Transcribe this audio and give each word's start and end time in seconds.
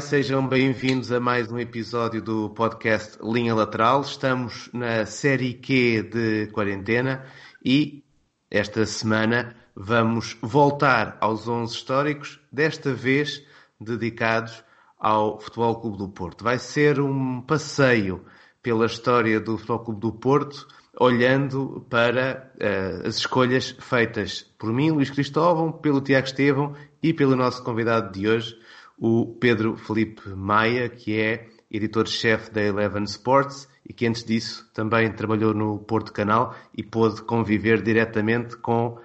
Sejam 0.00 0.46
bem-vindos 0.48 1.12
a 1.12 1.20
mais 1.20 1.52
um 1.52 1.58
episódio 1.58 2.22
do 2.22 2.48
podcast 2.50 3.18
Linha 3.22 3.54
Lateral. 3.54 4.00
Estamos 4.00 4.70
na 4.72 5.04
série 5.04 5.52
Q 5.52 6.02
de 6.04 6.46
quarentena 6.52 7.26
e 7.62 8.02
esta 8.50 8.86
semana 8.86 9.54
vamos 9.76 10.36
voltar 10.40 11.18
aos 11.20 11.46
11 11.46 11.74
históricos, 11.74 12.40
desta 12.50 12.94
vez 12.94 13.44
dedicados 13.78 14.64
ao 14.98 15.38
Futebol 15.38 15.80
Clube 15.80 15.98
do 15.98 16.08
Porto. 16.08 16.42
Vai 16.42 16.58
ser 16.58 16.98
um 16.98 17.42
passeio 17.42 18.24
pela 18.62 18.86
história 18.86 19.38
do 19.38 19.58
Futebol 19.58 19.80
Clube 19.80 20.00
do 20.00 20.12
Porto, 20.12 20.66
olhando 20.98 21.86
para 21.90 22.50
uh, 22.56 23.08
as 23.08 23.16
escolhas 23.16 23.76
feitas 23.78 24.42
por 24.58 24.72
mim, 24.72 24.90
Luís 24.90 25.10
Cristóvão, 25.10 25.70
pelo 25.70 26.00
Tiago 26.00 26.26
Estevão 26.26 26.74
e 27.02 27.12
pelo 27.12 27.36
nosso 27.36 27.62
convidado 27.62 28.12
de 28.12 28.28
hoje, 28.28 28.56
o 29.04 29.26
Pedro 29.26 29.76
Felipe 29.76 30.28
Maia, 30.28 30.88
que 30.88 31.20
é 31.20 31.48
editor-chefe 31.68 32.52
da 32.52 32.62
Eleven 32.62 33.02
Sports 33.02 33.68
e 33.84 33.92
que 33.92 34.06
antes 34.06 34.22
disso 34.22 34.70
também 34.72 35.10
trabalhou 35.10 35.52
no 35.52 35.80
Porto 35.80 36.12
Canal 36.12 36.54
e 36.72 36.84
pôde 36.84 37.20
conviver 37.22 37.82
diretamente 37.82 38.56
com 38.58 39.00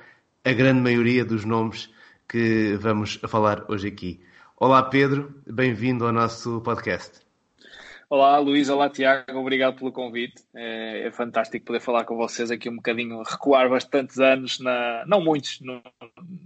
a 0.46 0.54
grande 0.54 0.82
maioria 0.82 1.26
dos 1.26 1.44
nomes 1.44 1.90
que 2.30 2.78
vamos 2.80 3.20
falar 3.28 3.66
hoje 3.68 3.88
aqui. 3.88 4.22
Olá 4.56 4.84
Pedro, 4.84 5.34
bem-vindo 5.48 6.06
ao 6.06 6.14
nosso 6.14 6.62
podcast. 6.62 7.27
Olá 8.10 8.38
Luís, 8.40 8.70
olá 8.70 8.90
Tiago, 8.90 9.38
obrigado 9.38 9.76
pelo 9.76 9.92
convite. 9.92 10.42
É, 10.56 11.08
é, 11.08 11.12
fantástico 11.12 11.66
poder 11.66 11.82
falar 11.82 12.06
com 12.06 12.16
vocês 12.16 12.50
aqui 12.50 12.70
um 12.70 12.78
bocadinho, 12.78 13.22
recuar 13.22 13.70
bastantes 13.70 14.18
anos, 14.18 14.62
na, 14.62 15.04
não 15.06 15.22
muitos, 15.22 15.60
no, 15.60 15.82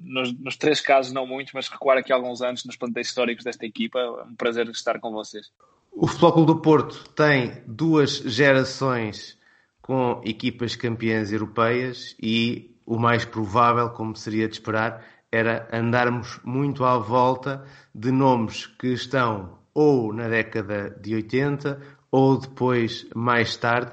nos, 0.03 0.33
nos, 0.39 0.57
três 0.57 0.81
casos 0.81 1.13
não 1.13 1.27
muitos, 1.27 1.53
mas 1.53 1.67
recuar 1.67 1.99
aqui 1.99 2.11
alguns 2.11 2.41
anos 2.41 2.65
nos 2.65 2.75
plantéis 2.75 3.07
históricos 3.07 3.43
desta 3.43 3.63
equipa. 3.63 3.99
É 3.99 4.23
um 4.23 4.35
prazer 4.35 4.67
estar 4.69 4.99
com 4.99 5.11
vocês. 5.11 5.51
O 5.91 6.07
Futebol 6.07 6.33
Clube 6.33 6.47
do 6.47 6.61
Porto 6.61 7.07
tem 7.09 7.61
duas 7.67 8.17
gerações 8.17 9.37
com 9.83 10.19
equipas 10.25 10.75
campeãs 10.75 11.31
europeias 11.31 12.15
e 12.19 12.75
o 12.87 12.97
mais 12.97 13.23
provável, 13.23 13.91
como 13.91 14.15
seria 14.15 14.47
de 14.47 14.55
esperar, 14.55 15.05
era 15.31 15.69
andarmos 15.71 16.39
muito 16.43 16.83
à 16.83 16.97
volta 16.97 17.63
de 17.93 18.11
nomes 18.11 18.65
que 18.65 18.87
estão 18.87 19.60
ou 19.73 20.14
na 20.14 20.27
década 20.27 20.89
de 21.02 21.16
80 21.16 21.80
ou 22.11 22.38
depois, 22.38 23.08
mais 23.16 23.55
tarde, 23.55 23.91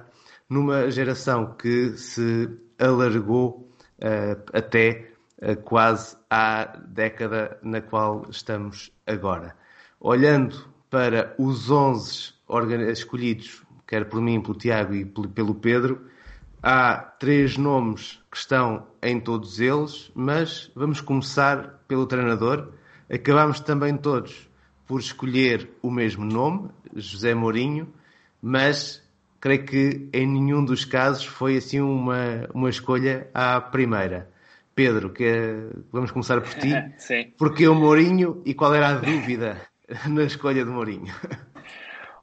numa 0.49 0.91
geração 0.91 1.55
que 1.55 1.97
se 1.97 2.49
alargou 2.79 3.71
uh, 3.99 4.43
até 4.53 5.13
uh, 5.41 5.57
quase 5.63 6.17
à 6.29 6.65
década 6.89 7.59
na 7.63 7.81
qual 7.81 8.27
estamos 8.29 8.93
agora. 9.07 9.55
Olhando 10.01 10.57
para 10.91 11.35
os 11.39 11.71
11 11.71 12.35
escolhidos, 12.91 13.63
quer 13.87 14.09
por 14.09 14.21
mim, 14.21 14.41
pelo 14.41 14.57
Tiago 14.57 14.95
e 14.95 15.05
pelo 15.05 15.55
Pedro, 15.55 16.07
há 16.63 16.97
três 16.97 17.57
nomes 17.57 18.21
que 18.31 18.37
estão 18.37 18.87
em 19.03 19.21
todos 19.21 19.61
eles, 19.61 20.11
mas 20.15 20.71
vamos 20.75 21.01
começar 21.01 21.85
pelo 21.87 22.07
treinador. 22.07 22.73
Acabamos 23.11 23.61
também 23.61 23.97
todos 23.97 24.48
por 24.89 25.01
escolher 25.01 25.69
o 25.83 25.91
mesmo 25.91 26.25
nome, 26.25 26.71
José 26.97 27.35
Mourinho, 27.35 27.93
mas 28.41 29.07
creio 29.39 29.65
que 29.67 30.09
em 30.13 30.27
nenhum 30.27 30.65
dos 30.65 30.87
casos 30.87 31.27
foi 31.27 31.59
assim 31.59 31.79
uma, 31.79 32.49
uma 32.55 32.71
escolha 32.71 33.29
à 33.35 33.61
primeira. 33.61 34.31
Pedro, 34.75 35.11
que 35.11 35.27
vamos 35.93 36.11
começar 36.11 36.41
por 36.41 36.55
ti. 36.55 36.71
Sim. 36.97 37.33
Porque 37.37 37.69
o 37.69 37.75
Mourinho 37.75 38.43
e 38.47 38.55
qual 38.55 38.75
era 38.75 38.89
a 38.89 38.95
dúvida 38.95 39.61
na 40.09 40.25
escolha 40.25 40.65
de 40.65 40.71
Mourinho? 40.71 41.15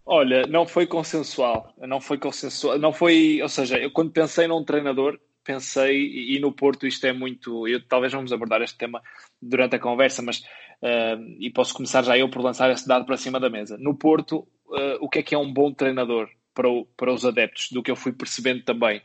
Olha, 0.04 0.48
não 0.48 0.66
foi 0.66 0.88
consensual, 0.88 1.74
não 1.78 2.02
foi 2.02 2.18
consensual, 2.18 2.80
não 2.80 2.94
foi, 2.94 3.42
ou 3.42 3.50
seja, 3.50 3.78
eu 3.78 3.92
quando 3.92 4.12
pensei 4.12 4.48
num 4.48 4.64
treinador, 4.64 5.20
pensei, 5.44 6.36
e 6.36 6.40
no 6.40 6.52
Porto 6.52 6.88
isto 6.88 7.06
é 7.06 7.14
muito, 7.14 7.68
eu, 7.68 7.84
talvez 7.88 8.14
vamos 8.14 8.32
abordar 8.32 8.62
este 8.62 8.78
tema 8.78 9.02
durante 9.42 9.76
a 9.76 9.80
conversa, 9.80 10.22
mas 10.22 10.44
Uh, 10.82 11.38
e 11.40 11.50
posso 11.50 11.74
começar 11.74 12.04
já 12.04 12.18
eu 12.18 12.30
por 12.30 12.42
lançar 12.42 12.70
esse 12.72 12.88
dado 12.88 13.06
para 13.06 13.18
cima 13.18 13.40
da 13.40 13.50
mesa. 13.50 13.78
No 13.78 13.96
Porto, 13.96 14.48
uh, 14.68 14.98
o 15.00 15.10
que 15.10 15.20
é 15.20 15.24
que 15.24 15.36
é 15.36 15.38
um 15.38 15.52
bom 15.52 15.74
treinador 15.74 16.30
para, 16.54 16.70
o, 16.70 16.86
para 16.98 17.14
os 17.14 17.26
adeptos, 17.26 17.70
do 17.72 17.82
que 17.82 17.92
eu 17.92 17.96
fui 17.96 18.12
percebendo 18.12 18.64
também? 18.64 19.02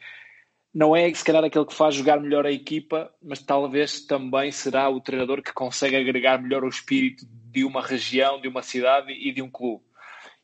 Não 0.73 0.95
é 0.95 1.13
se 1.13 1.25
calhar 1.25 1.43
aquele 1.43 1.65
que 1.65 1.75
faz 1.75 1.97
jogar 1.97 2.21
melhor 2.21 2.47
a 2.47 2.53
equipa, 2.53 3.13
mas 3.21 3.43
talvez 3.43 4.05
também 4.07 4.53
será 4.53 4.89
o 4.89 5.01
treinador 5.01 5.43
que 5.43 5.53
consegue 5.53 5.97
agregar 5.97 6.41
melhor 6.41 6.63
o 6.63 6.69
espírito 6.69 7.27
de 7.27 7.65
uma 7.65 7.83
região, 7.83 8.41
de 8.41 8.47
uma 8.47 8.63
cidade 8.63 9.13
e 9.13 9.33
de 9.33 9.43
um 9.43 9.51
clube. 9.51 9.83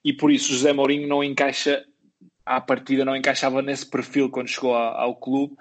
E 0.04 0.12
por 0.12 0.32
isso 0.32 0.52
José 0.52 0.72
Mourinho 0.72 1.06
não 1.06 1.22
encaixa, 1.22 1.84
à 2.44 2.60
partida 2.60 3.04
não 3.04 3.14
encaixava 3.14 3.62
nesse 3.62 3.88
perfil 3.88 4.28
quando 4.28 4.48
chegou 4.48 4.74
ao 4.74 5.14
clube, 5.14 5.56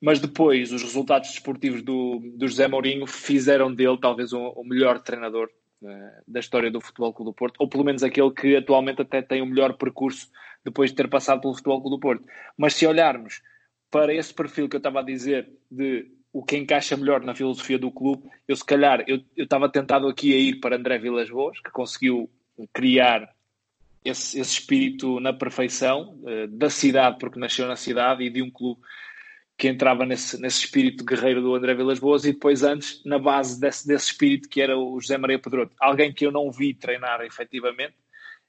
mas 0.00 0.18
depois 0.18 0.72
os 0.72 0.82
resultados 0.82 1.30
desportivos 1.30 1.82
do, 1.82 2.20
do 2.34 2.48
José 2.48 2.66
Mourinho 2.66 3.06
fizeram 3.06 3.72
dele 3.72 3.98
talvez 4.00 4.32
o, 4.32 4.38
o 4.38 4.64
melhor 4.64 5.00
treinador 5.00 5.50
uh, 5.82 6.22
da 6.26 6.40
história 6.40 6.70
do 6.70 6.80
Futebol 6.80 7.12
Clube 7.12 7.30
do 7.30 7.34
Porto, 7.34 7.56
ou 7.58 7.68
pelo 7.68 7.84
menos 7.84 8.02
aquele 8.02 8.30
que 8.30 8.56
atualmente 8.56 9.02
até 9.02 9.20
tem 9.20 9.42
o 9.42 9.46
melhor 9.46 9.74
percurso 9.74 10.28
depois 10.64 10.90
de 10.90 10.96
ter 10.96 11.08
passado 11.08 11.40
pelo 11.40 11.54
Futebol 11.54 11.80
Clube 11.82 11.96
do 11.96 12.00
Porto. 12.00 12.24
Mas 12.56 12.74
se 12.74 12.86
olharmos 12.86 13.42
para 13.90 14.14
esse 14.14 14.32
perfil 14.32 14.68
que 14.68 14.76
eu 14.76 14.78
estava 14.78 15.00
a 15.00 15.04
dizer 15.04 15.48
de 15.70 16.10
o 16.32 16.44
que 16.44 16.56
encaixa 16.56 16.96
melhor 16.96 17.22
na 17.22 17.34
filosofia 17.34 17.78
do 17.78 17.90
clube, 17.90 18.22
eu 18.46 18.54
se 18.54 18.64
calhar 18.64 19.04
eu, 19.06 19.20
eu 19.36 19.44
estava 19.44 19.68
tentado 19.68 20.06
aqui 20.06 20.32
a 20.32 20.38
ir 20.38 20.60
para 20.60 20.76
André 20.76 20.98
Vilas 20.98 21.28
Boas, 21.28 21.60
que 21.60 21.70
conseguiu 21.70 22.30
criar 22.72 23.28
esse, 24.04 24.38
esse 24.38 24.60
espírito 24.60 25.20
na 25.20 25.32
perfeição 25.32 26.18
uh, 26.22 26.46
da 26.48 26.70
cidade, 26.70 27.18
porque 27.18 27.38
nasceu 27.38 27.66
na 27.66 27.76
cidade 27.76 28.24
e 28.24 28.30
de 28.30 28.40
um 28.40 28.50
clube 28.50 28.80
que 29.60 29.68
entrava 29.68 30.06
nesse, 30.06 30.40
nesse 30.40 30.60
espírito 30.60 31.04
guerreiro 31.04 31.42
do 31.42 31.54
André 31.54 31.74
Vilas 31.74 31.98
Boas 31.98 32.24
e 32.24 32.32
depois 32.32 32.62
antes 32.62 33.02
na 33.04 33.18
base 33.18 33.60
desse, 33.60 33.86
desse 33.86 34.06
espírito 34.06 34.48
que 34.48 34.58
era 34.58 34.74
o 34.74 34.98
José 34.98 35.18
Maria 35.18 35.38
Pedroto. 35.38 35.76
Alguém 35.78 36.10
que 36.14 36.24
eu 36.24 36.32
não 36.32 36.50
vi 36.50 36.72
treinar 36.72 37.20
efetivamente 37.20 37.92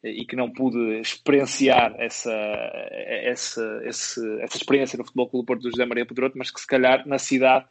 e 0.02 0.24
que 0.24 0.38
não 0.38 0.50
pude 0.50 1.02
experienciar 1.02 1.94
essa, 1.98 2.32
essa, 2.32 3.82
essa, 3.84 4.56
experiência 4.56 4.98
no 4.98 5.04
Futebol 5.04 5.30
Clube 5.30 5.46
Porto 5.46 5.62
do 5.64 5.70
José 5.70 5.86
Maria 5.86 6.06
Pedroto, 6.06 6.38
mas 6.38 6.50
que 6.50 6.62
se 6.62 6.66
calhar 6.66 7.06
na 7.06 7.20
cidade 7.20 7.66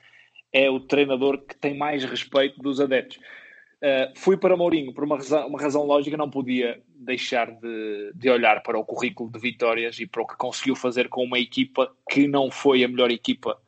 é 0.53 0.69
o 0.69 0.79
treinador 0.79 1.39
que 1.39 1.56
tem 1.56 1.75
mais 1.75 2.05
respeito 2.05 2.61
dos 2.61 2.79
adeptos. 2.79 3.19
Uh, 3.83 4.13
fui 4.15 4.37
para 4.37 4.57
Mourinho 4.59 4.93
por 4.93 5.05
uma 5.05 5.17
razão, 5.17 5.47
uma 5.47 5.59
razão 5.59 5.85
lógica, 5.85 6.15
não 6.15 6.29
podia 6.29 6.83
deixar 6.95 7.51
de, 7.51 8.13
de, 8.15 8.29
olhar 8.29 8.63
para 8.63 8.79
o 8.79 8.85
currículo 8.85 9.31
de 9.31 9.39
vitórias 9.39 9.99
e 9.99 10.07
para 10.07 10.21
o 10.21 10.27
que 10.27 10.37
conseguiu 10.37 10.77
fazer 10.77 11.09
com 11.09 11.25
uma 11.25 11.39
equipa 11.39 11.91
que 12.11 12.29
não 12.29 12.51
foi 12.51 12.85
a 12.85 12.89
melhor 12.89 13.11
equipa 13.11 13.59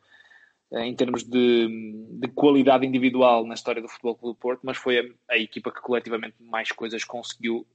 uh, 0.71 0.81
em 0.81 0.95
termos 0.95 1.25
de, 1.25 1.67
de, 2.11 2.29
qualidade 2.29 2.87
individual 2.87 3.47
na 3.47 3.55
história 3.55 3.81
do 3.81 3.89
Futebol 3.89 4.15
Clube 4.15 4.37
do 4.37 4.39
Porto, 4.39 4.61
mas 4.65 4.77
foi 4.77 4.99
a, 4.99 5.35
a, 5.35 5.39
equipa 5.39 5.73
que 5.73 5.81
coletivamente 5.81 6.37
mais 6.41 6.71
coisas 6.71 7.05
conseguiu 7.05 7.67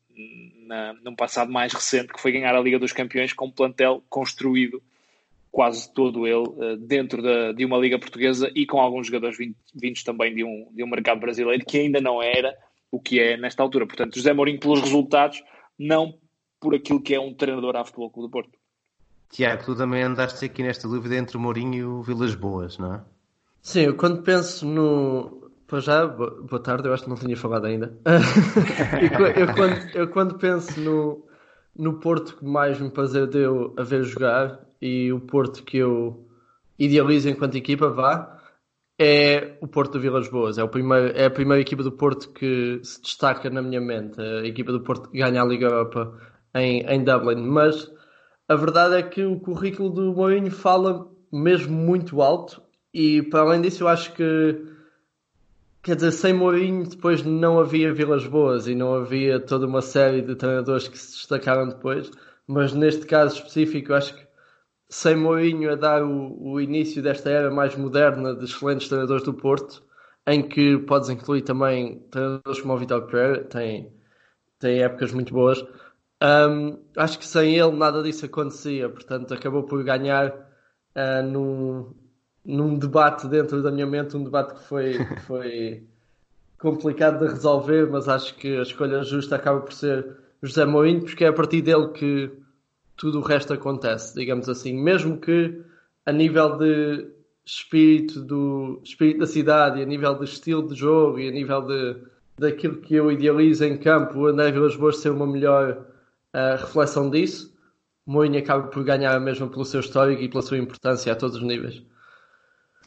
na, 0.68 0.94
num 1.04 1.16
passado 1.16 1.52
mais 1.52 1.74
recente, 1.74 2.14
que 2.14 2.22
foi 2.22 2.32
ganhar 2.32 2.56
a 2.56 2.62
Liga 2.62 2.78
dos 2.78 2.94
Campeões 2.94 3.34
com 3.34 3.48
um 3.48 3.52
plantel 3.52 4.04
construído 4.10 4.80
quase 5.52 5.92
todo 5.94 6.28
ele 6.28 6.48
uh, 6.48 6.78
dentro 6.78 7.22
da, 7.22 7.52
de 7.52 7.66
uma 7.66 7.78
liga 7.78 7.98
portuguesa 8.00 8.52
e 8.56 8.66
com 8.66 8.80
alguns 8.80 9.08
jogadores 9.08 9.38
vindos 9.74 10.04
também 10.04 10.34
de 10.34 10.44
um, 10.44 10.70
de 10.74 10.84
um 10.84 10.88
mercado 10.88 11.20
brasileiro 11.20 11.66
que 11.66 11.78
ainda 11.78 12.00
não 12.02 12.22
era 12.22 12.56
o 12.92 13.00
que 13.00 13.20
é 13.20 13.38
nesta 13.38 13.64
altura. 13.64 13.86
Portanto, 13.86 14.16
José 14.16 14.34
Mourinho 14.34 14.60
pelos 14.60 14.82
resultados, 14.82 15.44
não 15.78 16.18
por 16.60 16.76
aquilo 16.76 17.02
que 17.02 17.14
é 17.14 17.20
um 17.20 17.34
treinador 17.34 17.76
à 17.76 17.84
Futebol 17.84 18.10
Clube 18.10 18.28
do 18.28 18.32
Porto. 18.32 18.58
Tiago, 19.30 19.64
tu 19.66 19.76
também 19.76 20.04
andaste 20.04 20.46
aqui 20.46 20.64
nesta 20.64 20.88
dúvida 20.88 21.16
entre 21.16 21.38
o 21.38 21.40
Mourinho 21.40 21.74
e 21.74 21.84
o 21.84 22.02
Vilas 22.02 22.34
Boas, 22.34 22.78
não 22.78 22.96
é? 22.96 23.02
Sim, 23.62 23.82
eu 23.82 23.98
quando 23.98 24.24
penso 24.24 24.66
no. 24.66 25.52
Pois 25.68 25.84
já, 25.84 26.08
boa 26.08 26.64
tarde, 26.64 26.88
eu 26.88 26.94
acho 26.94 27.04
que 27.04 27.10
não 27.10 27.18
tinha 27.18 27.36
falado 27.36 27.66
ainda. 27.66 27.98
eu, 29.36 29.54
quando, 29.54 29.96
eu 29.96 30.08
quando 30.08 30.38
penso 30.38 30.80
no, 30.80 31.28
no 31.76 32.00
Porto 32.00 32.38
que 32.38 32.46
mais 32.46 32.80
me 32.80 32.90
prazer 32.90 33.28
deu 33.28 33.76
a 33.78 33.84
ver 33.84 34.04
jogar, 34.04 34.66
e 34.82 35.12
o 35.12 35.20
Porto 35.20 35.64
que 35.64 35.78
eu 35.78 36.28
idealizo 36.78 37.30
enquanto 37.30 37.56
equipa, 37.56 37.90
vá, 37.90 38.38
é 39.00 39.58
o 39.62 39.68
Porto 39.68 39.94
do 39.94 40.00
Vilas 40.00 40.28
Boas. 40.28 40.58
É, 40.58 40.64
o 40.64 40.68
primeiro, 40.68 41.16
é 41.16 41.26
a 41.26 41.30
primeira 41.30 41.62
equipa 41.62 41.84
do 41.84 41.92
Porto 41.92 42.30
que 42.30 42.80
se 42.84 43.02
destaca 43.02 43.50
na 43.50 43.62
minha 43.62 43.82
mente. 43.82 44.20
A 44.20 44.46
equipa 44.46 44.72
do 44.72 44.82
Porto 44.82 45.10
que 45.10 45.20
ganha 45.20 45.42
a 45.42 45.46
Liga 45.46 45.68
Europa 45.68 46.18
em, 46.56 46.82
em 46.82 47.04
Dublin. 47.04 47.42
Mas 47.42 47.92
a 48.48 48.56
verdade 48.56 48.96
é 48.96 49.04
que 49.04 49.24
o 49.24 49.40
currículo 49.40 49.90
do 49.90 50.14
Mourinho 50.14 50.52
fala 50.52 51.08
mesmo 51.32 51.76
muito 51.76 52.22
alto 52.22 52.62
e 52.94 53.22
para 53.22 53.42
além 53.42 53.62
disso 53.62 53.84
eu 53.84 53.88
acho 53.88 54.14
que 54.14 54.66
quer 55.84 55.96
dizer, 55.96 56.12
sem 56.12 56.34
Mourinho 56.34 56.88
depois 56.88 57.24
não 57.24 57.60
havia 57.60 57.94
Vilas 57.94 58.26
Boas 58.26 58.68
e 58.68 58.76
não 58.76 58.94
havia 58.94 59.40
toda 59.40 59.68
uma 59.68 59.82
série 59.82 60.22
de 60.22 60.36
treinadores 60.36 60.88
que 60.88 60.98
se 60.98 61.18
destacaram 61.18 61.68
depois, 61.68 62.10
mas 62.48 62.74
neste 62.74 63.06
caso 63.06 63.36
específico 63.36 63.92
eu 63.92 63.96
acho 63.98 64.16
que 64.16 64.27
sem 64.90 65.16
Mourinho 65.16 65.72
a 65.72 65.76
dar 65.76 66.04
o, 66.04 66.54
o, 66.54 66.62
início 66.62 67.02
desta 67.02 67.30
era 67.30 67.52
mais 67.52 67.76
moderna 67.76 68.36
de 68.36 68.46
excelentes 68.46 68.88
treinadores 68.88 69.24
do 69.24 69.34
Porto, 69.34 69.84
em 70.26 70.48
que 70.48 70.78
podes 70.80 71.10
incluir 71.10 71.42
também 71.42 72.00
treinadores 72.12 72.62
como 72.62 72.74
o 72.74 72.78
Vitor 72.78 73.04
Pereira, 73.08 73.44
tem 73.46 73.92
tem 74.60 74.82
épocas 74.82 75.12
muito 75.12 75.34
boas. 75.34 75.64
Um, 76.22 76.80
acho 76.96 77.20
que 77.20 77.26
sem 77.28 77.56
ele 77.58 77.72
nada 77.72 78.02
disso 78.02 78.26
acontecia, 78.26 78.90
portanto 78.90 79.34
acabou 79.34 79.64
por 79.64 79.84
ganhar 79.84 80.30
uh, 80.96 81.24
num, 81.24 81.94
num 82.44 82.78
debate 82.78 83.28
dentro 83.28 83.62
da 83.62 83.72
minha 83.72 83.86
mente, 83.86 84.18
um 84.18 84.24
debate 84.24 84.56
que 84.56 84.64
foi, 84.64 84.94
que 84.94 85.22
foi 85.22 85.88
complicado 86.60 87.20
de 87.20 87.34
resolver, 87.34 87.88
mas 87.90 88.08
acho 88.10 88.36
que 88.36 88.58
a 88.58 88.64
escolha 88.64 89.04
justa 89.04 89.36
acaba 89.36 89.62
por 89.62 89.74
ser 89.74 90.18
José 90.42 90.66
Mourinho, 90.66 91.04
porque 91.04 91.24
é 91.24 91.28
a 91.28 91.34
partir 91.34 91.62
dele 91.62 91.90
que 91.90 92.32
tudo 92.98 93.20
o 93.20 93.24
resto 93.24 93.54
acontece, 93.54 94.14
digamos 94.16 94.50
assim. 94.50 94.74
Mesmo 94.74 95.18
que 95.18 95.62
a 96.06 96.12
nível 96.12 96.58
de 96.58 97.08
espírito 97.46 98.22
do 98.22 98.82
espírito 98.84 99.20
da 99.20 99.28
cidade, 99.28 99.80
e 99.80 99.84
a 99.84 99.86
nível 99.86 100.16
de 100.16 100.26
estilo 100.26 100.68
de 100.68 100.76
jogo 100.76 101.20
e 101.20 101.30
a 101.30 101.32
nível 101.32 101.62
de 101.62 101.96
daquilo 102.38 102.82
que 102.82 102.96
eu 102.96 103.12
idealizo 103.12 103.66
em 103.66 103.78
campo, 103.78 104.20
o 104.20 104.28
André 104.28 104.52
Vilas 104.52 104.76
Boas 104.76 104.98
ser 104.98 105.10
uma 105.10 105.26
melhor 105.26 105.86
uh, 106.36 106.58
reflexão 106.60 107.10
disso. 107.10 107.56
Mourinho 108.06 108.40
acaba 108.40 108.68
por 108.68 108.84
ganhar 108.84 109.16
a 109.16 109.20
mesma 109.20 109.48
pelo 109.50 109.66
seu 109.66 109.80
histórico 109.80 110.22
e 110.22 110.30
pela 110.30 110.42
sua 110.42 110.58
importância 110.58 111.12
a 111.12 111.16
todos 111.16 111.38
os 111.38 111.44
níveis. 111.44 111.82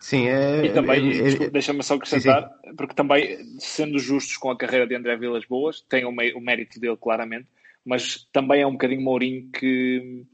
Sim, 0.00 0.28
é, 0.28 0.64
e 0.64 0.72
também, 0.72 1.10
é, 1.10 1.44
é, 1.44 1.50
deixa-me 1.50 1.82
só 1.82 1.94
acrescentar, 1.94 2.44
sim, 2.44 2.70
sim. 2.70 2.74
porque 2.74 2.94
também, 2.94 3.38
sendo 3.58 3.98
justos 3.98 4.38
com 4.38 4.50
a 4.50 4.56
carreira 4.56 4.86
de 4.86 4.94
André 4.94 5.14
Vilas 5.18 5.44
Boas, 5.44 5.82
tem 5.82 6.06
o, 6.06 6.08
o, 6.08 6.40
mérito 6.40 6.80
dele, 6.80 6.96
claramente, 6.96 7.46
mas 7.84 8.28
também 8.32 8.62
é 8.62 8.66
um 8.66 8.72
bocadinho 8.72 9.02
Mourinho 9.02 9.50
que, 9.52 10.24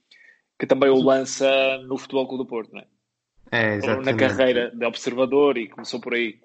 que 0.59 0.67
também 0.67 0.91
o 0.91 1.03
lança 1.03 1.49
no 1.87 1.99
Futebol 1.99 2.27
Clube 2.27 2.45
do 2.45 2.49
Porto, 2.49 2.73
não 2.73 2.81
é? 2.81 2.87
É, 3.51 3.75
exatamente. 3.77 4.07
Na 4.07 4.17
carreira 4.17 4.71
de 4.75 4.85
observador 4.85 5.57
e 5.57 5.69
começou 5.69 6.01
por 6.01 6.15
aí. 6.15 6.41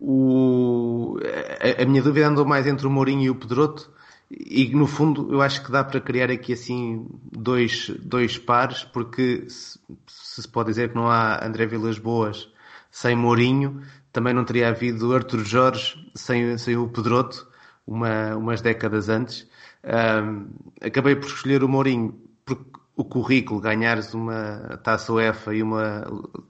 O, 0.00 1.16
a, 1.60 1.82
a 1.82 1.86
minha 1.86 2.02
dúvida 2.02 2.26
andou 2.26 2.44
mais 2.44 2.66
entre 2.66 2.86
o 2.86 2.90
Mourinho 2.90 3.22
e 3.22 3.30
o 3.30 3.36
Pedroto, 3.36 3.92
e 4.30 4.66
no 4.74 4.86
fundo 4.86 5.32
eu 5.32 5.40
acho 5.40 5.64
que 5.64 5.70
dá 5.70 5.84
para 5.84 6.00
criar 6.00 6.30
aqui 6.30 6.52
assim 6.52 7.06
dois, 7.30 7.90
dois 8.00 8.36
pares, 8.36 8.82
porque 8.82 9.44
se, 9.48 9.78
se 10.06 10.48
pode 10.48 10.70
dizer 10.70 10.88
que 10.88 10.96
não 10.96 11.08
há 11.08 11.44
André 11.46 11.66
Vilas 11.66 11.98
Boas 11.98 12.48
sem 12.90 13.14
Mourinho, 13.14 13.82
também 14.12 14.32
não 14.32 14.44
teria 14.44 14.68
havido 14.68 15.14
Arthur 15.14 15.44
Jorge 15.44 16.10
sem, 16.14 16.56
sem 16.58 16.76
o 16.76 16.88
Pedroto, 16.88 17.48
uma, 17.86 18.36
umas 18.36 18.60
décadas 18.60 19.08
antes. 19.08 19.48
Um, 19.84 20.48
acabei 20.80 21.14
por 21.14 21.26
escolher 21.26 21.62
o 21.62 21.68
Mourinho 21.68 22.18
porque 22.44 22.80
o 22.96 23.04
currículo, 23.04 23.60
ganhares 23.60 24.14
uma 24.14 24.78
Taça 24.82 25.12
UEFA 25.12 25.54
e 25.54 25.62
uma 25.62 26.06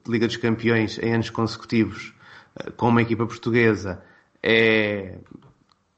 Liga 0.07 0.27
dos 0.27 0.37
Campeões 0.37 0.99
em 0.99 1.15
anos 1.15 1.31
consecutivos 1.31 2.15
eh, 2.57 2.71
com 2.73 2.89
uma 2.89 3.03
equipa 3.03 3.27
portuguesa 3.27 4.03
é 4.43 5.19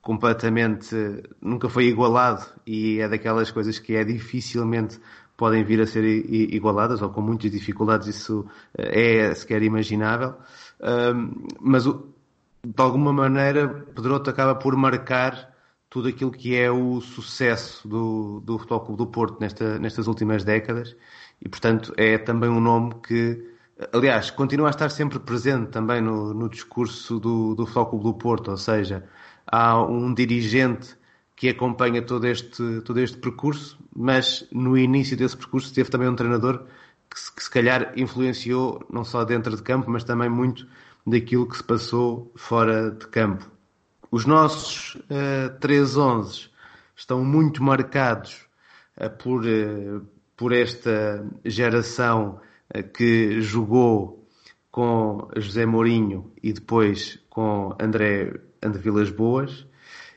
completamente 0.00 0.94
nunca 1.42 1.68
foi 1.68 1.86
igualado 1.86 2.46
e 2.64 3.00
é 3.00 3.08
daquelas 3.08 3.50
coisas 3.50 3.78
que 3.78 3.96
é 3.96 4.04
dificilmente 4.04 5.00
podem 5.36 5.64
vir 5.64 5.80
a 5.80 5.86
ser 5.86 6.04
igualadas 6.04 7.02
ou 7.02 7.10
com 7.10 7.20
muitas 7.20 7.50
dificuldades 7.50 8.06
isso 8.06 8.46
eh, 8.78 9.26
é 9.26 9.34
sequer 9.34 9.62
imaginável. 9.62 10.34
Mas 11.60 11.84
de 11.84 12.82
alguma 12.82 13.12
maneira 13.12 13.68
Pedroto 13.94 14.30
acaba 14.30 14.54
por 14.54 14.76
marcar 14.76 15.55
tudo 15.88 16.08
aquilo 16.08 16.30
que 16.30 16.56
é 16.56 16.70
o 16.70 17.00
sucesso 17.00 17.86
do, 17.88 18.40
do 18.40 18.58
Futebol 18.58 18.80
Clube 18.80 18.98
do 18.98 19.06
Porto 19.06 19.40
nesta, 19.40 19.78
nestas 19.78 20.06
últimas 20.06 20.44
décadas 20.44 20.96
e 21.40 21.48
portanto 21.48 21.92
é 21.96 22.18
também 22.18 22.50
um 22.50 22.60
nome 22.60 22.94
que 23.06 23.54
aliás 23.92 24.30
continua 24.30 24.68
a 24.68 24.70
estar 24.70 24.90
sempre 24.90 25.18
presente 25.18 25.70
também 25.70 26.00
no, 26.00 26.34
no 26.34 26.48
discurso 26.48 27.20
do, 27.20 27.54
do 27.54 27.66
Futebol 27.66 27.86
Clube 27.86 28.04
do 28.04 28.14
Porto 28.14 28.50
ou 28.50 28.56
seja 28.56 29.08
há 29.46 29.80
um 29.82 30.12
dirigente 30.12 30.96
que 31.36 31.50
acompanha 31.50 32.02
todo 32.02 32.26
este, 32.26 32.80
todo 32.80 32.98
este 32.98 33.18
percurso, 33.18 33.78
mas 33.94 34.48
no 34.50 34.76
início 34.76 35.16
desse 35.16 35.36
percurso 35.36 35.72
teve 35.72 35.90
também 35.90 36.08
um 36.08 36.16
treinador 36.16 36.66
que 37.10 37.20
se, 37.20 37.34
que 37.34 37.44
se 37.44 37.50
calhar 37.50 37.92
influenciou 37.96 38.84
não 38.90 39.04
só 39.04 39.22
dentro 39.24 39.54
de 39.54 39.62
campo, 39.62 39.90
mas 39.90 40.02
também 40.02 40.30
muito 40.30 40.66
daquilo 41.06 41.46
que 41.46 41.56
se 41.56 41.62
passou 41.62 42.32
fora 42.34 42.90
de 42.90 43.06
campo. 43.08 43.55
Os 44.10 44.24
nossos 44.24 44.94
uh, 44.94 45.58
3-11 45.60 46.48
estão 46.94 47.24
muito 47.24 47.62
marcados 47.62 48.46
uh, 48.96 49.10
por, 49.10 49.44
uh, 49.44 50.06
por 50.36 50.52
esta 50.52 51.26
geração 51.44 52.40
uh, 52.74 52.82
que 52.82 53.40
jogou 53.40 54.26
com 54.70 55.28
José 55.36 55.64
Mourinho 55.66 56.32
e 56.42 56.52
depois 56.52 57.18
com 57.30 57.74
André 57.80 58.32
de 58.62 58.78
Vilas 58.78 59.10
Boas, 59.10 59.66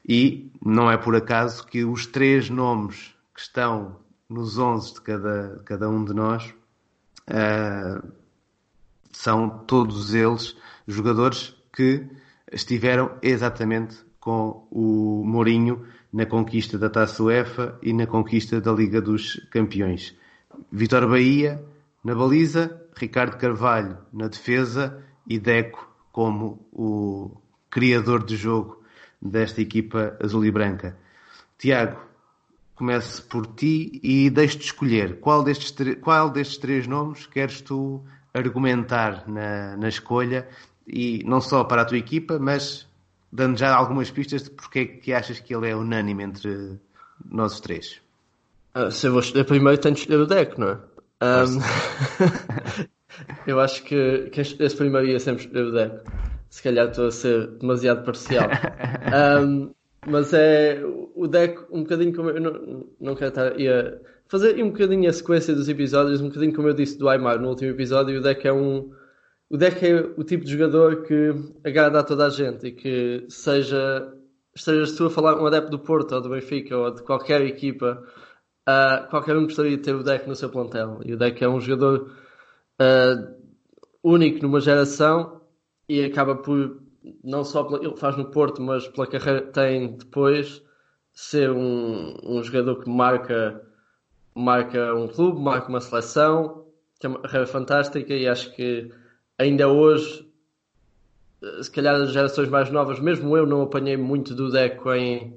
e 0.07 0.51
não 0.63 0.91
é 0.91 0.97
por 0.97 1.15
acaso 1.15 1.65
que 1.65 1.85
os 1.85 2.05
três 2.05 2.49
nomes 2.49 3.15
que 3.33 3.41
estão 3.41 3.97
nos 4.27 4.57
11 4.57 4.95
de 4.95 5.01
cada, 5.01 5.61
cada 5.65 5.89
um 5.89 6.03
de 6.03 6.13
nós 6.13 6.53
uh, 7.29 8.07
são 9.11 9.49
todos 9.49 10.13
eles 10.13 10.55
jogadores 10.87 11.55
que 11.73 12.07
estiveram 12.51 13.11
exatamente 13.21 13.97
com 14.19 14.67
o 14.71 15.23
Mourinho 15.25 15.85
na 16.11 16.25
conquista 16.25 16.77
da 16.77 16.89
Taça 16.89 17.23
UEFA 17.23 17.77
e 17.81 17.93
na 17.93 18.07
conquista 18.07 18.59
da 18.59 18.71
Liga 18.71 19.01
dos 19.01 19.35
Campeões. 19.51 20.15
Vitor 20.71 21.07
Bahia 21.07 21.63
na 22.03 22.15
baliza, 22.15 22.81
Ricardo 22.95 23.37
Carvalho 23.37 23.97
na 24.11 24.27
defesa 24.27 25.03
e 25.27 25.39
Deco 25.39 25.87
como 26.11 26.65
o 26.71 27.31
criador 27.69 28.25
de 28.25 28.35
jogo 28.35 28.83
desta 29.21 29.61
equipa 29.61 30.17
azul 30.21 30.45
e 30.45 30.51
branca. 30.51 30.97
Tiago, 31.57 31.99
comece 32.75 33.21
por 33.21 33.45
ti 33.45 33.99
e 34.01 34.29
deixe-te 34.29 34.65
escolher 34.65 35.19
qual 35.19 35.43
destes, 35.43 35.73
qual 36.01 36.29
destes 36.29 36.57
três 36.57 36.87
nomes 36.87 37.27
queres 37.27 37.61
tu 37.61 38.01
argumentar 38.33 39.27
na, 39.27 39.75
na 39.75 39.89
escolha 39.89 40.47
e 40.91 41.23
não 41.25 41.39
só 41.39 41.63
para 41.63 41.81
a 41.83 41.85
tua 41.85 41.97
equipa, 41.97 42.39
mas 42.39 42.87
dando 43.31 43.57
já 43.57 43.75
algumas 43.75 44.09
pistas 44.09 44.43
de 44.43 44.49
porque 44.51 44.79
é 44.79 44.85
que 44.85 45.13
achas 45.13 45.39
que 45.39 45.53
ele 45.53 45.69
é 45.69 45.75
unânime 45.75 46.23
entre 46.23 46.79
nós 47.29 47.53
os 47.53 47.59
três. 47.59 48.01
Ah, 48.73 48.89
se 48.89 49.07
eu 49.07 49.11
vou 49.11 49.21
escolher 49.21 49.45
primeiro, 49.45 49.79
tenho 49.79 49.95
de 49.95 50.01
escolher 50.01 50.21
o 50.21 50.25
deck, 50.25 50.59
não 50.59 50.69
é? 50.69 50.77
Um... 51.21 51.59
eu 53.45 53.59
acho 53.59 53.83
que 53.83 54.29
quem 54.31 54.41
escolhesse 54.41 54.75
primeiro 54.75 55.07
ia 55.07 55.19
sempre 55.19 55.45
escolher 55.45 55.65
o 55.65 55.71
deck 55.71 56.01
se 56.49 56.63
calhar 56.63 56.89
estou 56.89 57.07
a 57.07 57.11
ser 57.11 57.47
demasiado 57.59 58.03
parcial. 58.03 58.49
um, 59.45 59.71
mas 60.07 60.33
é 60.33 60.81
o 61.15 61.27
deck, 61.27 61.59
um 61.71 61.83
bocadinho 61.83 62.15
como 62.15 62.29
eu 62.29 62.41
não, 62.41 62.85
não 62.99 63.15
quero 63.15 63.29
estar 63.29 63.47
a 63.47 63.97
fazer 64.27 64.61
um 64.63 64.71
bocadinho 64.71 65.09
a 65.09 65.13
sequência 65.13 65.53
dos 65.53 65.69
episódios, 65.69 66.21
um 66.21 66.27
bocadinho 66.27 66.53
como 66.53 66.67
eu 66.67 66.73
disse 66.73 66.97
do 66.97 67.09
Aymar 67.09 67.39
no 67.39 67.49
último 67.49 67.71
episódio, 67.71 68.19
o 68.19 68.21
deck 68.21 68.47
é 68.47 68.53
um 68.53 68.91
o 69.49 69.57
deck 69.57 69.85
é 69.85 69.95
o 70.17 70.23
tipo 70.23 70.45
de 70.45 70.51
jogador 70.51 71.03
que 71.03 71.33
agrada 71.63 71.99
a 71.99 72.03
toda 72.03 72.27
a 72.27 72.29
gente 72.29 72.67
e 72.67 72.71
que 72.71 73.25
seja 73.29 74.13
estejas 74.55 74.95
tu 74.95 75.05
a 75.05 75.09
falar 75.09 75.41
um 75.41 75.45
adepto 75.45 75.71
do 75.71 75.79
Porto 75.79 76.13
ou 76.13 76.21
do 76.21 76.29
Benfica 76.29 76.77
ou 76.77 76.91
de 76.91 77.01
qualquer 77.03 77.41
equipa, 77.41 78.03
uh, 78.67 79.09
qualquer 79.09 79.35
um 79.37 79.43
gostaria 79.43 79.77
de 79.77 79.83
ter 79.83 79.95
o 79.95 80.03
deck 80.03 80.27
no 80.27 80.35
seu 80.35 80.49
plantel. 80.49 80.99
E 81.05 81.13
o 81.13 81.17
deck 81.17 81.43
é 81.43 81.49
um 81.49 81.59
jogador 81.59 82.11
uh, 82.81 83.35
único 84.03 84.41
numa 84.41 84.59
geração 84.59 85.41
e 85.87 86.03
acaba 86.03 86.35
por, 86.35 86.81
não 87.23 87.43
só 87.43 87.63
pela, 87.63 87.83
ele 87.83 87.97
faz 87.97 88.17
no 88.17 88.31
Porto, 88.31 88.61
mas 88.61 88.87
pela 88.87 89.07
carreira 89.07 89.41
que 89.41 89.53
tem 89.53 89.95
depois, 89.95 90.63
ser 91.13 91.49
um, 91.51 92.17
um 92.23 92.43
jogador 92.43 92.83
que 92.83 92.89
marca, 92.89 93.61
marca 94.35 94.93
um 94.93 95.07
clube, 95.07 95.41
marca 95.41 95.69
uma 95.69 95.81
seleção, 95.81 96.65
que 96.99 97.07
é 97.07 97.09
uma 97.09 97.19
carreira 97.19 97.47
fantástica 97.47 98.13
e 98.13 98.27
acho 98.27 98.53
que 98.55 98.91
ainda 99.39 99.69
hoje, 99.69 100.29
eh, 101.41 101.63
se 101.63 101.71
calhar 101.71 101.95
as 101.95 102.11
gerações 102.11 102.49
mais 102.49 102.69
novas, 102.69 102.99
mesmo 102.99 103.35
eu 103.35 103.45
não 103.45 103.61
apanhei 103.61 103.95
muito 103.95 104.35
do 104.35 104.51
Deco 104.51 104.93
em, 104.93 105.29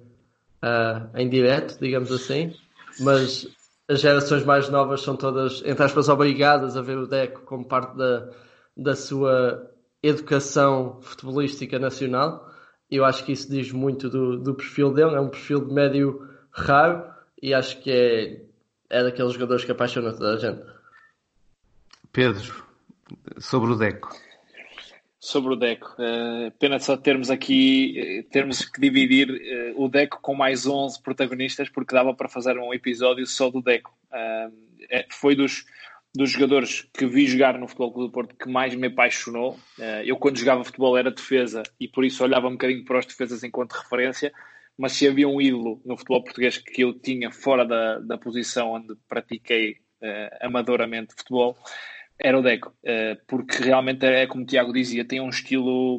uh, 0.62 1.16
em 1.16 1.28
direto, 1.28 1.78
digamos 1.80 2.10
assim, 2.10 2.54
mas 3.00 3.46
as 3.88 4.00
gerações 4.00 4.44
mais 4.44 4.68
novas 4.68 5.02
são 5.02 5.16
todas, 5.16 5.62
entre 5.64 5.84
aspas, 5.84 6.08
obrigadas 6.08 6.76
a 6.76 6.82
ver 6.82 6.98
o 6.98 7.06
Deco 7.06 7.42
como 7.42 7.64
parte 7.64 7.96
da, 7.96 8.28
da 8.76 8.96
sua 8.96 9.70
educação 10.02 10.98
futebolística 11.00 11.78
nacional. 11.78 12.50
Eu 12.90 13.04
acho 13.04 13.24
que 13.24 13.32
isso 13.32 13.50
diz 13.50 13.70
muito 13.72 14.10
do, 14.10 14.36
do 14.36 14.54
perfil 14.54 14.92
dele. 14.92 15.14
É 15.14 15.20
um 15.20 15.28
perfil 15.28 15.66
de 15.66 15.72
médio 15.72 16.28
raro 16.50 17.04
e 17.40 17.54
acho 17.54 17.80
que 17.80 17.90
é, 17.90 18.42
é 18.90 19.02
daqueles 19.02 19.32
jogadores 19.32 19.64
que 19.64 19.72
apaixonam 19.72 20.12
toda 20.12 20.34
a 20.34 20.36
gente. 20.36 20.62
Pedro, 22.12 22.62
sobre 23.38 23.72
o 23.72 23.76
Deco. 23.76 24.14
Sobre 25.18 25.52
o 25.52 25.56
Deco, 25.56 25.94
uh, 26.00 26.50
pena 26.58 26.80
só 26.80 26.96
termos 26.96 27.30
aqui, 27.30 28.24
uh, 28.26 28.30
termos 28.30 28.64
que 28.64 28.80
dividir 28.80 29.30
uh, 29.30 29.82
o 29.82 29.88
Deco 29.88 30.18
com 30.20 30.34
mais 30.34 30.66
11 30.66 31.00
protagonistas, 31.00 31.68
porque 31.68 31.94
dava 31.94 32.12
para 32.12 32.28
fazer 32.28 32.58
um 32.58 32.74
episódio 32.74 33.24
só 33.24 33.48
do 33.48 33.62
Deco. 33.62 33.96
Uh, 34.10 34.52
é, 34.90 35.06
foi 35.10 35.36
dos, 35.36 35.64
dos 36.14 36.30
jogadores 36.30 36.82
que 36.92 37.06
vi 37.06 37.26
jogar 37.26 37.58
no 37.58 37.66
Futebol 37.66 37.92
Clube 37.92 38.08
do 38.08 38.12
Porto 38.12 38.36
que 38.36 38.48
mais 38.48 38.74
me 38.74 38.88
apaixonou. 38.88 39.58
Eh, 39.80 40.02
eu, 40.06 40.16
quando 40.16 40.38
jogava 40.38 40.64
futebol, 40.64 40.96
era 40.98 41.10
defesa 41.10 41.62
e 41.80 41.88
por 41.88 42.04
isso 42.04 42.22
olhava 42.22 42.48
um 42.48 42.52
bocadinho 42.52 42.84
para 42.84 42.98
os 42.98 43.06
defesas 43.06 43.42
enquanto 43.42 43.72
referência. 43.72 44.32
mas 44.76 44.92
se 44.92 45.08
havia 45.08 45.28
um 45.28 45.40
ídolo 45.40 45.80
no 45.84 45.96
futebol 45.96 46.22
português 46.22 46.58
que 46.58 46.82
eu 46.82 46.92
tinha 46.92 47.30
fora 47.30 47.64
da, 47.64 47.98
da 48.00 48.18
posição 48.18 48.72
onde 48.72 48.94
pratiquei 49.08 49.76
amadoramente 50.40 51.14
futebol, 51.14 51.56
era 52.22 52.38
o 52.38 52.42
Deco, 52.42 52.72
uh, 52.84 53.20
porque 53.26 53.62
realmente 53.62 54.06
é 54.06 54.26
como 54.26 54.44
o 54.44 54.46
Tiago 54.46 54.72
dizia, 54.72 55.04
tem 55.04 55.20
um 55.20 55.28
estilo, 55.28 55.98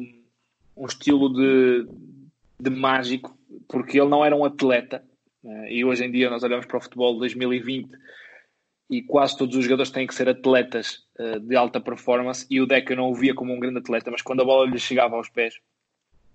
um 0.74 0.86
estilo 0.86 1.28
de, 1.32 1.86
de 2.58 2.70
mágico, 2.70 3.36
porque 3.68 4.00
ele 4.00 4.08
não 4.08 4.24
era 4.24 4.34
um 4.34 4.44
atleta, 4.44 5.04
uh, 5.44 5.66
e 5.66 5.84
hoje 5.84 6.04
em 6.04 6.10
dia 6.10 6.30
nós 6.30 6.42
olhamos 6.42 6.64
para 6.64 6.78
o 6.78 6.80
futebol 6.80 7.12
de 7.12 7.20
2020 7.20 7.90
e 8.90 9.02
quase 9.02 9.36
todos 9.36 9.56
os 9.56 9.64
jogadores 9.64 9.90
têm 9.90 10.06
que 10.06 10.14
ser 10.14 10.28
atletas 10.28 11.04
uh, 11.18 11.38
de 11.40 11.54
alta 11.54 11.78
performance, 11.78 12.46
e 12.50 12.58
o 12.58 12.66
Deco 12.66 12.92
eu 12.92 12.96
não 12.96 13.10
o 13.10 13.14
via 13.14 13.34
como 13.34 13.52
um 13.52 13.60
grande 13.60 13.78
atleta, 13.78 14.10
mas 14.10 14.22
quando 14.22 14.40
a 14.40 14.46
bola 14.46 14.68
lhe 14.68 14.78
chegava 14.78 15.16
aos 15.16 15.28
pés, 15.28 15.60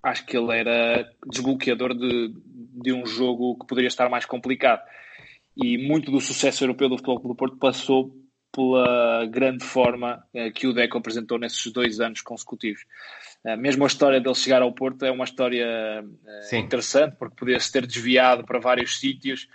acho 0.03 0.23
que 0.25 0.37
ele 0.37 0.55
era 0.55 1.09
desbloqueador 1.25 1.95
de, 1.95 2.33
de 2.45 2.93
um 2.93 3.05
jogo 3.07 3.57
que 3.59 3.65
poderia 3.65 3.87
estar 3.87 4.07
mais 4.07 4.25
complicado. 4.25 4.81
E 5.57 5.77
muito 5.77 6.09
do 6.09 6.21
sucesso 6.21 6.63
europeu 6.63 6.87
do 6.87 6.95
Futebol 6.95 7.19
Clube 7.19 7.33
do 7.33 7.37
Porto 7.37 7.57
passou 7.57 8.15
pela 8.51 9.25
grande 9.27 9.63
forma 9.63 10.23
eh, 10.33 10.51
que 10.51 10.67
o 10.67 10.73
Deco 10.73 10.97
apresentou 10.97 11.37
nesses 11.37 11.71
dois 11.71 11.99
anos 11.99 12.21
consecutivos. 12.21 12.85
Eh, 13.45 13.55
mesmo 13.55 13.83
a 13.83 13.87
história 13.87 14.19
dele 14.19 14.35
chegar 14.35 14.61
ao 14.61 14.71
Porto 14.71 15.05
é 15.05 15.11
uma 15.11 15.23
história 15.23 16.03
eh, 16.51 16.57
interessante, 16.57 17.15
porque 17.17 17.35
podia-se 17.35 17.71
ter 17.71 17.85
desviado 17.85 18.43
para 18.43 18.59
vários 18.59 18.99
sítios. 18.99 19.47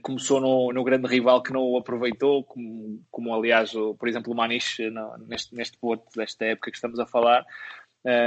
Começou 0.00 0.40
no, 0.40 0.72
no, 0.72 0.82
grande 0.82 1.06
rival 1.06 1.42
que 1.42 1.52
não 1.52 1.60
o 1.60 1.76
aproveitou, 1.76 2.42
como, 2.42 3.04
como 3.10 3.34
aliás, 3.34 3.74
o, 3.74 3.94
por 3.94 4.08
exemplo, 4.08 4.32
o 4.32 4.34
Maniche 4.34 4.90
neste, 5.26 5.54
neste 5.54 5.76
Porto, 5.76 6.06
desta 6.16 6.46
época 6.46 6.70
que 6.70 6.76
estamos 6.78 6.98
a 6.98 7.04
falar. 7.04 7.44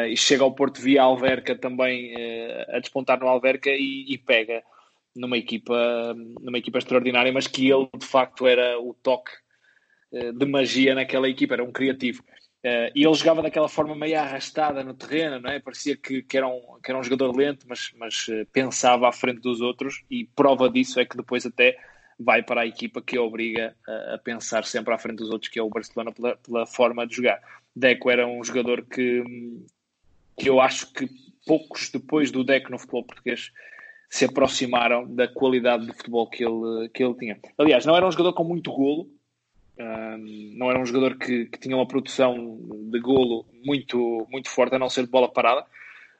E 0.07 0.15
chega 0.15 0.43
ao 0.43 0.53
Porto 0.53 0.79
via 0.79 1.01
Alverca 1.01 1.55
também 1.55 2.13
a 2.69 2.77
despontar 2.77 3.19
no 3.19 3.27
Alverca 3.27 3.71
e, 3.71 4.05
e, 4.07 4.19
pega 4.19 4.61
numa 5.15 5.35
equipa, 5.35 6.15
numa 6.39 6.59
equipa 6.59 6.77
extraordinária, 6.77 7.33
mas 7.33 7.47
que 7.47 7.71
ele 7.71 7.89
de 7.97 8.05
facto 8.05 8.45
era 8.45 8.79
o 8.79 8.93
toque 8.93 9.31
de 10.11 10.45
magia 10.45 10.95
naquela 10.95 11.29
equipa, 11.29 11.55
era 11.55 11.63
um 11.63 11.71
criativo. 11.71 12.23
e 12.95 13.05
ele 13.05 13.13
jogava 13.13 13.41
daquela 13.41 13.67
forma 13.67 13.95
meio 13.95 14.19
arrastada 14.19 14.83
no 14.83 14.93
terreno, 14.93 15.39
não 15.39 15.49
é? 15.49 15.59
parecia 15.59 15.95
que, 15.95 16.21
que, 16.21 16.37
era, 16.37 16.47
um, 16.47 16.79
que 16.83 16.91
era 16.91 16.99
um 16.99 17.03
jogador 17.03 17.35
lento, 17.35 17.65
mas, 17.67 17.91
mas 17.97 18.27
pensava 18.51 19.07
à 19.07 19.11
frente 19.11 19.41
dos 19.41 19.61
outros, 19.61 20.03
e 20.09 20.25
prova 20.35 20.69
disso 20.69 20.99
é 20.99 21.05
que 21.05 21.17
depois 21.17 21.45
até 21.45 21.77
vai 22.19 22.41
para 22.41 22.61
a 22.61 22.65
equipa 22.65 23.01
que 23.01 23.17
obriga 23.17 23.75
a, 23.87 24.15
a 24.15 24.17
pensar 24.17 24.65
sempre 24.65 24.93
à 24.93 24.97
frente 24.97 25.17
dos 25.17 25.29
outros, 25.29 25.51
que 25.51 25.59
é 25.59 25.61
o 25.61 25.69
Barcelona, 25.69 26.11
pela, 26.11 26.35
pela 26.37 26.65
forma 26.65 27.05
de 27.05 27.15
jogar. 27.15 27.41
Deco 27.75 28.09
era 28.09 28.27
um 28.27 28.43
jogador 28.43 28.83
que, 28.85 29.23
que 30.35 30.49
eu 30.49 30.59
acho 30.59 30.91
que 30.93 31.07
poucos 31.45 31.89
depois 31.89 32.31
do 32.31 32.43
Deco 32.43 32.71
no 32.71 32.79
futebol 32.79 33.05
português 33.05 33.51
se 34.09 34.25
aproximaram 34.25 35.05
da 35.13 35.27
qualidade 35.27 35.85
de 35.85 35.93
futebol 35.93 36.27
que 36.27 36.43
ele, 36.43 36.89
que 36.89 37.03
ele 37.03 37.13
tinha. 37.15 37.39
Aliás, 37.57 37.85
não 37.85 37.95
era 37.95 38.07
um 38.07 38.11
jogador 38.11 38.33
com 38.33 38.43
muito 38.43 38.71
golo, 38.71 39.09
não 39.77 40.69
era 40.69 40.79
um 40.79 40.85
jogador 40.85 41.17
que, 41.17 41.45
que, 41.45 41.59
tinha 41.59 41.75
uma 41.75 41.87
produção 41.87 42.33
de 42.91 42.99
golo 42.99 43.45
muito, 43.63 44.25
muito 44.29 44.49
forte, 44.49 44.75
a 44.75 44.79
não 44.79 44.89
ser 44.89 45.05
de 45.05 45.11
bola 45.11 45.31
parada, 45.31 45.65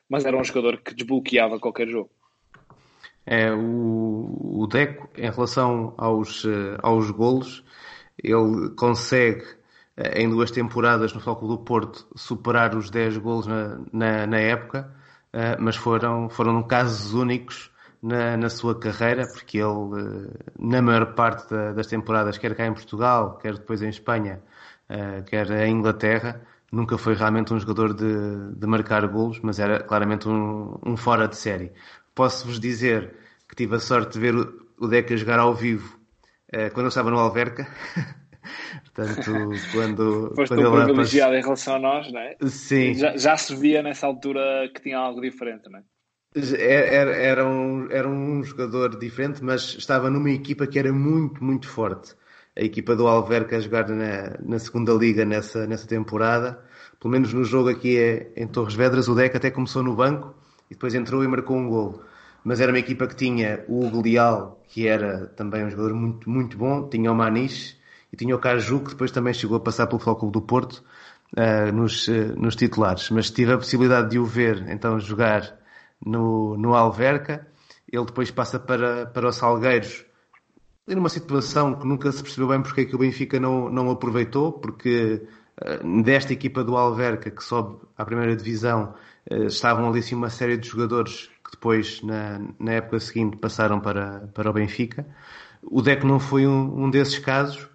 mas 0.09 0.25
era 0.25 0.37
um 0.37 0.43
jogador 0.43 0.77
que 0.81 0.93
desbloqueava 0.93 1.59
qualquer 1.59 1.87
jogo. 1.87 2.09
É, 3.25 3.51
o, 3.51 4.61
o 4.61 4.67
Deco, 4.67 5.09
em 5.17 5.29
relação 5.29 5.93
aos, 5.97 6.45
eh, 6.45 6.77
aos 6.81 7.11
golos, 7.11 7.63
ele 8.23 8.69
consegue 8.77 9.43
eh, 9.97 10.21
em 10.21 10.29
duas 10.29 10.49
temporadas 10.49 11.13
no 11.13 11.19
Futebol 11.19 11.57
do 11.57 11.63
Porto 11.63 12.07
superar 12.15 12.75
os 12.75 12.89
10 12.89 13.17
golos 13.17 13.47
na, 13.47 13.81
na, 13.91 14.27
na 14.27 14.39
época, 14.39 14.93
uh, 15.33 15.61
mas 15.61 15.75
foram, 15.75 16.29
foram 16.29 16.63
casos 16.63 17.13
únicos 17.13 17.69
na, 18.01 18.37
na 18.37 18.49
sua 18.49 18.79
carreira, 18.79 19.27
porque 19.27 19.57
ele, 19.57 19.67
uh, 19.67 20.33
na 20.59 20.81
maior 20.81 21.13
parte 21.13 21.49
da, 21.49 21.73
das 21.73 21.87
temporadas, 21.87 22.37
quer 22.37 22.55
cá 22.55 22.65
em 22.65 22.73
Portugal, 22.73 23.37
quer 23.37 23.53
depois 23.53 23.81
em 23.81 23.89
Espanha, 23.89 24.41
uh, 24.89 25.23
quer 25.23 25.49
em 25.51 25.73
Inglaterra, 25.73 26.41
nunca 26.71 26.97
foi 26.97 27.15
realmente 27.15 27.53
um 27.53 27.59
jogador 27.59 27.93
de, 27.93 28.55
de 28.55 28.67
marcar 28.67 29.05
golos, 29.07 29.39
mas 29.41 29.59
era 29.59 29.79
claramente 29.81 30.27
um, 30.27 30.77
um 30.85 30.97
fora 30.97 31.27
de 31.27 31.35
série. 31.35 31.71
Posso-vos 32.13 32.59
dizer 32.59 33.13
que 33.47 33.55
tive 33.55 33.75
a 33.75 33.79
sorte 33.79 34.13
de 34.13 34.19
ver 34.19 34.35
o, 34.35 34.87
Deca 34.87 35.15
jogar 35.15 35.39
ao 35.39 35.53
vivo 35.53 35.97
quando 36.73 36.85
eu 36.85 36.89
estava 36.89 37.11
no 37.11 37.17
Alverca. 37.17 37.67
Portanto, 38.95 39.31
quando. 39.71 40.33
Foste 40.35 40.55
quando 40.55 40.69
um 40.69 40.83
privilegiado 40.83 41.35
em 41.35 41.41
relação 41.41 41.75
a 41.75 41.79
nós, 41.79 42.11
não 42.11 42.19
é? 42.19 42.35
Sim. 42.47 42.93
Já, 42.93 43.17
já, 43.17 43.37
se 43.37 43.55
via 43.55 43.83
nessa 43.83 44.07
altura 44.07 44.69
que 44.73 44.81
tinha 44.81 44.97
algo 44.97 45.21
diferente, 45.21 45.69
não 45.69 45.79
é? 45.79 45.83
Era, 46.53 47.15
era, 47.15 47.45
um, 47.45 47.87
era 47.89 48.07
um 48.07 48.43
jogador 48.43 48.97
diferente, 48.97 49.43
mas 49.43 49.75
estava 49.77 50.09
numa 50.09 50.31
equipa 50.31 50.67
que 50.67 50.77
era 50.77 50.91
muito, 50.91 51.43
muito 51.43 51.67
forte. 51.67 52.15
A 52.55 52.61
equipa 52.61 52.95
do 52.95 53.07
Alverca 53.07 53.57
a 53.57 53.59
jogar 53.59 53.87
na, 53.89 54.35
na 54.43 54.59
segunda 54.59 54.93
liga 54.93 55.25
nessa, 55.25 55.67
nessa 55.67 55.87
temporada. 55.87 56.59
Pelo 56.99 57.11
menos 57.11 57.33
no 57.33 57.43
jogo 57.43 57.69
aqui 57.69 57.97
é, 57.97 58.31
em 58.35 58.47
Torres 58.47 58.73
Vedras, 58.73 59.07
o 59.07 59.15
Deca 59.15 59.37
até 59.37 59.51
começou 59.51 59.83
no 59.83 59.95
banco 59.95 60.33
e 60.69 60.73
depois 60.73 60.95
entrou 60.95 61.23
e 61.23 61.27
marcou 61.27 61.57
um 61.57 61.69
gol. 61.69 62.01
Mas 62.43 62.59
era 62.59 62.71
uma 62.71 62.79
equipa 62.79 63.07
que 63.07 63.15
tinha 63.15 63.63
o 63.67 63.85
Hugo 63.85 64.01
Leal, 64.01 64.63
que 64.67 64.87
era 64.87 65.27
também 65.35 65.65
um 65.65 65.69
jogador 65.69 65.93
muito, 65.93 66.29
muito 66.29 66.57
bom, 66.57 66.87
tinha 66.87 67.11
o 67.11 67.15
Maniche, 67.15 67.75
e 68.11 68.15
tinha 68.15 68.35
o 68.35 68.39
Caju, 68.39 68.79
que 68.79 68.91
depois 68.91 69.11
também 69.11 69.33
chegou 69.33 69.57
a 69.57 69.59
passar 69.59 69.87
pelo 69.87 69.99
Futebol 69.99 70.31
do 70.31 70.41
Porto, 70.41 70.83
uh, 71.35 71.71
nos, 71.73 72.07
uh, 72.07 72.33
nos 72.37 72.55
titulares. 72.55 73.09
Mas 73.09 73.29
tive 73.29 73.53
a 73.53 73.57
possibilidade 73.57 74.09
de 74.09 74.19
o 74.19 74.25
ver, 74.25 74.65
então, 74.69 74.99
jogar 74.99 75.57
no, 76.05 76.57
no 76.57 76.75
Alverca. 76.75 77.47
Ele 77.91 78.05
depois 78.05 78.31
passa 78.31 78.59
para, 78.59 79.05
para 79.05 79.27
os 79.29 79.35
Salgueiros, 79.35 80.05
e 80.87 80.95
numa 80.95 81.09
situação 81.09 81.73
que 81.73 81.85
nunca 81.85 82.11
se 82.11 82.21
percebeu 82.21 82.49
bem 82.49 82.61
porque 82.61 82.81
é 82.81 82.85
que 82.85 82.95
o 82.95 82.99
Benfica 82.99 83.39
não, 83.39 83.69
não 83.69 83.89
aproveitou, 83.89 84.53
porque 84.53 85.27
uh, 85.61 86.03
desta 86.03 86.33
equipa 86.33 86.63
do 86.63 86.77
Alverca, 86.77 87.29
que 87.29 87.43
sobe 87.43 87.77
à 87.97 88.05
primeira 88.05 88.35
divisão, 88.35 88.93
estavam 89.29 89.89
ali 89.89 89.99
assim 89.99 90.15
uma 90.15 90.29
série 90.29 90.57
de 90.57 90.67
jogadores 90.67 91.29
que 91.43 91.51
depois, 91.51 92.01
na, 92.01 92.39
na 92.59 92.73
época 92.73 92.99
seguinte, 92.99 93.37
passaram 93.37 93.79
para, 93.79 94.29
para 94.33 94.49
o 94.49 94.53
Benfica. 94.53 95.05
O 95.61 95.81
Deco 95.81 96.07
não 96.07 96.19
foi 96.19 96.47
um, 96.47 96.85
um 96.85 96.89
desses 96.89 97.19
casos, 97.19 97.67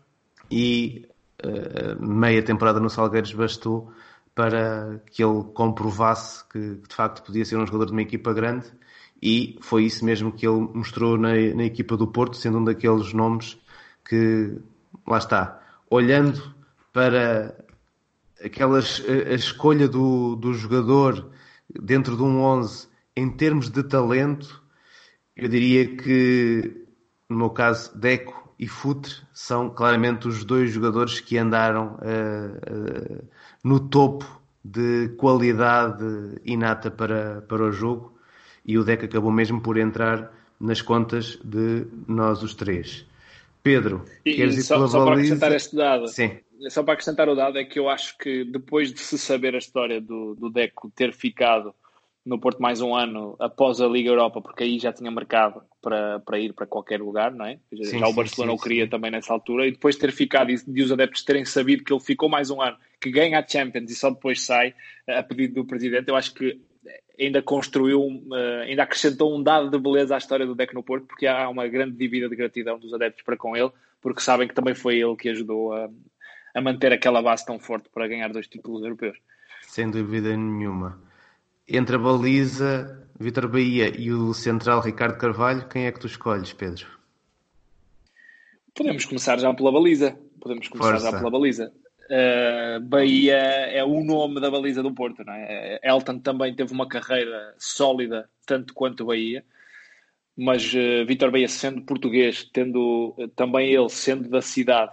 e 0.51 1.09
uh, 1.45 2.05
meia 2.05 2.43
temporada 2.43 2.79
no 2.79 2.91
Salgueiros 2.91 3.33
bastou 3.33 3.91
para 4.35 5.01
que 5.11 5.23
ele 5.23 5.45
comprovasse 5.55 6.45
que, 6.49 6.77
que, 6.77 6.89
de 6.89 6.95
facto 6.95 7.23
podia 7.23 7.45
ser 7.45 7.57
um 7.57 7.67
jogador 7.67 7.87
de 7.87 7.93
uma 7.93 8.03
equipa 8.03 8.33
grande. 8.33 8.67
E 9.21 9.59
foi 9.61 9.85
isso 9.85 10.05
mesmo 10.05 10.33
que 10.33 10.47
ele 10.47 10.69
mostrou 10.75 11.17
na, 11.17 11.35
na 11.55 11.65
equipa 11.65 11.97
do 11.97 12.07
Porto, 12.07 12.37
sendo 12.37 12.59
um 12.59 12.65
daqueles 12.65 13.13
nomes 13.13 13.59
que, 14.05 14.59
lá 15.07 15.19
está, 15.19 15.61
olhando 15.89 16.55
para 16.93 17.55
aquelas, 18.45 19.03
a, 19.07 19.31
a 19.31 19.35
escolha 19.35 19.89
do, 19.89 20.35
do 20.37 20.53
jogador 20.55 21.31
dentro 21.69 22.17
de 22.17 22.23
um 22.23 22.41
11 22.41 22.89
em 23.15 23.31
termos 23.31 23.69
de 23.69 23.83
talento, 23.83 24.63
eu 25.37 25.49
diria 25.49 25.97
que, 25.97 26.87
no 27.29 27.37
meu 27.37 27.51
caso, 27.51 27.97
Deco 27.97 28.55
e 28.59 28.67
Futre 28.67 29.15
são 29.33 29.71
claramente 29.71 30.29
os 30.29 30.45
dois 30.45 30.71
jogadores 30.71 31.21
que 31.21 31.37
andaram 31.37 31.97
uh, 31.97 33.21
uh, 33.21 33.29
no 33.63 33.81
topo 33.81 34.43
de 34.65 35.09
qualidade 35.17 36.41
inata 36.45 36.91
para, 36.91 37.43
para 37.43 37.63
o 37.63 37.73
jogo 37.73 38.17
e 38.65 38.79
o 38.79 38.85
Deck 38.85 39.05
acabou 39.05 39.33
mesmo 39.33 39.61
por 39.61 39.77
entrar 39.77 40.33
nas 40.61 40.81
contas 40.81 41.39
de 41.43 41.87
nós 42.07 42.43
os 42.43 42.55
três. 42.55 43.05
Pedro, 43.63 44.05
e, 44.25 44.35
queres 44.35 44.57
ir 44.59 44.63
só, 44.63 44.77
pela 44.77 44.89
só 44.89 45.05
para 45.05 45.15
acrescentar 45.15 45.53
este 45.53 45.77
dado, 45.77 46.09
Sim. 46.09 46.39
só 46.69 46.83
para 46.83 46.95
acrescentar 46.95 47.29
o 47.29 47.35
dado 47.35 47.59
é 47.59 47.65
que 47.65 47.79
eu 47.79 47.89
acho 47.89 48.17
que 48.19 48.45
depois 48.45 48.93
de 48.93 49.01
se 49.01 49.19
saber 49.19 49.55
a 49.55 49.59
história 49.59 50.01
do, 50.01 50.35
do 50.35 50.51
Deco 50.51 50.91
ter 50.95 51.13
ficado 51.13 51.75
no 52.25 52.39
Porto 52.39 52.63
mais 52.63 52.81
um 52.81 52.95
ano 52.95 53.35
após 53.39 53.81
a 53.81 53.87
Liga 53.89 54.09
Europa, 54.09 54.41
porque 54.41 54.63
aí 54.63 54.79
já 54.79 54.93
tinha 54.93 55.11
mercado 55.11 55.63
para, 55.81 56.21
para 56.21 56.39
ir 56.39 56.53
para 56.53 56.67
qualquer 56.67 57.01
lugar, 57.01 57.33
não 57.33 57.45
é? 57.45 57.59
Sim, 57.83 57.99
já 57.99 58.07
o 58.07 58.13
Barcelona 58.13 58.53
sim, 58.53 58.59
o 58.59 58.63
queria 58.63 58.85
sim. 58.85 58.91
também 58.91 59.11
nessa 59.11 59.33
altura, 59.33 59.67
e 59.67 59.73
depois 59.73 59.97
ter 59.97 60.13
ficado 60.13 60.51
e 60.51 60.57
de 60.57 60.83
os 60.83 60.93
adeptos 60.93 61.25
terem 61.25 61.45
sabido 61.45 61.83
que 61.83 61.93
ele 61.93 62.01
ficou 62.01 62.29
mais 62.29 62.51
um 62.51 62.61
ano, 62.61 62.77
que 63.01 63.11
ganha 63.11 63.41
a 63.41 63.47
Champions 63.47 63.91
e 63.91 63.95
só 63.97 64.11
depois 64.11 64.41
sai 64.41 64.75
a 65.09 65.23
pedido 65.23 65.55
do 65.55 65.65
presidente, 65.65 66.09
eu 66.09 66.17
acho 66.17 66.33
que 66.33 66.61
ainda 67.19 67.43
construiu, 67.43 68.23
eh, 68.33 68.67
ainda 68.69 68.85
acrescentou 68.85 69.37
um 69.37 69.43
dado 69.43 69.69
de 69.69 69.79
beleza 69.79 70.15
à 70.15 70.19
história 70.19 70.47
do 70.47 70.55
Deck 70.55 70.75
no 70.75 70.83
Porto, 70.83 71.07
porque 71.07 71.27
há 71.27 71.49
uma 71.49 71.67
grande 71.67 71.97
dívida 71.97 72.29
de 72.29 72.37
gratidão 72.37 72.79
dos 72.79 72.95
adeptos 72.95 73.25
para 73.25 73.37
com 73.37 73.57
ele, 73.57 73.71
porque 74.01 74.21
sabem 74.21 74.47
que 74.47 74.55
também 74.55 74.75
foi 74.75 74.99
ele 74.99 75.17
que 75.17 75.29
ajudou 75.29 75.73
a, 75.73 75.91
a 76.55 76.61
manter 76.61 76.93
aquela 76.93 77.21
base 77.21 77.45
tão 77.45 77.59
forte 77.59 77.89
para 77.93 78.07
ganhar 78.07 78.29
dois 78.29 78.47
títulos 78.47 78.83
europeus. 78.83 79.19
Sem 79.63 79.91
dúvida 79.91 80.37
nenhuma 80.37 81.12
entre 81.73 81.97
a 81.97 81.99
baliza 81.99 83.09
Vitor 83.19 83.49
Bahia 83.49 83.93
e 83.99 84.13
o 84.13 84.35
central 84.35 84.81
Ricardo 84.81 85.17
Carvalho, 85.17 85.69
quem 85.69 85.87
é 85.87 85.93
que 85.93 86.01
tu 86.01 86.07
escolhes, 86.07 86.53
Pedro? 86.53 86.87
Podemos 88.75 89.05
começar 89.05 89.39
já 89.39 89.53
pela 89.55 89.73
baliza. 89.73 90.19
Podemos 90.41 90.69
começar 90.69 90.93
Força. 90.93 91.11
já 91.11 91.19
pela 91.19 91.31
baliza. 91.31 91.73
Uh, 92.11 92.81
Bahia 92.81 93.37
é 93.37 93.83
o 93.85 94.03
nome 94.05 94.41
da 94.41 94.51
baliza 94.51 94.83
do 94.83 94.93
Porto, 94.93 95.25
não 95.25 95.33
é? 95.33 95.81
Elton 95.83 96.19
também 96.19 96.55
teve 96.55 96.73
uma 96.73 96.87
carreira 96.87 97.55
sólida, 97.59 98.29
tanto 98.45 98.75
quanto 98.75 99.07
Bahia. 99.07 99.45
mas 100.37 100.75
uh, 100.75 101.07
Vitor 101.07 101.31
Beia 101.31 101.49
sendo 101.49 101.83
português, 101.83 102.45
tendo 102.53 103.15
uh, 103.17 103.29
também 103.29 103.71
ele 103.71 103.89
sendo 103.89 104.29
da 104.29 104.43
cidade, 104.43 104.93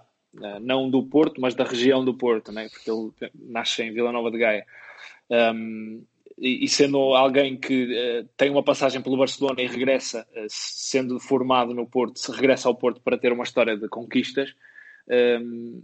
não 0.62 0.90
do 0.90 1.04
Porto, 1.04 1.42
mas 1.42 1.56
da 1.56 1.64
região 1.64 2.06
do 2.06 2.14
Porto, 2.14 2.52
né? 2.52 2.70
porque 2.70 2.92
ele 2.92 3.32
nasce 3.34 3.82
em 3.82 3.92
Vila 3.92 4.12
Nova 4.12 4.30
de 4.30 4.38
Gaia, 4.38 4.66
um, 5.30 6.04
e, 6.42 6.68
sendo 6.68 6.98
alguém 7.16 7.58
que 7.58 8.26
tem 8.38 8.50
uma 8.50 8.64
passagem 8.64 9.02
pelo 9.02 9.18
Barcelona 9.18 9.62
e 9.62 9.68
regressa, 9.68 10.26
sendo 10.48 11.20
formado 11.20 11.74
no 11.74 11.86
Porto, 11.86 12.20
se 12.20 12.32
regressa 12.32 12.68
ao 12.68 12.76
Porto 12.76 13.02
para 13.02 13.18
ter 13.18 13.32
uma 13.32 13.44
história 13.44 13.76
de 13.76 13.88
conquistas, 13.88 14.54
um, 15.10 15.84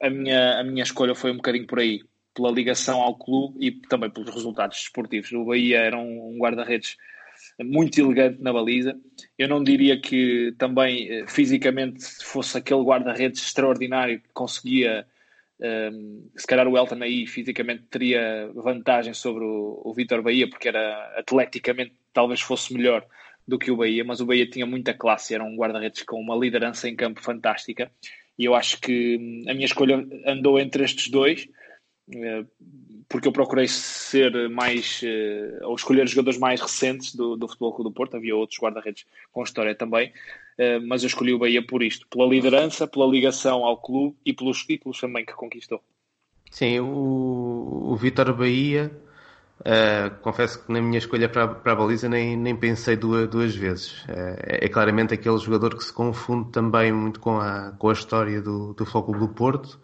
a, 0.00 0.10
minha, 0.10 0.60
a 0.60 0.64
minha 0.64 0.82
escolha 0.82 1.14
foi 1.14 1.32
um 1.32 1.36
bocadinho 1.36 1.66
por 1.66 1.78
aí, 1.78 2.00
pela 2.34 2.50
ligação 2.50 3.00
ao 3.00 3.18
clube 3.18 3.66
e 3.66 3.72
também 3.88 4.10
pelos 4.10 4.32
resultados 4.32 4.78
esportivos. 4.78 5.32
O 5.32 5.44
Bahia 5.44 5.78
era 5.78 5.98
um, 5.98 6.34
um 6.34 6.38
guarda-redes 6.38 6.96
muito 7.58 7.98
elegante 8.00 8.40
na 8.40 8.52
baliza. 8.52 8.98
Eu 9.38 9.48
não 9.48 9.62
diria 9.62 10.00
que 10.00 10.54
também 10.58 11.08
eh, 11.10 11.26
fisicamente 11.26 12.04
fosse 12.22 12.56
aquele 12.56 12.82
guarda-redes 12.82 13.42
extraordinário 13.42 14.20
que 14.20 14.28
conseguia. 14.32 15.06
Um, 15.62 16.30
se 16.34 16.46
calhar 16.46 16.66
o 16.66 16.76
Elton 16.76 17.02
aí 17.02 17.26
fisicamente 17.26 17.84
teria 17.90 18.50
vantagem 18.54 19.12
sobre 19.12 19.44
o, 19.44 19.82
o 19.84 19.92
Vitor 19.92 20.22
Bahia, 20.22 20.48
porque 20.48 20.68
era 20.68 21.14
atleticamente 21.18 21.92
talvez 22.12 22.40
fosse 22.40 22.72
melhor 22.72 23.04
do 23.46 23.58
que 23.58 23.70
o 23.70 23.76
Bahia, 23.76 24.04
mas 24.04 24.20
o 24.20 24.26
Bahia 24.26 24.48
tinha 24.48 24.64
muita 24.64 24.94
classe, 24.94 25.34
era 25.34 25.44
um 25.44 25.56
guarda-redes 25.56 26.02
com 26.02 26.20
uma 26.20 26.36
liderança 26.36 26.88
em 26.88 26.96
campo 26.96 27.20
fantástica. 27.20 27.90
E 28.38 28.44
eu 28.44 28.54
acho 28.54 28.80
que 28.80 29.18
hum, 29.18 29.50
a 29.50 29.54
minha 29.54 29.66
escolha 29.66 30.06
andou 30.26 30.58
entre 30.58 30.84
estes 30.84 31.10
dois. 31.10 31.46
Eh, 32.14 32.44
porque 33.10 33.26
eu 33.26 33.32
procurei 33.32 33.66
ser 33.66 34.48
mais, 34.48 35.02
uh, 35.02 35.66
ou 35.66 35.74
escolher 35.74 36.04
os 36.04 36.12
jogadores 36.12 36.38
mais 36.38 36.60
recentes 36.60 37.12
do, 37.12 37.36
do 37.36 37.48
Futebol 37.48 37.72
Clube 37.74 37.90
do 37.90 37.94
Porto, 37.94 38.16
havia 38.16 38.36
outros 38.36 38.60
guarda-redes 38.60 39.04
com 39.32 39.42
história 39.42 39.74
também, 39.74 40.10
uh, 40.10 40.86
mas 40.86 41.02
eu 41.02 41.08
escolhi 41.08 41.34
o 41.34 41.38
Bahia 41.38 41.60
por 41.60 41.82
isto, 41.82 42.06
pela 42.06 42.24
liderança, 42.24 42.86
pela 42.86 43.06
ligação 43.06 43.64
ao 43.64 43.76
clube 43.76 44.16
e 44.24 44.32
pelos 44.32 44.64
títulos 44.64 45.00
também 45.00 45.24
que 45.24 45.32
conquistou. 45.32 45.82
Sim, 46.52 46.78
o, 46.78 47.88
o 47.90 47.96
Vitor 47.96 48.32
Bahia, 48.32 48.92
uh, 49.60 50.22
confesso 50.22 50.64
que 50.64 50.72
na 50.72 50.80
minha 50.80 50.98
escolha 50.98 51.28
para, 51.28 51.48
para 51.48 51.72
a 51.72 51.76
baliza 51.76 52.08
nem, 52.08 52.36
nem 52.36 52.54
pensei 52.54 52.94
duas, 52.94 53.28
duas 53.28 53.56
vezes. 53.56 54.04
é 54.06 54.68
claramente 54.68 55.14
aquele 55.14 55.38
jogador 55.38 55.76
que 55.76 55.82
se 55.82 55.92
confunde 55.92 56.52
também 56.52 56.92
muito 56.92 57.18
com 57.18 57.40
a, 57.40 57.72
com 57.72 57.88
a 57.88 57.92
história 57.92 58.40
do, 58.40 58.72
do 58.72 58.84
Futebol 58.86 59.02
Clube 59.02 59.20
do 59.20 59.28
Porto, 59.34 59.80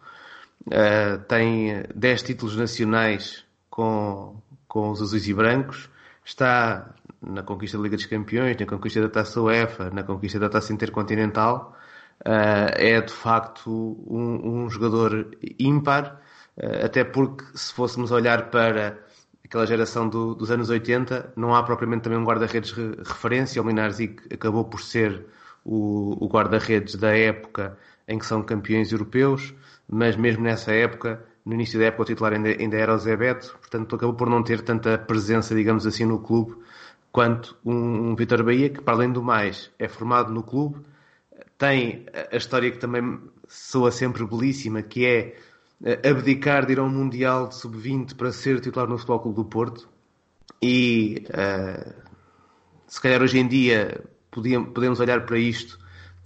Uh, 0.67 1.19
tem 1.29 1.85
10 1.95 2.23
títulos 2.23 2.57
nacionais 2.57 3.45
com, 3.71 4.41
com 4.67 4.91
os 4.91 5.01
azuis 5.01 5.29
e 5.29 5.35
brancos, 5.35 5.89
está 6.25 6.93
na 7.23 7.43
conquista 7.43 7.77
da 7.77 7.85
Liga 7.85 7.97
dos 7.97 8.07
Campeões, 8.07 8.57
na 8.59 8.67
conquista 8.67 9.01
da 9.01 9.09
Taça 9.09 9.41
UEFA, 9.41 9.91
na 9.91 10.03
conquista 10.03 10.39
da 10.41 10.49
Taça 10.49 10.73
Intercontinental. 10.73 11.77
Uh, 12.25 12.73
é 12.75 13.01
de 13.01 13.13
facto 13.13 13.71
um, 13.71 14.65
um 14.65 14.71
jogador 14.71 15.31
ímpar, 15.59 16.21
uh, 16.57 16.87
até 16.87 17.05
porque 17.05 17.45
se 17.55 17.73
fôssemos 17.73 18.11
olhar 18.11 18.51
para 18.51 18.99
aquela 19.45 19.67
geração 19.67 20.09
do, 20.09 20.35
dos 20.35 20.51
anos 20.51 20.69
80, 20.69 21.33
não 21.37 21.55
há 21.55 21.63
propriamente 21.63 22.03
também 22.03 22.19
um 22.19 22.25
guarda-redes 22.25 22.73
re, 22.73 22.97
referência. 23.05 23.63
O 23.63 23.69
Linarzic 23.69 24.35
acabou 24.35 24.65
por 24.65 24.81
ser 24.81 25.27
o, 25.65 26.25
o 26.25 26.29
guarda-redes 26.29 26.97
da 26.97 27.17
época 27.17 27.79
em 28.09 28.19
que 28.19 28.27
são 28.27 28.43
campeões 28.43 28.93
europeus 28.93 29.55
mas 29.89 30.17
mesmo 30.17 30.43
nessa 30.43 30.73
época, 30.73 31.25
no 31.45 31.55
início 31.55 31.79
da 31.79 31.87
época, 31.87 32.03
o 32.03 32.07
titular 32.07 32.33
ainda, 32.33 32.49
ainda 32.49 32.77
era 32.77 32.95
o 32.95 32.99
Zé 32.99 33.17
Beto, 33.17 33.57
portanto 33.59 33.95
acabou 33.95 34.17
por 34.17 34.29
não 34.29 34.43
ter 34.43 34.63
tanta 34.63 34.99
presença, 34.99 35.55
digamos 35.55 35.87
assim, 35.87 36.05
no 36.05 36.19
clube 36.19 36.57
quanto 37.13 37.57
um, 37.65 38.11
um 38.11 38.17
Vitor 38.17 38.43
Bahia, 38.43 38.69
que 38.69 38.81
para 38.81 38.95
além 38.95 39.13
do 39.13 39.23
mais 39.23 39.71
é 39.79 39.89
formado 39.89 40.33
no 40.33 40.43
clube, 40.43 40.81
tem 41.57 42.05
a 42.31 42.37
história 42.37 42.71
que 42.71 42.79
também 42.79 43.21
soa 43.49 43.91
sempre 43.91 44.27
belíssima, 44.27 44.83
que 44.83 45.07
é 45.07 45.37
eh, 45.85 46.11
abdicar 46.11 46.67
de 46.67 46.73
ir 46.73 46.79
a 46.79 46.83
um 46.83 46.91
Mundial 46.91 47.49
de 47.49 47.55
Sub-20 47.55 48.17
para 48.17 48.33
ser 48.33 48.61
titular 48.61 48.87
no 48.87 48.99
Futebol 48.99 49.21
Clube 49.21 49.37
do 49.37 49.45
Porto. 49.47 49.89
E 50.61 51.25
uh, 51.31 51.95
se 52.87 53.01
calhar 53.01 53.23
hoje 53.23 53.39
em 53.39 53.49
dia 53.49 54.05
podemos 54.31 55.01
olhar 55.01 55.25
para 55.25 55.39
isto 55.39 55.79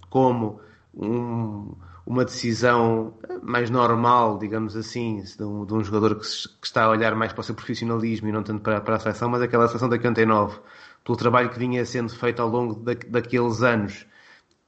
como 0.09 0.59
um, 0.93 1.75
uma 2.05 2.25
decisão 2.25 3.13
mais 3.41 3.69
normal, 3.69 4.37
digamos 4.37 4.75
assim, 4.75 5.23
de 5.23 5.43
um, 5.43 5.65
de 5.65 5.73
um 5.73 5.83
jogador 5.83 6.15
que, 6.15 6.25
se, 6.25 6.47
que, 6.59 6.67
está 6.67 6.83
a 6.83 6.89
olhar 6.89 7.15
mais 7.15 7.31
para 7.33 7.41
o 7.41 7.43
seu 7.43 7.55
profissionalismo 7.55 8.27
e 8.27 8.31
não 8.31 8.43
tanto 8.43 8.61
para, 8.61 8.81
para 8.81 8.95
a 8.95 8.99
seleção, 8.99 9.29
mas 9.29 9.41
aquela 9.41 9.67
seleção 9.67 9.89
da 9.89 9.95
89, 9.95 10.59
pelo 11.03 11.17
trabalho 11.17 11.49
que 11.49 11.59
vinha 11.59 11.85
sendo 11.85 12.13
feito 12.13 12.41
ao 12.41 12.49
longo 12.49 12.75
da, 12.75 12.93
daqueles 13.07 13.61
anos 13.61 14.05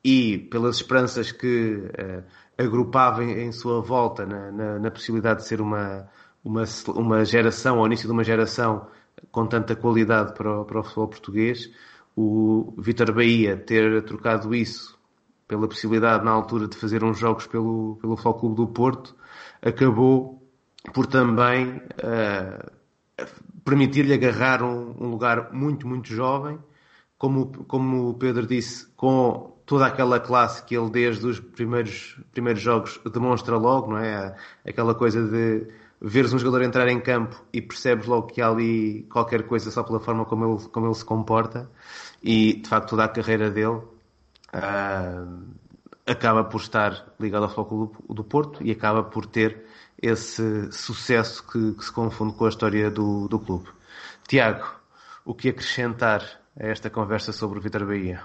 e 0.04 0.38
pelas 0.52 0.78
esperanças 0.78 1.32
que 1.32 1.76
uh, 1.76 2.24
agrupava 2.58 3.24
em, 3.24 3.46
em, 3.46 3.52
sua 3.52 3.82
volta 3.82 4.26
na, 4.26 4.52
na, 4.52 4.80
na, 4.80 4.92
possibilidade 4.92 5.42
de 5.42 5.48
ser 5.48 5.62
uma, 5.62 6.10
uma, 6.44 6.64
uma 6.96 7.26
geração, 7.26 7.80
ao 7.80 7.86
início 7.86 8.08
de 8.08 8.12
uma 8.12 8.24
geração 8.24 8.88
com 9.32 9.46
tanta 9.48 9.76
qualidade 9.76 10.34
para 10.34 10.62
o, 10.62 10.66
para 10.66 10.80
o 10.80 10.84
futebol 10.84 11.08
português, 11.08 11.72
o 12.16 12.74
Vitor 12.78 13.12
Bahia 13.14 13.58
ter 13.58 14.04
trocado 14.04 14.54
isso 14.54 14.98
pela 15.48 15.68
possibilidade 15.68 16.24
na 16.24 16.32
altura 16.32 16.68
de 16.68 16.78
fazer 16.78 17.04
uns 17.04 17.20
jogos 17.20 17.48
pelo, 17.48 17.98
pelo 18.02 18.16
Futebol 18.16 18.40
Clube 18.40 18.56
do 18.56 18.68
Porto, 18.68 19.16
acabou 19.62 20.42
por 20.94 21.08
também 21.08 21.78
uh, 21.78 22.72
permitir-lhe 23.64 24.14
agarrar 24.14 24.62
um, 24.62 24.96
um, 25.00 25.10
lugar 25.10 25.54
muito, 25.54 25.88
muito 25.88 26.08
jovem, 26.08 26.60
como, 27.18 27.66
como 27.66 28.10
o 28.10 28.14
Pedro 28.16 28.46
disse, 28.46 28.88
com 28.96 29.54
toda 29.66 29.86
aquela 29.86 30.20
classe 30.20 30.64
que 30.64 30.76
ele 30.76 30.90
desde 30.90 31.26
os 31.26 31.40
primeiros, 31.40 32.20
primeiros 32.32 32.62
jogos 32.62 33.00
demonstra 33.14 33.56
logo, 33.58 33.92
não 33.92 33.98
é? 33.98 34.36
Aquela 34.66 34.94
coisa 34.94 35.26
de 35.26 35.68
veres 36.02 36.34
um 36.34 36.38
jogador 36.38 36.64
entrar 36.64 36.90
em 36.90 37.00
campo 37.00 37.42
e 37.54 37.62
percebes 37.62 38.08
logo 38.08 38.28
que 38.28 38.42
há 38.42 38.50
ali 38.50 39.04
qualquer 39.04 39.44
coisa 39.44 39.72
só 39.72 39.84
pela 39.84 40.02
forma 40.02 40.26
como 40.26 40.46
ele, 40.46 40.68
como 40.68 40.88
ele 40.88 40.96
se 40.96 41.06
comporta 41.06 41.72
e 42.22 42.56
de 42.62 42.68
facto 42.68 42.90
toda 42.90 43.06
a 43.06 43.08
carreira 43.08 43.50
dele 43.50 43.82
uh, 44.54 45.44
acaba 46.06 46.44
por 46.44 46.62
estar 46.62 47.14
ligado 47.20 47.44
ao 47.44 47.50
Futebol 47.50 47.92
do, 48.08 48.14
do 48.14 48.24
Porto 48.24 48.64
e 48.64 48.72
acaba 48.72 49.04
por 49.04 49.26
ter 49.26 49.66
esse 50.02 50.72
sucesso 50.72 51.46
que, 51.48 51.74
que 51.74 51.86
se 51.86 51.92
confunde 51.92 52.34
com 52.36 52.46
a 52.46 52.50
história 52.50 52.92
do, 52.92 53.28
do 53.28 53.40
clube. 53.40 53.70
Tiago, 54.28 54.66
o 55.26 55.34
que 55.34 55.50
acrescentar 55.50 56.22
a 56.60 56.68
esta 56.68 56.90
conversa 56.90 57.32
sobre 57.32 57.60
o 57.60 57.62
Vitor 57.62 57.86
Bahia? 57.86 58.22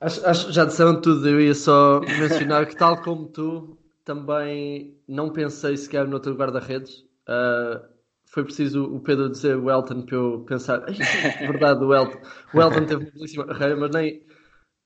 Acho, 0.00 0.26
acho, 0.26 0.52
já 0.52 0.64
disseram 0.64 1.00
tudo, 1.00 1.26
eu 1.28 1.40
ia 1.40 1.54
só 1.54 2.00
mencionar 2.00 2.66
que, 2.66 2.76
tal 2.76 3.00
como 3.00 3.26
tu, 3.26 3.78
também 4.04 4.96
não 5.08 5.30
pensei 5.30 5.76
sequer 5.76 6.06
no 6.06 6.14
outro 6.14 6.34
guarda-redes. 6.34 7.04
Uh, 7.28 7.80
foi 8.26 8.44
preciso 8.44 8.84
o 8.84 9.00
Pedro 9.00 9.30
dizer 9.30 9.56
o 9.56 9.70
Elton 9.70 10.02
para 10.02 10.16
eu 10.16 10.44
pensar, 10.46 10.82
é 10.88 11.46
verdade, 11.46 11.84
o 11.84 11.94
Elton, 11.94 12.18
o 12.52 12.60
Elton 12.60 12.84
teve 12.84 13.04
uma 13.04 13.10
belíssima 13.12 13.46
carreira, 13.46 13.76
mas 13.76 13.90
nem, 13.90 14.22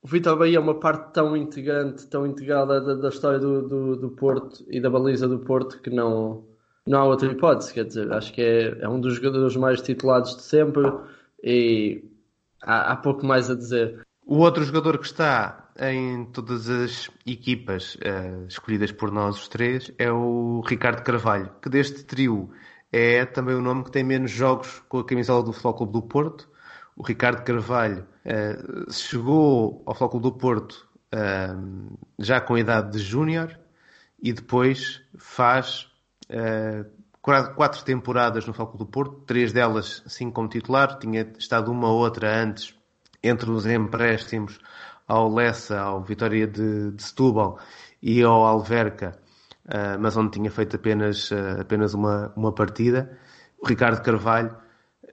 o 0.07 0.09
Vitor 0.09 0.37
Bahia 0.37 0.55
é 0.55 0.59
uma 0.59 0.79
parte 0.79 1.11
tão 1.11 1.35
integrante, 1.35 2.07
tão 2.07 2.25
integrada 2.25 2.79
da, 2.79 2.93
da 2.93 3.09
história 3.09 3.37
do, 3.37 3.67
do, 3.67 3.95
do, 3.97 4.09
Porto 4.11 4.63
e 4.69 4.79
da 4.79 4.89
baliza 4.89 5.27
do 5.27 5.39
Porto 5.39 5.81
que 5.81 5.89
não, 5.89 6.45
não 6.87 6.99
há 7.01 7.03
outra 7.03 7.29
hipótese. 7.29 7.73
Quer 7.73 7.83
dizer, 7.83 8.13
acho 8.13 8.31
que 8.31 8.41
é, 8.41 8.83
é 8.83 8.87
um 8.87 9.01
dos 9.01 9.15
jogadores 9.15 9.57
mais 9.57 9.81
titulados 9.81 10.37
de 10.37 10.43
sempre 10.43 10.89
e 11.43 12.05
há, 12.63 12.93
há 12.93 12.95
pouco 12.95 13.25
mais 13.25 13.49
a 13.49 13.55
dizer. 13.55 14.01
O 14.25 14.37
outro 14.37 14.63
jogador 14.63 14.97
que 14.97 15.07
está 15.07 15.71
em 15.77 16.23
todas 16.31 16.69
as 16.69 17.09
equipas 17.25 17.95
uh, 17.95 18.47
escolhidas 18.47 18.93
por 18.93 19.11
nós 19.11 19.35
os 19.35 19.49
três 19.49 19.91
é 19.97 20.09
o 20.09 20.61
Ricardo 20.65 21.03
Carvalho, 21.03 21.51
que 21.61 21.69
deste 21.69 22.05
trio 22.05 22.49
é 22.93 23.25
também 23.25 23.55
o 23.55 23.61
nome 23.61 23.83
que 23.83 23.91
tem 23.91 24.05
menos 24.05 24.31
jogos 24.31 24.81
com 24.87 24.99
a 24.99 25.05
camisola 25.05 25.43
do 25.43 25.51
Futebol 25.51 25.73
Clube 25.73 25.91
do 25.91 26.01
Porto 26.03 26.49
o 26.97 27.03
Ricardo 27.03 27.43
Carvalho 27.43 28.07
uh, 28.27 28.91
chegou 28.91 29.81
ao 29.85 29.95
Flóculo 29.95 30.21
do 30.21 30.31
Porto 30.33 30.87
uh, 31.13 31.97
já 32.19 32.41
com 32.41 32.55
a 32.55 32.59
idade 32.59 32.91
de 32.91 32.99
júnior 32.99 33.57
e 34.21 34.33
depois 34.33 35.01
faz 35.17 35.89
uh, 36.29 36.85
quatro 37.21 37.83
temporadas 37.83 38.45
no 38.45 38.53
Flóculo 38.53 38.79
do 38.79 38.85
Porto, 38.85 39.21
três 39.25 39.51
delas 39.51 40.03
sim 40.07 40.29
como 40.29 40.47
titular, 40.47 40.97
tinha 40.97 41.33
estado 41.37 41.71
uma 41.71 41.89
ou 41.89 41.99
outra 41.99 42.41
antes 42.43 42.75
entre 43.21 43.49
os 43.49 43.65
empréstimos 43.65 44.59
ao 45.07 45.33
Lessa, 45.33 45.79
ao 45.79 46.03
Vitória 46.03 46.47
de, 46.47 46.91
de 46.91 47.03
Setúbal 47.03 47.59
e 48.01 48.21
ao 48.21 48.45
Alverca, 48.45 49.17
mas 49.99 50.15
onde 50.15 50.31
tinha 50.31 50.51
feito 50.51 50.75
apenas, 50.75 51.29
apenas 51.59 51.93
uma, 51.93 52.31
uma 52.35 52.53
partida. 52.53 53.17
O 53.57 53.67
Ricardo 53.67 54.01
Carvalho, 54.01 54.55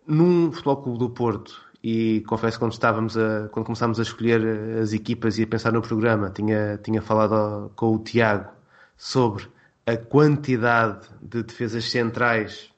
num 0.07 0.53
Futebol 0.53 0.83
Clube 0.83 0.98
do 0.98 1.11
Porto 1.11 1.63
e 1.87 2.23
confesso 2.23 2.57
que 2.57 2.61
quando 2.61 2.73
estávamos 2.73 3.14
a, 3.14 3.51
quando 3.53 3.66
começámos 3.66 4.01
a 4.01 4.03
escolher 4.03 4.40
as 4.81 4.94
equipas 4.94 5.38
e 5.38 5.42
a 5.42 5.47
pensar 5.47 5.70
no 5.70 5.83
programa, 5.83 6.31
tinha, 6.31 6.81
tinha 6.83 7.03
falado 7.03 7.70
com 7.77 7.94
o 7.94 7.99
Tiago 7.99 8.51
sobre 8.97 9.47
a 9.87 9.94
quantidade 9.94 11.07
de 11.20 11.42
defesas 11.42 11.90
centrais 11.90 12.73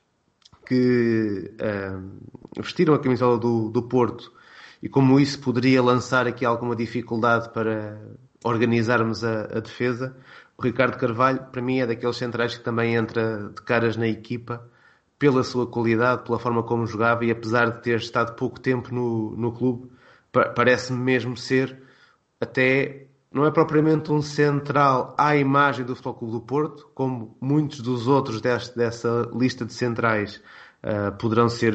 que 0.67 1.53
uh, 1.55 2.03
vestiram 2.61 2.95
a 2.95 2.99
camisola 2.99 3.39
do, 3.39 3.71
do 3.71 3.85
Porto 3.85 4.33
e 4.83 4.89
como 4.89 5.21
isso 5.21 5.39
poderia 5.39 5.81
lançar 5.81 6.27
aqui 6.27 6.45
alguma 6.45 6.75
dificuldade 6.75 7.51
para 7.51 7.97
organizarmos 8.43 9.23
a, 9.23 9.43
a 9.43 9.61
defesa, 9.61 10.17
o 10.59 10.63
Ricardo 10.63 10.99
Carvalho, 10.99 11.45
para 11.53 11.63
mim, 11.63 11.79
é 11.79 11.87
daqueles 11.87 12.17
centrais 12.17 12.59
que 12.59 12.65
também 12.65 12.97
entra 12.97 13.51
de 13.55 13.63
caras 13.63 13.97
na 13.97 14.09
equipa 14.09 14.69
pela 15.19 15.43
sua 15.43 15.67
qualidade, 15.67 16.25
pela 16.25 16.39
forma 16.39 16.63
como 16.63 16.87
jogava 16.87 17.25
e 17.25 17.31
apesar 17.31 17.71
de 17.71 17.83
ter 17.83 17.99
estado 17.99 18.35
pouco 18.37 18.61
tempo 18.61 18.95
no, 18.95 19.37
no 19.37 19.53
clube, 19.53 19.91
parece-me 20.55 20.99
mesmo 20.99 21.37
ser 21.37 21.83
até 22.41 23.07
não 23.33 23.45
é 23.45 23.51
propriamente 23.51 24.11
um 24.11 24.23
central 24.23 25.15
à 25.19 25.37
imagem 25.37 25.85
do 25.85 25.95
Futebol 25.95 26.15
Clube 26.15 26.33
do 26.33 26.41
Porto, 26.41 26.91
como 26.95 27.37
muitos 27.41 27.81
dos 27.81 28.09
outros 28.09 28.41
deste, 28.41 28.77
dessa 28.77 29.29
lista 29.35 29.65
de 29.65 29.75
centrais 29.75 30.43
uh, 30.83 31.13
poderão 31.19 31.49
ser, 31.49 31.75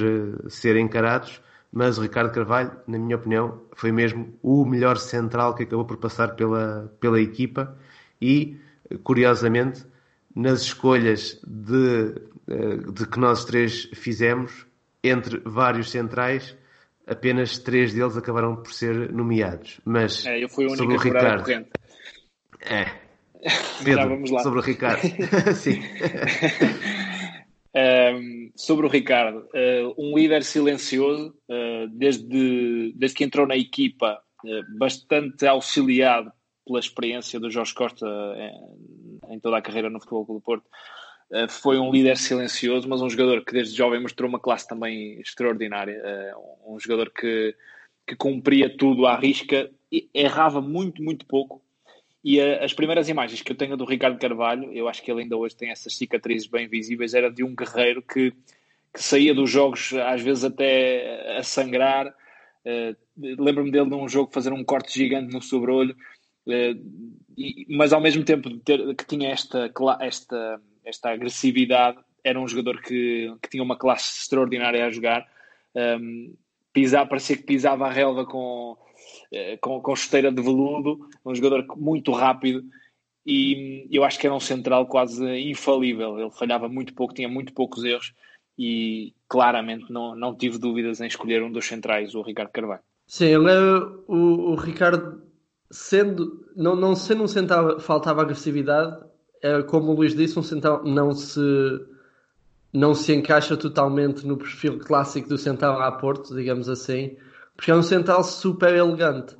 ser 0.50 0.76
encarados, 0.78 1.42
mas 1.72 1.98
o 1.98 2.02
Ricardo 2.02 2.34
Carvalho, 2.34 2.72
na 2.88 2.98
minha 2.98 3.16
opinião, 3.16 3.62
foi 3.74 3.92
mesmo 3.92 4.34
o 4.42 4.66
melhor 4.66 4.98
central 4.98 5.54
que 5.54 5.64
acabou 5.64 5.86
por 5.86 5.98
passar 5.98 6.36
pela, 6.36 6.92
pela 7.00 7.22
equipa 7.22 7.78
e, 8.20 8.60
curiosamente, 9.04 9.86
nas 10.36 10.62
escolhas 10.62 11.40
de, 11.46 12.16
uh, 12.48 12.92
de 12.92 13.08
que 13.08 13.20
nós 13.20 13.46
três 13.46 13.90
fizemos, 13.94 14.66
entre 15.04 15.40
vários 15.46 15.90
centrais, 15.90 16.56
apenas 17.08 17.58
três 17.58 17.94
deles 17.94 18.18
acabaram 18.18 18.56
por 18.56 18.74
ser 18.74 19.12
nomeados. 19.12 19.80
Mas 19.86 20.26
é, 20.26 20.44
eu 20.44 20.50
fui 20.50 20.66
a 20.66 20.76
sobre 20.76 20.96
o 20.96 21.00
Ricardo. 21.00 21.44
Corrente. 21.44 21.70
É. 22.62 22.86
Pedro, 23.84 24.28
sobre 24.42 24.60
o 24.60 24.62
Ricardo. 24.62 25.02
Sim. 25.56 25.82
Um, 27.74 28.52
sobre 28.54 28.86
o 28.86 28.90
Ricardo, 28.90 29.48
um 29.98 30.18
líder 30.18 30.44
silencioso, 30.44 31.34
uh, 31.50 31.88
desde, 31.94 32.92
desde 32.98 33.16
que 33.16 33.24
entrou 33.24 33.48
na 33.48 33.56
equipa, 33.56 34.22
uh, 34.44 34.78
bastante 34.78 35.48
auxiliado 35.48 36.34
pela 36.66 36.80
experiência 36.80 37.40
do 37.40 37.50
Jorge 37.50 37.74
Costa 37.74 38.06
em, 39.32 39.40
toda 39.40 39.58
a 39.58 39.62
carreira 39.62 39.90
no 39.90 40.00
Futebol 40.00 40.26
Clube 40.26 40.42
do 40.42 40.44
Porto. 40.44 40.66
Eh, 41.32 41.48
foi 41.48 41.80
um 41.80 41.92
líder 41.92 42.18
silencioso, 42.18 42.88
mas 42.90 43.02
um 43.02 43.10
jogador 43.10 43.44
que 43.44 43.54
desde 43.54 43.76
jovem 43.76 44.02
mostrou 44.02 44.30
uma 44.30 44.40
classe 44.40 44.68
também 44.68 45.20
extraordinária. 45.20 45.94
Eh, 46.04 46.34
um 46.68 46.80
jogador 46.80 47.10
que, 47.10 47.56
que 48.06 48.16
cumpria 48.16 48.70
tudo 48.76 49.06
à 49.06 49.16
risca, 49.16 49.70
errava 50.14 50.62
muito, 50.62 51.02
muito 51.02 51.26
pouco. 51.26 51.62
E 52.24 52.40
eh, 52.40 52.64
as 52.64 52.74
primeiras 52.74 53.08
imagens 53.10 53.42
que 53.42 53.52
eu 53.52 53.56
tenho 53.56 53.78
do 53.78 53.86
Ricardo 53.86 54.20
Carvalho, 54.20 54.72
eu 54.74 54.88
acho 54.88 55.02
que 55.02 55.10
ele 55.10 55.22
ainda 55.24 55.38
hoje 55.38 55.56
tem 55.56 55.72
essas 55.72 55.96
cicatrizes 55.96 56.48
bem 56.48 56.68
visíveis, 56.68 57.14
era 57.14 57.32
de 57.32 57.44
um 57.44 57.56
guerreiro 57.56 58.02
que, 58.02 58.32
que 58.94 59.02
saía 59.02 59.34
dos 59.34 59.50
jogos 59.50 59.94
às 59.94 60.22
vezes 60.22 60.44
até 60.44 61.38
a 61.38 61.44
sangrar. 61.44 62.14
Lembro-me 63.18 63.72
dele 63.72 63.90
num 63.90 64.08
jogo 64.08 64.32
fazer 64.32 64.54
um 64.54 64.64
corte 64.64 64.94
gigante 64.94 65.34
no 65.34 65.42
sobrolho, 65.42 65.96
mas 67.70 67.94
ao 67.94 68.02
mesmo 68.02 68.24
tempo 68.24 68.50
ter, 68.60 68.96
que 68.96 69.06
tinha 69.06 69.30
esta, 69.30 69.72
esta 70.00 70.62
esta 70.84 71.12
agressividade. 71.12 71.98
Era 72.24 72.40
um 72.40 72.48
jogador 72.48 72.82
que, 72.82 73.34
que 73.42 73.50
tinha 73.50 73.64
uma 73.64 73.78
classe 73.78 74.22
extraordinária 74.22 74.86
a 74.86 74.92
jogar. 74.92 75.28
Um, 75.76 76.36
pisar, 76.74 77.08
parecia 77.08 77.36
que 77.36 77.44
pisava 77.44 77.88
a 77.88 77.92
relva 77.92 78.26
com, 78.26 78.78
eh, 79.32 79.58
com, 79.58 79.82
com 79.82 79.96
chuteira 79.96 80.32
de 80.32 80.42
veludo. 80.42 81.10
Um 81.26 81.34
jogador 81.34 81.66
muito 81.78 82.12
rápido 82.12 82.64
e 83.26 83.88
eu 83.92 84.04
acho 84.04 84.20
que 84.20 84.28
era 84.28 84.36
um 84.36 84.40
central 84.40 84.86
quase 84.86 85.26
infalível. 85.50 86.20
Ele 86.20 86.32
falhava 86.32 86.70
muito 86.70 86.94
pouco, 86.94 87.14
tinha 87.14 87.30
muito 87.30 87.54
poucos 87.54 87.84
erros 87.84 88.14
e 88.58 89.14
claramente 89.28 89.92
não, 89.92 90.16
não 90.16 90.36
tive 90.36 90.58
dúvidas 90.58 91.02
em 91.02 91.08
escolher 91.08 91.42
um 91.42 91.52
dos 91.52 91.66
centrais, 91.66 92.14
o 92.14 92.22
Ricardo 92.22 92.52
Carvalho. 92.52 92.82
Sim, 93.08 93.26
ele 93.26 93.52
é 93.52 93.60
o, 94.08 94.52
o 94.52 94.56
Ricardo, 94.56 95.22
sendo, 95.72 96.46
não, 96.56 96.76
não 96.76 96.96
sendo 96.96 97.24
um 97.24 97.28
central, 97.28 97.80
faltava 97.80 98.22
agressividade, 98.22 98.98
é, 99.42 99.62
como 99.64 99.92
o 99.92 99.96
Luís 99.96 100.14
disse, 100.14 100.38
um 100.38 100.44
central 100.44 100.84
não 100.84 101.14
se 101.14 101.42
não 102.74 102.94
se 102.94 103.14
encaixa 103.14 103.58
totalmente 103.58 104.26
no 104.26 104.38
perfil 104.38 104.80
clássico 104.80 105.28
do 105.28 105.38
central 105.38 105.82
a 105.82 105.92
Porto, 105.92 106.34
digamos 106.34 106.70
assim, 106.70 107.18
porque 107.56 107.72
é 107.72 107.76
um 107.76 107.84
central 107.84 108.24
super 108.24 108.74
elegante. 108.74 109.36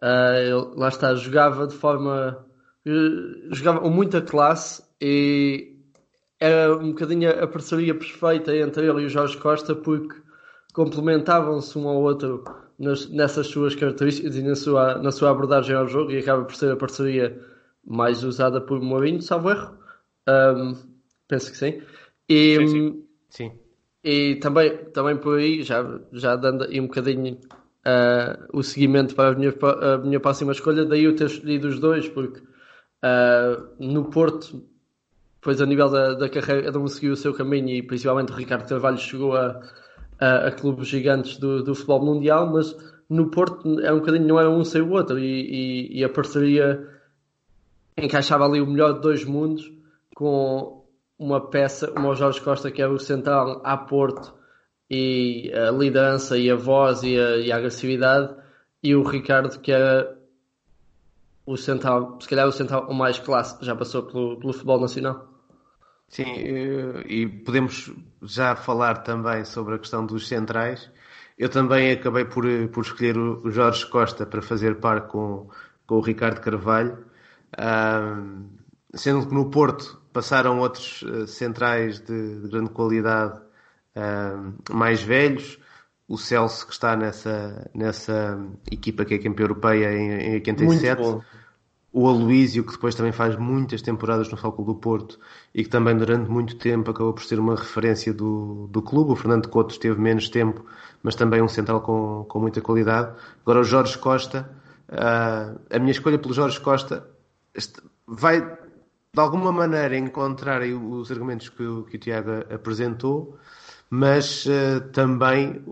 Uh, 0.00 0.78
lá 0.78 0.88
está, 0.88 1.14
jogava 1.14 1.66
de 1.66 1.74
forma. 1.74 2.44
Uh, 2.86 3.52
jogava 3.54 3.80
com 3.80 3.90
muita 3.90 4.22
classe 4.22 4.84
e 5.00 5.76
era 6.38 6.76
um 6.76 6.90
bocadinho 6.90 7.28
a 7.30 7.46
parceria 7.48 7.94
perfeita 7.94 8.54
entre 8.54 8.86
ele 8.86 9.02
e 9.02 9.06
o 9.06 9.08
Jorge 9.08 9.36
Costa, 9.36 9.74
porque 9.74 10.14
complementavam-se 10.72 11.76
um 11.76 11.88
ao 11.88 11.96
outro 12.02 12.44
nas, 12.78 13.08
nessas 13.10 13.46
suas 13.46 13.74
características 13.74 14.36
e 14.36 14.42
na 14.42 14.54
sua, 14.54 14.98
na 14.98 15.10
sua 15.10 15.30
abordagem 15.30 15.74
ao 15.74 15.88
jogo, 15.88 16.12
e 16.12 16.18
acaba 16.18 16.44
por 16.44 16.54
ser 16.54 16.72
a 16.72 16.76
parceria 16.76 17.40
mais 17.84 18.24
usada 18.24 18.60
por 18.60 18.80
Mourinho, 18.80 19.22
salvo 19.22 19.50
erro. 19.50 19.76
Um, 20.28 20.74
penso 21.28 21.50
que 21.50 21.56
sim. 21.56 21.82
E, 22.28 22.56
sim, 22.56 22.66
sim. 22.68 23.04
sim. 23.28 23.52
E 24.02 24.36
também, 24.36 24.76
também 24.92 25.16
por 25.16 25.38
aí, 25.38 25.62
já, 25.62 25.84
já 26.12 26.36
dando 26.36 26.64
aí 26.64 26.80
um 26.80 26.86
bocadinho 26.86 27.38
uh, 27.86 28.46
o 28.52 28.62
seguimento 28.62 29.14
para 29.14 29.30
a 29.30 29.34
minha, 29.34 29.52
a 29.82 29.98
minha 29.98 30.20
próxima 30.20 30.52
escolha, 30.52 30.84
daí 30.84 31.04
eu 31.04 31.16
ter 31.16 31.26
escolhido 31.26 31.68
os 31.68 31.78
dois, 31.78 32.08
porque 32.08 32.40
uh, 32.40 33.66
no 33.78 34.04
Porto, 34.10 34.62
depois 35.36 35.60
a 35.60 35.66
nível 35.66 35.88
da, 35.88 36.14
da 36.14 36.28
carreira, 36.28 36.72
não 36.72 36.86
seguiu 36.88 37.12
o 37.12 37.16
seu 37.16 37.32
caminho 37.32 37.70
e 37.70 37.82
principalmente 37.82 38.32
o 38.32 38.36
Ricardo 38.36 38.68
Carvalho 38.68 38.98
chegou 38.98 39.36
a, 39.36 39.60
a, 40.18 40.48
a 40.48 40.52
clubes 40.52 40.88
gigantes 40.88 41.38
do, 41.38 41.62
do 41.62 41.74
futebol 41.74 42.04
mundial, 42.04 42.50
mas 42.50 42.76
no 43.08 43.30
Porto 43.30 43.80
é 43.80 43.92
um 43.92 43.98
bocadinho, 43.98 44.26
não 44.26 44.40
é 44.40 44.48
um 44.48 44.64
sem 44.64 44.82
o 44.82 44.90
outro, 44.90 45.18
e, 45.18 45.24
e, 45.94 45.98
e 46.00 46.04
a 46.04 46.08
parceria 46.08 46.88
encaixava 47.96 48.44
ali 48.44 48.60
o 48.60 48.66
melhor 48.66 48.94
de 48.94 49.00
dois 49.00 49.24
mundos 49.24 49.72
com 50.14 50.84
uma 51.18 51.40
peça, 51.48 51.90
uma 51.92 52.14
Jorge 52.14 52.40
Costa 52.40 52.70
que 52.70 52.82
era 52.82 52.92
o 52.92 52.98
central 52.98 53.62
a 53.64 53.76
Porto 53.76 54.34
e 54.90 55.50
a 55.54 55.70
liderança 55.70 56.36
e 56.36 56.50
a 56.50 56.56
voz 56.56 57.02
e 57.02 57.18
a, 57.18 57.36
e 57.38 57.50
a 57.50 57.56
agressividade 57.56 58.34
e 58.82 58.94
o 58.94 59.02
Ricardo 59.02 59.58
que 59.60 59.72
era 59.72 60.16
o 61.46 61.56
central, 61.56 62.18
se 62.20 62.28
calhar 62.28 62.46
o 62.46 62.52
central 62.52 62.88
o 62.90 62.94
mais 62.94 63.18
classe, 63.18 63.64
já 63.64 63.74
passou 63.74 64.02
pelo, 64.02 64.38
pelo 64.38 64.52
futebol 64.52 64.80
nacional. 64.80 65.35
Sim, 66.08 66.32
e 67.06 67.26
podemos 67.44 67.92
já 68.22 68.54
falar 68.54 69.02
também 69.02 69.44
sobre 69.44 69.74
a 69.74 69.78
questão 69.78 70.06
dos 70.06 70.28
centrais. 70.28 70.90
Eu 71.36 71.48
também 71.48 71.92
acabei 71.92 72.24
por, 72.24 72.44
por 72.72 72.84
escolher 72.84 73.18
o 73.18 73.50
Jorge 73.50 73.84
Costa 73.86 74.24
para 74.24 74.40
fazer 74.40 74.76
par 74.76 75.08
com, 75.08 75.50
com 75.86 75.96
o 75.96 76.00
Ricardo 76.00 76.40
Carvalho 76.40 77.04
sendo 78.94 79.26
que 79.26 79.34
no 79.34 79.50
Porto 79.50 80.00
passaram 80.12 80.58
outros 80.58 81.02
uh, 81.02 81.26
centrais 81.26 82.00
de, 82.00 82.40
de, 82.40 82.48
grande 82.48 82.70
qualidade 82.70 83.40
uh, 83.96 84.74
mais 84.74 85.02
velhos. 85.02 85.58
O 86.08 86.16
Celso, 86.16 86.66
que 86.66 86.72
está 86.72 86.96
nessa, 86.96 87.68
nessa 87.74 88.38
equipa 88.70 89.04
que 89.04 89.14
é 89.14 89.18
campeã 89.18 89.42
europeia 89.42 89.92
em, 89.92 90.28
em 90.28 90.34
87. 90.34 91.02
O 91.98 92.06
Aloísio, 92.08 92.62
que 92.62 92.72
depois 92.72 92.94
também 92.94 93.10
faz 93.10 93.36
muitas 93.36 93.80
temporadas 93.80 94.30
no 94.30 94.36
Fóculo 94.36 94.74
do 94.74 94.78
Porto 94.78 95.18
e 95.54 95.64
que 95.64 95.70
também 95.70 95.96
durante 95.96 96.30
muito 96.30 96.54
tempo 96.56 96.90
acabou 96.90 97.14
por 97.14 97.24
ser 97.24 97.40
uma 97.40 97.56
referência 97.56 98.12
do, 98.12 98.66
do 98.70 98.82
clube. 98.82 99.12
O 99.12 99.16
Fernando 99.16 99.48
Couto 99.48 99.80
teve 99.80 99.98
menos 99.98 100.28
tempo, 100.28 100.62
mas 101.02 101.14
também 101.14 101.40
um 101.40 101.48
central 101.48 101.80
com, 101.80 102.26
com 102.28 102.38
muita 102.38 102.60
qualidade. 102.60 103.16
Agora 103.40 103.60
o 103.60 103.64
Jorge 103.64 103.96
Costa, 103.96 104.46
uh, 104.90 105.58
a 105.70 105.78
minha 105.78 105.90
escolha 105.90 106.18
pelo 106.18 106.34
Jorge 106.34 106.60
Costa 106.60 107.08
vai 108.06 108.42
de 108.42 109.20
alguma 109.20 109.50
maneira 109.50 109.96
encontrar 109.96 110.60
os 110.64 111.10
argumentos 111.10 111.48
que 111.48 111.62
o, 111.62 111.84
que 111.84 111.96
o 111.96 111.98
Tiago 111.98 112.30
apresentou, 112.52 113.38
mas 113.88 114.44
uh, 114.44 114.82
também 114.92 115.64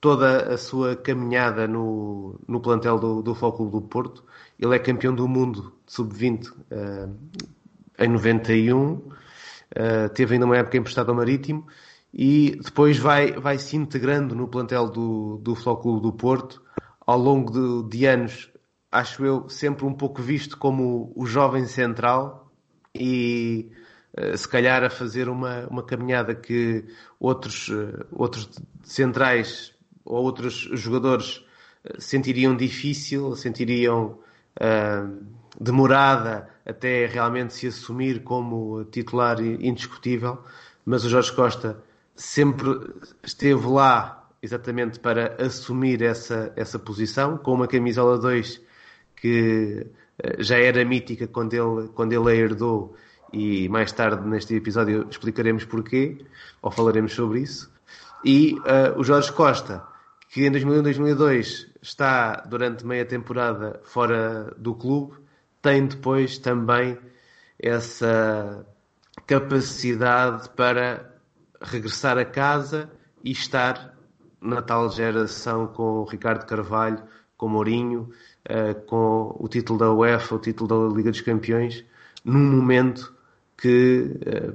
toda 0.00 0.54
a 0.54 0.58
sua 0.58 0.96
caminhada 0.96 1.66
no, 1.66 2.38
no 2.46 2.60
plantel 2.60 2.98
do, 2.98 3.22
do 3.22 3.34
Fóculo 3.34 3.70
do 3.70 3.82
Porto. 3.82 4.24
Ele 4.58 4.74
é 4.74 4.78
campeão 4.78 5.14
do 5.14 5.26
mundo 5.26 5.72
de 5.86 5.92
sub-20 5.92 6.50
uh, 6.50 7.16
em 7.98 8.08
91, 8.08 8.92
uh, 8.92 9.12
eh, 9.74 10.08
teve 10.10 10.34
ainda 10.34 10.46
uma 10.46 10.56
época 10.56 10.76
emprestado 10.76 11.08
ao 11.08 11.14
Marítimo 11.14 11.66
e 12.12 12.58
depois 12.62 12.98
vai, 12.98 13.32
vai 13.32 13.58
se 13.58 13.76
integrando 13.76 14.34
no 14.34 14.48
plantel 14.48 14.88
do, 14.88 15.38
do 15.38 15.54
Flóculo 15.54 16.00
do 16.00 16.12
Porto 16.12 16.62
ao 17.06 17.18
longo 17.18 17.50
de, 17.88 17.96
de 17.96 18.06
anos 18.06 18.50
acho 18.90 19.24
eu, 19.24 19.48
sempre 19.48 19.84
um 19.84 19.92
pouco 19.92 20.22
visto 20.22 20.56
como 20.56 21.12
o 21.14 21.26
jovem 21.26 21.66
central 21.66 22.50
e 22.94 23.70
eh, 24.16 24.36
se 24.36 24.48
calhar 24.48 24.82
a 24.82 24.90
fazer 24.90 25.28
uma, 25.28 25.66
uma 25.68 25.82
caminhada 25.82 26.34
que 26.34 26.84
outros, 27.20 27.68
eh, 27.70 28.06
outros 28.12 28.48
centrais 28.82 29.74
ou 30.06 30.24
outros 30.24 30.68
jogadores 30.72 31.44
eh, 31.84 31.96
sentiriam 31.98 32.56
difícil, 32.56 33.36
sentiriam 33.36 34.18
uh, 34.60 35.26
demorada 35.60 36.48
até 36.64 37.06
realmente 37.06 37.54
se 37.54 37.66
assumir 37.66 38.22
como 38.22 38.84
titular 38.84 39.40
indiscutível, 39.40 40.42
mas 40.84 41.04
o 41.04 41.08
Jorge 41.08 41.32
Costa 41.32 41.82
sempre 42.14 42.68
esteve 43.22 43.66
lá 43.66 44.28
exatamente 44.42 44.98
para 45.00 45.36
assumir 45.44 46.02
essa, 46.02 46.52
essa 46.56 46.78
posição, 46.78 47.36
com 47.36 47.54
uma 47.54 47.66
camisola 47.66 48.18
2 48.18 48.62
que 49.16 49.86
eh, 50.18 50.36
já 50.42 50.58
era 50.58 50.84
mítica 50.84 51.26
quando 51.26 51.54
ele, 51.54 51.88
quando 51.88 52.12
ele 52.12 52.30
a 52.30 52.34
herdou 52.34 52.94
e 53.32 53.68
mais 53.68 53.92
tarde 53.92 54.26
neste 54.28 54.54
episódio 54.54 55.06
explicaremos 55.10 55.64
porquê, 55.64 56.18
ou 56.62 56.70
falaremos 56.70 57.12
sobre 57.12 57.40
isso. 57.40 57.70
E 58.24 58.54
uh, 58.60 58.98
o 58.98 59.04
Jorge 59.04 59.32
Costa, 59.32 59.82
que 60.36 60.44
em 60.44 60.52
2001-2002 60.52 61.66
está 61.80 62.42
durante 62.46 62.84
meia 62.84 63.06
temporada 63.06 63.80
fora 63.84 64.54
do 64.58 64.74
clube, 64.74 65.14
tem 65.62 65.86
depois 65.86 66.36
também 66.36 66.98
essa 67.58 68.66
capacidade 69.26 70.50
para 70.50 71.10
regressar 71.58 72.18
a 72.18 72.24
casa 72.26 72.90
e 73.24 73.30
estar 73.30 73.96
na 74.38 74.60
tal 74.60 74.90
geração 74.90 75.68
com 75.68 76.00
o 76.00 76.04
Ricardo 76.04 76.44
Carvalho, 76.44 77.02
com 77.38 77.46
o 77.46 77.48
Mourinho, 77.48 78.10
uh, 78.44 78.78
com 78.84 79.34
o 79.40 79.48
título 79.48 79.78
da 79.78 79.90
UEFA, 79.90 80.34
o 80.34 80.38
título 80.38 80.90
da 80.90 80.94
Liga 80.94 81.10
dos 81.10 81.22
Campeões, 81.22 81.82
num 82.22 82.44
momento 82.44 83.10
que, 83.56 84.20
uh, 84.20 84.54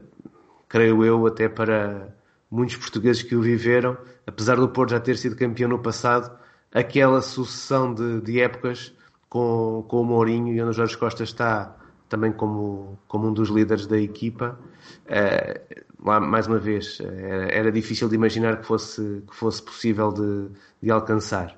creio 0.70 1.04
eu, 1.04 1.26
até 1.26 1.50
para 1.50 2.16
muitos 2.52 2.76
portugueses 2.78 3.24
que 3.24 3.36
o 3.36 3.42
viveram, 3.42 3.98
apesar 4.26 4.56
do 4.56 4.70
Porto 4.70 4.92
já 4.92 5.00
ter 5.00 5.18
sido 5.18 5.36
campeão 5.36 5.70
no 5.70 5.80
passado, 5.80 6.38
aquela 6.72 7.22
sucessão 7.22 7.94
de, 7.94 8.22
de 8.22 8.42
épocas 8.42 8.94
com, 9.30 9.86
com 9.88 10.02
o 10.02 10.06
Mourinho 10.06 10.54
e 10.54 10.62
onde 10.62 10.72
o 10.72 10.74
Jorge 10.74 10.98
Costa 10.98 11.24
está 11.24 11.76
também 12.10 12.34
como, 12.34 13.00
como 13.08 13.30
um 13.30 13.34
dos 13.34 13.50
líderes 13.50 13.88
da 13.88 13.98
equipa. 13.98 14.60
Uh, 15.06 15.86
lá, 16.06 16.20
mais 16.20 16.48
uma 16.48 16.60
vez, 16.60 17.00
era, 17.00 17.46
era, 17.52 17.72
difícil 17.72 18.10
de 18.10 18.16
imaginar 18.16 18.60
que 18.60 18.66
fosse, 18.66 19.24
que 19.28 19.34
fosse 19.34 19.64
possível 19.64 20.12
de, 20.12 20.50
de 20.82 20.92
alcançar. 20.92 21.58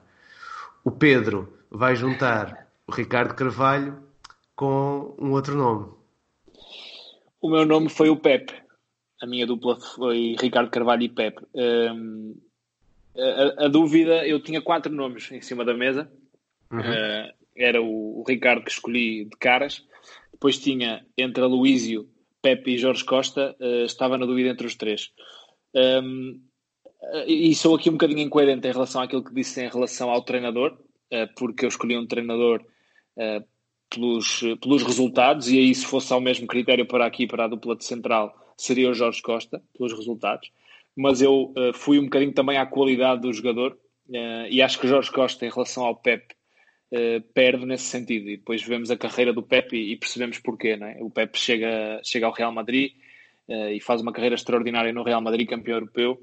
O 0.83 0.91
Pedro 0.91 1.51
vai 1.71 1.95
juntar 1.95 2.67
o 2.87 2.91
Ricardo 2.91 3.33
Carvalho 3.33 3.97
com 4.55 5.15
um 5.19 5.31
outro 5.31 5.55
nome. 5.55 5.91
O 7.41 7.49
meu 7.49 7.65
nome 7.65 7.89
foi 7.89 8.09
o 8.09 8.17
Pepe. 8.17 8.53
A 9.21 9.25
minha 9.25 9.47
dupla 9.47 9.79
foi 9.79 10.35
Ricardo 10.39 10.69
Carvalho 10.69 11.03
e 11.03 11.09
Pepe. 11.09 11.45
Um, 11.55 12.35
a, 13.15 13.65
a, 13.65 13.67
dúvida, 13.67 14.27
eu 14.27 14.41
tinha 14.41 14.61
quatro 14.61 14.91
nomes 14.93 15.31
em 15.31 15.41
cima 15.41 15.63
da 15.63 15.73
mesa. 15.73 16.11
Uhum. 16.71 16.79
Uh, 16.79 17.33
era 17.55 17.81
o, 17.81 18.21
o, 18.21 18.23
Ricardo 18.27 18.63
que 18.63 18.71
escolhi 18.71 19.25
de 19.25 19.37
caras. 19.37 19.85
Depois 20.31 20.57
tinha 20.57 21.05
entre 21.17 21.43
a 21.43 21.47
Luísio, 21.47 22.09
Pepe 22.41 22.71
e 22.71 22.77
Jorge 22.77 23.05
Costa. 23.05 23.55
Uh, 23.59 23.85
estava 23.85 24.17
na 24.17 24.25
dúvida 24.25 24.49
entre 24.49 24.65
os 24.65 24.75
três. 24.75 25.11
Um, 25.75 26.41
e 27.27 27.53
sou 27.53 27.75
aqui 27.75 27.89
um 27.89 27.93
bocadinho 27.93 28.21
incoerente 28.21 28.67
em 28.67 28.71
relação 28.71 29.01
àquilo 29.01 29.23
que 29.23 29.33
disse 29.33 29.61
em 29.61 29.69
relação 29.69 30.09
ao 30.09 30.23
treinador, 30.23 30.71
uh, 31.11 31.33
porque 31.35 31.65
eu 31.65 31.69
escolhi 31.69 31.97
um 31.97 32.07
treinador 32.07 32.63
pelos, 33.89 34.41
pelos 34.59 34.81
resultados, 34.81 35.49
e 35.49 35.59
aí 35.59 35.75
se 35.75 35.85
fosse 35.85 36.11
ao 36.11 36.19
mesmo 36.19 36.47
critério 36.47 36.87
para 36.87 37.05
aqui, 37.05 37.27
para 37.27 37.45
a 37.45 37.47
dupla 37.47 37.75
de 37.75 37.85
central, 37.85 38.33
seria 38.57 38.89
o 38.89 38.93
Jorge 38.93 39.21
Costa, 39.21 39.61
pelos 39.77 39.93
resultados 39.93 40.49
mas 40.95 41.21
eu 41.21 41.53
uh, 41.57 41.73
fui 41.73 41.99
um 41.99 42.05
bocadinho 42.05 42.33
também 42.33 42.57
à 42.57 42.65
qualidade 42.65 43.21
do 43.21 43.33
jogador 43.33 43.73
uh, 44.09 44.47
e 44.49 44.61
acho 44.61 44.79
que 44.79 44.87
Jorge 44.87 45.11
Costa, 45.11 45.45
em 45.45 45.49
relação 45.49 45.83
ao 45.83 45.95
Pep, 45.95 46.23
uh, 46.91 47.21
perde 47.33 47.65
nesse 47.65 47.85
sentido. 47.85 48.29
E 48.29 48.37
depois 48.37 48.61
vemos 48.61 48.91
a 48.91 48.97
carreira 48.97 49.33
do 49.33 49.41
Pep 49.41 49.75
e, 49.75 49.93
e 49.93 49.97
percebemos 49.97 50.39
porquê. 50.39 50.75
Não 50.75 50.87
é? 50.87 50.97
O 51.01 51.09
Pep 51.09 51.37
chega, 51.37 51.99
chega 52.03 52.25
ao 52.25 52.33
Real 52.33 52.51
Madrid 52.51 52.91
e 53.45 53.81
faz 53.81 53.99
uma 54.01 54.13
carreira 54.13 54.35
extraordinária 54.35 54.93
no 54.93 55.03
Real 55.03 55.19
Madrid, 55.19 55.49
campeão 55.49 55.75
europeu. 55.75 56.17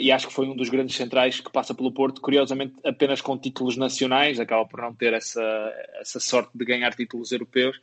e 0.00 0.12
acho 0.12 0.28
que 0.28 0.32
foi 0.32 0.46
um 0.46 0.54
dos 0.54 0.68
grandes 0.68 0.94
centrais 0.94 1.40
que 1.40 1.50
passa 1.50 1.74
pelo 1.74 1.90
Porto, 1.90 2.20
curiosamente 2.20 2.74
apenas 2.84 3.20
com 3.20 3.36
títulos 3.36 3.76
nacionais, 3.76 4.38
acaba 4.38 4.64
por 4.64 4.80
não 4.80 4.94
ter 4.94 5.12
essa, 5.12 5.42
essa 6.00 6.20
sorte 6.20 6.56
de 6.56 6.64
ganhar 6.64 6.94
títulos 6.94 7.32
europeus. 7.32 7.80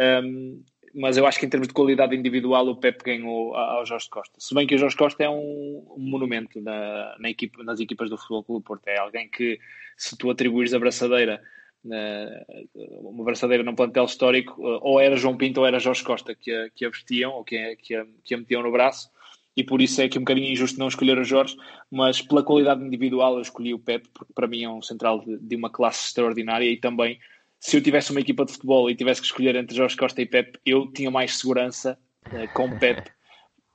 Um, 0.00 0.62
mas 0.96 1.18
eu 1.18 1.26
acho 1.26 1.38
que 1.38 1.44
em 1.44 1.48
termos 1.48 1.68
de 1.68 1.74
qualidade 1.74 2.16
individual 2.16 2.66
o 2.68 2.76
Pep 2.76 3.04
ganhou 3.04 3.54
ao 3.54 3.84
Jorge 3.84 4.08
Costa. 4.08 4.34
Se 4.38 4.54
bem 4.54 4.66
que 4.66 4.74
o 4.74 4.78
Jorge 4.78 4.96
Costa 4.96 5.22
é 5.22 5.28
um, 5.28 5.86
um 5.94 6.00
monumento 6.10 6.58
na, 6.60 7.14
na 7.18 7.28
equipa, 7.28 7.62
nas 7.62 7.80
equipas 7.80 8.08
do 8.08 8.16
Futebol 8.16 8.42
Clube 8.42 8.64
Porto. 8.64 8.88
É 8.88 8.98
alguém 8.98 9.28
que, 9.28 9.60
se 9.96 10.16
tu 10.16 10.30
atribuires 10.30 10.72
a 10.72 10.78
braçadeira, 10.78 11.42
uma 12.74 13.24
braçadeira 13.24 13.62
num 13.62 13.74
plantel 13.74 14.06
histórico, 14.06 14.60
ou 14.60 14.98
era 14.98 15.16
João 15.16 15.36
Pinto 15.36 15.60
ou 15.60 15.66
era 15.66 15.78
Jorge 15.78 16.02
Costa 16.02 16.34
que 16.34 16.50
a, 16.50 16.70
que 16.70 16.86
a 16.86 16.88
vestiam 16.88 17.32
ou 17.32 17.44
que 17.44 17.56
a, 17.58 17.76
que, 17.76 17.94
a, 17.94 18.06
que 18.24 18.34
a 18.34 18.38
metiam 18.38 18.62
no 18.62 18.72
braço. 18.72 19.10
E 19.54 19.62
por 19.62 19.80
isso 19.82 20.00
é 20.00 20.08
que 20.08 20.16
é 20.16 20.20
um 20.20 20.24
bocadinho 20.24 20.50
injusto 20.50 20.78
não 20.78 20.88
escolher 20.88 21.18
o 21.18 21.24
Jorge, 21.24 21.56
mas 21.90 22.20
pela 22.20 22.42
qualidade 22.42 22.84
individual 22.84 23.36
eu 23.36 23.42
escolhi 23.42 23.72
o 23.72 23.78
Pep, 23.78 24.06
porque 24.12 24.32
para 24.34 24.46
mim 24.46 24.64
é 24.64 24.68
um 24.68 24.82
central 24.82 25.20
de, 25.20 25.38
de 25.38 25.56
uma 25.56 25.70
classe 25.70 26.06
extraordinária 26.06 26.66
e 26.70 26.76
também 26.76 27.18
se 27.66 27.76
eu 27.76 27.82
tivesse 27.82 28.12
uma 28.12 28.20
equipa 28.20 28.44
de 28.44 28.52
futebol 28.52 28.88
e 28.88 28.94
tivesse 28.94 29.20
que 29.20 29.26
escolher 29.26 29.56
entre 29.56 29.76
Jorge 29.76 29.96
Costa 29.96 30.22
e 30.22 30.26
Pep, 30.26 30.56
eu 30.64 30.86
tinha 30.92 31.10
mais 31.10 31.36
segurança 31.36 31.98
uh, 32.28 32.54
com 32.54 32.78
Pep 32.78 33.10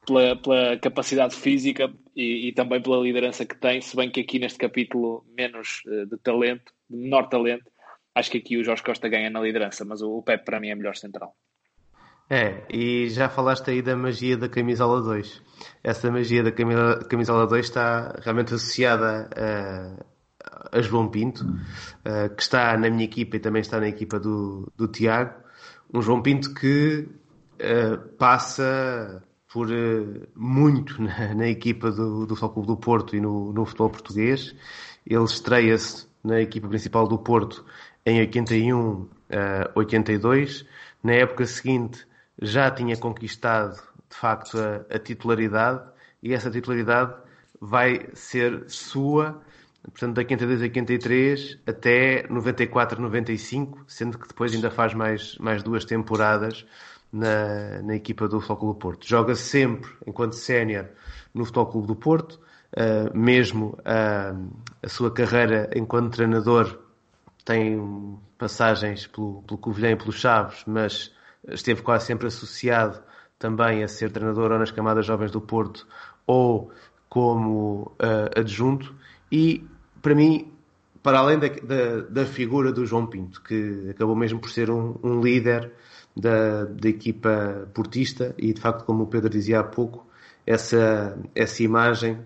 pela, 0.07 0.37
pela 0.37 0.77
capacidade 0.77 1.35
física 1.35 1.91
e, 2.15 2.47
e, 2.47 2.51
também 2.53 2.81
pela 2.81 3.03
liderança 3.03 3.45
que 3.45 3.53
tem, 3.53 3.81
se 3.81 3.93
bem 3.93 4.09
que 4.09 4.21
aqui 4.21 4.39
neste 4.39 4.57
capítulo 4.57 5.25
menos 5.35 5.81
uh, 5.87 6.05
de 6.05 6.17
talento, 6.19 6.71
de 6.89 6.95
menor 6.95 7.27
talento, 7.27 7.69
acho 8.15 8.31
que 8.31 8.37
aqui 8.37 8.55
o 8.55 8.63
Jorge 8.63 8.81
Costa 8.81 9.09
ganha 9.09 9.29
na 9.29 9.41
liderança, 9.41 9.83
mas 9.83 10.01
o, 10.01 10.19
o 10.19 10.23
Pep 10.23 10.45
para 10.45 10.61
mim 10.61 10.69
é 10.69 10.75
melhor 10.75 10.95
central. 10.95 11.35
É, 12.29 12.63
e 12.69 13.09
já 13.09 13.27
falaste 13.27 13.71
aí 13.71 13.81
da 13.81 13.93
magia 13.93 14.37
da 14.37 14.47
camisola 14.47 15.01
2. 15.01 15.43
Essa 15.83 16.09
magia 16.09 16.41
da 16.41 16.51
camisola 16.53 17.45
2 17.45 17.65
está 17.65 18.17
realmente 18.23 18.53
associada 18.53 19.29
a, 19.35 20.05
a 20.71 20.81
João 20.81 21.07
Pinto, 21.07 21.45
uh, 21.45 22.33
que 22.35 22.41
está 22.41 22.77
na 22.77 22.89
minha 22.89 23.05
equipa 23.05 23.37
e 23.37 23.39
também 23.39 23.61
está 23.61 23.79
na 23.79 23.87
equipa 23.87 24.19
do, 24.19 24.71
do 24.75 24.87
Tiago. 24.87 25.33
Um 25.93 26.01
João 26.01 26.21
Pinto 26.21 26.53
que 26.53 27.07
uh, 27.59 27.97
passa 28.17 29.23
por 29.51 29.69
uh, 29.69 30.27
muito 30.35 30.99
na, 31.01 31.33
na, 31.33 31.47
equipa 31.47 31.91
do, 31.91 32.25
do 32.25 32.35
Futebol 32.35 32.53
Clube 32.53 32.67
do 32.67 32.77
Porto 32.77 33.15
e 33.15 33.21
no, 33.21 33.51
no 33.53 33.65
futebol 33.65 33.89
português. 33.89 34.55
Ele 35.05 35.23
estreia-se 35.23 36.07
na 36.23 36.41
equipa 36.41 36.67
principal 36.67 37.07
do 37.07 37.17
Porto 37.17 37.65
em 38.05 38.19
81, 38.19 39.07
82. 39.75 40.65
Na 41.03 41.13
época 41.13 41.45
seguinte 41.45 42.05
já 42.39 42.69
tinha 42.69 42.95
conquistado 42.97 43.75
de 44.09 44.15
facto 44.15 44.57
a, 44.59 44.95
a 44.95 44.99
titularidade 44.99 45.81
e 46.21 46.33
essa 46.33 46.51
titularidade 46.51 47.15
vai 47.59 48.09
ser 48.13 48.65
sua 48.67 49.41
portanto, 49.83 50.15
da 50.15 50.21
82 50.21 50.61
a 50.61 50.63
83 50.63 51.59
até 51.65 52.27
94, 52.29 53.01
95, 53.01 53.83
sendo 53.87 54.17
que 54.17 54.27
depois 54.27 54.53
ainda 54.53 54.69
faz 54.69 54.93
mais, 54.93 55.37
mais 55.37 55.63
duas 55.63 55.85
temporadas 55.85 56.65
na, 57.11 57.81
na 57.81 57.95
equipa 57.95 58.27
do 58.27 58.39
Futebol 58.39 58.57
Clube 58.57 58.73
do 58.73 58.79
Porto. 58.79 59.07
Joga 59.07 59.35
sempre, 59.35 59.89
enquanto 60.05 60.35
sénior, 60.35 60.87
no 61.33 61.45
Futebol 61.45 61.65
Clube 61.67 61.87
do 61.87 61.95
Porto, 61.95 62.39
uh, 62.73 63.17
mesmo 63.17 63.77
a, 63.83 64.33
a 64.81 64.89
sua 64.89 65.11
carreira 65.11 65.69
enquanto 65.75 66.15
treinador 66.15 66.79
tem 67.43 68.17
passagens 68.37 69.07
pelo, 69.07 69.41
pelo 69.43 69.57
Covilhã 69.57 69.91
e 69.91 69.95
pelo 69.95 70.11
Chaves, 70.11 70.63
mas 70.65 71.11
esteve 71.47 71.81
quase 71.81 72.05
sempre 72.05 72.27
associado 72.27 73.01
também 73.37 73.83
a 73.83 73.87
ser 73.87 74.11
treinador 74.11 74.51
ou 74.51 74.59
nas 74.59 74.71
camadas 74.71 75.05
jovens 75.05 75.31
do 75.31 75.41
Porto 75.41 75.87
ou 76.27 76.71
como 77.09 77.91
uh, 77.99 78.39
adjunto 78.39 78.95
e 79.31 79.67
para 80.01 80.15
mim, 80.15 80.51
para 81.03 81.19
além 81.19 81.39
da, 81.39 81.47
da, 81.47 82.01
da, 82.09 82.25
figura 82.25 82.71
do 82.71 82.85
João 82.85 83.07
Pinto, 83.07 83.41
que 83.41 83.89
acabou 83.89 84.15
mesmo 84.15 84.39
por 84.39 84.49
ser 84.49 84.69
um, 84.69 84.95
um 85.03 85.21
líder 85.21 85.71
da, 86.15 86.65
da, 86.65 86.89
equipa 86.89 87.69
portista 87.73 88.35
e 88.37 88.53
de 88.53 88.61
facto, 88.61 88.85
como 88.85 89.03
o 89.03 89.07
Pedro 89.07 89.29
dizia 89.29 89.59
há 89.59 89.63
pouco, 89.63 90.05
essa, 90.45 91.17
essa 91.35 91.63
imagem 91.63 92.19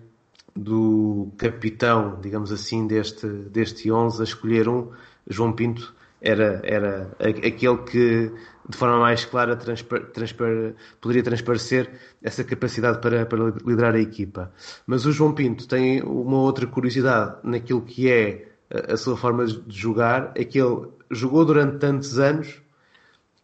do 0.54 1.30
capitão, 1.36 2.18
digamos 2.20 2.50
assim, 2.50 2.86
deste, 2.86 3.26
deste 3.26 3.92
11 3.92 4.20
a 4.20 4.24
escolher 4.24 4.68
um, 4.68 4.90
João 5.28 5.52
Pinto 5.52 5.94
era, 6.20 6.60
era 6.64 7.16
aquele 7.20 7.78
que 7.78 8.32
de 8.68 8.76
forma 8.76 8.98
mais 8.98 9.24
clara 9.24 9.56
transpar, 9.56 10.00
transpar, 10.06 10.74
poderia 11.00 11.22
transparecer 11.22 11.90
essa 12.22 12.42
capacidade 12.42 13.00
para, 13.00 13.24
para 13.26 13.52
liderar 13.64 13.94
a 13.94 14.00
equipa. 14.00 14.52
Mas 14.86 15.06
o 15.06 15.12
João 15.12 15.34
Pinto 15.34 15.68
tem 15.68 16.02
uma 16.02 16.38
outra 16.38 16.66
curiosidade 16.66 17.36
naquilo 17.44 17.82
que 17.82 18.10
é 18.10 18.48
a, 18.70 18.94
a 18.94 18.96
sua 18.96 19.16
forma 19.16 19.46
de 19.46 19.78
jogar, 19.78 20.32
é 20.34 20.44
que 20.44 20.58
ele 20.58 20.88
jogou 21.10 21.44
durante 21.44 21.78
tantos 21.78 22.18
anos 22.18 22.60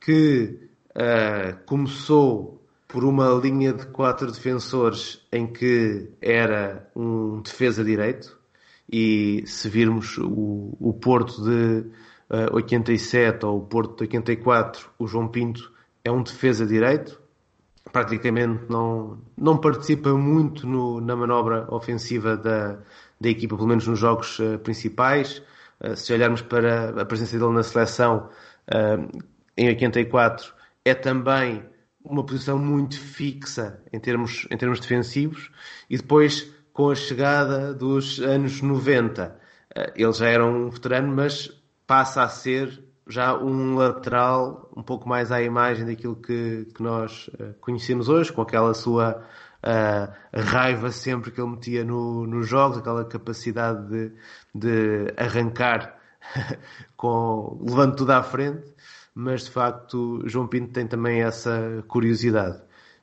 que 0.01 0.59
uh, 0.91 1.57
começou 1.65 2.61
por 2.89 3.05
uma 3.05 3.29
linha 3.41 3.73
de 3.73 3.87
quatro 3.87 4.31
defensores 4.31 5.25
em 5.33 5.47
que 5.47 6.11
era 6.21 6.91
um 6.95 7.41
defesa 7.41 7.83
direito 7.83 8.39
e 8.91 9.45
se 9.47 9.69
virmos 9.69 10.19
o, 10.19 10.77
o 10.79 10.93
Porto 10.93 11.43
de 11.43 11.87
87 12.53 13.45
ou 13.45 13.59
o 13.59 13.61
Porto 13.61 13.97
de 13.97 14.03
84, 14.05 14.88
o 14.99 15.07
João 15.07 15.29
Pinto 15.29 15.71
é 16.05 16.11
um 16.11 16.23
defesa 16.23 16.66
direito, 16.66 17.21
praticamente 17.92 18.64
não, 18.71 19.18
não 19.37 19.59
participa 19.59 20.14
muito 20.14 20.66
no, 20.66 21.01
na 21.01 21.14
manobra 21.14 21.66
ofensiva 21.73 22.37
da, 22.37 22.79
da 23.21 23.29
equipa, 23.29 23.57
pelo 23.57 23.68
menos 23.68 23.87
nos 23.87 23.99
jogos 23.99 24.38
uh, 24.38 24.59
principais. 24.59 25.42
Uh, 25.81 25.95
se 25.95 26.12
olharmos 26.12 26.40
para 26.40 27.03
a 27.03 27.05
presença 27.05 27.38
dele 27.38 27.53
na 27.53 27.62
seleção 27.62 28.29
em 29.57 29.68
84, 29.68 30.55
é 30.85 30.95
também 30.95 31.64
uma 32.05 32.25
posição 32.25 32.59
muito 32.59 32.99
fixa 32.99 33.83
em 33.92 33.99
termos, 33.99 34.47
em 34.51 34.57
termos 34.57 34.81
defensivos. 34.81 35.51
E 35.90 35.97
depois, 35.97 36.51
com 36.73 36.90
a 36.90 36.95
chegada 36.95 37.75
dos 37.75 38.21
anos 38.21 38.62
90, 38.62 39.37
ele 39.97 40.12
já 40.12 40.29
era 40.29 40.47
um 40.47 40.71
veterano, 40.71 41.14
mas 41.14 41.51
passa 41.93 42.23
a 42.23 42.29
ser 42.31 42.83
já 43.07 43.37
um 43.37 43.75
lateral 43.75 44.71
um 44.75 44.83
pouco 44.83 45.07
mais 45.07 45.31
à 45.31 45.43
imagem 45.43 45.85
daquilo 45.85 46.17
que, 46.17 46.67
que 46.75 46.83
nós 46.83 47.29
conhecemos 47.61 48.09
hoje, 48.09 48.33
com 48.33 48.41
aquela 48.41 48.73
sua 48.73 49.23
a, 49.63 50.09
raiva 50.33 50.91
sempre 50.91 51.31
que 51.31 51.39
ele 51.39 51.51
metia 51.51 51.85
no, 51.85 52.27
nos 52.27 52.49
jogos, 52.49 52.79
aquela 52.79 53.05
capacidade 53.05 53.87
de, 53.91 54.13
de 54.55 55.13
arrancar 55.19 55.99
com, 56.97 57.63
levando 57.63 57.95
tudo 57.97 58.13
à 58.13 58.23
frente, 58.23 58.73
mas 59.15 59.45
de 59.45 59.51
facto 59.51 60.23
João 60.25 60.47
Pinto 60.47 60.73
tem 60.73 60.87
também 60.87 61.21
essa 61.21 61.85
curiosidade. 61.89 62.59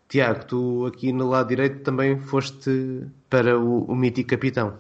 Tiago, 0.08 0.45
tu 0.45 0.86
aqui 0.88 1.13
no 1.13 1.30
lado 1.30 1.49
direito 1.49 1.84
também 1.84 2.19
foste 2.19 3.06
para 3.30 3.56
o, 3.56 3.84
o 3.84 3.95
mítico 3.95 4.32
capitão. 4.32 4.80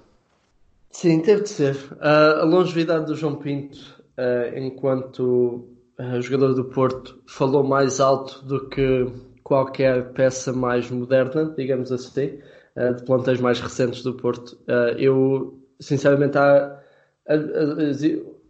Sim, 0.89 1.21
teve 1.21 1.43
de 1.43 1.49
ser. 1.49 1.75
Uh, 1.91 2.41
a 2.41 2.43
longevidade 2.43 3.05
do 3.05 3.15
João 3.15 3.35
Pinto, 3.35 3.98
uh, 4.19 4.57
enquanto 4.57 5.65
uh, 5.97 6.21
jogador 6.21 6.53
do 6.53 6.65
Porto, 6.65 7.21
falou 7.25 7.63
mais 7.63 7.99
alto 7.99 8.43
do 8.45 8.67
que 8.69 9.07
qualquer 9.43 10.11
peça 10.13 10.51
mais 10.51 10.91
moderna, 10.91 11.53
digamos 11.57 11.91
assim, 11.91 12.39
uh, 12.75 12.93
de 12.93 13.03
plantéis 13.03 13.39
mais 13.39 13.59
recentes 13.59 14.03
do 14.03 14.13
Porto. 14.13 14.57
Eu, 14.97 15.57
sinceramente, 15.79 16.37
há, 16.37 16.79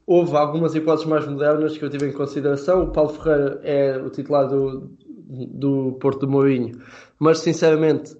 houve 0.06 0.36
algumas 0.36 0.74
hipóteses 0.76 1.08
mais 1.08 1.28
modernas 1.28 1.78
que 1.78 1.86
eu 1.86 1.90
tive 1.90 2.08
em 2.08 2.14
consideração. 2.14 2.84
O 2.84 2.92
Paulo 2.92 3.10
Ferreira 3.10 3.62
é 3.64 3.98
o 3.98 4.10
titular 4.10 4.48
do, 4.48 4.90
do 5.08 5.98
Porto 6.02 6.22
do 6.22 6.32
Mourinho, 6.32 6.82
mas, 7.20 7.40
sinceramente, 7.40 8.18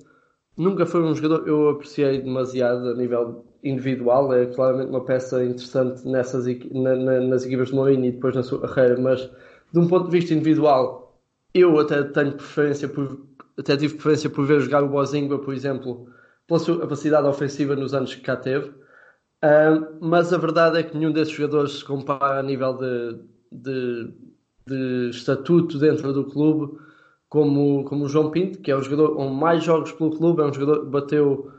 nunca 0.56 0.86
foi 0.86 1.02
um 1.02 1.16
jogador 1.16 1.48
eu 1.48 1.70
apreciei 1.70 2.22
demasiado 2.22 2.90
a 2.90 2.96
nível 2.96 3.49
individual. 3.64 4.34
É 4.34 4.46
claramente 4.48 4.90
uma 4.90 5.04
peça 5.04 5.44
interessante 5.44 6.08
nessas, 6.08 6.46
na, 6.72 6.96
na, 6.96 7.20
nas 7.22 7.46
equipas 7.46 7.70
de 7.70 7.76
Mourinho 7.76 8.06
e 8.06 8.12
depois 8.12 8.36
na 8.36 8.44
sua 8.44 8.62
carreira, 8.62 9.00
mas 9.00 9.30
de 9.72 9.80
um 9.80 9.88
ponto 9.88 10.10
de 10.10 10.20
vista 10.20 10.34
individual 10.34 11.20
eu 11.54 11.80
até 11.80 12.04
tenho 12.04 12.34
preferência 12.34 12.88
por 12.88 13.28
até 13.58 13.76
tive 13.76 13.96
preferência 13.96 14.30
por 14.30 14.46
ver 14.46 14.62
jogar 14.62 14.84
o 14.84 14.88
Bozingua, 14.88 15.40
por 15.40 15.54
exemplo, 15.54 16.08
pela 16.48 16.60
sua 16.60 16.80
capacidade 16.80 17.28
ofensiva 17.28 17.76
nos 17.76 17.94
anos 17.94 18.16
que 18.16 18.22
cá 18.22 18.38
teve. 18.38 18.72
Mas 20.00 20.32
a 20.32 20.38
verdade 20.38 20.80
é 20.80 20.84
que 20.84 20.98
nenhum 20.98 21.12
desses 21.12 21.34
jogadores 21.34 21.80
se 21.80 21.86
compara 21.86 22.40
a 22.40 22.44
nível 22.44 22.78
de, 22.78 23.20
de, 23.52 24.14
de 24.66 25.10
estatuto 25.10 25.78
dentro 25.78 26.14
do 26.14 26.24
clube 26.24 26.80
como, 27.28 27.84
como 27.84 28.06
o 28.06 28.10
João 28.10 28.32
Pinto, 28.32 28.60
que 28.60 28.72
é 28.72 28.76
o 28.76 28.82
jogador 28.82 29.16
com 29.16 29.28
mais 29.28 29.64
jogos 29.64 29.92
pelo 29.92 30.18
clube, 30.18 30.42
é 30.42 30.46
um 30.46 30.54
jogador 30.54 30.86
que 30.86 30.92
bateu 30.92 31.52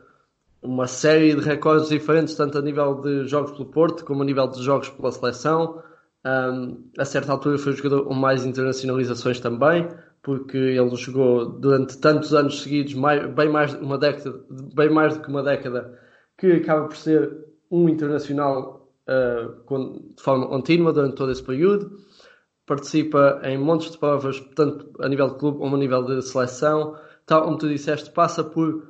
uma 0.62 0.87
série 0.87 1.35
de 1.35 1.40
recordes 1.40 1.88
diferentes, 1.88 2.35
tanto 2.35 2.59
a 2.59 2.62
nível 2.62 3.01
de 3.01 3.27
jogos 3.27 3.53
pelo 3.53 3.66
Porto 3.66 4.05
como 4.05 4.23
a 4.23 4.25
nível 4.25 4.46
de 4.49 4.62
jogos 4.62 4.90
pela 4.90 5.11
seleção. 5.11 5.83
Um, 6.25 6.90
a 6.99 7.05
certa 7.05 7.33
altura 7.33 7.57
foi 7.57 7.73
o 7.73 7.77
jogador 7.77 8.05
com 8.05 8.14
mais 8.14 8.44
internacionalizações 8.44 9.40
também, 9.40 9.88
porque 10.23 10.59
ele 10.59 10.94
jogou 10.96 11.46
durante 11.46 11.96
tantos 11.99 12.35
anos 12.35 12.62
seguidos, 12.62 12.92
mais, 12.94 13.27
bem, 13.33 13.49
mais 13.49 13.73
uma 13.75 13.96
década, 13.96 14.38
bem 14.75 14.90
mais 14.90 15.16
do 15.16 15.23
que 15.23 15.31
uma 15.31 15.42
década, 15.42 15.99
que 16.37 16.53
acaba 16.53 16.88
por 16.88 16.96
ser 16.96 17.46
um 17.70 17.88
internacional 17.88 18.92
uh, 19.09 19.94
de 20.14 20.23
forma 20.23 20.46
contínua 20.46 20.92
durante 20.92 21.16
todo 21.16 21.33
esse 21.33 21.42
período. 21.42 21.96
Participa 22.66 23.40
em 23.44 23.57
montes 23.57 23.90
de 23.90 23.99
provas, 23.99 24.38
tanto 24.55 24.90
a 25.01 25.09
nível 25.09 25.29
de 25.29 25.38
clube 25.38 25.59
como 25.59 25.75
a 25.75 25.79
nível 25.79 26.05
de 26.05 26.23
seleção. 26.23 26.96
Tal 27.25 27.44
como 27.44 27.57
tu 27.57 27.68
disseste, 27.68 28.11
passa 28.11 28.44
por 28.44 28.89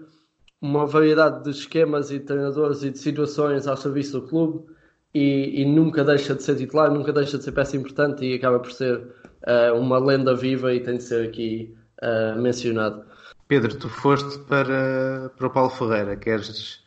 uma 0.60 0.86
variedade 0.86 1.44
de 1.44 1.50
esquemas 1.50 2.10
e 2.10 2.18
de 2.18 2.24
treinadores 2.24 2.82
e 2.82 2.90
de 2.90 2.98
situações 2.98 3.66
ao 3.66 3.76
serviço 3.76 4.20
do 4.20 4.28
clube 4.28 4.66
e, 5.14 5.62
e, 5.62 5.64
nunca 5.64 6.04
deixa 6.04 6.34
de 6.34 6.42
ser 6.42 6.56
titular, 6.56 6.90
nunca 6.90 7.12
deixa 7.12 7.38
de 7.38 7.44
ser 7.44 7.52
peça 7.52 7.76
importante 7.76 8.24
e 8.24 8.34
acaba 8.34 8.60
por 8.60 8.70
ser 8.70 8.96
uh, 8.96 9.74
uma 9.74 9.98
lenda 9.98 10.34
viva 10.34 10.72
e 10.72 10.80
tem 10.80 10.98
de 10.98 11.02
ser 11.02 11.28
aqui 11.28 11.74
uh, 12.02 12.40
mencionado. 12.40 13.04
Pedro, 13.48 13.76
tu 13.76 13.88
foste 13.88 14.38
para, 14.40 15.32
para 15.36 15.46
o 15.46 15.50
Paulo 15.50 15.70
Ferreira, 15.70 16.16
queres 16.16 16.84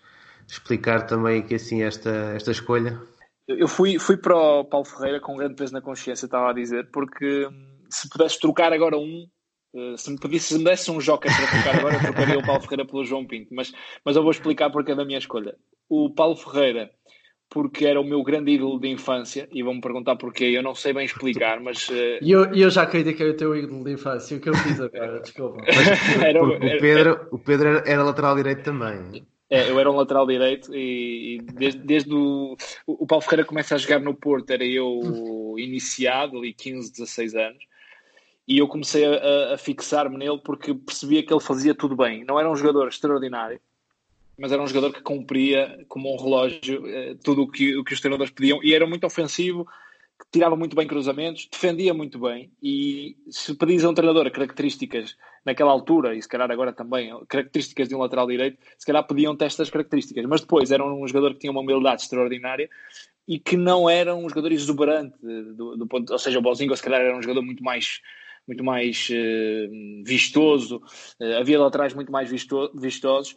explicar 0.48 1.06
também 1.08 1.42
aqui 1.42 1.56
assim 1.56 1.82
esta, 1.82 2.10
esta 2.10 2.52
escolha? 2.52 3.02
Eu 3.48 3.68
fui, 3.68 4.00
fui 4.00 4.16
para 4.16 4.36
o 4.36 4.64
Paulo 4.64 4.86
Ferreira 4.86 5.20
com 5.20 5.34
um 5.34 5.38
grande 5.38 5.56
peso 5.56 5.74
na 5.74 5.82
consciência, 5.82 6.26
estava 6.26 6.50
a 6.50 6.54
dizer, 6.54 6.90
porque 6.92 7.50
se 7.90 8.08
pudesse 8.08 8.40
trocar 8.40 8.72
agora 8.72 8.98
um, 8.98 9.28
se 9.98 10.12
me 10.12 10.20
pedisse, 10.20 10.54
se 10.54 10.58
me 10.58 10.64
desse 10.64 10.92
um 10.92 11.00
joker 11.00 11.32
para 11.36 11.48
trocar 11.48 11.80
agora, 11.80 11.96
eu 11.96 12.02
trocaria 12.02 12.38
o 12.38 12.46
Paulo 12.46 12.62
Ferreira 12.62 12.86
pelo 12.86 13.06
João 13.06 13.26
Pinto, 13.26 13.54
mas, 13.54 13.74
mas 14.06 14.16
eu 14.16 14.22
vou 14.22 14.32
explicar 14.32 14.70
porque 14.70 14.92
é 14.92 14.96
da 14.96 15.06
minha 15.06 15.18
escolha. 15.18 15.56
O 15.90 16.10
Paulo 16.10 16.36
Ferreira 16.36 16.92
porque 17.54 17.86
era 17.86 18.02
o 18.02 18.04
meu 18.04 18.24
grande 18.24 18.52
ídolo 18.52 18.80
de 18.80 18.88
infância 18.88 19.48
e 19.52 19.62
vão-me 19.62 19.80
perguntar 19.80 20.16
porquê, 20.16 20.46
eu 20.46 20.64
não 20.64 20.74
sei 20.74 20.92
bem 20.92 21.06
explicar, 21.06 21.60
mas... 21.60 21.88
Uh... 21.88 22.18
Eu, 22.20 22.52
eu 22.52 22.70
já 22.70 22.82
acredito 22.82 23.16
que 23.16 23.22
era 23.22 23.32
o 23.32 23.38
teu 23.38 23.56
ídolo 23.56 23.84
de 23.84 23.92
infância, 23.92 24.36
o 24.36 24.40
que 24.40 24.50
eu 24.50 24.56
fiz 24.56 24.82
agora, 24.82 25.20
desculpa. 25.22 25.62
era, 26.26 26.44
o, 26.44 26.60
Pedro, 26.60 27.00
era, 27.00 27.28
o 27.32 27.38
Pedro 27.38 27.68
era, 27.68 27.84
era, 27.86 28.04
lateral 28.04 28.36
direito 28.36 28.64
também. 28.64 29.24
É, 29.52 29.70
eu 29.70 29.80
era 29.80 29.92
um 29.92 29.96
lateral 29.96 30.26
direito 30.26 30.74
e, 30.74 31.36
e 31.36 31.42
desde, 31.54 31.80
desde 31.82 32.12
o, 32.12 32.58
o 32.88 33.06
Paulo 33.06 33.24
Ferreira 33.24 33.46
começa 33.46 33.76
a 33.76 33.78
jogar 33.78 34.00
no 34.00 34.16
Porto, 34.16 34.50
era 34.50 34.66
eu 34.66 35.56
iniciado, 35.60 36.40
ali 36.40 36.54
15, 36.54 36.92
16 36.92 37.36
anos, 37.36 37.64
e 38.48 38.58
eu 38.58 38.68
comecei 38.68 39.06
a, 39.06 39.54
a 39.54 39.58
fixar-me 39.58 40.18
nele 40.18 40.40
porque 40.44 40.74
percebia 40.74 41.24
que 41.24 41.34
ele 41.34 41.42
fazia 41.42 41.74
tudo 41.74 41.96
bem. 41.96 42.24
Não 42.26 42.40
era 42.40 42.50
um 42.50 42.56
jogador 42.56 42.88
extraordinário, 42.88 43.60
mas 44.38 44.52
era 44.52 44.62
um 44.62 44.68
jogador 44.68 44.94
que 44.94 45.02
cumpria 45.02 45.86
como 45.88 46.14
um 46.14 46.18
relógio 46.18 46.88
eh, 46.88 47.16
tudo 47.24 47.44
o 47.44 47.48
que, 47.48 47.78
o 47.78 47.84
que 47.84 47.94
os 47.94 48.02
treinadores 48.02 48.34
pediam. 48.34 48.62
E 48.64 48.74
era 48.74 48.86
muito 48.86 49.06
ofensivo, 49.06 49.68
tirava 50.32 50.56
muito 50.56 50.76
bem 50.76 50.88
cruzamentos, 50.88 51.48
defendia 51.52 51.94
muito 51.94 52.20
bem. 52.20 52.52
E 52.62 53.16
se 53.30 53.54
pedis 53.56 53.86
a 53.86 53.90
um 53.90 53.94
treinador 53.94 54.30
características 54.32 55.16
naquela 55.46 55.72
altura 55.72 56.16
e 56.16 56.22
se 56.22 56.28
calhar 56.28 56.50
agora 56.52 56.74
também, 56.74 57.12
características 57.28 57.88
de 57.88 57.96
um 57.96 58.00
lateral 58.00 58.28
direito, 58.28 58.58
se 58.78 58.86
calhar 58.86 59.06
pediam-te 59.06 59.44
estas 59.44 59.70
características, 59.70 60.26
mas 60.26 60.42
depois 60.42 60.72
era 60.72 60.84
um 60.84 61.08
jogador 61.08 61.34
que 61.34 61.42
tinha 61.42 61.52
uma 61.52 61.62
humildade 61.62 62.02
extraordinária 62.02 62.70
e 63.28 63.40
que 63.40 63.56
não 63.56 63.90
era 63.90 64.16
um 64.16 64.28
jogador 64.28 64.52
exuberante 64.52 65.16
do, 65.22 65.78
do 65.78 65.88
ponto, 65.88 66.12
ou 66.12 66.20
seja, 66.20 66.40
o 66.40 66.42
Bozinho 66.42 66.76
se 66.76 66.84
calhar 66.84 67.02
era 67.02 67.18
um 67.18 67.22
jogador 67.22 67.42
muito 67.42 67.64
mais 67.64 68.02
muito 68.48 68.64
mais 68.64 69.10
uh, 69.10 70.04
vistoso, 70.04 70.82
uh, 71.20 71.38
havia 71.40 71.60
laterais 71.60 71.94
muito 71.94 72.12
mais 72.12 72.30
visto, 72.30 72.72
vistosos, 72.76 73.36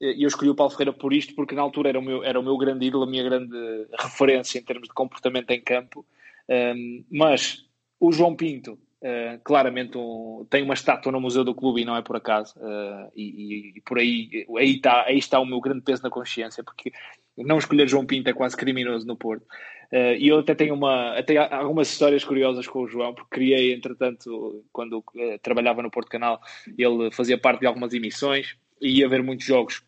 e 0.00 0.24
eu 0.24 0.28
escolhi 0.28 0.50
o 0.50 0.54
Paulo 0.54 0.70
Ferreira 0.70 0.92
por 0.92 1.12
isto, 1.12 1.34
porque 1.34 1.54
na 1.54 1.62
altura 1.62 1.88
era 1.88 1.98
o 1.98 2.02
meu, 2.02 2.22
era 2.22 2.38
o 2.38 2.42
meu 2.42 2.56
grande 2.58 2.86
ídolo, 2.86 3.04
a 3.04 3.06
minha 3.06 3.24
grande 3.24 3.56
referência 3.98 4.58
em 4.58 4.62
termos 4.62 4.88
de 4.88 4.94
comportamento 4.94 5.50
em 5.50 5.60
campo. 5.60 6.04
Um, 6.48 7.04
mas 7.10 7.64
o 7.98 8.12
João 8.12 8.36
Pinto, 8.36 8.72
uh, 8.74 9.40
claramente, 9.42 9.96
um, 9.96 10.46
tem 10.50 10.62
uma 10.62 10.74
estátua 10.74 11.10
no 11.10 11.20
Museu 11.20 11.44
do 11.44 11.54
Clube 11.54 11.80
e 11.80 11.84
não 11.84 11.96
é 11.96 12.02
por 12.02 12.14
acaso. 12.14 12.54
Uh, 12.58 13.10
e, 13.16 13.72
e, 13.76 13.80
por 13.80 13.98
aí, 13.98 14.46
aí 14.58 14.76
está, 14.76 15.04
aí 15.04 15.18
está 15.18 15.40
o 15.40 15.46
meu 15.46 15.60
grande 15.60 15.80
peso 15.80 16.02
na 16.02 16.10
consciência, 16.10 16.62
porque 16.62 16.92
não 17.36 17.58
escolher 17.58 17.88
João 17.88 18.06
Pinto 18.06 18.30
é 18.30 18.32
quase 18.32 18.56
criminoso 18.56 19.06
no 19.06 19.16
Porto. 19.16 19.44
Uh, 19.92 20.16
e 20.18 20.28
eu 20.28 20.38
até 20.38 20.54
tenho 20.54 20.74
uma, 20.74 21.16
até 21.16 21.36
algumas 21.36 21.88
histórias 21.88 22.24
curiosas 22.24 22.66
com 22.66 22.80
o 22.80 22.88
João, 22.88 23.14
porque 23.14 23.36
criei, 23.36 23.72
entretanto, 23.72 24.64
quando 24.72 25.04
trabalhava 25.42 25.82
no 25.82 25.90
Porto 25.90 26.08
Canal, 26.08 26.40
ele 26.76 27.10
fazia 27.12 27.38
parte 27.38 27.60
de 27.60 27.66
algumas 27.66 27.92
emissões 27.94 28.56
e 28.80 28.98
ia 28.98 29.08
ver 29.08 29.22
muitos 29.22 29.46
jogos 29.46 29.82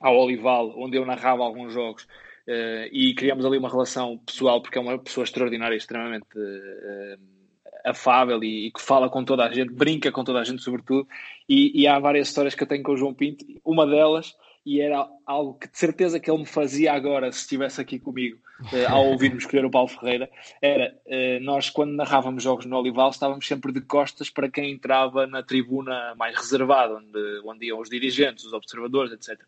ao 0.00 0.16
Olival, 0.16 0.74
onde 0.76 0.96
eu 0.96 1.06
narrava 1.06 1.42
alguns 1.42 1.72
jogos, 1.72 2.04
uh, 2.04 2.88
e 2.90 3.14
criamos 3.14 3.44
ali 3.44 3.58
uma 3.58 3.68
relação 3.68 4.18
pessoal, 4.18 4.60
porque 4.60 4.78
é 4.78 4.80
uma 4.80 4.98
pessoa 4.98 5.24
extraordinária, 5.24 5.76
extremamente 5.76 6.26
uh, 6.36 7.18
afável 7.84 8.42
e, 8.42 8.66
e, 8.66 8.72
que 8.72 8.80
fala 8.80 9.08
com 9.08 9.24
toda 9.24 9.44
a 9.44 9.52
gente, 9.52 9.72
brinca 9.72 10.10
com 10.10 10.24
toda 10.24 10.40
a 10.40 10.44
gente, 10.44 10.62
sobretudo. 10.62 11.06
E, 11.48 11.82
e, 11.82 11.86
há 11.86 11.98
várias 11.98 12.28
histórias 12.28 12.54
que 12.54 12.62
eu 12.62 12.66
tenho 12.66 12.82
com 12.82 12.92
o 12.92 12.96
João 12.96 13.14
Pinto, 13.14 13.44
uma 13.64 13.86
delas, 13.86 14.34
e 14.64 14.80
era 14.80 15.08
algo 15.26 15.54
que 15.54 15.68
de 15.68 15.78
certeza 15.78 16.20
que 16.20 16.30
ele 16.30 16.40
me 16.40 16.46
fazia 16.46 16.92
agora, 16.92 17.32
se 17.32 17.40
estivesse 17.40 17.80
aqui 17.80 17.98
comigo, 17.98 18.38
uh, 18.60 18.88
ao 18.92 19.06
ouvir-me 19.06 19.38
escolher 19.38 19.64
o 19.64 19.70
Paulo 19.70 19.88
Ferreira, 19.88 20.30
era 20.60 20.94
nós, 21.40 21.68
quando 21.68 21.92
narrávamos 21.92 22.42
jogos 22.42 22.64
no 22.64 22.78
Olival, 22.78 23.10
estávamos 23.10 23.46
sempre 23.46 23.72
de 23.72 23.80
costas 23.80 24.30
para 24.30 24.50
quem 24.50 24.72
entrava 24.72 25.26
na 25.26 25.42
tribuna 25.42 26.14
mais 26.16 26.36
reservada, 26.36 26.94
onde, 26.94 27.42
onde 27.44 27.66
iam 27.66 27.80
os 27.80 27.90
dirigentes, 27.90 28.44
os 28.44 28.52
observadores, 28.52 29.12
etc 29.12 29.38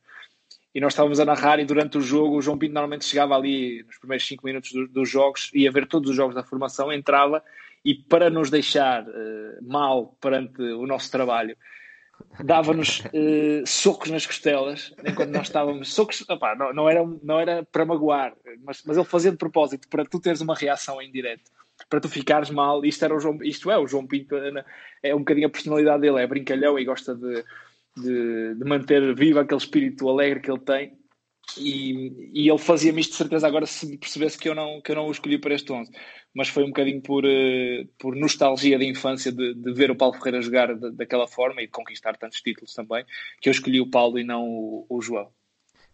e 0.75 0.81
nós 0.81 0.93
estávamos 0.93 1.21
a 1.21 1.25
narrar 1.25 1.61
e 1.61 1.65
durante 1.65 1.97
o 1.97 2.01
jogo 2.01 2.37
o 2.37 2.43
João 2.43 2.59
Pinto 2.59 2.75
normalmente 2.75 3.05
chegava 3.05 3.37
ali 3.37 3.85
nos 3.85 3.97
primeiros 3.97 4.27
5 4.27 4.45
minutos 4.45 4.73
do, 4.73 4.89
dos 4.89 5.09
jogos, 5.09 5.51
ia 5.55 5.71
ver 5.71 5.87
todos 5.87 6.11
os 6.11 6.17
jogos 6.17 6.35
da 6.35 6.43
formação, 6.43 6.93
entrava 6.93 7.43
e 7.85 7.95
para 7.95 8.29
nos 8.29 8.51
deixar 8.51 9.05
uh, 9.05 9.62
mal 9.62 10.17
perante 10.21 10.61
o 10.61 10.87
nosso 10.87 11.11
trabalho, 11.12 11.57
dava-nos 12.43 13.01
uh, 13.01 13.67
socos 13.67 14.11
nas 14.11 14.27
costelas 14.27 14.93
enquanto 15.07 15.31
nós 15.31 15.47
estávamos. 15.47 15.93
Socos, 15.93 16.25
opa, 16.29 16.55
não, 16.55 16.73
não, 16.73 16.89
era, 16.89 17.05
não 17.23 17.41
era 17.41 17.65
para 17.65 17.85
magoar, 17.85 18.35
mas, 18.65 18.83
mas 18.85 18.97
ele 18.97 19.07
fazia 19.07 19.31
de 19.31 19.37
propósito 19.37 19.89
para 19.89 20.05
tu 20.05 20.21
teres 20.21 20.41
uma 20.41 20.55
reação 20.55 21.01
em 21.01 21.11
direto, 21.11 21.51
para 21.89 22.01
tu 22.01 22.09
ficares 22.09 22.51
mal. 22.51 22.85
Isto, 22.85 23.05
era 23.05 23.15
o 23.15 23.21
João, 23.21 23.39
isto 23.43 23.71
é 23.71 23.79
o 23.79 23.87
João 23.87 24.07
Pinto, 24.07 24.35
é 25.03 25.15
um 25.15 25.21
bocadinho 25.21 25.47
a 25.47 25.51
personalidade 25.51 26.01
dele, 26.01 26.21
é 26.21 26.27
brincalhão 26.27 26.79
e 26.79 26.85
gosta 26.85 27.15
de, 27.15 27.45
de, 27.97 28.55
de 28.55 28.65
manter 28.65 29.15
vivo 29.15 29.39
aquele 29.39 29.61
espírito 29.61 30.09
alegre 30.09 30.41
que 30.41 30.51
ele 30.51 30.61
tem. 30.61 31.03
E, 31.59 32.30
e 32.32 32.49
ele 32.49 32.59
fazia-me 32.59 33.01
isto 33.01 33.12
de 33.12 33.16
certeza 33.16 33.47
agora 33.47 33.66
se 33.66 33.97
percebesse 33.97 34.38
que 34.38 34.49
eu 34.49 34.55
não, 34.55 34.80
que 34.80 34.90
eu 34.90 34.97
não 34.97 35.07
o 35.07 35.12
escolhi 35.12 35.38
para 35.38 35.55
este 35.55 35.72
11 35.72 35.90
mas 36.34 36.49
foi 36.49 36.64
um 36.64 36.68
bocadinho 36.68 37.01
por, 37.01 37.24
uh, 37.24 37.86
por 37.99 38.16
nostalgia 38.16 38.76
de 38.76 38.86
infância 38.86 39.30
de, 39.30 39.55
de, 39.55 39.72
ver 39.72 39.90
o 39.90 39.97
Paulo 39.97 40.14
Ferreira 40.14 40.42
jogar 40.42 40.74
de, 40.74 40.90
daquela 40.90 41.28
forma 41.28 41.62
e 41.62 41.66
de 41.66 41.70
conquistar 41.70 42.16
tantos 42.16 42.40
títulos 42.40 42.74
também, 42.74 43.05
que 43.40 43.49
eu 43.49 43.53
escolhi 43.53 43.80
o 43.80 43.88
Paulo 43.88 44.18
e 44.18 44.24
não 44.24 44.42
o, 44.42 44.86
o 44.88 45.01
João. 45.01 45.30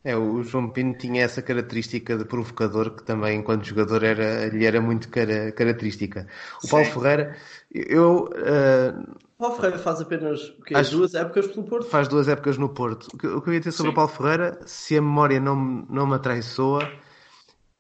É, 0.03 0.17
o 0.17 0.43
João 0.43 0.71
Pino 0.71 0.95
tinha 0.95 1.23
essa 1.23 1.43
característica 1.43 2.17
de 2.17 2.25
provocador 2.25 2.97
que 2.97 3.03
também, 3.03 3.39
enquanto 3.39 3.67
jogador, 3.67 4.03
era, 4.03 4.47
lhe 4.49 4.65
era 4.65 4.81
muito 4.81 5.11
cara, 5.11 5.53
característica. 5.53 6.27
O 6.59 6.63
Sim. 6.63 6.71
Paulo 6.71 6.87
Ferreira, 6.87 7.37
eu. 7.71 8.31
Uh, 8.31 9.15
Paulo 9.37 9.57
Ferreira 9.57 9.79
faz 9.79 10.01
apenas 10.01 10.49
o 10.49 10.63
quê? 10.63 10.75
Acho, 10.75 10.97
duas 10.97 11.15
épocas 11.15 11.47
pelo 11.49 11.65
Porto? 11.65 11.87
Faz 11.87 12.09
duas 12.09 12.29
épocas 12.29 12.57
no 12.57 12.71
Porto. 12.71 13.09
O 13.13 13.19
que, 13.19 13.27
o 13.27 13.43
que 13.43 13.51
eu 13.51 13.55
ia 13.55 13.61
dizer 13.61 13.73
sobre 13.73 13.91
Sim. 13.91 13.93
o 13.93 13.95
Paulo 13.95 14.11
Ferreira, 14.11 14.59
se 14.65 14.97
a 14.97 15.03
memória 15.03 15.39
não, 15.39 15.55
não 15.91 16.07
me 16.07 16.15
atraiçoa, 16.15 16.91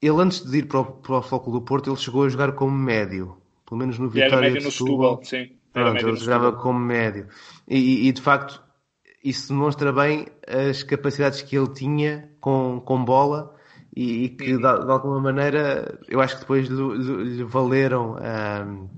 ele 0.02 0.20
antes 0.20 0.44
de 0.44 0.58
ir 0.58 0.66
para 0.66 0.80
o, 0.80 0.84
para 0.84 1.16
o 1.16 1.22
Flóculo 1.22 1.58
do 1.58 1.64
Porto, 1.64 1.88
ele 1.88 1.96
chegou 1.96 2.24
a 2.24 2.28
jogar 2.28 2.52
como 2.52 2.76
médio. 2.76 3.36
Pelo 3.66 3.78
menos 3.78 3.98
no 3.98 4.10
Vitória 4.10 4.34
era 4.34 4.40
médio 4.40 4.64
no 4.64 4.70
Setúbal, 4.70 5.20
sim. 5.24 5.52
Pronto, 5.72 6.06
ele 6.06 6.16
jogava 6.16 6.52
como 6.52 6.78
médio. 6.78 7.28
E, 7.68 8.08
e, 8.08 8.12
de 8.12 8.20
facto, 8.20 8.62
isso 9.22 9.48
demonstra 9.48 9.92
bem 9.92 10.26
as 10.46 10.82
capacidades 10.82 11.42
que 11.42 11.56
ele 11.56 11.68
tinha 11.68 12.28
com, 12.40 12.80
com 12.84 13.04
bola 13.04 13.54
e, 13.94 14.24
e 14.24 14.28
que, 14.30 14.56
de, 14.56 14.58
de, 14.58 14.66
alguma 14.66 15.20
maneira, 15.20 15.98
eu 16.08 16.20
acho 16.20 16.36
que 16.36 16.40
depois 16.40 16.68
lhe, 16.68 17.44
valeram 17.44 18.16
um, 18.16 18.88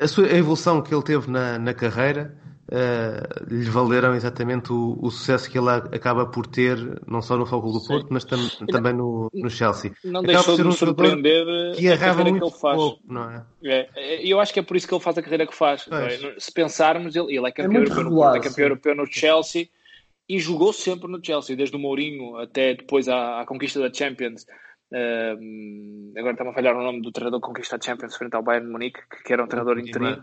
a, 0.00 0.06
sua, 0.06 0.26
a 0.26 0.36
evolução 0.36 0.82
que 0.82 0.94
ele 0.94 1.02
teve 1.02 1.30
na, 1.30 1.58
na 1.58 1.72
carreira 1.72 2.36
uh, 2.72 3.44
lhe 3.52 3.68
valeram 3.70 4.14
exatamente 4.14 4.72
o, 4.72 4.98
o, 5.00 5.10
sucesso 5.10 5.50
que 5.50 5.58
ele 5.58 5.70
acaba 5.70 6.26
por 6.26 6.46
ter, 6.46 6.76
não 7.06 7.22
só 7.22 7.36
no 7.36 7.46
Foco 7.46 7.72
do 7.72 7.84
Porto, 7.84 8.08
mas 8.10 8.24
tam, 8.24 8.38
também 8.70 8.92
no, 8.92 9.30
no 9.32 9.50
Chelsea. 9.50 9.92
Não 10.04 10.20
acaba 10.20 10.32
deixou 10.34 10.56
de 10.56 10.62
me 10.62 10.68
um 10.68 10.72
surpreender 10.72 11.74
que 11.76 11.86
errava 11.86 12.22
muito 12.22 12.38
que 12.38 12.44
ele 12.44 12.60
faz. 12.60 12.76
pouco, 12.76 13.00
não 13.06 13.30
é? 13.30 13.44
é? 13.64 13.88
é? 13.96 14.26
Eu 14.26 14.40
acho 14.40 14.52
que 14.52 14.60
é 14.60 14.62
por 14.62 14.76
isso 14.76 14.86
que 14.86 14.94
ele 14.94 15.02
faz 15.02 15.16
a 15.16 15.22
carreira 15.22 15.46
que 15.46 15.54
faz. 15.54 15.86
É? 15.90 16.34
Se 16.38 16.52
pensarmos, 16.52 17.16
ele, 17.16 17.36
ele 17.36 17.48
é 17.48 17.52
campeão, 17.52 17.82
é 17.82 17.84
europeu, 17.84 18.04
no 18.04 18.10
Porto, 18.10 18.36
é 18.36 18.40
campeão 18.40 18.64
europeu 18.66 18.94
no 18.94 19.06
Chelsea 19.06 19.68
e 20.28 20.38
jogou 20.38 20.72
sempre 20.72 21.10
no 21.10 21.24
Chelsea, 21.24 21.56
desde 21.56 21.74
o 21.74 21.78
Mourinho 21.78 22.36
até 22.36 22.74
depois 22.74 23.08
à, 23.08 23.40
à 23.40 23.46
conquista 23.46 23.80
da 23.80 23.92
Champions. 23.92 24.46
Uh, 24.90 26.18
agora 26.18 26.32
está-me 26.32 26.50
a 26.50 26.54
falhar 26.54 26.74
o 26.74 26.82
nome 26.82 27.02
do 27.02 27.12
treinador 27.12 27.40
que 27.40 27.46
conquista 27.46 27.76
a 27.76 27.80
Champions 27.80 28.16
frente 28.16 28.34
ao 28.34 28.42
Bayern 28.42 28.66
de 28.66 28.72
Munique, 28.72 29.00
que, 29.10 29.22
que 29.22 29.32
era 29.32 29.44
um 29.44 29.46
treinador 29.46 29.78
interino. 29.78 30.22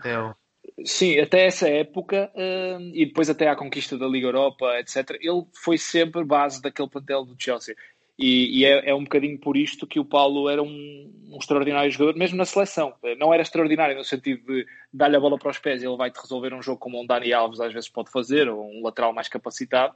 Sim, 0.86 1.20
até 1.20 1.48
essa 1.48 1.68
época 1.68 2.32
uh, 2.36 2.92
e 2.94 3.08
depois 3.08 3.28
até 3.28 3.48
à 3.50 3.56
conquista 3.56 3.98
da 3.98 4.08
Liga 4.08 4.28
Europa, 4.28 4.80
etc., 4.80 5.18
ele 5.20 5.44
foi 5.52 5.80
sempre 5.80 6.24
base 6.24 6.62
daquele 6.62 6.88
plantel 6.88 7.26
do 7.26 7.36
Chelsea. 7.40 7.76
E, 8.18 8.60
e 8.60 8.66
é, 8.66 8.92
é, 8.92 8.96
um 8.96 9.04
bocadinho 9.04 9.38
por 9.40 9.58
isto 9.58 9.88
que 9.88 10.00
o 10.00 10.06
Paulo 10.06 10.48
era 10.48 10.62
um, 10.62 11.12
um, 11.32 11.38
extraordinário 11.38 11.92
jogador, 11.92 12.18
mesmo 12.18 12.38
na 12.38 12.46
seleção. 12.46 12.94
Não 13.18 13.34
era 13.34 13.42
extraordinário 13.42 13.98
no 13.98 14.04
sentido 14.04 14.46
de 14.46 14.66
dar-lhe 14.94 15.18
a 15.18 15.20
bola 15.20 15.40
para 15.40 15.50
os 15.50 15.58
pés 15.58 15.82
e 15.82 15.88
ele 15.88 15.98
vai-te 15.98 16.22
resolver 16.22 16.54
um 16.54 16.62
jogo 16.62 16.80
como 16.80 17.02
um 17.02 17.06
Dani 17.06 17.34
Alves 17.34 17.60
às 17.60 17.74
vezes 17.74 17.90
pode 17.90 18.12
fazer, 18.12 18.48
ou 18.48 18.64
um 18.64 18.84
lateral 18.84 19.12
mais 19.12 19.28
capacitado, 19.28 19.94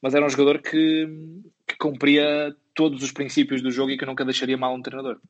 mas 0.00 0.14
era 0.14 0.24
um 0.24 0.30
jogador 0.30 0.62
que, 0.62 1.06
que 1.66 1.76
cumpria 1.76 2.54
todos 2.74 3.02
os 3.02 3.12
princípios 3.12 3.60
do 3.60 3.72
jogo 3.72 3.90
e 3.90 3.98
que 3.98 4.06
nunca 4.06 4.24
deixaria 4.24 4.56
mal 4.56 4.72
um 4.72 4.80
treinador. 4.80 5.20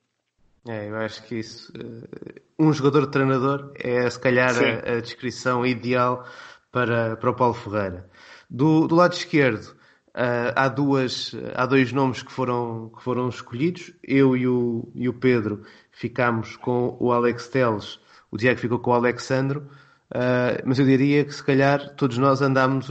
É, 0.67 0.89
eu 0.89 0.97
acho 0.97 1.23
que 1.25 1.37
isso. 1.37 1.73
Uh, 1.73 2.41
um 2.59 2.73
jogador-treinador 2.73 3.73
é, 3.77 4.09
se 4.11 4.19
calhar, 4.19 4.55
a, 4.57 4.97
a, 4.97 5.01
descrição 5.01 5.65
ideal 5.65 6.27
para, 6.73 7.17
para 7.17 7.31
o 7.31 7.35
Paulo 7.35 7.55
Ferreira. 7.55 8.09
Do, 8.51 8.87
do 8.87 8.97
lado 8.97 9.13
esquerdo, 9.13 9.65
uh, 10.09 10.53
há, 10.57 10.69
duas, 10.69 11.35
há 11.55 11.67
dois 11.67 11.93
nomes 11.93 12.23
que 12.23 12.33
foram, 12.33 12.91
que 12.97 13.03
foram 13.03 13.29
escolhidos. 13.29 13.93
Eu 14.03 14.37
e 14.37 14.47
o, 14.49 14.91
e 14.95 15.09
o 15.09 15.15
Pedro 15.15 15.63
ficámos 15.93 16.57
com 16.57 16.97
o 17.01 17.13
Alex 17.13 17.49
Teles, 17.49 18.01
o 18.31 18.37
Diego 18.37 18.61
ficou 18.61 18.79
com 18.79 18.91
o 18.91 18.95
Alexandro. 18.95 19.69
Uh, 20.11 20.65
mas 20.65 20.79
eu 20.79 20.87
diria 20.87 21.25
que, 21.25 21.35
se 21.35 21.45
calhar, 21.45 21.95
todos 21.95 22.17
nós 22.17 22.41
andámos 22.41 22.89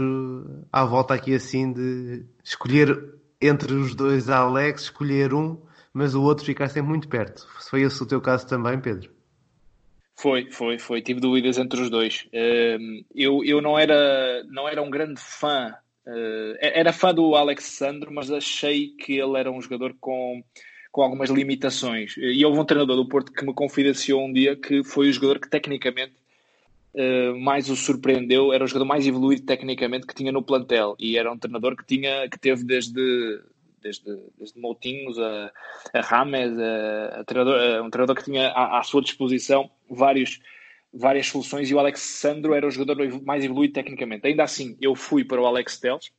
à 0.71 0.85
volta 0.85 1.15
aqui 1.15 1.33
assim 1.33 1.73
de 1.73 2.25
escolher 2.43 3.15
entre 3.41 3.73
os 3.73 3.95
dois 3.95 4.29
Alex, 4.29 4.83
escolher 4.83 5.33
um 5.33 5.57
mas 5.97 6.13
o 6.13 6.21
outro 6.21 6.45
ficar 6.45 6.69
sempre 6.69 6.89
muito 6.89 7.07
perto. 7.07 7.47
Foi 7.69 7.81
esse 7.81 8.03
o 8.03 8.05
teu 8.05 8.21
caso 8.21 8.47
também, 8.47 8.79
Pedro? 8.79 9.09
Foi, 10.15 10.47
foi, 10.51 10.77
foi. 10.77 11.01
Tive 11.01 11.19
dúvidas 11.19 11.57
entre 11.57 11.81
os 11.81 11.89
dois. 11.89 12.27
Ehm, 12.31 13.03
eu, 13.15 13.43
eu 13.43 13.59
não, 13.61 13.79
era, 13.79 14.43
não 14.43 14.69
era 14.69 14.79
um 14.79 14.91
grande 14.91 15.19
fã, 15.19 15.73
eh, 16.05 16.79
era 16.79 16.93
fã 16.93 17.11
do 17.15 17.35
Alexandre, 17.35 18.11
mas 18.13 18.29
achei 18.29 18.89
que 18.89 19.13
ele 19.13 19.39
era 19.39 19.51
um 19.51 19.59
jogador 19.59 19.95
com, 19.99 20.43
com 20.91 21.01
algumas 21.01 21.31
limitações. 21.31 22.13
E 22.15 22.45
houve 22.45 22.59
um 22.59 22.65
treinador 22.65 22.95
do 22.95 23.09
Porto 23.09 23.31
que 23.31 23.43
me 23.43 23.53
confidenciou 23.53 24.23
um 24.23 24.31
dia 24.31 24.55
que 24.55 24.83
foi 24.83 25.09
o 25.09 25.13
jogador 25.13 25.39
que 25.39 25.49
tecnicamente 25.49 26.13
eh, 26.93 27.33
mais 27.33 27.71
o 27.71 27.75
surpreendeu, 27.75 28.53
era 28.53 28.63
o 28.63 28.67
jogador 28.67 28.85
mais 28.85 29.07
evoluído 29.07 29.47
tecnicamente 29.47 30.05
que 30.05 30.13
tinha 30.13 30.31
no 30.31 30.43
plantel. 30.43 30.95
E 30.99 31.17
era 31.17 31.31
um 31.31 31.39
treinador 31.39 31.75
que, 31.75 31.85
tinha, 31.85 32.29
que 32.29 32.39
teve 32.39 32.63
desde 32.63 33.41
desde, 33.81 34.17
desde 34.37 34.59
Moutinhos 34.59 35.17
a, 35.19 35.51
a 35.93 36.01
Rames, 36.01 36.57
a, 36.57 37.19
a, 37.19 37.23
treinador, 37.23 37.55
a, 37.59 37.81
um 37.83 37.89
treinador 37.89 38.15
que 38.15 38.23
tinha 38.23 38.49
à, 38.49 38.79
à, 38.79 38.83
sua 38.83 39.01
disposição 39.01 39.69
vários, 39.89 40.39
várias 40.93 41.27
soluções 41.27 41.69
e 41.69 41.73
o 41.73 41.79
Alex 41.79 41.99
Sandro 42.01 42.53
era 42.53 42.67
o 42.67 42.71
jogador 42.71 43.21
mais 43.23 43.43
evoluído 43.43 43.73
tecnicamente. 43.73 44.27
Ainda 44.27 44.43
assim, 44.43 44.77
eu 44.81 44.95
fui 44.95 45.23
para 45.23 45.41
o 45.41 45.45
Alex 45.45 45.79
Teles, 45.79 46.11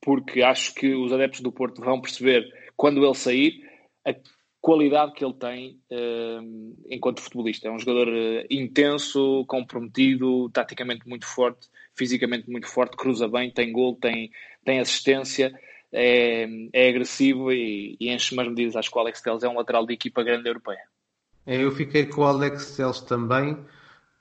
porque 0.00 0.42
acho 0.42 0.74
que 0.74 0.94
os 0.94 1.12
adeptos 1.12 1.40
do 1.40 1.52
Porto 1.52 1.80
vão 1.80 2.00
perceber 2.00 2.52
quando 2.76 3.04
ele 3.04 3.14
sair 3.14 3.64
a 4.04 4.14
qualidade 4.60 5.12
que 5.12 5.24
ele 5.24 5.34
tem 5.34 5.80
uh, 5.90 6.76
enquanto 6.90 7.20
futebolista. 7.20 7.68
É 7.68 7.70
um 7.70 7.78
jogador 7.78 8.08
uh, 8.08 8.46
intenso, 8.50 9.44
comprometido, 9.46 10.50
taticamente 10.50 11.08
muito 11.08 11.26
forte, 11.26 11.68
fisicamente 11.94 12.50
muito 12.50 12.68
forte, 12.68 12.96
cruza 12.96 13.28
bem, 13.28 13.50
tem 13.50 13.72
gol, 13.72 13.96
tem, 13.96 14.30
tem 14.64 14.80
assistência 14.80 15.56
é, 15.96 16.46
é 16.72 16.88
agressivo 16.90 17.50
e, 17.50 17.96
e 17.98 18.10
enche 18.10 18.34
umas 18.34 18.46
medidas. 18.46 18.76
Acho 18.76 18.90
que 18.90 18.98
o 18.98 19.00
Alex 19.00 19.22
Telles 19.22 19.42
é 19.42 19.48
um 19.48 19.56
lateral 19.56 19.86
de 19.86 19.94
equipa 19.94 20.22
grande 20.22 20.46
europeia. 20.48 20.82
É, 21.46 21.56
eu 21.62 21.70
fiquei 21.70 22.04
com 22.04 22.20
o 22.20 22.24
Alex 22.24 22.76
Telles 22.76 23.00
também 23.00 23.56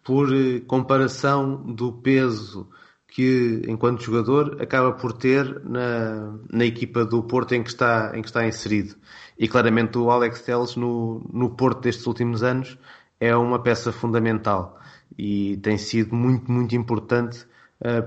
por 0.03 0.33
eh, 0.33 0.61
comparação 0.61 1.55
do 1.73 1.91
peso 1.91 2.69
que, 3.07 3.61
enquanto 3.67 4.03
jogador, 4.03 4.61
acaba 4.61 4.93
por 4.93 5.13
ter 5.13 5.61
na, 5.65 6.37
na 6.51 6.65
equipa 6.65 7.03
do 7.05 7.23
Porto 7.23 7.53
em 7.55 7.63
que 7.63 7.69
está, 7.69 8.11
em 8.15 8.21
que 8.21 8.27
está 8.27 8.45
inserido. 8.47 8.95
E 9.37 9.47
claramente 9.47 9.97
o 9.97 10.09
Alex 10.11 10.41
Telles 10.41 10.75
no, 10.75 11.21
no 11.33 11.49
Porto 11.49 11.81
destes 11.81 12.05
últimos 12.07 12.43
anos 12.43 12.77
é 13.19 13.35
uma 13.35 13.61
peça 13.61 13.91
fundamental 13.91 14.79
e 15.17 15.57
tem 15.57 15.77
sido 15.77 16.15
muito, 16.15 16.49
muito 16.51 16.75
importante 16.75 17.45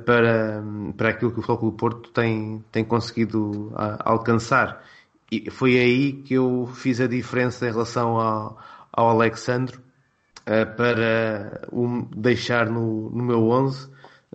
para, 0.04 0.62
para 0.96 1.10
aquilo 1.10 1.30
que 1.30 1.40
o 1.40 1.42
Futebol 1.42 1.72
Porto 1.72 2.10
tem, 2.10 2.64
tem 2.72 2.84
conseguido 2.84 3.68
uh, 3.68 3.98
alcançar. 4.00 4.82
E 5.30 5.50
foi 5.50 5.78
aí 5.78 6.12
que 6.14 6.34
eu 6.34 6.68
fiz 6.74 7.00
a 7.00 7.06
diferença 7.06 7.66
em 7.66 7.70
relação 7.70 8.18
ao, 8.18 8.58
ao 8.92 9.10
Alexandre 9.10 9.76
uh, 9.76 10.76
para 10.76 11.68
o 11.70 12.06
deixar 12.16 12.70
no, 12.70 13.10
no 13.10 13.22
meu 13.22 13.48
11, 13.48 13.90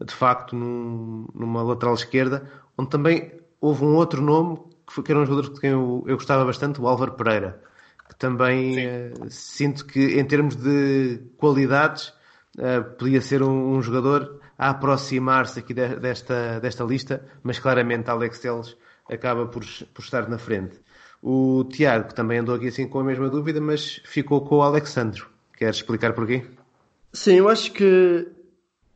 de 0.05 0.13
facto, 0.13 0.55
num, 0.55 1.27
numa 1.33 1.63
lateral 1.63 1.95
esquerda, 1.95 2.49
onde 2.77 2.89
também 2.89 3.31
houve 3.59 3.83
um 3.83 3.95
outro 3.95 4.21
nome 4.21 4.59
que, 4.85 4.93
foi, 4.93 5.03
que 5.03 5.11
era 5.11 5.21
um 5.21 5.25
jogador 5.25 5.53
de 5.53 5.59
quem 5.59 5.71
eu, 5.71 6.03
eu 6.07 6.15
gostava 6.15 6.45
bastante, 6.45 6.79
o 6.79 6.87
Álvaro 6.87 7.13
Pereira, 7.13 7.61
que 8.07 8.15
também 8.15 8.75
sinto 9.29 9.85
que, 9.85 10.19
em 10.19 10.25
termos 10.25 10.55
de 10.55 11.21
qualidades, 11.37 12.13
podia 12.99 13.21
ser 13.21 13.41
um, 13.41 13.77
um 13.77 13.81
jogador 13.81 14.42
a 14.63 14.69
aproximar-se 14.69 15.59
aqui 15.59 15.73
desta, 15.73 16.57
desta 16.61 16.85
lista, 16.85 17.21
mas 17.43 17.59
claramente 17.59 18.09
Alex 18.09 18.39
Telles 18.39 18.77
acaba 19.11 19.45
por, 19.45 19.65
por 19.93 20.01
estar 20.01 20.29
na 20.29 20.37
frente. 20.37 20.79
O 21.21 21.65
Tiago 21.65 22.13
também 22.13 22.39
andou 22.39 22.55
aqui 22.55 22.69
assim 22.69 22.87
com 22.87 23.01
a 23.01 23.03
mesma 23.03 23.29
dúvida, 23.29 23.59
mas 23.59 24.01
ficou 24.05 24.39
com 24.45 24.55
o 24.55 24.61
Alexandro. 24.61 25.27
Queres 25.57 25.77
explicar 25.77 26.13
porquê? 26.13 26.45
Sim, 27.11 27.35
eu 27.35 27.49
acho 27.49 27.73
que 27.73 28.25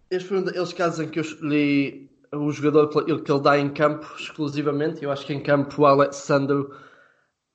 este 0.10 0.30
foi 0.30 0.38
um 0.38 0.44
daqueles 0.44 0.72
casos 0.72 1.02
em 1.02 1.10
que 1.10 1.20
eu 1.20 1.24
escolhi 1.24 2.10
o 2.34 2.50
jogador 2.50 2.88
que 2.88 3.12
ele 3.12 3.42
dá 3.42 3.60
em 3.60 3.70
campo 3.70 4.08
exclusivamente. 4.18 5.04
Eu 5.04 5.12
acho 5.12 5.26
que 5.26 5.34
em 5.34 5.44
campo 5.44 5.82
o 5.82 5.86
Alexandro 5.86 6.74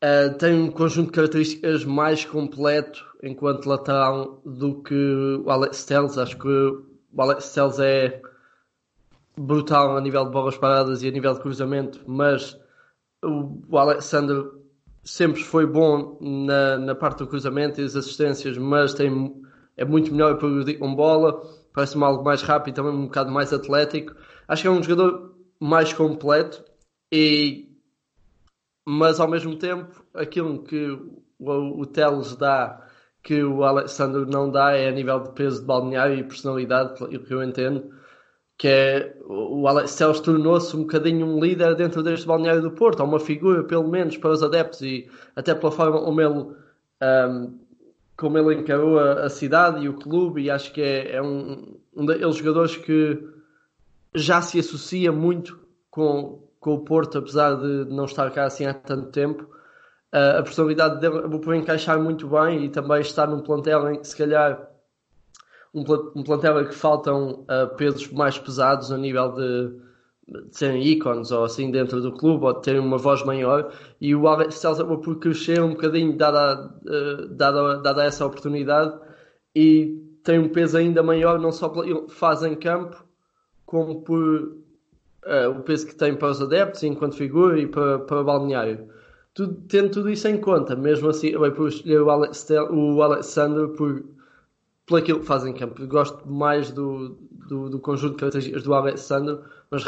uh, 0.05 0.37
tem 0.37 0.53
um 0.53 0.71
conjunto 0.71 1.07
de 1.07 1.13
características 1.13 1.83
mais 1.87 2.27
completo 2.27 3.03
enquanto 3.23 3.67
lateral 3.67 4.43
do 4.45 4.83
que 4.83 5.41
o 5.43 5.51
Alex 5.51 5.87
Telles. 5.87 6.19
Acho 6.19 6.37
que 6.37 6.92
o 7.13 7.23
Alex 7.23 7.53
Telles 7.53 7.79
é 7.79 8.21
brutal 9.37 9.97
a 9.97 10.01
nível 10.01 10.25
de 10.25 10.31
bolas 10.31 10.57
paradas 10.57 11.03
e 11.03 11.09
a 11.09 11.11
nível 11.11 11.35
de 11.35 11.41
cruzamento, 11.41 12.01
mas 12.07 12.59
o, 13.23 13.79
Alexander 13.79 14.45
sempre 15.05 15.43
foi 15.43 15.67
bom 15.67 16.19
na, 16.21 16.79
na 16.79 16.95
parte 16.95 17.19
do 17.19 17.27
cruzamento 17.27 17.81
e 17.81 17.85
das 17.85 17.97
assistências, 17.97 18.59
mas 18.59 18.95
tem, 18.95 19.43
é 19.77 19.85
muito 19.85 20.13
melhor 20.13 20.39
por 20.39 20.51
com 20.79 20.95
bola, 20.95 21.41
parece-me 21.73 22.05
algo 22.05 22.23
mais 22.23 22.43
rápido, 22.43 22.75
também 22.75 22.93
um 22.93 23.07
bocado 23.07 23.31
mais 23.31 23.53
atlético. 23.53 24.15
Acho 24.47 24.63
que 24.63 24.69
é 24.69 24.71
um 24.71 24.83
jogador 24.83 25.35
mais 25.59 25.93
completo 25.93 26.65
e 27.11 27.69
mas 28.85 29.21
ao 29.21 29.29
mesmo 29.29 29.57
tempo 29.57 30.05
aquilo 30.13 30.63
que 30.65 30.91
o, 31.39 31.81
o 31.81 31.87
Teles 31.87 32.35
dá 32.37 32.85
que 33.23 33.43
o 33.43 33.63
Alexander 33.65 34.27
não 34.27 34.51
dá 34.51 34.73
é 34.73 34.89
a 34.89 34.93
nível 34.93 35.21
de 35.21 35.33
peso 35.33 35.61
de 35.61 35.67
balneário 35.67 36.19
e 36.19 36.25
personalidade, 36.25 36.99
pelo 36.99 37.25
que 37.25 37.33
eu 37.33 37.43
entendo, 37.43 37.91
que 38.59 38.69
é 38.69 39.17
o 39.27 39.67
Alex 39.69 39.97
Teles 39.97 40.21
tornou-se 40.21 40.77
um 40.77 40.81
bocadinho 40.83 41.27
um 41.27 41.41
líder 41.41 41.75
dentro 41.77 42.03
deste 42.03 42.27
balneário 42.27 42.63
do 42.63 42.73
Porto, 42.73 43.01
há 43.01 43.05
uma 43.05 43.21
figura 43.21 43.65
pelo 43.65 43.89
menos 43.89 44.17
para 44.17 44.31
os 44.31 44.43
adeptos 44.43 44.83
e 44.83 45.09
até 45.37 45.55
pela 45.55 45.73
forma 45.73 46.01
como 46.01 46.21
ele 46.21 46.47
um, 47.03 47.59
como 48.17 48.39
ele 48.39 48.61
encarou 48.61 48.99
a, 48.99 49.25
a, 49.25 49.29
cidade 49.29 49.85
e 49.85 49.89
o 49.89 49.95
clube 49.95 50.43
e 50.43 50.51
acho 50.51 50.73
que 50.73 50.81
é, 50.81 51.17
é 51.17 51.23
um, 51.23 51.77
um 51.97 52.07
daqueles 52.07 52.37
jogadores 52.37 52.77
que 52.77 53.21
já 54.15 54.41
se 54.41 54.61
associa 54.61 55.11
muito 55.11 55.59
com, 55.91 56.49
com 56.61 56.75
o 56.75 56.85
Porto, 56.85 57.19
apesar 57.19 57.57
de 57.57 57.87
não 57.93 58.05
estar 58.05 58.31
cá 58.31 58.45
assim 58.45 58.67
há 58.67 58.75
tanto 58.75 59.11
tempo. 59.11 59.49
Uh, 60.13 60.39
a 60.39 60.43
personalidade 60.43 61.01
dele 61.01 61.23
vou 61.27 61.55
encaixar 61.55 61.99
muito 61.99 62.29
bem 62.29 62.67
e 62.67 62.69
também 62.69 63.01
estar 63.01 63.27
num 63.27 63.41
plantel 63.41 63.91
em 63.91 63.99
que 63.99 64.07
se 64.07 64.17
calhar 64.17 64.71
um, 65.73 65.81
um 66.15 66.23
plantel 66.23 66.61
em 66.61 66.69
que 66.69 66.75
faltam 66.75 67.45
uh, 67.45 67.75
pesos 67.77 68.11
mais 68.13 68.39
pesados 68.39 68.93
a 68.93 68.99
nível 68.99 69.33
de, 69.33 69.71
de 70.49 70.55
serem 70.57 70.83
ícones 70.83 71.31
ou 71.31 71.45
assim 71.45 71.71
dentro 71.71 72.03
do 72.03 72.13
clube 72.13 72.45
ou 72.45 72.53
de 72.53 72.61
terem 72.61 72.81
uma 72.81 72.99
voz 72.99 73.25
maior 73.25 73.73
e 74.01 74.15
o 74.15 74.29
Alex 74.29 74.61
Telles 74.61 74.79
acabou 74.79 74.99
por 74.99 75.19
crescer 75.19 75.63
um 75.63 75.71
bocadinho 75.71 76.15
dada, 76.15 76.75
uh, 76.85 77.29
dada, 77.29 77.79
dada 77.79 78.05
essa 78.05 78.27
oportunidade 78.27 78.95
e 79.55 79.99
tem 80.23 80.39
um 80.39 80.51
peso 80.51 80.77
ainda 80.77 81.03
maior 81.03 81.39
não 81.39 81.51
só 81.51 81.71
pela 81.71 82.07
faz 82.09 82.43
em 82.43 82.55
campo 82.55 83.03
como 83.65 84.03
por 84.03 84.19
uh, 84.19 85.51
o 85.59 85.63
peso 85.63 85.87
que 85.87 85.95
tem 85.95 86.15
para 86.15 86.29
os 86.29 86.43
adeptos 86.43 86.83
enquanto 86.83 87.17
figura 87.17 87.59
e 87.59 87.67
para, 87.67 88.01
para 88.01 88.21
o 88.21 88.25
balneário. 88.25 88.89
Tudo, 89.35 89.63
tendo 89.67 89.91
tudo 89.91 90.11
isso 90.11 90.29
em 90.29 90.39
conta, 90.39 90.77
mesmo 90.77 91.09
assim, 91.09 91.29
eu 91.29 91.53
por 91.55 91.69
escolher 91.69 92.03
o, 92.03 92.11
Alex, 92.11 92.49
o 92.71 93.03
Alexander 93.03 93.69
por, 93.69 94.05
por 94.85 94.99
aquilo 94.99 95.21
que 95.21 95.27
faz 95.27 95.45
em 95.47 95.55
campo. 95.55 95.87
gosto 95.87 96.29
mais 96.31 96.71
do, 96.71 97.17
do, 97.49 97.71
do, 97.71 97.81
conjunto 97.81 98.13
de 98.13 98.19
características 98.19 98.63
do 98.63 98.75
Alexander, 98.75 99.39
mas 99.71 99.85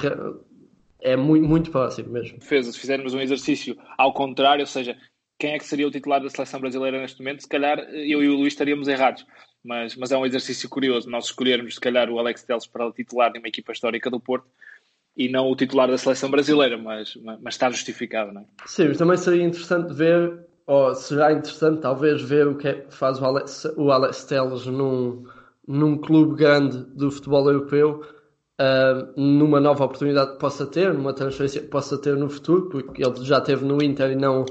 é 1.00 1.14
muito, 1.14 1.46
muito 1.46 1.70
próximo 1.70 2.10
mesmo. 2.10 2.40
Fez, 2.40 2.66
se 2.66 2.78
fizermos 2.78 3.12
um 3.12 3.20
exercício 3.20 3.76
ao 3.98 4.14
contrário, 4.14 4.62
ou 4.62 4.66
seja, 4.66 4.96
quem 5.38 5.52
é 5.52 5.58
que 5.58 5.66
seria 5.66 5.86
o 5.86 5.90
titular 5.90 6.22
da 6.22 6.30
seleção 6.30 6.58
brasileira 6.58 6.98
neste 6.98 7.18
momento? 7.18 7.42
Se 7.42 7.48
calhar 7.48 7.78
eu 7.78 8.22
e 8.22 8.28
o 8.28 8.36
Luís 8.36 8.54
estaríamos 8.54 8.88
errados, 8.88 9.26
mas, 9.62 9.94
mas 9.94 10.10
é 10.10 10.16
um 10.16 10.24
exercício 10.24 10.68
curioso 10.70 11.10
nós 11.10 11.26
escolhermos, 11.26 11.74
se 11.74 11.80
calhar, 11.80 12.08
o 12.08 12.18
Alex 12.18 12.44
Teles 12.44 12.66
para 12.66 12.86
o 12.86 12.92
titular 12.92 13.30
de 13.30 13.38
uma 13.38 13.48
equipa 13.48 13.72
histórica 13.72 14.10
do 14.10 14.18
Porto 14.18 14.46
e 15.16 15.28
não 15.28 15.50
o 15.50 15.56
titular 15.56 15.88
da 15.88 15.96
seleção 15.96 16.30
brasileira, 16.30 16.76
mas, 16.76 17.16
mas 17.40 17.54
está 17.54 17.70
justificado, 17.70 18.32
não 18.32 18.42
é? 18.42 18.44
Sim, 18.66 18.88
mas 18.88 18.98
também 18.98 19.16
seria 19.16 19.44
interessante 19.44 19.92
ver, 19.94 20.46
ou 20.66 20.94
será 20.94 21.32
interessante 21.32 21.80
talvez 21.80 22.20
ver 22.20 22.48
o 22.48 22.56
que 22.56 22.68
é 22.68 22.86
faz 22.90 23.20
o 23.20 23.24
Alex, 23.24 23.64
o 23.76 23.90
Alex 23.92 24.24
Telles 24.24 24.66
num, 24.66 25.24
num 25.66 25.96
clube 25.98 26.36
grande 26.36 26.78
do 26.96 27.10
futebol 27.12 27.46
europeu, 27.48 28.02
uh, 28.60 29.20
numa 29.20 29.60
nova 29.60 29.84
oportunidade 29.84 30.32
que 30.32 30.38
possa 30.38 30.66
ter, 30.66 30.92
numa 30.92 31.12
transferência 31.12 31.60
que 31.60 31.68
possa 31.68 31.96
ter 31.96 32.16
no 32.16 32.28
futuro, 32.28 32.68
porque 32.68 33.04
ele 33.04 33.24
já 33.24 33.40
teve 33.40 33.64
no 33.64 33.80
Inter 33.80 34.10
e 34.10 34.16
não, 34.16 34.44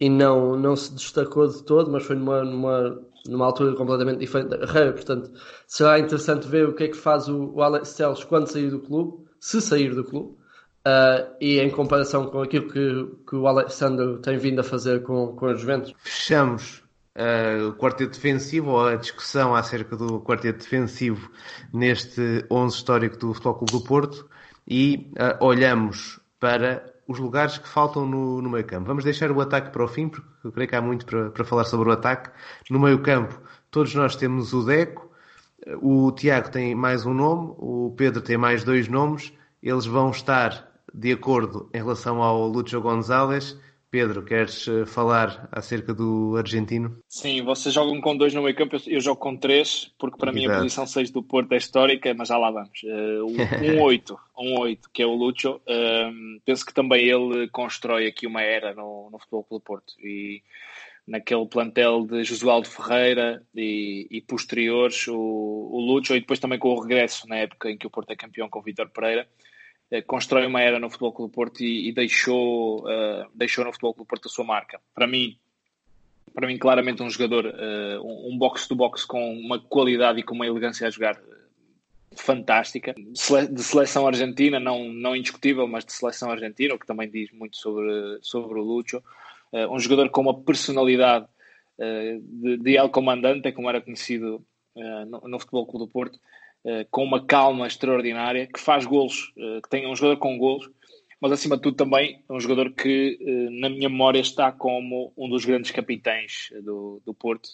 e 0.00 0.10
não, 0.10 0.56
não 0.56 0.74
se 0.74 0.92
destacou 0.92 1.46
de 1.46 1.62
todo, 1.62 1.88
mas 1.88 2.02
foi 2.02 2.16
numa, 2.16 2.42
numa, 2.42 3.00
numa 3.28 3.46
altura 3.46 3.76
completamente 3.76 4.18
diferente 4.18 4.48
da 4.48 4.58
carreira, 4.58 4.92
portanto 4.92 5.30
será 5.68 6.00
interessante 6.00 6.48
ver 6.48 6.68
o 6.68 6.74
que 6.74 6.82
é 6.82 6.88
que 6.88 6.96
faz 6.96 7.28
o 7.28 7.60
Alex 7.60 7.94
Telles 7.94 8.24
quando 8.24 8.48
sair 8.48 8.70
do 8.70 8.80
clube 8.80 9.29
se 9.40 9.60
sair 9.60 9.94
do 9.94 10.04
clube. 10.04 10.38
Uh, 10.86 11.36
e 11.40 11.58
em 11.58 11.68
comparação 11.68 12.26
com 12.26 12.40
aquilo 12.40 12.66
que, 12.68 13.06
que 13.28 13.36
o 13.36 13.46
Alexandre 13.46 14.18
tem 14.22 14.38
vindo 14.38 14.60
a 14.60 14.64
fazer 14.64 15.02
com, 15.02 15.34
com 15.36 15.46
os 15.46 15.60
Juventus. 15.60 15.92
Fechamos 16.02 16.82
uh, 17.16 17.68
o 17.68 17.74
quarteto 17.74 18.12
defensivo, 18.12 18.70
ou 18.70 18.86
a 18.86 18.96
discussão 18.96 19.54
acerca 19.54 19.94
do 19.94 20.20
quarteto 20.20 20.60
defensivo 20.60 21.30
neste 21.72 22.46
11 22.50 22.76
histórico 22.76 23.16
do 23.18 23.34
Futebol 23.34 23.54
Clube 23.56 23.72
do 23.72 23.80
Porto 23.82 24.30
e 24.66 25.12
uh, 25.18 25.44
olhamos 25.44 26.18
para 26.38 26.90
os 27.06 27.18
lugares 27.18 27.58
que 27.58 27.68
faltam 27.68 28.06
no, 28.06 28.40
no 28.40 28.48
meio 28.48 28.64
campo. 28.64 28.86
Vamos 28.86 29.04
deixar 29.04 29.30
o 29.32 29.40
ataque 29.40 29.70
para 29.70 29.84
o 29.84 29.88
fim, 29.88 30.08
porque 30.08 30.28
eu 30.44 30.52
creio 30.52 30.68
que 30.68 30.76
há 30.76 30.80
muito 30.80 31.04
para, 31.04 31.30
para 31.30 31.44
falar 31.44 31.64
sobre 31.64 31.88
o 31.88 31.92
ataque. 31.92 32.30
No 32.70 32.78
meio 32.78 33.00
campo, 33.00 33.38
todos 33.70 33.94
nós 33.94 34.14
temos 34.14 34.54
o 34.54 34.64
Deco, 34.64 35.09
o 35.82 36.12
Tiago 36.12 36.50
tem 36.50 36.74
mais 36.74 37.04
um 37.04 37.14
nome, 37.14 37.54
o 37.58 37.94
Pedro 37.96 38.22
tem 38.22 38.36
mais 38.36 38.64
dois 38.64 38.88
nomes. 38.88 39.32
Eles 39.62 39.86
vão 39.86 40.10
estar 40.10 40.70
de 40.92 41.12
acordo 41.12 41.68
em 41.72 41.78
relação 41.78 42.22
ao 42.22 42.46
Lúcio 42.46 42.80
Gonzalez. 42.80 43.56
Pedro, 43.90 44.24
queres 44.24 44.68
eh, 44.68 44.86
falar 44.86 45.48
acerca 45.50 45.92
do 45.92 46.36
argentino? 46.36 46.96
Sim, 47.08 47.42
vocês 47.42 47.74
jogam 47.74 48.00
com 48.00 48.16
dois 48.16 48.32
no 48.32 48.40
meio 48.40 48.54
campo, 48.54 48.76
eu 48.86 49.00
jogo 49.00 49.20
com 49.20 49.36
três, 49.36 49.90
porque 49.98 50.16
para 50.16 50.30
Exato. 50.30 50.48
mim 50.48 50.54
a 50.54 50.58
posição 50.58 50.86
6 50.86 51.10
do 51.10 51.24
Porto 51.24 51.52
é 51.52 51.56
histórica, 51.56 52.14
mas 52.14 52.28
já 52.28 52.38
lá 52.38 52.52
vamos. 52.52 52.80
Uh, 52.84 53.26
um 53.76 53.82
8, 53.82 54.18
um 54.38 54.60
8, 54.60 54.90
que 54.92 55.02
é 55.02 55.06
o 55.06 55.14
Lúcio, 55.14 55.56
uh, 55.56 56.40
penso 56.44 56.64
que 56.64 56.72
também 56.72 57.04
ele 57.04 57.48
constrói 57.48 58.06
aqui 58.06 58.28
uma 58.28 58.42
era 58.42 58.72
no, 58.74 59.10
no 59.10 59.18
futebol 59.18 59.42
pelo 59.42 59.60
Porto. 59.60 59.94
E 59.98 60.40
naquele 61.10 61.44
plantel 61.44 62.06
de 62.06 62.22
Josualdo 62.22 62.68
Ferreira 62.68 63.42
e, 63.52 64.06
e 64.08 64.20
posteriores, 64.20 65.08
o, 65.08 65.16
o 65.16 65.80
Lucho, 65.80 66.14
e 66.14 66.20
depois 66.20 66.38
também 66.38 66.56
com 66.56 66.68
o 66.68 66.80
regresso 66.80 67.28
na 67.28 67.36
época 67.36 67.68
em 67.68 67.76
que 67.76 67.84
o 67.84 67.90
Porto 67.90 68.12
é 68.12 68.16
campeão 68.16 68.48
com 68.48 68.60
o 68.60 68.62
Vitor 68.62 68.88
Pereira, 68.90 69.26
eh, 69.90 70.02
constrói 70.02 70.46
uma 70.46 70.60
era 70.60 70.78
no 70.78 70.88
Futebol 70.88 71.12
Clube 71.12 71.32
do 71.32 71.34
Porto 71.34 71.64
e, 71.64 71.88
e 71.88 71.92
deixou, 71.92 72.84
uh, 72.84 73.26
deixou 73.34 73.64
no 73.64 73.72
Futebol 73.72 73.92
Clube 73.92 74.06
do 74.06 74.08
Porto 74.08 74.26
a 74.26 74.30
sua 74.30 74.44
marca. 74.44 74.80
Para 74.94 75.08
mim, 75.08 75.36
para 76.32 76.46
mim 76.46 76.56
claramente 76.56 77.02
um 77.02 77.10
jogador, 77.10 77.46
uh, 77.46 78.28
um 78.32 78.38
box-to-box 78.38 79.04
com 79.04 79.34
uma 79.34 79.58
qualidade 79.58 80.20
e 80.20 80.22
com 80.22 80.36
uma 80.36 80.46
elegância 80.46 80.86
a 80.86 80.90
jogar 80.90 81.20
fantástica, 82.14 82.94
de 82.94 83.62
seleção 83.62 84.06
argentina, 84.06 84.60
não, 84.60 84.88
não 84.88 85.16
indiscutível, 85.16 85.66
mas 85.66 85.84
de 85.84 85.92
seleção 85.92 86.30
argentina, 86.30 86.74
o 86.74 86.78
que 86.78 86.86
também 86.86 87.10
diz 87.10 87.32
muito 87.32 87.56
sobre, 87.56 88.18
sobre 88.22 88.60
o 88.60 88.62
Lucho. 88.62 89.02
Uh, 89.52 89.72
um 89.74 89.78
jogador 89.80 90.08
com 90.10 90.20
uma 90.20 90.42
personalidade 90.42 91.26
uh, 91.78 92.20
de, 92.20 92.56
de 92.58 92.76
El 92.76 92.88
Comandante, 92.88 93.52
como 93.52 93.68
era 93.68 93.80
conhecido 93.80 94.44
uh, 94.76 95.06
no, 95.06 95.20
no, 95.28 95.40
Futebol 95.40 95.66
Clube 95.66 95.86
do 95.86 95.92
Porto, 95.92 96.18
com 96.90 97.02
uma 97.02 97.24
calma 97.24 97.66
extraordinária, 97.66 98.46
que 98.46 98.60
faz 98.60 98.84
golos, 98.84 99.32
que 99.34 99.70
tem 99.70 99.86
um 99.86 99.96
jogador 99.96 100.18
com 100.18 100.36
golos, 100.36 100.68
mas 101.18 101.32
acima 101.32 101.56
de 101.56 101.62
tudo 101.62 101.74
também 101.74 102.22
é 102.28 102.32
um 102.34 102.38
jogador 102.38 102.70
que 102.72 103.18
na 103.50 103.70
minha 103.70 103.88
memória 103.88 104.20
está 104.20 104.52
como 104.52 105.10
um 105.16 105.26
dos 105.26 105.46
grandes 105.46 105.70
capitães 105.70 106.52
do, 106.62 107.00
do 107.02 107.14
Porto, 107.14 107.48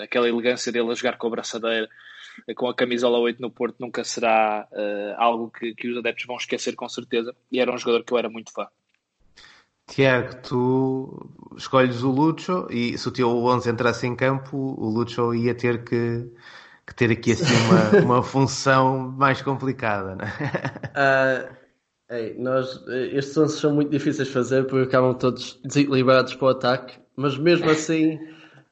aquela 0.00 0.28
elegância 0.28 0.70
dele 0.70 0.92
a 0.92 0.94
jogar 0.94 1.18
com 1.18 1.26
a 1.26 1.30
braçadeira, 1.30 1.88
com 2.54 2.68
a 2.68 2.74
camisola 2.74 3.18
8 3.18 3.42
no 3.42 3.50
Porto 3.50 3.80
nunca 3.80 4.04
será 4.04 4.68
algo 5.16 5.50
que, 5.50 5.74
que 5.74 5.88
os 5.88 5.98
adeptos 5.98 6.26
vão 6.26 6.36
esquecer 6.36 6.76
com 6.76 6.88
certeza, 6.88 7.34
e 7.50 7.58
era 7.58 7.74
um 7.74 7.78
jogador 7.78 8.04
que 8.04 8.12
eu 8.12 8.18
era 8.18 8.30
muito 8.30 8.52
fã. 8.52 8.68
Tiago, 9.88 10.36
tu 10.42 11.30
escolhes 11.56 12.02
o 12.02 12.10
Lucho 12.10 12.66
e 12.70 12.96
se 12.96 13.08
o 13.08 13.10
teu 13.10 13.28
11 13.28 13.70
entrasse 13.70 14.06
em 14.06 14.14
campo, 14.14 14.56
o 14.56 14.88
Lucho 14.88 15.34
ia 15.34 15.54
ter 15.54 15.84
que, 15.84 16.30
que 16.86 16.94
ter 16.94 17.10
aqui 17.10 17.32
assim 17.32 17.54
uma, 17.66 18.00
uma 18.04 18.22
função 18.22 19.10
mais 19.16 19.42
complicada, 19.42 20.14
não 20.14 20.24
é? 20.24 21.48
Uh, 21.50 21.56
ei, 22.14 22.34
nós, 22.38 22.84
estes 23.12 23.36
11 23.36 23.58
são 23.58 23.74
muito 23.74 23.90
difíceis 23.90 24.28
de 24.28 24.34
fazer 24.34 24.66
porque 24.66 24.88
acabam 24.88 25.14
todos 25.14 25.60
desequilibrados 25.64 26.34
para 26.34 26.46
o 26.46 26.50
ataque, 26.50 26.98
mas 27.16 27.36
mesmo 27.36 27.70
assim, 27.70 28.18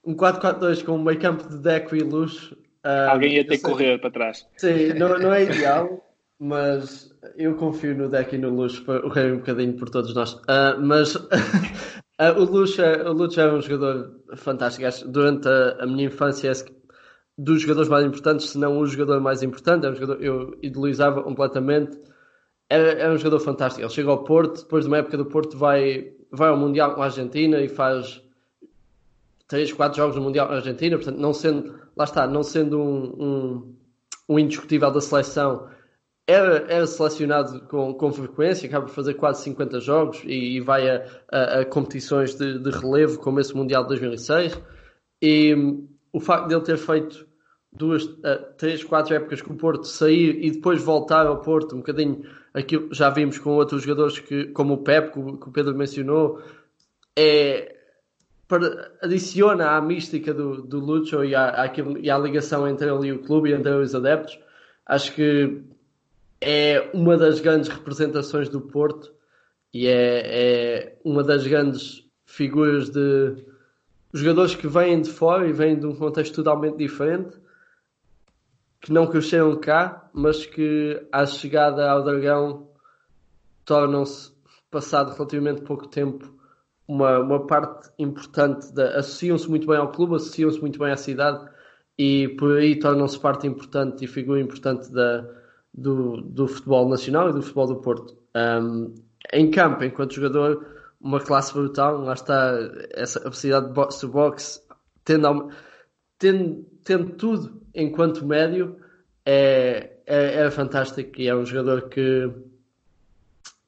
um 0.05 0.15
4-4-2 0.15 0.85
com 0.85 0.93
um 0.93 1.03
meio 1.03 1.19
campo 1.19 1.49
de 1.49 1.59
Deco 1.59 1.95
e 1.95 2.01
Luxo. 2.01 2.55
Uh, 2.85 3.11
Alguém 3.11 3.35
ia 3.35 3.47
ter 3.47 3.59
que 3.59 3.63
correr 3.63 3.99
para 3.99 4.11
trás. 4.11 4.47
Sim, 4.57 4.95
não, 4.95 5.17
não 5.21 5.33
é 5.33 5.45
ideal, 5.45 6.11
mas 6.39 7.11
eu 7.37 7.55
confio 7.55 7.95
no 7.95 8.09
deck 8.09 8.35
e 8.35 8.39
no 8.39 8.49
Luxo 8.49 8.83
para 8.85 9.05
o 9.05 9.11
rei 9.11 9.31
um 9.31 9.39
bocadinho 9.39 9.75
por 9.75 9.91
todos 9.91 10.15
nós. 10.15 10.33
Uh, 10.35 10.81
mas 10.81 11.15
uh, 12.21 12.39
o, 12.39 12.45
Luxo 12.45 12.83
é, 12.83 13.09
o 13.09 13.13
Luxo 13.13 13.41
é 13.41 13.53
um 13.53 13.61
jogador 13.61 14.21
fantástico. 14.37 14.87
Durante 15.09 15.49
a, 15.49 15.79
a, 15.81 15.87
minha 15.87 16.07
infância 16.07 16.51
é 16.51 16.55
dos 17.37 17.63
jogadores 17.63 17.89
mais 17.89 18.05
importantes, 18.05 18.51
se 18.51 18.59
não 18.59 18.79
o 18.79 18.87
jogador 18.87 19.21
mais 19.21 19.43
importante. 19.43 19.87
É 19.87 19.91
um 19.91 19.95
jogador 19.95 20.23
eu 20.23 20.59
idolizava 20.63 21.23
completamente. 21.23 21.99
É, 22.69 23.03
é 23.03 23.11
um 23.11 23.17
jogador 23.17 23.41
fantástico. 23.41 23.83
Ele 23.83 23.93
chega 23.93 24.11
ao 24.11 24.25
Porto, 24.25 24.63
depois 24.63 24.85
de 24.85 24.91
uma 24.91 24.99
época 24.99 25.17
do 25.17 25.27
Porto 25.27 25.57
vai, 25.57 26.13
vai 26.31 26.51
ao 26.51 26.57
Mundial 26.57 26.95
com 26.95 27.03
a 27.03 27.07
Argentina 27.07 27.61
e 27.61 27.69
faz 27.69 28.23
3, 29.49 29.73
4 29.73 29.97
jogos 29.97 30.17
no 30.17 30.23
Mundial 30.23 30.47
com 30.47 30.53
a 30.53 30.57
Argentina. 30.57 30.97
Portanto, 30.97 31.19
não 31.19 31.33
sendo, 31.33 31.75
lá 31.97 32.05
está, 32.05 32.27
não 32.27 32.43
sendo 32.43 32.81
um, 32.81 33.25
um, 33.25 33.77
um 34.29 34.39
indiscutível 34.39 34.91
da 34.91 35.01
seleção 35.01 35.69
era, 36.31 36.65
era 36.69 36.87
selecionado 36.87 37.61
com, 37.63 37.93
com 37.95 38.13
frequência, 38.13 38.69
acaba 38.69 38.87
de 38.87 38.93
fazer 38.93 39.15
quase 39.15 39.43
50 39.43 39.81
jogos 39.81 40.23
e, 40.25 40.57
e 40.57 40.61
vai 40.61 40.89
a, 40.89 41.05
a, 41.31 41.61
a 41.61 41.65
competições 41.65 42.35
de, 42.35 42.59
de, 42.59 42.71
relevo, 42.71 43.19
como 43.19 43.41
esse 43.41 43.55
Mundial 43.55 43.83
de 43.83 43.89
2006. 43.89 44.61
E 45.21 45.55
um, 45.55 45.89
o 46.13 46.21
facto 46.21 46.49
de 46.49 46.55
ele 46.55 46.65
ter 46.65 46.79
feito 46.79 47.27
duas, 47.73 48.05
uh, 48.05 48.55
três, 48.57 48.85
quatro 48.85 49.15
épocas 49.15 49.43
com 49.43 49.55
o 49.55 49.57
Porto, 49.57 49.85
sair 49.87 50.45
e 50.45 50.51
depois 50.51 50.83
voltar 50.83 51.27
ao 51.27 51.41
Porto, 51.41 51.75
um 51.75 51.79
bocadinho 51.79 52.23
aquilo 52.53 52.93
já 52.93 53.11
vimos 53.11 53.39
com 53.39 53.51
outros 53.51 53.83
jogadores 53.83 54.19
que, 54.19 54.47
como 54.47 54.75
o 54.75 54.79
Pep, 54.79 55.13
que 55.13 55.19
o, 55.19 55.53
Pedro 55.53 55.75
mencionou, 55.75 56.43
é, 57.17 57.77
para, 58.49 58.93
adiciona 59.03 59.71
à 59.71 59.81
mística 59.81 60.35
do, 60.35 60.63
do 60.63 60.79
Lucho 60.81 61.25
e 61.25 61.35
à, 61.35 61.73
e 62.01 62.11
à 62.11 62.19
ligação 62.19 62.69
entre 62.69 62.89
ele 62.89 63.09
e 63.09 63.13
o 63.13 63.21
clube 63.21 63.51
e 63.51 63.53
entre 63.53 63.73
os 63.73 63.95
adeptos. 63.95 64.39
Acho 64.87 65.15
que 65.15 65.63
é 66.41 66.91
uma 66.95 67.17
das 67.17 67.41
grandes 67.41 67.69
representações 67.69 68.49
do 68.49 68.61
Porto 68.61 69.13
e 69.73 69.87
é, 69.87 70.23
é 70.25 70.99
uma 71.05 71.23
das 71.23 71.47
grandes 71.47 72.05
figuras 72.25 72.91
de 72.91 73.45
jogadores 74.13 74.55
que 74.55 74.67
vêm 74.67 75.03
de 75.03 75.11
fora 75.11 75.47
e 75.47 75.53
vêm 75.53 75.79
de 75.79 75.87
um 75.87 75.95
contexto 75.95 76.35
totalmente 76.37 76.77
diferente 76.77 77.39
que 78.81 78.93
não 78.93 79.07
cresceram 79.07 79.55
cá, 79.57 80.09
mas 80.13 80.47
que 80.47 81.07
à 81.13 81.27
chegada 81.27 81.91
ao 81.91 82.03
Dragão 82.03 82.71
tornam-se, 83.65 84.33
passado 84.71 85.13
relativamente 85.13 85.61
pouco 85.63 85.87
tempo, 85.87 86.35
uma, 86.89 87.19
uma 87.19 87.47
parte 87.47 87.91
importante, 87.99 88.73
da, 88.73 88.99
associam-se 88.99 89.49
muito 89.49 89.67
bem 89.67 89.77
ao 89.77 89.93
clube, 89.93 90.17
associam-se 90.17 90.61
muito 90.61 90.79
bem 90.79 90.91
à 90.91 90.97
cidade 90.97 91.47
e 91.99 92.29
por 92.39 92.57
aí 92.57 92.79
tornam-se 92.79 93.19
parte 93.21 93.47
importante 93.47 94.05
e 94.05 94.09
figura 94.09 94.41
importante 94.41 94.91
da, 94.91 95.29
do, 95.73 96.21
do 96.21 96.49
futebol 96.49 96.89
nacional 96.89 97.31
e 97.31 97.33
do 97.33 97.43
futebol 97.43 97.67
do 97.67 97.77
Porto. 97.77 98.17
Um, 98.35 98.95
em 99.33 99.51
campo, 99.51 99.85
enquanto 99.85 100.15
jogador, 100.15 100.67
uma 101.01 101.21
classe 101.21 101.53
brutal, 101.53 101.99
lá 101.99 102.15
está 102.15 102.53
essa 102.93 103.21
capacidade 103.21 103.69
de 103.69 103.73
box-to-box, 103.73 104.67
tendo, 105.05 105.51
tendo, 106.19 106.67
tendo 106.85 107.11
tudo 107.13 107.63
enquanto 107.75 108.27
médio, 108.27 108.77
é, 109.25 109.99
é, 110.07 110.45
é 110.45 110.51
fantástico. 110.51 111.21
E 111.21 111.29
é 111.29 111.35
um 111.35 111.45
jogador 111.45 111.89
que, 111.89 112.31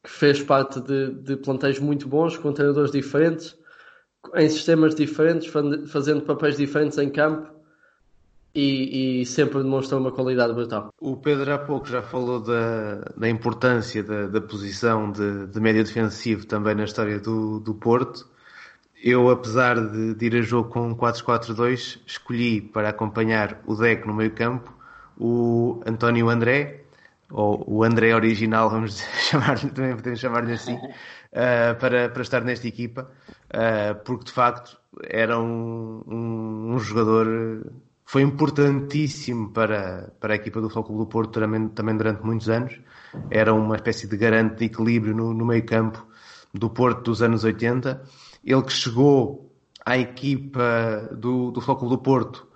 que 0.03 0.11
fez 0.11 0.43
parte 0.43 0.81
de, 0.81 1.13
de 1.13 1.37
plantéis 1.37 1.79
muito 1.79 2.09
bons, 2.09 2.37
com 2.37 2.53
treinadores 2.53 2.91
diferentes, 2.91 3.57
em 4.35 4.49
sistemas 4.49 4.95
diferentes, 4.95 5.53
fazendo 5.89 6.23
papéis 6.23 6.57
diferentes 6.57 6.99
em 6.99 7.11
campo 7.11 7.62
e, 8.55 9.23
e, 9.23 9.27
sempre 9.27 9.63
demonstrou 9.63 10.01
uma 10.01 10.13
qualidade 10.13 10.53
brutal. 10.53 10.93
O 11.01 11.17
Pedro 11.17 11.53
há 11.53 11.59
pouco 11.59 11.89
já 11.89 12.03
falou 12.03 12.41
da, 12.41 12.97
da 13.17 13.29
importância 13.29 14.03
da, 14.03 14.27
da 14.27 14.41
posição 14.41 15.11
de, 15.11 15.47
de 15.47 15.61
médio 15.61 15.85
defensivo 15.85 16.47
também 16.47 16.75
na 16.75 16.85
história 16.85 17.19
do, 17.19 17.61
do 17.61 17.75
Porto. 17.75 18.31
Eu, 19.03 19.31
apesar 19.31 19.75
de, 19.81 20.15
de 20.15 20.27
ir 20.27 20.37
a 20.37 20.43
jogo 20.43 20.69
com 20.69 20.95
4-4-2, 20.95 21.99
escolhi 22.07 22.61
para 22.61 22.91
acompanhar 22.91 23.61
o 23.67 23.75
deck 23.75 24.07
no 24.07 24.15
meio 24.15 24.31
campo 24.33 24.73
o 25.19 25.81
António 25.87 26.29
André, 26.29 26.85
ou 27.31 27.65
o 27.67 27.85
André 27.85 28.15
original, 28.15 28.69
vamos 28.69 28.99
chamar 29.31 29.59
também 29.59 29.95
podemos 29.97 30.21
chamar-lhe 30.21 30.53
assim, 30.53 30.75
uh, 30.75 31.75
para, 31.81 32.09
para 32.09 32.23
estar 32.23 32.43
nesta 32.43 32.67
equipa, 32.67 33.11
uh, 33.51 33.95
porque 34.05 34.25
de 34.25 34.33
facto 34.33 34.79
era 35.05 35.39
um, 35.39 36.03
um, 36.07 36.75
um 36.75 36.79
jogador 36.79 37.73
foi 38.13 38.21
importantíssimo 38.21 39.53
para, 39.53 40.13
para 40.21 40.35
a 40.35 40.37
equipa 40.37 40.61
do 40.61 40.69
Futebol 40.69 40.99
do 40.99 41.07
Porto 41.07 41.41
também, 41.41 41.67
também 41.69 41.97
durante 41.97 42.23
muitos 42.23 42.51
anos. 42.51 42.79
Era 43.31 43.55
uma 43.55 43.77
espécie 43.77 44.07
de 44.07 44.19
garante 44.19 44.57
de 44.57 44.67
equilíbrio 44.67 45.17
no, 45.17 45.33
no 45.33 45.47
meio 45.47 45.65
campo 45.65 46.07
do 46.53 46.69
Porto 46.69 47.05
dos 47.05 47.23
anos 47.23 47.43
80. 47.43 48.03
Ele 48.45 48.63
que 48.65 48.73
chegou 48.73 49.51
à 49.83 49.97
equipa 49.97 51.09
do, 51.11 51.53
do 51.53 51.63
Futebol 51.63 51.89
do 51.89 51.97
Porto 51.97 52.47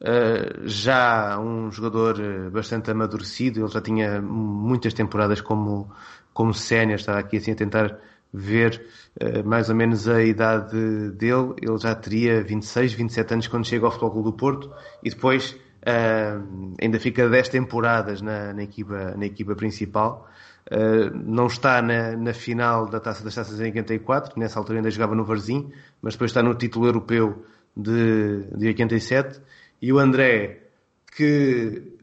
uh, 0.00 0.66
já 0.66 1.38
um 1.38 1.70
jogador 1.70 2.18
eh, 2.18 2.48
bastante 2.48 2.90
amadurecido, 2.90 3.60
ele 3.60 3.68
já 3.68 3.82
tinha 3.82 4.22
muitas 4.22 4.94
temporadas 4.94 5.42
como, 5.42 5.92
como 6.32 6.54
sénior, 6.54 6.98
estava 6.98 7.18
aqui 7.18 7.36
assim 7.36 7.52
a 7.52 7.56
tentar 7.56 7.98
ver 8.32 8.86
uh, 9.20 9.46
mais 9.46 9.68
ou 9.68 9.74
menos 9.74 10.08
a 10.08 10.22
idade 10.22 11.10
dele, 11.10 11.54
ele 11.60 11.78
já 11.78 11.94
teria 11.94 12.42
26, 12.42 12.94
27 12.94 13.34
anos 13.34 13.48
quando 13.48 13.66
chega 13.66 13.84
ao 13.84 13.90
Futebol 13.90 14.10
Clube 14.10 14.30
do 14.30 14.32
Porto 14.32 14.72
e 15.02 15.10
depois 15.10 15.52
uh, 15.82 16.74
ainda 16.80 16.98
fica 16.98 17.28
10 17.28 17.48
temporadas 17.50 18.22
na, 18.22 18.52
na, 18.52 18.62
equipa, 18.62 19.14
na 19.16 19.26
equipa 19.26 19.54
principal. 19.54 20.28
Uh, 20.70 21.14
não 21.14 21.46
está 21.46 21.82
na, 21.82 22.16
na, 22.16 22.32
final 22.32 22.86
da 22.86 23.00
Taça 23.00 23.22
das 23.22 23.34
Taças 23.34 23.60
em 23.60 23.64
84, 23.64 24.32
que 24.32 24.40
nessa 24.40 24.58
altura 24.58 24.78
ainda 24.78 24.90
jogava 24.90 25.14
no 25.14 25.24
Varzim, 25.24 25.70
mas 26.00 26.14
depois 26.14 26.30
está 26.30 26.42
no 26.42 26.54
título 26.54 26.86
europeu 26.86 27.44
de, 27.76 28.44
de 28.56 28.68
87. 28.68 29.40
E 29.82 29.92
o 29.92 29.98
André, 29.98 30.68
que 31.16 31.98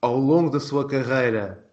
ao 0.00 0.16
longo 0.16 0.50
da 0.50 0.60
sua 0.60 0.86
carreira 0.86 1.66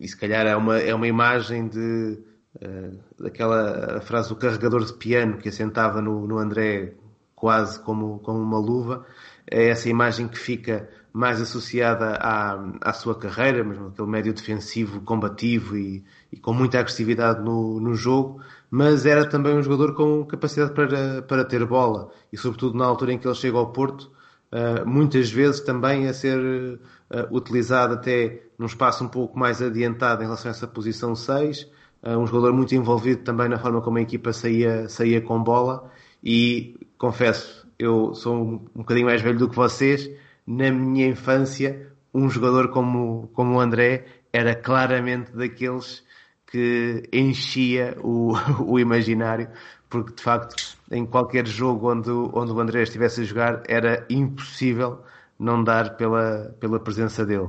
e 0.00 0.08
se 0.08 0.16
calhar 0.16 0.46
é 0.46 0.56
uma, 0.56 0.78
é 0.78 0.94
uma 0.94 1.06
imagem 1.06 1.68
de 1.68 2.18
uh, 2.56 3.22
daquela 3.22 4.00
frase 4.00 4.30
do 4.30 4.36
carregador 4.36 4.84
de 4.84 4.94
piano 4.94 5.36
que 5.36 5.50
assentava 5.50 6.00
no, 6.00 6.26
no 6.26 6.38
André 6.38 6.94
quase 7.34 7.78
como, 7.80 8.18
como 8.20 8.40
uma 8.40 8.58
luva. 8.58 9.04
É 9.50 9.68
essa 9.68 9.88
imagem 9.88 10.26
que 10.26 10.38
fica 10.38 10.88
mais 11.12 11.40
associada 11.40 12.14
à, 12.20 12.58
à 12.80 12.92
sua 12.92 13.14
carreira, 13.18 13.64
mesmo 13.64 13.88
aquele 13.88 14.08
médio 14.08 14.32
defensivo 14.32 15.00
combativo 15.00 15.76
e, 15.76 16.04
e 16.32 16.36
com 16.38 16.52
muita 16.52 16.78
agressividade 16.78 17.42
no, 17.42 17.80
no 17.80 17.94
jogo, 17.94 18.40
mas 18.70 19.04
era 19.04 19.28
também 19.28 19.54
um 19.56 19.62
jogador 19.62 19.94
com 19.94 20.24
capacidade 20.24 20.72
para, 20.72 21.22
para 21.22 21.44
ter 21.44 21.64
bola 21.66 22.10
e, 22.32 22.36
sobretudo, 22.36 22.78
na 22.78 22.84
altura 22.86 23.12
em 23.12 23.18
que 23.18 23.26
ele 23.26 23.34
chega 23.34 23.58
ao 23.58 23.72
Porto, 23.72 24.12
uh, 24.52 24.86
muitas 24.86 25.30
vezes 25.30 25.60
também 25.60 26.08
a 26.08 26.14
ser 26.14 26.78
uh, 27.10 27.34
utilizado 27.34 27.94
até 27.94 28.42
num 28.58 28.66
espaço 28.66 29.04
um 29.04 29.08
pouco 29.08 29.38
mais 29.38 29.60
adiantado 29.60 30.22
em 30.22 30.26
relação 30.26 30.50
a 30.50 30.54
essa 30.54 30.66
posição 30.66 31.14
6. 31.14 31.62
Uh, 32.02 32.18
um 32.18 32.26
jogador 32.26 32.52
muito 32.52 32.74
envolvido 32.74 33.22
também 33.22 33.48
na 33.48 33.58
forma 33.58 33.80
como 33.80 33.98
a 33.98 34.02
equipa 34.02 34.32
saía, 34.32 34.88
saía 34.88 35.20
com 35.20 35.42
bola 35.42 35.90
e 36.22 36.78
confesso, 36.96 37.66
eu 37.78 38.14
sou 38.14 38.36
um, 38.36 38.54
um 38.74 38.78
bocadinho 38.80 39.06
mais 39.06 39.22
velho 39.22 39.38
do 39.38 39.48
que 39.48 39.56
vocês. 39.56 40.10
Na 40.46 40.70
minha 40.70 41.06
infância, 41.06 41.90
um 42.12 42.28
jogador 42.28 42.68
como, 42.68 43.28
como 43.32 43.56
o 43.56 43.60
André 43.60 44.06
era 44.32 44.54
claramente 44.54 45.32
daqueles 45.32 46.04
que 46.46 47.08
enchia 47.12 47.96
o, 48.02 48.32
o 48.64 48.78
imaginário, 48.78 49.48
porque 49.88 50.14
de 50.14 50.22
facto 50.22 50.56
em 50.90 51.06
qualquer 51.06 51.46
jogo 51.46 51.90
onde, 51.90 52.10
onde 52.10 52.52
o 52.52 52.60
André 52.60 52.82
estivesse 52.82 53.20
a 53.20 53.24
jogar 53.24 53.62
era 53.68 54.04
impossível 54.10 55.00
não 55.40 55.64
dar 55.64 55.96
pela, 55.96 56.54
pela 56.60 56.78
presença 56.78 57.24
dele. 57.24 57.48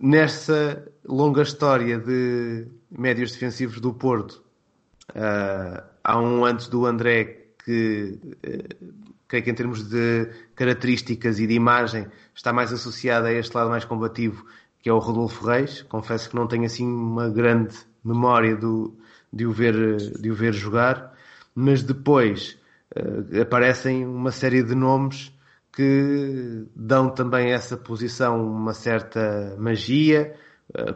Nessa 0.00 0.82
longa 1.04 1.42
história 1.42 1.98
de 1.98 2.66
médios 2.90 3.32
defensivos 3.32 3.78
do 3.80 3.92
Porto, 3.92 4.42
uh, 5.10 5.82
há 6.02 6.18
um 6.18 6.44
antes 6.44 6.68
do 6.68 6.86
André 6.86 7.48
que, 7.64 8.18
uh, 8.24 8.92
creio 9.28 9.44
que 9.44 9.50
em 9.50 9.54
termos 9.54 9.86
de 9.86 10.26
características 10.56 11.38
e 11.38 11.46
de 11.46 11.52
imagem, 11.52 12.06
está 12.34 12.50
mais 12.50 12.72
associado 12.72 13.26
a 13.26 13.32
este 13.32 13.54
lado 13.54 13.68
mais 13.68 13.84
combativo, 13.84 14.46
que 14.80 14.88
é 14.88 14.92
o 14.92 14.98
Rodolfo 14.98 15.46
Reis. 15.46 15.82
Confesso 15.82 16.30
que 16.30 16.34
não 16.34 16.46
tenho 16.46 16.64
assim 16.64 16.86
uma 16.86 17.28
grande 17.28 17.76
memória 18.02 18.56
do, 18.56 18.96
de, 19.30 19.44
o 19.44 19.52
ver, 19.52 19.96
de 20.18 20.30
o 20.30 20.34
ver 20.34 20.54
jogar, 20.54 21.12
mas 21.54 21.82
depois 21.82 22.58
uh, 22.96 23.42
aparecem 23.42 24.06
uma 24.06 24.32
série 24.32 24.62
de 24.62 24.74
nomes 24.74 25.30
que 25.74 26.64
dão 26.76 27.10
também 27.10 27.52
a 27.52 27.54
essa 27.54 27.76
posição 27.76 28.44
uma 28.44 28.74
certa 28.74 29.56
magia, 29.58 30.34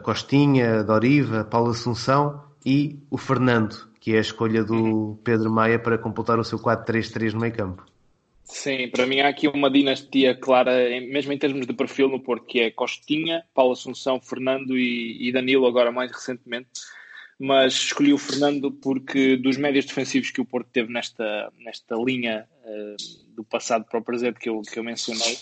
Costinha, 0.03 0.83
Doriva, 0.83 1.43
Paulo 1.43 1.71
Assunção 1.71 2.43
e 2.65 2.99
o 3.09 3.17
Fernando, 3.17 3.89
que 3.99 4.13
é 4.13 4.17
a 4.17 4.21
escolha 4.21 4.63
do 4.63 5.19
Pedro 5.23 5.51
Maia 5.51 5.79
para 5.79 5.97
completar 5.97 6.39
o 6.39 6.43
seu 6.43 6.59
4-3-3 6.59 7.33
no 7.33 7.39
meio 7.39 7.53
campo. 7.53 7.85
Sim, 8.43 8.87
para 8.89 9.05
mim 9.05 9.19
há 9.19 9.27
aqui 9.27 9.47
uma 9.47 9.69
dinastia 9.69 10.33
clara, 10.33 10.71
mesmo 11.01 11.33
em 11.33 11.37
termos 11.37 11.67
de 11.67 11.73
perfil 11.73 12.07
no 12.07 12.19
Porto, 12.19 12.45
que 12.45 12.61
é 12.61 12.71
Costinha, 12.71 13.43
Paulo 13.53 13.73
Assunção, 13.73 14.21
Fernando 14.21 14.77
e, 14.77 15.27
e 15.27 15.31
Danilo 15.31 15.65
agora 15.65 15.91
mais 15.91 16.11
recentemente 16.11 16.69
mas 17.39 17.73
escolhi 17.73 18.13
o 18.13 18.17
Fernando 18.17 18.71
porque 18.71 19.37
dos 19.37 19.57
médios 19.57 19.85
defensivos 19.85 20.31
que 20.31 20.41
o 20.41 20.45
Porto 20.45 20.69
teve 20.71 20.91
nesta, 20.91 21.51
nesta 21.59 21.95
linha 21.95 22.47
uh, 22.63 23.26
do 23.37 23.43
passado 23.43 23.85
para 23.85 23.99
o 23.99 24.03
presente 24.03 24.39
que 24.39 24.49
eu, 24.49 24.61
que 24.61 24.77
eu 24.77 24.83
mencionei, 24.83 25.37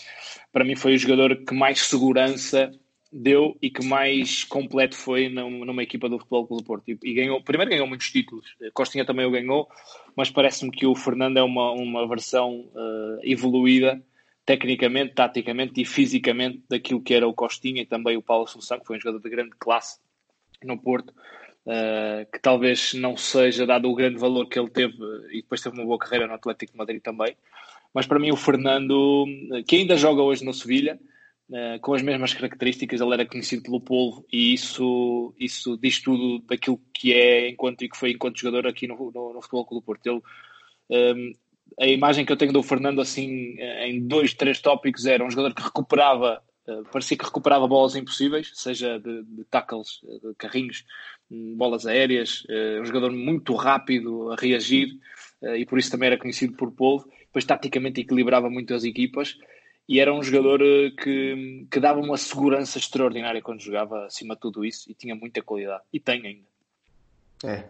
para 0.52 0.64
mim 0.64 0.76
foi 0.76 0.94
o 0.94 0.98
jogador 0.98 1.34
que 1.34 1.54
mais 1.54 1.80
segurança 1.80 2.70
deu 3.10 3.56
e 3.62 3.70
que 3.70 3.84
mais 3.84 4.44
completo 4.44 4.94
foi 4.94 5.28
numa 5.28 5.82
equipa 5.82 6.08
do 6.08 6.18
Futebol 6.18 6.46
Clube 6.46 6.62
do 6.62 6.66
Porto. 6.66 6.88
E, 6.88 6.98
e, 7.02 7.14
ganhou, 7.14 7.42
primeiro 7.42 7.70
ganhou 7.70 7.86
muitos 7.86 8.10
títulos, 8.10 8.46
Costinha 8.74 9.06
também 9.06 9.24
o 9.24 9.30
ganhou, 9.30 9.68
mas 10.14 10.30
parece-me 10.30 10.70
que 10.70 10.86
o 10.86 10.94
Fernando 10.94 11.38
é 11.38 11.42
uma, 11.42 11.72
uma 11.72 12.06
versão 12.06 12.68
uh, 12.74 13.18
evoluída 13.22 14.02
tecnicamente, 14.44 15.14
taticamente 15.14 15.80
e 15.80 15.84
fisicamente 15.84 16.62
daquilo 16.68 17.02
que 17.02 17.14
era 17.14 17.26
o 17.26 17.34
Costinha 17.34 17.82
e 17.82 17.86
também 17.86 18.16
o 18.16 18.22
Paulo 18.22 18.44
Assunção, 18.44 18.78
que 18.78 18.86
foi 18.86 18.96
um 18.96 19.00
jogador 19.00 19.20
de 19.20 19.28
grande 19.28 19.56
classe 19.58 19.98
no 20.62 20.78
Porto, 20.78 21.10
uh, 21.10 22.30
que 22.32 22.38
talvez 22.40 22.94
não 22.94 23.16
seja 23.16 23.66
dado 23.66 23.90
o 23.90 23.94
grande 23.94 24.18
valor 24.18 24.46
que 24.46 24.58
ele 24.58 24.70
teve 24.70 24.94
e 25.32 25.42
depois 25.42 25.60
teve 25.60 25.76
uma 25.76 25.84
boa 25.84 25.98
carreira 25.98 26.26
no 26.26 26.34
Atlético 26.34 26.72
de 26.72 26.78
Madrid 26.78 27.02
também. 27.02 27.36
Mas 27.94 28.06
para 28.06 28.18
mim, 28.18 28.30
o 28.30 28.36
Fernando, 28.36 29.24
que 29.66 29.76
ainda 29.76 29.96
joga 29.96 30.22
hoje 30.22 30.44
no 30.44 30.52
Sevilha, 30.52 30.98
uh, 31.50 31.80
com 31.80 31.94
as 31.94 32.02
mesmas 32.02 32.34
características, 32.34 33.00
ele 33.00 33.14
era 33.14 33.26
conhecido 33.26 33.62
pelo 33.62 33.80
povo 33.80 34.24
e 34.32 34.54
isso, 34.54 35.34
isso 35.38 35.76
diz 35.76 36.00
tudo 36.00 36.40
daquilo 36.46 36.80
que 36.92 37.12
é 37.12 37.48
enquanto 37.48 37.82
e 37.82 37.88
que 37.88 37.96
foi 37.96 38.12
enquanto 38.12 38.38
jogador 38.38 38.66
aqui 38.66 38.86
no, 38.86 38.96
no, 38.96 39.34
no 39.34 39.42
Futebol 39.42 39.66
Clube 39.66 39.82
do 39.82 39.86
Porto. 39.86 40.06
Ele, 40.06 40.22
um, 40.90 41.32
a 41.80 41.86
imagem 41.86 42.24
que 42.24 42.32
eu 42.32 42.36
tenho 42.36 42.52
do 42.52 42.62
Fernando 42.62 43.00
assim 43.00 43.56
em 43.58 44.06
dois, 44.06 44.32
três 44.34 44.60
tópicos 44.60 45.04
era 45.04 45.24
um 45.24 45.30
jogador 45.30 45.54
que 45.54 45.62
recuperava, 45.62 46.42
uh, 46.68 46.84
parecia 46.92 47.16
que 47.16 47.24
recuperava 47.24 47.66
bolas 47.66 47.96
impossíveis, 47.96 48.52
seja 48.54 48.98
de, 48.98 49.22
de 49.24 49.44
tackles, 49.44 50.00
de 50.22 50.34
carrinhos, 50.36 50.84
bolas 51.56 51.86
aéreas, 51.86 52.44
um 52.80 52.84
jogador 52.84 53.10
muito 53.10 53.52
rápido 53.56 54.30
a 54.30 54.36
reagir 54.36 54.96
e 55.56 55.66
por 55.66 55.76
isso 55.76 55.90
também 55.90 56.06
era 56.06 56.16
conhecido 56.16 56.54
por 56.54 56.70
povo. 56.70 57.10
Depois 57.36 57.44
taticamente 57.44 58.00
equilibrava 58.00 58.48
muito 58.48 58.72
as 58.72 58.82
equipas 58.82 59.36
e 59.86 60.00
era 60.00 60.12
um 60.12 60.22
jogador 60.22 60.58
que, 60.98 61.66
que 61.70 61.78
dava 61.78 62.00
uma 62.00 62.16
segurança 62.16 62.78
extraordinária 62.78 63.42
quando 63.42 63.60
jogava 63.60 64.06
acima 64.06 64.34
de 64.34 64.40
tudo 64.40 64.64
isso 64.64 64.90
e 64.90 64.94
tinha 64.94 65.14
muita 65.14 65.42
qualidade 65.42 65.82
e 65.92 66.00
tem 66.00 66.26
ainda. 66.26 66.48
É. 67.44 67.68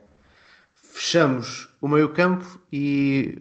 Fechamos 0.75 1.69
o 1.81 1.89
meio 1.89 2.11
campo 2.11 2.61
e 2.73 3.37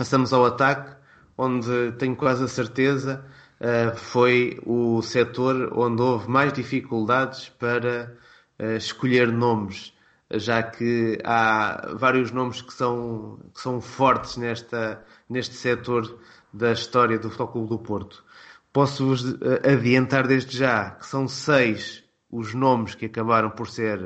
Passamos 0.00 0.32
ao 0.32 0.46
ataque, 0.46 0.96
onde 1.36 1.92
tenho 1.98 2.16
quase 2.16 2.42
a 2.42 2.48
certeza 2.48 3.22
uh, 3.60 3.94
foi 3.94 4.58
o 4.64 5.02
setor 5.02 5.70
onde 5.78 6.00
houve 6.00 6.26
mais 6.26 6.54
dificuldades 6.54 7.50
para 7.50 8.16
uh, 8.58 8.76
escolher 8.76 9.30
nomes, 9.30 9.92
já 10.30 10.62
que 10.62 11.18
há 11.22 11.92
vários 11.96 12.30
nomes 12.30 12.62
que 12.62 12.72
são, 12.72 13.40
que 13.54 13.60
são 13.60 13.78
fortes 13.78 14.38
nesta, 14.38 15.04
neste 15.30 15.54
setor 15.54 16.18
da 16.52 16.72
história 16.72 17.18
do 17.18 17.30
Futebol 17.30 17.66
do 17.66 17.78
Porto. 17.78 18.24
Posso-vos 18.72 19.24
eh, 19.40 19.72
adiantar 19.72 20.26
desde 20.26 20.56
já 20.56 20.90
que 20.90 21.06
são 21.06 21.28
seis 21.28 22.04
os 22.30 22.52
nomes 22.54 22.94
que 22.94 23.06
acabaram 23.06 23.50
por 23.50 23.68
ser 23.68 24.00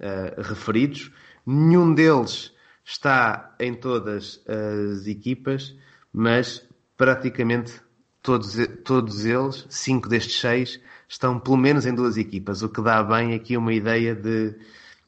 uh, 0.00 0.42
referidos. 0.42 1.12
Nenhum 1.44 1.92
deles 1.92 2.52
está 2.84 3.54
em 3.60 3.74
todas 3.74 4.42
as 4.46 5.06
equipas, 5.06 5.76
mas 6.12 6.66
praticamente 6.96 7.80
todos, 8.22 8.56
todos 8.82 9.26
eles, 9.26 9.66
cinco 9.68 10.08
destes 10.08 10.40
seis, 10.40 10.80
estão 11.08 11.38
pelo 11.38 11.56
menos 11.56 11.84
em 11.84 11.94
duas 11.94 12.16
equipas, 12.16 12.62
o 12.62 12.68
que 12.68 12.80
dá 12.80 13.02
bem 13.02 13.34
aqui 13.34 13.56
uma 13.56 13.74
ideia 13.74 14.14
de, 14.14 14.54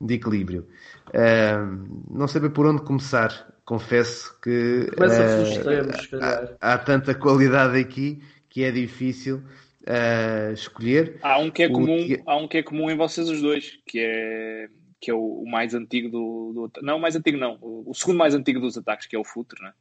de 0.01 0.14
equilíbrio. 0.14 0.66
Uh, 1.09 2.05
não 2.11 2.29
sei 2.29 2.41
bem 2.41 2.51
por 2.51 2.66
onde 2.66 2.83
começar. 2.83 3.49
Confesso 3.69 4.35
que 4.41 4.89
uh, 4.97 6.59
há, 6.59 6.73
há, 6.73 6.79
tanta 6.79 7.14
qualidade 7.14 7.79
aqui 7.79 8.19
que 8.49 8.64
é 8.64 8.71
difícil 8.71 9.43
uh, 9.83 10.55
escolher. 10.55 11.19
Há 11.21 11.39
um 11.39 11.51
que 11.51 11.64
é 11.64 11.69
comum, 11.69 11.99
que... 11.99 12.23
há 12.25 12.37
um 12.39 12.49
que 12.49 12.57
é 12.57 12.62
comum 12.62 12.91
em 12.91 12.97
vocês 12.97 13.29
os 13.29 13.43
dois, 13.43 13.79
que 13.85 13.99
é 14.01 14.71
que 14.99 15.11
é 15.11 15.14
o, 15.14 15.43
o 15.43 15.51
mais 15.51 15.75
antigo 15.75 16.09
do, 16.09 16.71
do, 16.73 16.81
Não, 16.81 16.97
o 16.97 16.99
mais 16.99 17.14
antigo 17.14 17.37
não. 17.37 17.59
O, 17.61 17.91
o, 17.91 17.95
segundo 17.95 18.16
mais 18.16 18.35
antigo 18.35 18.59
dos 18.59 18.79
ataques, 18.79 19.07
que 19.07 19.14
é 19.14 19.19
o 19.19 19.25
Futre, 19.25 19.62
né? 19.62 19.75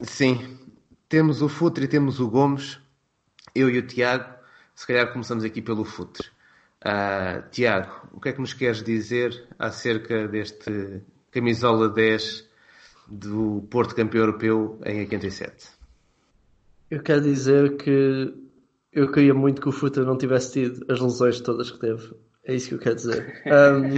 Sim. 0.00 0.58
Temos 1.06 1.42
o 1.42 1.48
Futre 1.50 1.84
e 1.84 1.88
temos 1.88 2.20
o 2.20 2.30
Gomes. 2.30 2.80
Eu 3.54 3.68
e 3.68 3.76
o 3.76 3.86
Tiago. 3.86 4.32
Se 4.74 4.86
calhar 4.86 5.12
começamos 5.12 5.44
aqui 5.44 5.60
pelo 5.60 5.84
Futre. 5.84 6.26
Uh, 6.82 7.46
Tiago, 7.50 8.08
o 8.14 8.18
que 8.18 8.30
é 8.30 8.32
que 8.32 8.40
nos 8.40 8.54
queres 8.54 8.82
dizer 8.82 9.46
acerca 9.58 10.26
deste 10.26 11.02
camisola 11.30 11.86
10 11.86 12.48
do 13.10 13.66
Porto 13.70 13.94
campeão 13.94 14.24
europeu 14.24 14.78
em 14.84 15.00
87? 15.00 15.68
Eu 16.90 17.02
quero 17.02 17.20
dizer 17.20 17.76
que 17.76 18.34
eu 18.92 19.10
queria 19.10 19.34
muito 19.34 19.60
que 19.60 19.68
o 19.68 19.72
Futre 19.72 20.04
não 20.04 20.18
tivesse 20.18 20.52
tido 20.52 20.84
as 20.92 21.00
lesões 21.00 21.40
todas 21.40 21.70
que 21.70 21.78
teve 21.78 22.14
é 22.44 22.54
isso 22.54 22.68
que 22.68 22.74
eu 22.74 22.78
quero 22.78 22.96
dizer. 22.96 23.42
Um, 23.46 23.94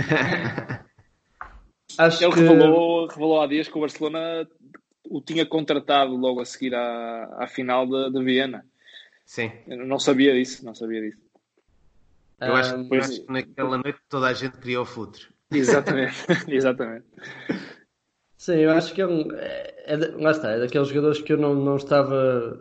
acho 1.99 2.25
Ele 2.25 2.33
que... 2.33 2.41
revelou, 2.41 3.07
revelou 3.07 3.41
há 3.41 3.47
dias 3.47 3.69
que 3.69 3.77
o 3.77 3.81
Barcelona 3.81 4.49
o 5.05 5.21
tinha 5.21 5.45
contratado 5.45 6.17
logo 6.17 6.41
a 6.41 6.45
seguir 6.45 6.75
à, 6.75 7.37
à 7.39 7.47
final 7.47 7.87
de, 7.87 8.11
de 8.11 8.25
Viena. 8.25 8.65
Sim. 9.25 9.53
Eu 9.67 9.87
não 9.87 9.99
sabia 9.99 10.33
disso, 10.33 10.65
não 10.65 10.75
sabia 10.75 11.01
disso. 11.03 11.21
Eu 12.41 12.55
acho, 12.57 12.75
um, 12.77 12.89
eu 12.91 13.01
acho 13.01 13.25
que 13.25 13.33
naquela 13.33 13.79
noite 13.79 13.99
toda 14.09 14.27
a 14.27 14.33
gente 14.33 14.59
queria 14.59 14.81
o 14.81 14.87
futre. 14.87 15.29
Exatamente, 15.51 16.17
exatamente. 16.49 17.07
Sim, 18.43 18.55
eu 18.55 18.73
acho 18.73 18.93
que 18.93 19.01
é. 19.01 19.05
É, 19.07 19.95
é, 19.95 19.97
lá 20.17 20.33
está, 20.33 20.51
é 20.51 20.59
daqueles 20.59 20.89
jogadores 20.89 21.23
que 21.23 21.33
eu 21.33 21.39
não, 21.39 21.55
não 21.55 21.77
estava 21.77 22.59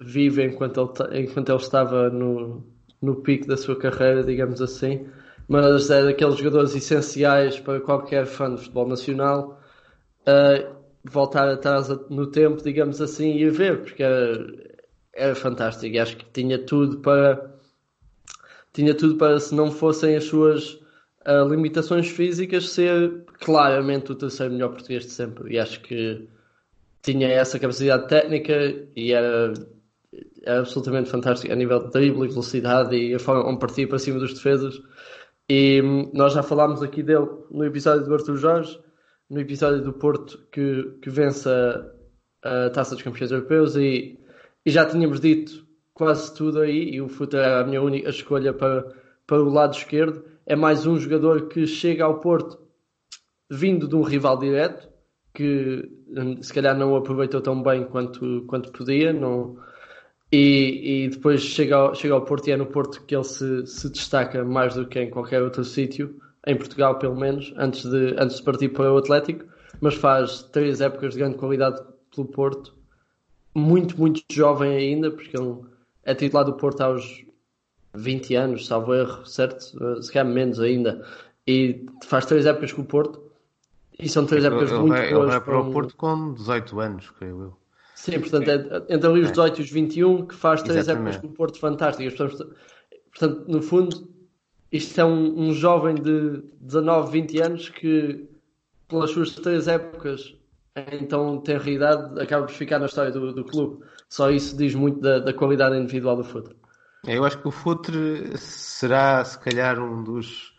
vivo 0.00 0.40
enquanto 0.40 0.80
ele, 1.10 1.24
enquanto 1.24 1.50
ele 1.50 1.58
estava 1.60 2.08
no, 2.08 2.64
no 3.02 3.16
pico 3.16 3.46
da 3.46 3.58
sua 3.58 3.76
carreira, 3.78 4.24
digamos 4.24 4.62
assim, 4.62 5.06
mas 5.46 5.90
é 5.90 6.02
daqueles 6.02 6.36
jogadores 6.36 6.74
essenciais 6.74 7.60
para 7.60 7.78
qualquer 7.80 8.24
fã 8.24 8.54
de 8.54 8.62
futebol 8.62 8.88
nacional 8.88 9.60
uh, 10.26 10.74
voltar 11.04 11.46
atrás 11.50 11.88
no 12.08 12.26
tempo, 12.28 12.62
digamos 12.62 12.98
assim, 13.02 13.36
e 13.36 13.50
ver, 13.50 13.82
porque 13.82 14.02
era, 14.02 14.46
era 15.14 15.34
fantástico 15.34 15.94
e 15.94 15.98
acho 15.98 16.16
que 16.16 16.24
tinha 16.32 16.58
tudo 16.58 17.00
para 17.00 17.52
tinha 18.72 18.94
tudo 18.94 19.16
para 19.18 19.38
se 19.38 19.54
não 19.54 19.70
fossem 19.70 20.16
as 20.16 20.24
suas 20.24 20.81
uh, 21.26 21.48
limitações 21.48 22.08
físicas 22.08 22.70
ser 22.70 23.24
claramente 23.40 24.12
o 24.12 24.14
terceiro 24.14 24.52
melhor 24.52 24.70
português 24.70 25.04
de 25.04 25.10
sempre 25.10 25.54
e 25.54 25.58
acho 25.58 25.80
que 25.80 26.28
tinha 27.02 27.28
essa 27.28 27.58
capacidade 27.58 28.08
técnica 28.08 28.54
e 28.94 29.12
era 29.12 29.52
é 30.44 30.58
absolutamente 30.58 31.08
fantástico 31.08 31.52
a 31.52 31.56
nível 31.56 31.84
de 31.84 31.90
drible 31.90 32.26
e 32.26 32.28
velocidade 32.28 32.96
e 32.96 33.14
a 33.14 33.18
forma 33.18 33.44
como 33.44 33.58
partia 33.58 33.88
para 33.88 33.98
cima 33.98 34.18
dos 34.18 34.34
defesas. 34.34 34.80
E 35.48 35.80
hum, 35.82 36.10
nós 36.12 36.32
já 36.34 36.42
falámos 36.42 36.82
aqui 36.82 37.02
dele 37.02 37.28
no 37.50 37.64
episódio 37.64 38.04
do 38.04 38.14
Arthur 38.14 38.36
Jorge, 38.36 38.78
no 39.30 39.40
episódio 39.40 39.82
do 39.82 39.92
Porto 39.92 40.38
que, 40.50 40.98
que 41.00 41.10
vence 41.10 41.48
a, 41.48 42.66
a 42.66 42.70
Taça 42.70 42.94
dos 42.94 43.02
Campeões 43.02 43.30
Europeus 43.30 43.76
e, 43.76 44.18
e 44.64 44.70
já 44.70 44.84
tínhamos 44.84 45.20
dito 45.20 45.66
quase 45.94 46.34
tudo 46.34 46.60
aí 46.60 46.90
e 46.90 47.00
o 47.00 47.08
Futre 47.08 47.38
era 47.38 47.60
a 47.60 47.64
minha 47.64 47.80
única 47.80 48.10
escolha 48.10 48.52
para, 48.52 48.92
para 49.26 49.42
o 49.42 49.48
lado 49.48 49.74
esquerdo. 49.74 50.24
É 50.46 50.56
mais 50.56 50.86
um 50.86 50.98
jogador 50.98 51.48
que 51.48 51.66
chega 51.66 52.04
ao 52.04 52.20
Porto 52.20 52.58
vindo 53.50 53.86
de 53.86 53.94
um 53.94 54.02
rival 54.02 54.38
direto 54.38 54.88
que 55.34 55.88
hum, 56.08 56.42
se 56.42 56.52
calhar 56.52 56.76
não 56.76 56.96
aproveitou 56.96 57.40
tão 57.40 57.62
bem 57.62 57.84
quanto, 57.84 58.44
quanto 58.46 58.72
podia, 58.72 59.12
não, 59.12 59.56
e, 60.30 61.04
e 61.04 61.08
depois 61.08 61.42
chega 61.42 61.76
ao, 61.76 61.94
chega 61.94 62.14
ao 62.14 62.24
Porto 62.24 62.48
e 62.48 62.52
é 62.52 62.56
no 62.56 62.66
Porto 62.66 63.04
que 63.04 63.14
ele 63.14 63.24
se, 63.24 63.66
se 63.66 63.90
destaca 63.90 64.44
mais 64.44 64.74
do 64.74 64.86
que 64.86 64.98
em 64.98 65.10
qualquer 65.10 65.42
outro 65.42 65.64
sítio, 65.64 66.18
em 66.46 66.56
Portugal 66.56 66.98
pelo 66.98 67.16
menos, 67.16 67.52
antes 67.56 67.88
de, 67.88 68.14
antes 68.18 68.38
de 68.38 68.42
partir 68.42 68.70
para 68.70 68.92
o 68.92 68.96
Atlético, 68.96 69.44
mas 69.80 69.94
faz 69.94 70.42
três 70.44 70.80
épocas 70.80 71.12
de 71.12 71.20
grande 71.20 71.36
qualidade 71.36 71.82
pelo 72.14 72.26
Porto, 72.28 72.74
muito, 73.54 73.98
muito 73.98 74.22
jovem 74.30 74.74
ainda, 74.74 75.10
porque 75.10 75.36
ele 75.36 75.60
é 76.02 76.14
titular 76.14 76.44
do 76.44 76.54
Porto 76.54 76.80
aos 76.80 77.24
20 77.94 78.34
anos, 78.34 78.66
salvo 78.66 78.94
erro, 78.94 79.24
certo? 79.26 80.02
Se 80.02 80.12
calhar 80.12 80.32
menos 80.32 80.60
ainda, 80.60 81.04
e 81.46 81.86
faz 82.04 82.26
três 82.26 82.46
épocas 82.46 82.72
com 82.72 82.82
o 82.82 82.86
Porto, 82.86 83.22
e 83.98 84.08
são 84.08 84.26
três 84.26 84.44
épocas 84.44 84.70
ele, 84.70 84.80
muito 84.80 84.96
ele 84.96 85.14
boas. 85.14 85.22
Ele 85.22 85.30
vai 85.30 85.40
para 85.40 85.60
o 85.60 85.72
Porto 85.72 85.96
com 85.96 86.34
18 86.34 86.80
anos, 86.80 87.10
creio 87.10 87.42
eu. 87.42 87.56
Sim, 87.94 88.18
portanto, 88.18 88.48
é 88.48 88.94
entre 88.94 89.08
ali 89.08 89.20
os 89.20 89.28
18 89.28 89.60
e 89.60 89.62
os 89.62 89.70
21 89.70 90.26
que 90.26 90.34
faz 90.34 90.62
três 90.62 90.88
épocas 90.88 91.18
com 91.18 91.28
o 91.28 91.30
Porto 91.30 91.58
fantásticas. 91.58 92.14
Portanto, 92.14 93.44
no 93.46 93.62
fundo, 93.62 94.08
isto 94.72 95.00
é 95.00 95.04
um, 95.04 95.48
um, 95.48 95.52
jovem 95.52 95.94
de 95.94 96.42
19, 96.60 97.12
20 97.12 97.40
anos 97.40 97.68
que, 97.68 98.26
pelas 98.88 99.10
suas 99.10 99.30
três 99.36 99.68
épocas, 99.68 100.34
então 101.00 101.38
tem 101.38 101.58
realidade, 101.58 102.20
acaba 102.20 102.46
por 102.46 102.52
ficar 102.52 102.80
na 102.80 102.86
história 102.86 103.12
do, 103.12 103.32
do 103.32 103.44
clube. 103.44 103.84
Só 104.08 104.30
isso 104.30 104.56
diz 104.56 104.74
muito 104.74 105.00
da, 105.00 105.20
da 105.20 105.32
qualidade 105.32 105.76
individual 105.76 106.16
do 106.16 106.24
Futre. 106.24 106.56
Eu 107.06 107.24
acho 107.24 107.38
que 107.38 107.48
o 107.48 107.50
Futre 107.50 108.36
será, 108.38 109.24
se 109.24 109.38
calhar, 109.38 109.78
um 109.80 110.02
dos. 110.02 110.52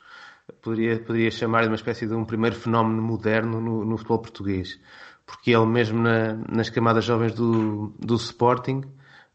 Poderia, 0.62 1.00
poderia 1.00 1.32
chamar 1.32 1.62
de 1.62 1.68
uma 1.70 1.76
espécie 1.76 2.06
de 2.06 2.14
um 2.14 2.26
primeiro 2.26 2.56
fenómeno 2.56 3.02
moderno 3.02 3.62
no, 3.62 3.86
no 3.86 3.98
futebol 3.98 4.20
português 4.20 4.80
porque 5.26 5.52
ele 5.52 5.66
mesmo 5.66 6.02
na, 6.02 6.34
nas 6.50 6.70
camadas 6.70 7.06
jovens 7.06 7.34
do, 7.34 7.94
do 8.00 8.16
Sporting, 8.16 8.82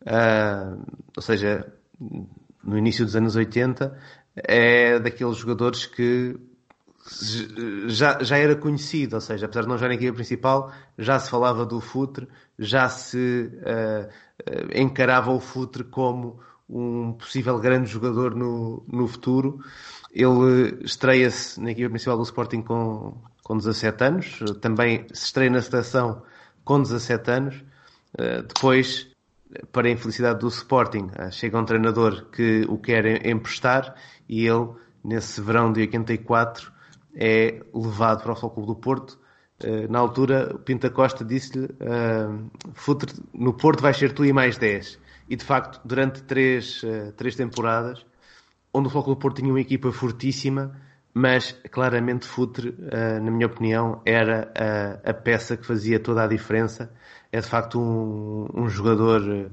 uh, 0.02 0.80
ou 1.16 1.22
seja, 1.22 1.72
no 2.62 2.78
início 2.78 3.04
dos 3.04 3.16
anos 3.16 3.36
80, 3.36 3.96
é 4.36 4.98
daqueles 4.98 5.36
jogadores 5.36 5.86
que 5.86 6.36
já, 7.86 8.22
já 8.22 8.36
era 8.36 8.54
conhecido, 8.54 9.14
ou 9.14 9.20
seja, 9.20 9.46
apesar 9.46 9.62
de 9.62 9.68
não 9.68 9.76
jogar 9.78 9.88
na 9.88 9.94
equipa 9.94 10.14
principal, 10.14 10.70
já 10.98 11.18
se 11.18 11.30
falava 11.30 11.64
do 11.64 11.80
Futre, 11.80 12.28
já 12.58 12.88
se 12.88 13.50
uh, 13.54 14.08
encarava 14.74 15.30
o 15.32 15.40
Futre 15.40 15.84
como 15.84 16.40
um 16.68 17.12
possível 17.12 17.58
grande 17.58 17.88
jogador 17.88 18.34
no, 18.34 18.84
no 18.86 19.08
futuro. 19.08 19.60
Ele 20.12 20.78
estreia-se 20.84 21.60
na 21.60 21.70
equipa 21.70 21.90
principal 21.90 22.16
do 22.16 22.22
Sporting 22.22 22.62
com, 22.62 23.16
com 23.42 23.56
17 23.56 24.04
anos, 24.04 24.38
também 24.60 25.06
se 25.12 25.24
estreia 25.24 25.50
na 25.50 25.62
seleção 25.62 26.22
com 26.64 26.82
17 26.82 27.30
anos. 27.30 27.54
Uh, 28.14 28.42
depois, 28.42 29.08
para 29.72 29.88
a 29.88 29.90
infelicidade 29.90 30.40
do 30.40 30.48
Sporting, 30.48 31.10
uh, 31.18 31.30
chega 31.30 31.58
um 31.58 31.64
treinador 31.64 32.26
que 32.30 32.64
o 32.68 32.78
quer 32.78 33.26
emprestar 33.26 33.94
e 34.28 34.46
ele, 34.46 34.68
nesse 35.04 35.40
verão 35.40 35.72
de 35.72 35.80
84, 35.80 36.72
é 37.14 37.62
levado 37.74 38.22
para 38.22 38.32
o 38.32 38.34
Futebol 38.34 38.50
Clube 38.50 38.66
do 38.68 38.76
Porto. 38.76 39.18
Uh, 39.62 39.90
na 39.90 39.98
altura, 39.98 40.58
Pinta 40.64 40.88
Costa 40.90 41.24
disse-lhe: 41.24 41.66
uh, 41.66 42.50
no 43.34 43.52
Porto 43.54 43.82
vais 43.82 43.96
ser 43.96 44.12
tu 44.12 44.24
e 44.24 44.32
mais 44.32 44.56
10. 44.56 44.98
E 45.28 45.36
de 45.36 45.44
facto, 45.44 45.80
durante 45.84 46.22
três, 46.22 46.82
uh, 46.82 47.12
três 47.16 47.36
temporadas, 47.36 48.04
onde 48.72 48.86
o 48.86 48.90
Futebol 48.90 49.04
Clube 49.04 49.20
Porto 49.20 49.36
tinha 49.36 49.50
uma 49.52 49.60
equipa 49.60 49.92
fortíssima, 49.92 50.76
mas 51.12 51.52
claramente 51.70 52.26
Futre, 52.26 52.76
na 53.22 53.30
minha 53.30 53.46
opinião, 53.46 54.00
era 54.04 54.52
a, 54.54 55.10
a, 55.10 55.14
peça 55.14 55.56
que 55.56 55.66
fazia 55.66 55.98
toda 55.98 56.22
a 56.22 56.28
diferença. 56.28 56.92
É 57.32 57.40
de 57.40 57.46
facto 57.46 57.80
um, 57.80 58.46
um 58.54 58.68
jogador 58.68 59.50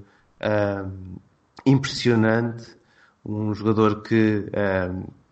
impressionante, 1.65 2.77
um 3.25 3.51
jogador 3.55 4.03
que 4.03 4.45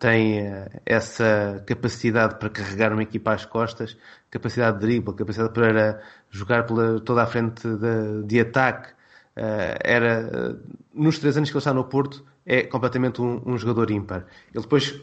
tem 0.04 0.38
eh, 0.38 0.68
essa 0.84 1.62
capacidade 1.66 2.38
para 2.38 2.50
carregar 2.50 2.92
uma 2.92 3.02
equipa 3.02 3.32
às 3.32 3.46
costas, 3.46 3.96
capacidade 4.30 4.78
de 4.78 4.86
drible, 4.86 5.14
capacidade 5.14 5.54
para 5.54 5.98
jogar 6.30 6.66
pela, 6.66 7.00
toda 7.00 7.22
a 7.22 7.26
frente 7.26 7.66
de, 7.66 8.22
de 8.26 8.40
ataque. 8.40 8.92
Uh, 9.36 9.76
era, 9.82 10.30
uh, 10.54 10.76
nos 10.94 11.18
três 11.18 11.36
anos 11.36 11.50
que 11.50 11.56
ele 11.56 11.60
está 11.60 11.74
no 11.74 11.84
Porto, 11.84 12.24
é 12.46 12.62
completamente 12.62 13.20
um, 13.20 13.42
um, 13.44 13.58
jogador 13.58 13.90
ímpar. 13.90 14.26
Ele 14.54 14.62
depois 14.62 15.00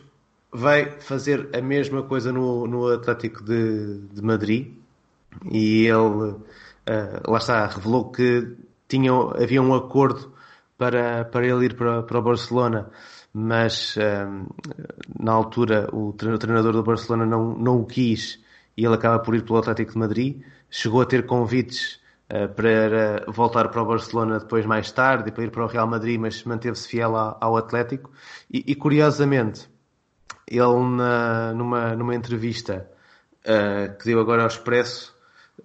vai 0.51 0.99
fazer 0.99 1.49
a 1.53 1.61
mesma 1.61 2.03
coisa 2.03 2.31
no, 2.31 2.67
no 2.67 2.87
Atlético 2.87 3.43
de, 3.43 3.99
de 3.99 4.21
Madrid 4.21 4.73
e 5.49 5.85
ele, 5.85 5.95
uh, 5.97 6.39
lá 7.27 7.37
está, 7.37 7.65
revelou 7.67 8.11
que 8.11 8.55
tinha, 8.87 9.11
havia 9.11 9.61
um 9.61 9.73
acordo 9.73 10.33
para, 10.77 11.25
para 11.25 11.45
ele 11.45 11.65
ir 11.65 11.75
para, 11.75 12.03
para 12.03 12.19
o 12.19 12.21
Barcelona 12.21 12.89
mas 13.33 13.95
um, 13.97 14.47
na 15.19 15.31
altura 15.31 15.87
o 15.93 16.13
treinador 16.13 16.73
do 16.73 16.83
Barcelona 16.83 17.25
não, 17.25 17.55
não 17.57 17.81
o 17.81 17.85
quis 17.85 18.39
e 18.75 18.85
ele 18.85 18.95
acaba 18.95 19.19
por 19.19 19.35
ir 19.35 19.43
pelo 19.43 19.59
Atlético 19.59 19.93
de 19.93 19.99
Madrid. 19.99 20.41
Chegou 20.69 21.01
a 21.01 21.05
ter 21.05 21.25
convites 21.25 21.99
para 22.55 23.25
voltar 23.27 23.67
para 23.69 23.81
o 23.81 23.85
Barcelona 23.85 24.39
depois 24.39 24.65
mais 24.65 24.91
tarde 24.91 25.29
e 25.29 25.31
para 25.31 25.43
ir 25.43 25.51
para 25.51 25.65
o 25.65 25.67
Real 25.67 25.87
Madrid, 25.87 26.19
mas 26.19 26.43
manteve-se 26.43 26.87
fiel 26.87 27.15
ao, 27.15 27.37
ao 27.41 27.57
Atlético. 27.57 28.09
E, 28.49 28.63
e, 28.67 28.75
curiosamente, 28.75 29.69
ele 30.47 30.95
na, 30.95 31.53
numa, 31.53 31.95
numa 31.95 32.15
entrevista 32.15 32.89
uh, 33.41 33.97
que 33.97 34.05
deu 34.05 34.19
agora 34.19 34.43
ao 34.43 34.47
Expresso, 34.47 35.15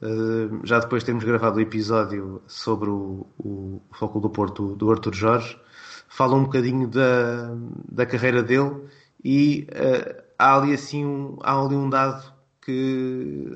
uh, 0.02 0.60
já 0.64 0.78
depois 0.78 1.02
de 1.02 1.06
termos 1.06 1.24
gravado 1.24 1.58
o 1.58 1.60
episódio 1.60 2.42
sobre 2.46 2.90
o, 2.90 3.26
o 3.38 3.80
Foco 3.92 4.20
do 4.20 4.30
Porto 4.30 4.74
do 4.74 4.90
Arthur 4.90 5.14
Jorge, 5.14 5.60
fala 6.08 6.36
um 6.36 6.44
bocadinho 6.44 6.88
da, 6.88 7.54
da 7.90 8.06
carreira 8.06 8.42
dele 8.42 8.88
e 9.24 9.66
uh, 9.70 10.22
há 10.38 10.56
ali 10.56 10.74
assim 10.74 11.04
um, 11.04 11.38
há 11.42 11.60
ali 11.60 11.74
um 11.74 11.90
dado 11.90 12.32
que 12.60 13.52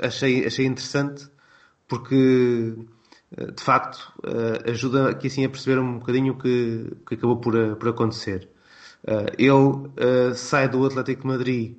achei, 0.00 0.46
achei 0.46 0.66
interessante 0.66 1.28
porque 1.88 2.74
uh, 3.38 3.52
de 3.52 3.62
facto 3.62 4.12
uh, 4.24 4.70
ajuda 4.70 5.10
aqui 5.10 5.26
assim 5.26 5.44
a 5.44 5.48
perceber 5.48 5.78
um 5.80 5.98
bocadinho 5.98 6.32
o 6.34 6.38
que, 6.38 6.90
que 7.06 7.14
acabou 7.14 7.36
por, 7.36 7.54
por 7.76 7.88
acontecer. 7.88 8.48
ele 9.38 10.34
sai 10.34 10.68
do 10.68 10.86
Atlético 10.86 11.22
de 11.22 11.28
Madrid 11.28 11.76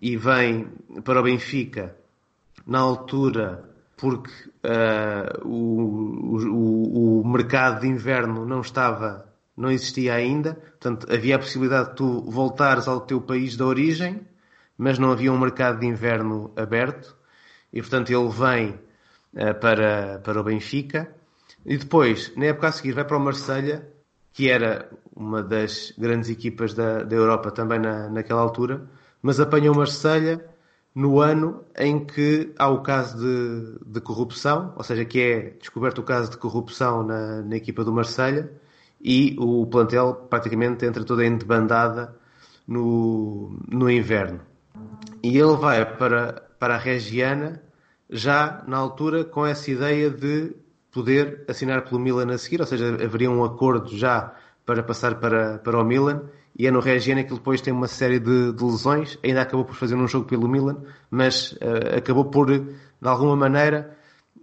e 0.00 0.16
vem 0.16 0.68
para 1.04 1.20
o 1.20 1.22
Benfica 1.22 1.96
na 2.66 2.78
altura 2.78 3.70
porque 3.96 4.30
uh, 4.64 5.46
o, 5.46 6.38
o, 6.48 7.20
o, 7.20 7.28
mercado 7.28 7.82
de 7.82 7.86
inverno 7.86 8.46
não 8.46 8.62
estava 8.62 9.28
não 9.54 9.70
existia 9.70 10.14
ainda, 10.14 10.54
portanto 10.54 11.06
havia 11.12 11.36
a 11.36 11.38
possibilidade 11.38 11.90
de 11.90 11.96
tu 11.96 12.22
voltares 12.22 12.88
ao 12.88 13.02
teu 13.02 13.20
país 13.20 13.58
de 13.58 13.62
origem, 13.62 14.26
mas 14.78 14.98
não 14.98 15.12
havia 15.12 15.30
um 15.30 15.38
mercado 15.38 15.80
de 15.80 15.86
inverno 15.86 16.50
aberto, 16.56 17.14
e 17.70 17.82
portanto 17.82 18.08
ele 18.08 18.28
vem 18.30 18.78
para, 19.60 20.20
para 20.22 20.40
o 20.40 20.44
Benfica, 20.44 21.14
e 21.64 21.76
depois, 21.76 22.32
na 22.36 22.46
época 22.46 22.68
a 22.68 22.72
seguir, 22.72 22.92
vai 22.92 23.04
para 23.04 23.16
o 23.16 23.20
Marselha, 23.20 23.86
que 24.32 24.48
era 24.48 24.90
uma 25.14 25.42
das 25.42 25.92
grandes 25.98 26.30
equipas 26.30 26.74
da, 26.74 27.02
da 27.02 27.14
Europa 27.14 27.50
também 27.50 27.78
na, 27.78 28.08
naquela 28.08 28.40
altura, 28.40 28.88
mas 29.22 29.38
apanha 29.38 29.70
o 29.70 29.76
Marselha 29.76 30.44
no 30.94 31.20
ano 31.20 31.64
em 31.76 32.04
que 32.04 32.52
há 32.58 32.68
o 32.68 32.82
caso 32.82 33.18
de, 33.18 33.78
de 33.86 34.00
corrupção, 34.00 34.72
ou 34.76 34.82
seja, 34.82 35.04
que 35.04 35.20
é 35.20 35.40
descoberto 35.60 35.98
o 35.98 36.02
caso 36.02 36.30
de 36.30 36.36
corrupção 36.36 37.02
na, 37.02 37.42
na 37.42 37.56
equipa 37.56 37.84
do 37.84 37.92
Marselha, 37.92 38.50
e 39.00 39.36
o 39.38 39.66
plantel 39.66 40.14
praticamente 40.28 40.84
entra 40.84 41.04
toda 41.04 41.24
em 41.24 41.36
debandada 41.36 42.14
no, 42.66 43.56
no 43.68 43.90
inverno. 43.90 44.40
E 45.22 45.36
ele 45.38 45.56
vai 45.56 45.84
para, 45.96 46.42
para 46.58 46.74
a 46.74 46.78
Regiana 46.78 47.62
já 48.10 48.62
na 48.66 48.76
altura 48.76 49.24
com 49.24 49.46
essa 49.46 49.70
ideia 49.70 50.10
de 50.10 50.52
poder 50.90 51.44
assinar 51.48 51.84
pelo 51.84 52.00
Milan 52.00 52.32
a 52.32 52.38
seguir, 52.38 52.60
ou 52.60 52.66
seja, 52.66 52.88
haveria 52.94 53.30
um 53.30 53.44
acordo 53.44 53.96
já 53.96 54.34
para 54.66 54.82
passar 54.82 55.16
para, 55.20 55.58
para 55.58 55.80
o 55.80 55.84
Milan 55.84 56.22
e 56.58 56.66
é 56.66 56.70
no 56.70 56.80
Regiana 56.80 57.22
que 57.22 57.30
ele 57.30 57.38
depois 57.38 57.60
tem 57.60 57.72
uma 57.72 57.86
série 57.86 58.18
de, 58.18 58.52
de 58.52 58.64
lesões, 58.64 59.18
ainda 59.24 59.42
acabou 59.42 59.64
por 59.64 59.74
fazer 59.74 59.94
um 59.94 60.06
jogo 60.06 60.26
pelo 60.26 60.48
Milan, 60.48 60.82
mas 61.10 61.52
uh, 61.52 61.96
acabou 61.96 62.24
por, 62.24 62.50
de 62.50 62.74
alguma 63.02 63.36
maneira, 63.36 63.96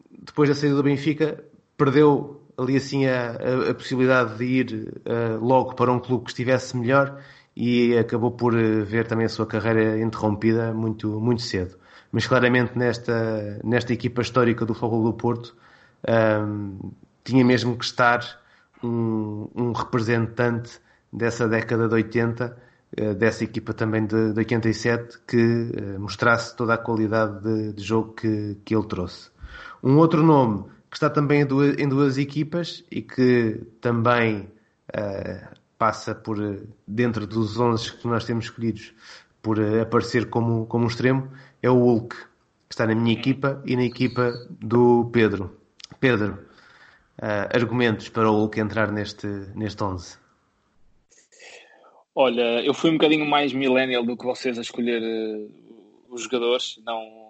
depois 0.09 0.49
da 0.49 0.55
saída 0.55 0.75
do 0.75 0.83
Benfica, 0.83 1.43
perdeu 1.77 2.41
ali 2.57 2.77
assim 2.77 3.05
a, 3.05 3.31
a, 3.31 3.71
a 3.71 3.73
possibilidade 3.73 4.37
de 4.37 4.45
ir 4.45 5.01
uh, 5.05 5.45
logo 5.45 5.75
para 5.75 5.91
um 5.91 5.99
clube 5.99 6.23
que 6.23 6.31
estivesse 6.31 6.75
melhor 6.75 7.21
e 7.55 7.97
acabou 7.97 8.31
por 8.31 8.53
uh, 8.55 8.85
ver 8.85 9.05
também 9.05 9.25
a 9.25 9.29
sua 9.29 9.45
carreira 9.45 9.99
interrompida 9.99 10.73
muito, 10.73 11.19
muito 11.19 11.41
cedo. 11.41 11.77
Mas 12.11 12.25
claramente 12.25 12.77
nesta, 12.77 13.59
nesta 13.63 13.93
equipa 13.93 14.21
histórica 14.21 14.65
do 14.65 14.73
Futebol 14.73 15.03
do 15.03 15.13
Porto 15.13 15.55
um, 16.07 16.91
tinha 17.23 17.43
mesmo 17.43 17.77
que 17.77 17.85
estar 17.85 18.21
um, 18.83 19.47
um, 19.55 19.71
representante 19.71 20.79
dessa 21.11 21.47
década 21.47 21.87
de 21.87 21.95
80, 21.95 22.57
uh, 22.99 23.13
dessa 23.15 23.43
equipa 23.43 23.73
também 23.73 24.05
de, 24.05 24.33
de 24.33 24.39
87, 24.39 25.19
que 25.27 25.71
mostrasse 25.99 26.55
toda 26.55 26.75
a 26.75 26.77
qualidade 26.77 27.41
de, 27.41 27.73
de 27.73 27.83
jogo 27.83 28.13
que, 28.13 28.57
que 28.63 28.75
ele 28.75 28.87
trouxe. 28.87 29.29
Um 29.83 29.97
outro 29.97 30.23
nome 30.23 30.65
que 30.89 30.95
está 30.95 31.09
também 31.09 31.41
em 31.41 31.45
duas, 31.45 31.77
em 31.77 31.87
duas 31.87 32.17
equipas 32.17 32.83
e 32.89 33.01
que 33.01 33.61
também 33.81 34.49
uh, 34.95 35.57
passa 35.77 36.15
por, 36.15 36.37
dentro 36.87 37.27
dos 37.27 37.59
11 37.59 37.93
que 37.93 38.07
nós 38.07 38.25
temos 38.25 38.45
escolhidos, 38.45 38.93
por 39.41 39.59
aparecer 39.81 40.29
como, 40.29 40.65
como 40.65 40.85
um 40.85 40.87
extremo, 40.87 41.29
é 41.61 41.69
o 41.69 41.75
Hulk, 41.75 42.15
que 42.15 42.73
está 42.73 42.85
na 42.85 42.95
minha 42.95 43.13
equipa 43.13 43.61
e 43.65 43.75
na 43.75 43.83
equipa 43.83 44.33
do 44.49 45.09
Pedro. 45.11 45.59
Pedro, 45.99 46.33
uh, 47.19 47.55
argumentos 47.55 48.09
para 48.09 48.29
o 48.29 48.33
Hulk 48.33 48.59
entrar 48.59 48.91
neste, 48.91 49.27
neste 49.55 49.83
11? 49.83 50.17
Olha, 52.13 52.63
eu 52.63 52.73
fui 52.73 52.89
um 52.89 52.93
bocadinho 52.93 53.25
mais 53.25 53.53
millennial 53.53 54.03
do 54.03 54.17
que 54.17 54.25
vocês 54.25 54.57
a 54.57 54.61
escolher 54.61 55.01
os 56.09 56.23
jogadores, 56.23 56.79
não 56.85 57.27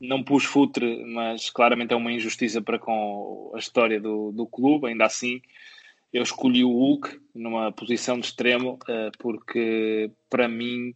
não 0.00 0.22
pus 0.22 0.44
futre, 0.44 1.04
mas 1.04 1.50
claramente 1.50 1.92
é 1.92 1.96
uma 1.96 2.10
injustiça 2.10 2.62
para 2.62 2.78
com 2.78 3.52
a 3.54 3.58
história 3.58 4.00
do, 4.00 4.32
do 4.32 4.46
clube. 4.46 4.86
Ainda 4.86 5.04
assim, 5.04 5.42
eu 6.10 6.22
escolhi 6.22 6.64
o 6.64 6.72
Hulk 6.72 7.20
numa 7.34 7.70
posição 7.70 8.18
de 8.18 8.24
extremo, 8.24 8.78
uh, 8.88 9.12
porque 9.18 10.10
para 10.30 10.48
mim. 10.48 10.94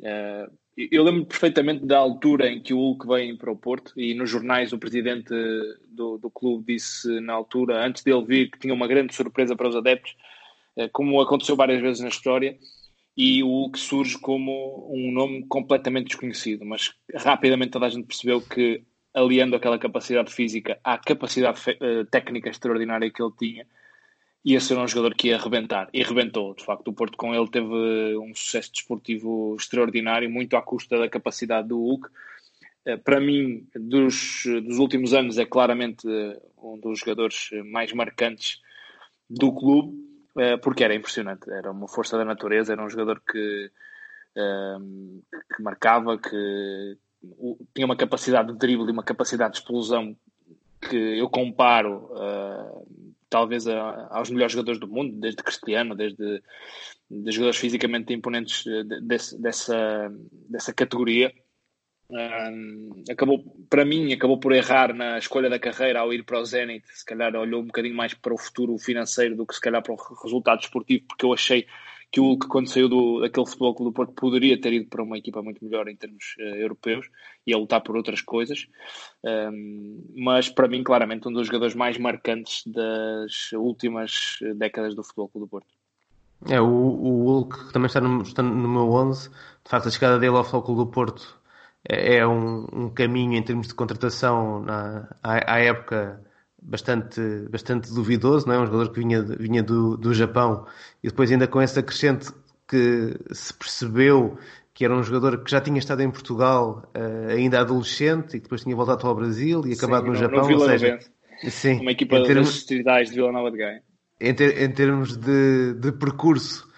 Uh, 0.00 0.59
eu 0.76 1.02
lembro 1.02 1.26
perfeitamente 1.26 1.84
da 1.84 1.98
altura 1.98 2.48
em 2.50 2.60
que 2.60 2.72
o 2.72 2.78
Hulk 2.78 3.06
vem 3.06 3.36
para 3.36 3.50
o 3.50 3.56
Porto 3.56 3.92
e 3.96 4.14
nos 4.14 4.30
jornais 4.30 4.72
o 4.72 4.78
presidente 4.78 5.34
do, 5.88 6.16
do 6.18 6.30
clube 6.30 6.74
disse 6.74 7.20
na 7.20 7.32
altura, 7.32 7.84
antes 7.84 8.02
dele 8.02 8.24
vir, 8.24 8.50
que 8.50 8.58
tinha 8.58 8.72
uma 8.72 8.86
grande 8.86 9.14
surpresa 9.14 9.56
para 9.56 9.68
os 9.68 9.76
adeptos, 9.76 10.16
uh, 10.76 10.88
como 10.92 11.20
aconteceu 11.20 11.56
várias 11.56 11.80
vezes 11.80 12.00
na 12.00 12.08
história, 12.08 12.56
e 13.16 13.42
o 13.42 13.48
Hulk 13.48 13.78
surge 13.78 14.18
como 14.18 14.88
um 14.90 15.10
nome 15.12 15.44
completamente 15.46 16.06
desconhecido, 16.06 16.64
mas 16.64 16.94
rapidamente 17.14 17.72
toda 17.72 17.86
a 17.86 17.90
gente 17.90 18.06
percebeu 18.06 18.40
que, 18.40 18.82
aliando 19.12 19.56
aquela 19.56 19.78
capacidade 19.78 20.32
física 20.32 20.78
à 20.84 20.96
capacidade 20.96 21.58
uh, 21.58 22.04
técnica 22.06 22.48
extraordinária 22.48 23.10
que 23.10 23.22
ele 23.22 23.32
tinha, 23.38 23.66
ia 24.44 24.60
ser 24.60 24.78
um 24.78 24.88
jogador 24.88 25.14
que 25.14 25.28
ia 25.28 25.36
arrebentar. 25.36 25.88
E 25.92 26.02
arrebentou, 26.02 26.54
de 26.54 26.64
facto. 26.64 26.88
O 26.88 26.92
Porto 26.92 27.16
com 27.16 27.34
ele 27.34 27.48
teve 27.48 28.16
um 28.16 28.34
sucesso 28.34 28.72
desportivo 28.72 29.56
extraordinário, 29.58 30.30
muito 30.30 30.56
à 30.56 30.62
custa 30.62 30.98
da 30.98 31.08
capacidade 31.08 31.68
do 31.68 31.78
Hulk. 31.78 32.08
Eh, 32.86 32.96
para 32.96 33.20
mim, 33.20 33.66
dos, 33.74 34.42
dos 34.64 34.78
últimos 34.78 35.12
anos, 35.12 35.38
é 35.38 35.44
claramente 35.44 36.08
eh, 36.08 36.40
um 36.62 36.78
dos 36.78 37.00
jogadores 37.00 37.50
mais 37.66 37.92
marcantes 37.92 38.60
do 39.28 39.52
clube, 39.52 39.98
eh, 40.38 40.56
porque 40.56 40.84
era 40.84 40.94
impressionante. 40.94 41.50
Era 41.50 41.70
uma 41.70 41.88
força 41.88 42.16
da 42.16 42.24
natureza, 42.24 42.72
era 42.72 42.84
um 42.84 42.88
jogador 42.88 43.20
que, 43.20 43.70
que 44.34 45.62
marcava, 45.62 46.16
que 46.16 46.96
tinha 47.74 47.84
uma 47.84 47.96
capacidade 47.96 48.52
de 48.52 48.58
drible 48.58 48.88
e 48.88 48.92
uma 48.92 49.02
capacidade 49.02 49.52
de 49.52 49.58
explosão 49.58 50.16
que 50.80 50.96
eu 50.96 51.28
comparo 51.28 52.08
talvez 53.30 53.66
a, 53.66 54.08
aos 54.10 54.28
melhores 54.28 54.52
jogadores 54.52 54.80
do 54.80 54.88
mundo, 54.88 55.18
desde 55.18 55.42
Cristiano, 55.42 55.94
desde, 55.94 56.42
jogadores 57.28 57.56
fisicamente 57.56 58.12
imponentes 58.12 58.66
eh, 58.66 58.84
dessa, 59.38 60.12
dessa 60.48 60.74
categoria. 60.74 61.32
Um, 62.10 63.04
acabou, 63.08 63.44
para 63.70 63.84
mim, 63.84 64.12
acabou 64.12 64.38
por 64.40 64.52
errar 64.52 64.92
na 64.92 65.16
escolha 65.16 65.48
da 65.48 65.60
carreira 65.60 66.00
ao 66.00 66.12
ir 66.12 66.24
para 66.24 66.40
o 66.40 66.44
Zenit. 66.44 66.84
Se 66.92 67.04
calhar 67.04 67.34
olhou 67.36 67.62
um 67.62 67.66
bocadinho 67.66 67.94
mais 67.94 68.12
para 68.14 68.34
o 68.34 68.38
futuro 68.38 68.76
financeiro 68.78 69.36
do 69.36 69.46
que 69.46 69.54
se 69.54 69.60
calhar 69.60 69.80
para 69.80 69.94
o 69.94 70.22
resultado 70.22 70.60
esportivo, 70.60 71.04
porque 71.06 71.24
eu 71.24 71.32
achei 71.32 71.66
que 72.10 72.20
o 72.20 72.24
Hulk, 72.24 72.48
quando 72.48 72.68
saiu 72.68 72.88
do, 72.88 73.20
daquele 73.20 73.46
futebol 73.46 73.74
do 73.74 73.92
Porto, 73.92 74.12
poderia 74.14 74.60
ter 74.60 74.72
ido 74.72 74.88
para 74.88 75.02
uma 75.02 75.16
equipa 75.16 75.42
muito 75.42 75.64
melhor 75.64 75.88
em 75.88 75.96
termos 75.96 76.34
uh, 76.38 76.56
europeus 76.56 77.08
e 77.46 77.54
a 77.54 77.58
lutar 77.58 77.80
por 77.82 77.96
outras 77.96 78.20
coisas. 78.20 78.66
Um, 79.24 80.04
mas, 80.16 80.48
para 80.48 80.68
mim, 80.68 80.82
claramente, 80.82 81.28
um 81.28 81.32
dos 81.32 81.46
jogadores 81.46 81.74
mais 81.74 81.96
marcantes 81.98 82.62
das 82.66 83.52
últimas 83.52 84.38
décadas 84.56 84.94
do 84.94 85.04
futebol 85.04 85.30
do 85.34 85.48
Porto. 85.48 85.68
É, 86.48 86.60
o, 86.60 86.66
o 86.66 87.24
Hulk, 87.24 87.66
que 87.66 87.72
também 87.72 87.86
está 87.86 88.00
no, 88.00 88.22
está 88.22 88.42
no 88.42 88.68
meu 88.68 88.90
11, 88.90 89.28
de 89.28 89.70
facto, 89.70 89.88
a 89.88 89.90
chegada 89.90 90.18
dele 90.18 90.36
ao 90.36 90.42
Futebol 90.42 90.62
Clube 90.62 90.80
do 90.80 90.90
Porto 90.90 91.40
é, 91.88 92.16
é 92.16 92.26
um, 92.26 92.66
um, 92.72 92.90
caminho 92.90 93.34
em 93.34 93.42
termos 93.42 93.68
de 93.68 93.74
contratação 93.74 94.60
na, 94.62 95.08
à, 95.22 95.54
à 95.54 95.58
época 95.60 96.24
bastante, 96.62 97.20
bastante 97.50 97.92
duvidoso, 97.92 98.46
não 98.46 98.54
é? 98.54 98.60
Um 98.60 98.66
jogador 98.66 98.92
que 98.92 99.00
vinha, 99.00 99.22
vinha 99.22 99.62
do, 99.62 99.96
do 99.96 100.12
Japão 100.14 100.66
e 101.02 101.08
depois 101.08 101.30
ainda 101.30 101.46
com 101.46 101.60
esse 101.60 101.78
acrescente 101.78 102.30
que 102.68 103.16
se 103.32 103.52
percebeu 103.54 104.38
que 104.72 104.84
era 104.84 104.94
um 104.94 105.02
jogador 105.02 105.42
que 105.42 105.50
já 105.50 105.60
tinha 105.60 105.78
estado 105.78 106.02
em 106.02 106.10
Portugal 106.10 106.90
uh, 106.96 107.30
ainda 107.30 107.60
adolescente 107.60 108.36
e 108.36 108.38
que 108.38 108.44
depois 108.44 108.62
tinha 108.62 108.74
voltado 108.74 109.00
para 109.00 109.10
o 109.10 109.14
Brasil 109.14 109.66
e 109.66 109.72
acabado 109.72 110.04
no, 110.04 110.12
no 110.12 110.14
Japão. 110.14 110.40
No 110.40 110.46
Vila 110.46 110.62
ou 110.62 110.68
seja, 110.68 110.98
sim, 111.48 111.80
uma 111.80 111.90
equipa 111.90 112.22
termos, 112.22 112.64
das 112.84 113.08
de 113.08 113.14
Vila 113.14 113.32
Nova 113.32 113.50
de 113.50 113.58
Gaia. 113.58 113.82
Em, 114.20 114.34
ter, 114.34 114.62
em 114.62 114.70
termos 114.70 115.16
de, 115.16 115.74
de 115.74 115.92
percurso, 115.92 116.69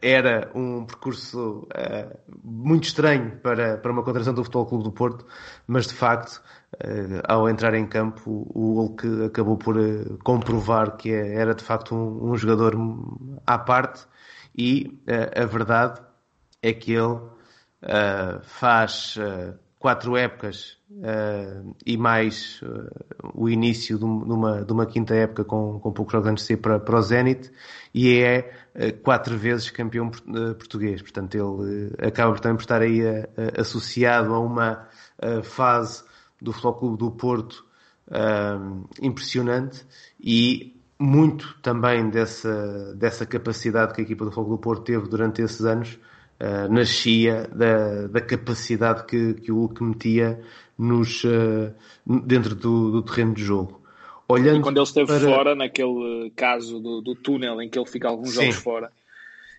era 0.00 0.50
um 0.54 0.84
percurso 0.84 1.66
uh, 1.68 2.18
muito 2.42 2.84
estranho 2.84 3.36
para, 3.42 3.76
para 3.78 3.92
uma 3.92 4.02
contratação 4.02 4.32
do 4.32 4.44
Futebol 4.44 4.66
Clube 4.66 4.84
do 4.84 4.92
Porto, 4.92 5.26
mas 5.66 5.86
de 5.86 5.94
facto, 5.94 6.40
uh, 6.74 7.20
ao 7.26 7.48
entrar 7.48 7.74
em 7.74 7.86
campo, 7.86 8.46
o 8.54 8.74
Hulk 8.74 9.24
acabou 9.26 9.56
por 9.56 9.76
uh, 9.76 10.18
comprovar 10.22 10.96
que 10.96 11.12
é, 11.12 11.34
era 11.34 11.54
de 11.54 11.64
facto 11.64 11.94
um, 11.94 12.30
um 12.30 12.36
jogador 12.36 12.76
à 13.46 13.58
parte 13.58 14.06
e 14.56 15.02
a 15.34 15.46
verdade 15.46 15.98
é 16.60 16.74
que 16.74 16.92
ele 16.92 17.18
faz 18.42 19.18
quatro 19.82 20.16
épocas 20.16 20.78
e 21.84 21.96
mais 21.96 22.60
o 23.34 23.48
início 23.48 23.98
de 23.98 24.04
uma, 24.04 24.64
de 24.64 24.72
uma 24.72 24.86
quinta 24.86 25.12
época 25.12 25.44
com, 25.44 25.80
com 25.80 25.92
poucos 25.92 26.12
jogos 26.12 26.28
antes 26.28 26.44
de 26.44 26.46
ser 26.46 26.58
para, 26.58 26.78
para 26.78 26.96
o 26.96 27.02
Zenit 27.02 27.50
e 27.92 28.20
é 28.20 28.52
eh, 28.76 28.92
quatro 28.92 29.36
vezes 29.36 29.70
campeão 29.70 30.08
português. 30.08 31.02
Portanto, 31.02 31.34
ele 31.34 31.92
acaba 32.06 32.38
também 32.38 32.56
por 32.56 32.62
estar 32.62 32.80
aí 32.80 33.00
associado 33.58 34.32
a 34.32 34.38
uma 34.38 34.86
fase 35.42 36.04
do 36.40 36.52
Futebol 36.52 36.96
do 36.96 37.10
Porto 37.10 37.66
impressionante 39.00 39.84
e 40.20 40.80
muito 40.96 41.58
também 41.60 42.08
dessa, 42.08 42.94
dessa 42.94 43.26
capacidade 43.26 43.94
que 43.94 44.00
a 44.00 44.04
equipa 44.04 44.24
do 44.24 44.30
Futebol 44.30 44.56
do 44.56 44.62
Porto 44.62 44.84
teve 44.84 45.08
durante 45.08 45.42
esses 45.42 45.64
anos 45.64 45.98
Uh, 46.40 46.72
nascia 46.72 47.48
da, 47.54 48.08
da 48.08 48.20
capacidade 48.20 49.04
que, 49.06 49.34
que 49.34 49.52
o 49.52 49.58
Hulk 49.58 49.84
metia 49.84 50.40
nos, 50.76 51.22
uh, 51.22 51.72
dentro 52.04 52.54
do, 52.54 52.90
do, 52.90 53.02
terreno 53.02 53.34
de 53.34 53.42
jogo. 53.44 53.80
Olhando 54.28 54.58
e 54.58 54.62
quando 54.62 54.78
ele 54.78 54.84
esteve 54.84 55.06
para... 55.06 55.20
fora, 55.20 55.54
naquele 55.54 56.32
caso 56.34 56.80
do, 56.80 57.00
do, 57.00 57.14
túnel 57.14 57.60
em 57.62 57.68
que 57.68 57.78
ele 57.78 57.86
fica 57.86 58.08
alguns 58.08 58.30
Sim. 58.30 58.46
jogos 58.46 58.56
fora, 58.56 58.92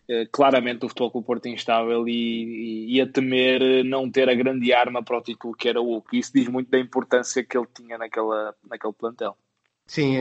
eh, 0.09 0.27
claramente 0.31 0.85
o 0.85 0.89
futebol 0.89 1.11
com 1.11 1.19
o 1.19 1.23
Porto 1.23 1.45
é 1.45 1.49
instável 1.49 2.05
e, 2.07 2.99
a 2.99 3.07
temer 3.07 3.85
não 3.85 4.09
ter 4.09 4.27
a 4.27 4.35
grande 4.35 4.73
arma 4.73 5.03
para 5.03 5.17
o 5.17 5.21
título 5.21 5.55
que 5.55 5.69
era 5.69 5.79
o 5.79 5.85
Hulk. 5.85 6.17
Isso 6.17 6.31
diz 6.33 6.47
muito 6.47 6.69
da 6.69 6.79
importância 6.79 7.43
que 7.43 7.57
ele 7.57 7.67
tinha 7.73 7.97
naquela, 7.97 8.53
naquele 8.67 8.93
plantel. 8.93 9.37
Sim, 9.85 10.15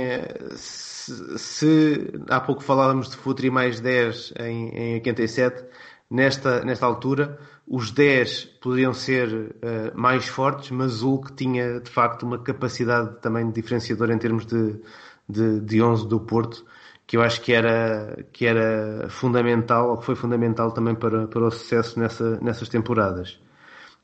se, 0.57 1.39
se, 1.39 2.13
há 2.29 2.41
pouco 2.41 2.63
falávamos 2.63 3.11
de 3.11 3.17
Futuri 3.17 3.49
mais 3.49 3.81
10 3.81 4.35
em, 4.41 4.69
em 4.69 4.95
87, 4.95 5.65
nesta, 6.13 6.63
nesta 6.63 6.85
altura 6.85 7.39
os 7.67 7.91
10 7.91 8.45
poderiam 8.61 8.93
ser 8.93 9.29
uh, 9.33 9.99
mais 9.99 10.29
fortes, 10.29 10.71
mas 10.71 11.03
o 11.03 11.09
Hulk 11.09 11.33
tinha 11.33 11.81
de 11.81 11.91
facto 11.91 12.25
uma 12.25 12.39
capacidade 12.39 13.19
também 13.21 13.51
diferenciadora 13.51 14.13
em 14.13 14.19
termos 14.19 14.45
de, 14.45 14.79
de, 15.27 15.61
de 15.61 15.83
11 15.83 16.07
do 16.07 16.21
Porto, 16.21 16.67
que 17.07 17.17
eu 17.17 17.23
acho 17.23 17.41
que 17.41 17.53
era, 17.53 18.27
que 18.33 18.45
era 18.45 19.09
fundamental, 19.09 19.91
ou 19.91 19.97
que 19.97 20.05
foi 20.05 20.15
fundamental 20.15 20.71
também 20.73 20.95
para, 20.95 21.27
para 21.27 21.47
o 21.47 21.51
sucesso 21.51 21.99
nessa, 21.99 22.39
nessas 22.41 22.69
temporadas. 22.69 23.41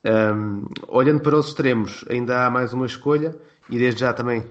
Um, 0.05 0.65
olhando 0.87 1.21
para 1.21 1.37
os 1.37 1.49
extremos, 1.49 2.05
ainda 2.09 2.47
há 2.47 2.51
mais 2.51 2.73
uma 2.73 2.87
escolha, 2.87 3.37
e 3.69 3.79
desde 3.79 4.01
já 4.01 4.13
também 4.15 4.51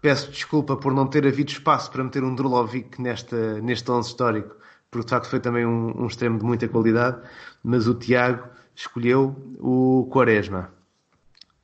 peço 0.00 0.30
desculpa 0.30 0.76
por 0.76 0.92
não 0.92 1.06
ter 1.06 1.26
havido 1.26 1.50
espaço 1.50 1.90
para 1.90 2.02
meter 2.02 2.24
um 2.24 2.34
Drulovic 2.34 3.00
nesta, 3.00 3.60
neste 3.60 3.88
11 3.90 4.08
histórico, 4.08 4.56
porque 4.96 5.06
de 5.06 5.10
facto 5.10 5.28
foi 5.28 5.40
também 5.40 5.66
um, 5.66 6.02
um 6.02 6.06
extremo 6.06 6.38
de 6.38 6.44
muita 6.44 6.66
qualidade, 6.68 7.18
mas 7.62 7.86
o 7.86 7.94
Tiago 7.94 8.48
escolheu 8.74 9.36
o 9.58 10.08
Quaresma. 10.10 10.70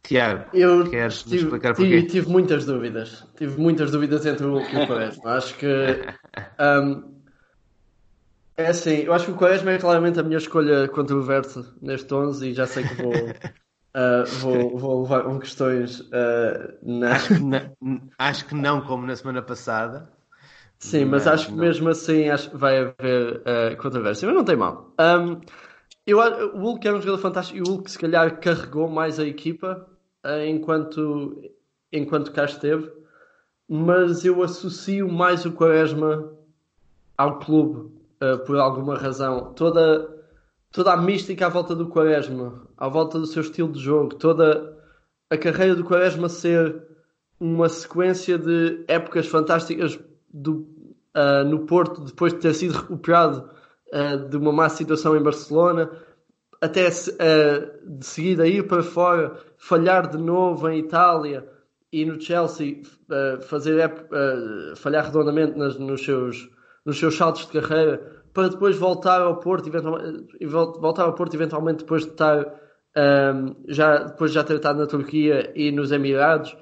Tiago, 0.03 0.45
eu 0.53 0.91
queres 0.91 1.23
tive, 1.23 1.37
explicar 1.37 1.75
porquê? 1.75 1.91
Tive, 2.03 2.07
tive, 2.09 2.29
muitas 2.29 2.67
dúvidas. 2.67 3.25
Tive 3.37 3.61
muitas 3.61 3.91
dúvidas 3.91 4.27
entre 4.27 4.45
o 4.45 4.61
e 4.61 4.77
o 4.77 4.87
Quaresma. 4.87 5.31
acho 5.31 5.57
que 5.57 5.67
um, 6.61 7.13
é 8.57 8.67
assim, 8.67 8.97
eu 9.03 9.13
acho 9.13 9.27
que 9.27 9.31
o 9.31 9.37
Quaresma 9.37 9.71
é 9.71 9.79
claramente 9.79 10.19
a 10.19 10.23
minha 10.23 10.39
escolha 10.39 10.89
controversa 10.89 11.65
neste 11.81 12.13
11 12.13 12.51
e 12.51 12.55
já 12.55 12.67
sei 12.67 12.83
que 12.83 12.95
vou, 12.95 13.13
uh, 13.95 14.27
vou, 14.41 14.79
vou 14.79 15.03
levar 15.03 15.23
com 15.23 15.39
questões. 15.39 16.01
Uh, 16.01 16.77
na... 16.83 17.13
acho, 17.13 17.35
que 17.35 17.41
não, 17.41 18.01
acho 18.19 18.47
que 18.47 18.55
não 18.55 18.81
como 18.83 19.07
na 19.07 19.17
semana 19.17 19.41
passada. 19.41 20.11
Sim, 20.83 21.05
mas, 21.05 21.25
mas 21.25 21.27
acho 21.29 21.47
que 21.47 21.53
não. 21.53 21.61
mesmo 21.61 21.89
assim 21.89 22.29
acho 22.29 22.51
que 22.51 22.57
vai 22.57 22.79
haver 22.79 23.37
uh, 23.37 23.77
controvérsia, 23.81 24.27
mas 24.27 24.37
não 24.37 24.45
tem 24.45 24.57
mal. 24.57 24.93
Um, 25.01 25.41
eu, 26.05 26.19
o 26.19 26.59
Hulk 26.59 26.89
é 26.89 26.93
um 26.93 27.01
jogador 27.01 27.19
fantástico 27.19 27.57
e 27.57 27.63
o 27.63 27.67
Hulk 27.67 27.89
se 27.89 27.99
calhar 27.99 28.41
carregou 28.41 28.89
mais 28.89 29.21
a 29.21 29.25
equipa 29.25 29.89
uh, 30.27 30.45
enquanto, 30.45 31.41
enquanto 31.93 32.33
cá 32.33 32.47
esteve, 32.47 32.91
mas 33.69 34.25
eu 34.25 34.43
associo 34.43 35.09
mais 35.09 35.47
o 35.47 35.53
Quaresma 35.53 36.33
ao 37.17 37.39
clube 37.39 37.93
uh, 38.21 38.45
por 38.45 38.59
alguma 38.59 38.97
razão. 38.97 39.55
Toda, 39.55 40.11
toda 40.73 40.93
a 40.93 40.97
mística 40.97 41.47
à 41.47 41.49
volta 41.49 41.77
do 41.77 41.89
Quaresma, 41.89 42.67
à 42.77 42.89
volta 42.89 43.21
do 43.21 43.27
seu 43.27 43.43
estilo 43.43 43.71
de 43.71 43.79
jogo, 43.79 44.17
toda 44.17 44.77
a 45.31 45.39
carreira 45.39 45.77
do 45.77 45.85
Quaresma 45.85 46.29
ser 46.29 46.83
uma 47.39 47.69
sequência 47.69 48.37
de 48.37 48.85
épocas 48.89 49.29
fantásticas 49.29 49.97
do, 50.33 50.67
uh, 51.17 51.45
no 51.45 51.67
Porto, 51.67 52.01
depois 52.01 52.33
de 52.33 52.41
ter 52.41 52.55
sido 52.55 52.73
recuperado 52.73 53.51
uh, 53.93 54.29
de 54.29 54.37
uma 54.37 54.53
má 54.53 54.69
situação 54.69 55.17
em 55.17 55.23
Barcelona, 55.23 55.91
até 56.61 56.89
uh, 56.89 57.99
de 57.99 58.07
seguida 58.07 58.47
ir 58.47 58.67
para 58.67 58.83
fora, 58.83 59.37
falhar 59.59 60.09
de 60.09 60.19
novo 60.19 60.69
em 60.69 60.79
Itália 60.79 61.47
e 61.93 62.05
no 62.07 62.19
Chelsea 62.19 62.81
fazer 63.43 63.93
falhar 64.77 65.05
redondamente 65.05 65.59
nas, 65.59 65.79
nos, 65.79 66.03
seus, 66.03 66.49
nos 66.87 66.99
seus 66.99 67.15
saltos 67.15 67.47
de 67.47 67.61
carreira, 67.61 68.23
para 68.33 68.49
depois 68.49 68.79
voltar 68.79 69.21
ao 69.21 69.39
Porto, 69.39 69.69
eventualmente, 69.69 70.27
voltar 70.47 71.03
ao 71.03 71.15
Porto 71.15 71.35
eventualmente 71.35 71.81
depois 71.81 72.07
de 72.07 72.13
estar 72.13 72.47
um, 72.97 73.55
já 73.69 74.05
depois 74.05 74.31
de 74.31 74.37
já 74.37 74.45
ter 74.45 74.57
estado 74.57 74.79
na 74.79 74.87
Turquia 74.87 75.53
e 75.55 75.71
nos 75.71 75.93
Emirados 75.93 76.57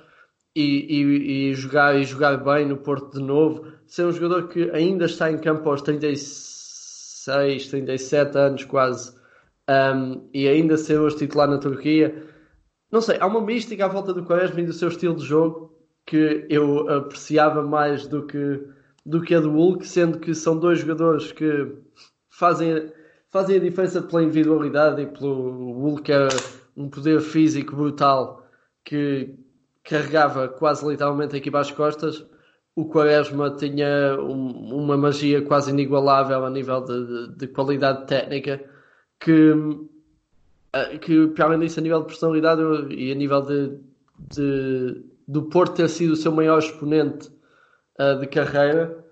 e, 0.55 0.63
e, 0.63 1.51
e, 1.51 1.55
jogar 1.55 1.97
e 1.97 2.05
jogar 2.05 2.37
bem 2.39 2.67
no 2.67 2.77
Porto 2.77 3.19
de 3.19 3.25
novo, 3.25 3.67
ser 3.87 4.05
um 4.05 4.13
jogador 4.13 4.49
que 4.49 4.71
ainda 4.71 5.05
está 5.05 5.31
em 5.31 5.39
campo 5.39 5.69
aos 5.69 5.83
36, 5.83 7.69
37 7.69 8.39
anos 8.39 8.65
quase 8.65 9.15
um, 9.69 10.29
e 10.35 10.49
ainda 10.49 10.77
ser 10.77 10.99
hoje 10.99 11.19
titular 11.19 11.49
na 11.49 11.59
Turquia. 11.59 12.27
Não 12.91 13.01
sei, 13.01 13.19
há 13.21 13.27
uma 13.27 13.41
mística 13.41 13.85
à 13.85 13.89
volta 13.89 14.13
do 14.13 14.25
Quaresma 14.25 14.61
e 14.61 14.67
do 14.67 14.73
seu 14.73 14.89
estilo 14.89 15.15
de 15.15 15.25
jogo 15.25 15.71
que 16.05 16.47
eu 16.49 16.89
apreciava 16.89 17.63
mais 17.63 18.07
do 18.09 18.27
que, 18.27 18.67
do 19.07 19.23
que 19.23 19.35
a 19.35 19.41
do 19.41 19.53
Hulk, 19.53 19.87
sendo 19.87 20.19
que 20.19 20.35
são 20.35 20.59
dois 20.59 20.81
jogadores 20.81 21.31
que 21.31 21.73
fazem, 22.29 22.91
fazem 23.29 23.57
a 23.57 23.61
diferença 23.61 24.03
pela 24.03 24.25
individualidade 24.25 25.03
e 25.03 25.07
pelo 25.07 25.73
Hulk 25.73 26.11
era 26.11 26.29
um 26.77 26.89
poder 26.89 27.21
físico 27.21 27.77
brutal 27.77 28.45
que 28.85 29.37
carregava 29.85 30.49
quase 30.49 30.87
literalmente 30.87 31.35
a 31.35 31.39
equipa 31.39 31.61
às 31.61 31.71
costas. 31.71 32.25
O 32.77 32.87
Quaresma 32.87 33.51
tinha 33.57 34.17
um, 34.21 34.83
uma 34.83 34.97
magia 34.97 35.43
quase 35.43 35.71
inigualável 35.71 36.45
a 36.45 36.51
nível 36.51 36.81
de, 36.83 37.07
de, 37.07 37.37
de 37.37 37.49
qualidade 37.49 38.07
técnica 38.07 38.63
que, 39.19 39.53
eh, 40.73 40.99
que, 40.99 41.27
para 41.29 41.47
além 41.47 41.61
disso, 41.61 41.81
a 41.81 41.83
nível 41.83 42.01
de 42.01 42.07
personalidade 42.07 42.63
e 42.95 43.13
a 43.13 43.15
nível 43.15 43.43
de, 43.43 43.81
de 44.19 45.11
do 45.31 45.43
Porto 45.43 45.77
ter 45.77 45.89
sido 45.89 46.13
o 46.13 46.17
seu 46.17 46.33
maior 46.33 46.59
exponente 46.59 47.31
uh, 48.01 48.19
de 48.19 48.27
carreira, 48.27 49.05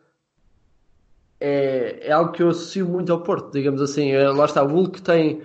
é, 1.40 2.08
é 2.08 2.12
algo 2.12 2.32
que 2.32 2.42
eu 2.42 2.48
associo 2.48 2.86
muito 2.86 3.12
ao 3.12 3.22
Porto, 3.22 3.52
digamos 3.52 3.80
assim. 3.80 4.10
É, 4.10 4.28
lá 4.28 4.44
está, 4.44 4.64
o 4.64 4.66
Hulk 4.66 5.00
tem, 5.00 5.42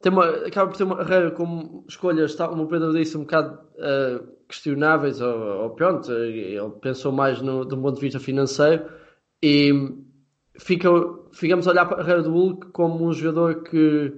tem 0.00 0.12
uma, 0.12 0.26
acaba 0.46 0.68
por 0.68 0.76
ter 0.76 0.82
uma 0.82 0.96
carreira 0.96 1.30
com 1.30 1.84
escolhas, 1.88 2.34
como 2.34 2.64
o 2.64 2.66
Pedro 2.66 2.92
disse, 2.92 3.16
um 3.16 3.20
bocado 3.20 3.60
uh, 3.76 4.39
questionáveis, 4.50 5.20
ou, 5.20 5.62
ou 5.62 5.70
pronto, 5.70 6.12
ele 6.12 6.58
pensou 6.82 7.12
mais 7.12 7.40
no, 7.40 7.64
do 7.64 7.78
ponto 7.78 7.94
de 7.94 8.00
vista 8.00 8.18
financeiro 8.18 8.84
e 9.42 9.72
fica, 10.58 10.88
ficamos 11.32 11.66
a 11.66 11.70
olhar 11.70 11.86
para 11.86 11.94
a 11.94 11.98
carreira 11.98 12.22
do 12.22 12.32
Hulk 12.32 12.68
como 12.72 13.06
um 13.06 13.12
jogador 13.12 13.62
que 13.62 14.12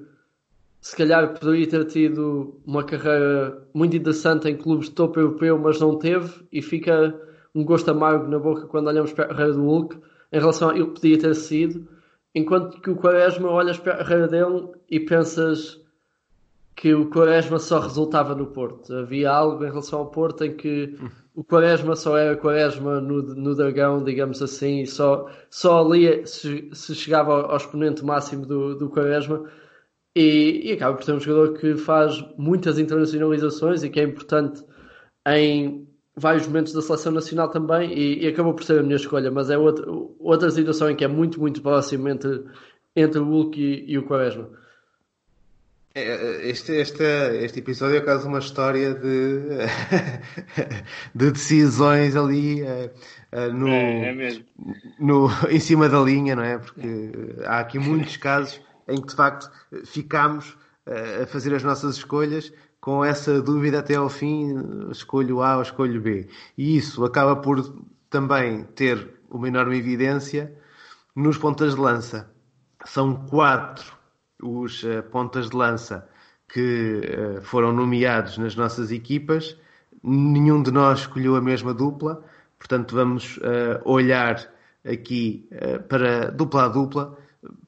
se 0.80 0.96
calhar 0.96 1.38
poderia 1.38 1.68
ter 1.68 1.84
tido 1.84 2.60
uma 2.66 2.82
carreira 2.82 3.62
muito 3.72 3.96
interessante 3.96 4.48
em 4.48 4.56
clubes 4.56 4.88
de 4.88 4.94
topo 4.94 5.20
europeu, 5.20 5.58
mas 5.58 5.78
não 5.78 5.96
teve, 5.96 6.44
e 6.50 6.60
fica 6.60 7.14
um 7.54 7.64
gosto 7.64 7.90
amargo 7.90 8.26
na 8.28 8.38
boca 8.38 8.66
quando 8.66 8.88
olhamos 8.88 9.12
para 9.12 9.26
a 9.26 9.28
carreira 9.28 9.52
do 9.52 9.62
Hulk 9.62 9.96
em 10.32 10.38
relação 10.38 10.70
a 10.70 10.74
ele 10.74 10.86
que 10.86 10.94
podia 10.94 11.18
ter 11.18 11.34
sido, 11.34 11.86
enquanto 12.34 12.80
que 12.80 12.90
o 12.90 12.96
Quaresma 12.96 13.50
olhas 13.50 13.78
para 13.78 13.92
a 13.92 13.98
carreira 13.98 14.26
dele 14.26 14.68
e 14.90 14.98
pensas 14.98 15.81
que 16.74 16.94
o 16.94 17.10
Quaresma 17.10 17.58
só 17.58 17.80
resultava 17.80 18.34
no 18.34 18.46
Porto. 18.46 18.94
Havia 18.94 19.30
algo 19.30 19.64
em 19.64 19.68
relação 19.68 20.00
ao 20.00 20.10
Porto 20.10 20.44
em 20.44 20.56
que 20.56 20.96
o 21.34 21.44
Quaresma 21.44 21.96
só 21.96 22.16
era 22.16 22.36
Quaresma 22.36 23.00
no, 23.00 23.22
no 23.22 23.54
Dragão, 23.54 24.02
digamos 24.02 24.42
assim, 24.42 24.82
e 24.82 24.86
só, 24.86 25.30
só 25.50 25.84
ali 25.84 26.26
se, 26.26 26.70
se 26.72 26.94
chegava 26.94 27.42
ao, 27.42 27.56
exponente 27.56 28.04
máximo 28.04 28.46
do, 28.46 28.74
do 28.74 28.90
Quaresma. 28.90 29.44
E, 30.14 30.68
e 30.70 30.72
acaba 30.72 30.96
por 30.96 31.04
ser 31.04 31.12
um 31.12 31.20
jogador 31.20 31.58
que 31.58 31.74
faz 31.76 32.22
muitas 32.36 32.78
internacionalizações 32.78 33.82
e 33.82 33.88
que 33.88 33.98
é 33.98 34.02
importante 34.04 34.62
em 35.26 35.88
vários 36.16 36.46
momentos 36.46 36.72
da 36.74 36.82
seleção 36.82 37.12
nacional 37.12 37.48
também 37.48 37.92
e, 37.92 38.24
e, 38.24 38.28
acabou 38.28 38.52
por 38.54 38.64
ser 38.64 38.80
a 38.80 38.82
minha 38.82 38.96
escolha, 38.96 39.30
mas 39.30 39.48
é 39.48 39.56
outra, 39.56 39.86
outra 40.18 40.50
situação 40.50 40.90
em 40.90 40.96
que 40.96 41.04
é 41.04 41.08
muito, 41.08 41.40
muito 41.40 41.62
próximo 41.62 42.08
entre, 42.08 42.44
entre 42.94 43.18
o 43.18 43.24
Hulk 43.24 43.58
e, 43.58 43.92
e 43.92 43.98
o 43.98 44.04
Quaresma. 44.06 44.50
É, 45.94 46.02
é, 46.02 46.48
este, 46.48 46.72
este, 46.72 47.02
este 47.44 47.58
episódio 47.58 47.98
é 47.98 48.00
quase 48.00 48.26
uma 48.26 48.38
história 48.38 48.94
de, 48.94 49.40
de 51.14 51.30
decisões 51.30 52.16
ali 52.16 52.62
uh, 52.62 52.90
uh, 53.32 53.52
no, 53.52 53.68
é, 53.68 54.28
é 54.28 54.42
no, 54.98 55.28
em 55.50 55.60
cima 55.60 55.88
da 55.90 56.00
linha, 56.00 56.34
não 56.34 56.42
é? 56.42 56.58
Porque 56.58 56.80
há 57.44 57.60
aqui 57.60 57.78
muitos 57.78 58.16
casos 58.16 58.60
em 58.88 59.00
que 59.00 59.08
de 59.08 59.14
facto 59.14 59.50
ficamos 59.84 60.50
uh, 60.86 61.22
a 61.24 61.26
fazer 61.26 61.54
as 61.54 61.62
nossas 61.62 61.96
escolhas 61.96 62.52
com 62.80 63.04
essa 63.04 63.40
dúvida 63.42 63.78
até 63.78 63.94
ao 63.94 64.08
fim, 64.08 64.54
escolho 64.90 65.42
A 65.42 65.56
ou 65.56 65.62
escolho 65.62 66.00
B. 66.00 66.26
E 66.56 66.76
isso 66.76 67.04
acaba 67.04 67.36
por 67.36 67.60
também 68.08 68.64
ter 68.74 69.20
uma 69.30 69.46
enorme 69.46 69.78
evidência 69.78 70.52
nos 71.14 71.36
pontas 71.36 71.74
de 71.74 71.80
lança. 71.80 72.30
São 72.84 73.14
quatro 73.26 74.01
os 74.42 74.82
uh, 74.82 75.02
pontas 75.10 75.48
de 75.50 75.56
lança 75.56 76.08
que 76.48 77.00
uh, 77.00 77.42
foram 77.42 77.72
nomeados 77.72 78.36
nas 78.38 78.54
nossas 78.56 78.90
equipas. 78.90 79.56
Nenhum 80.02 80.62
de 80.62 80.70
nós 80.70 81.00
escolheu 81.00 81.36
a 81.36 81.40
mesma 81.40 81.72
dupla, 81.72 82.22
portanto, 82.58 82.94
vamos 82.94 83.36
uh, 83.38 83.80
olhar 83.84 84.52
aqui 84.84 85.48
para 85.88 86.30
dupla 86.30 86.64
a 86.64 86.68
dupla. 86.68 87.16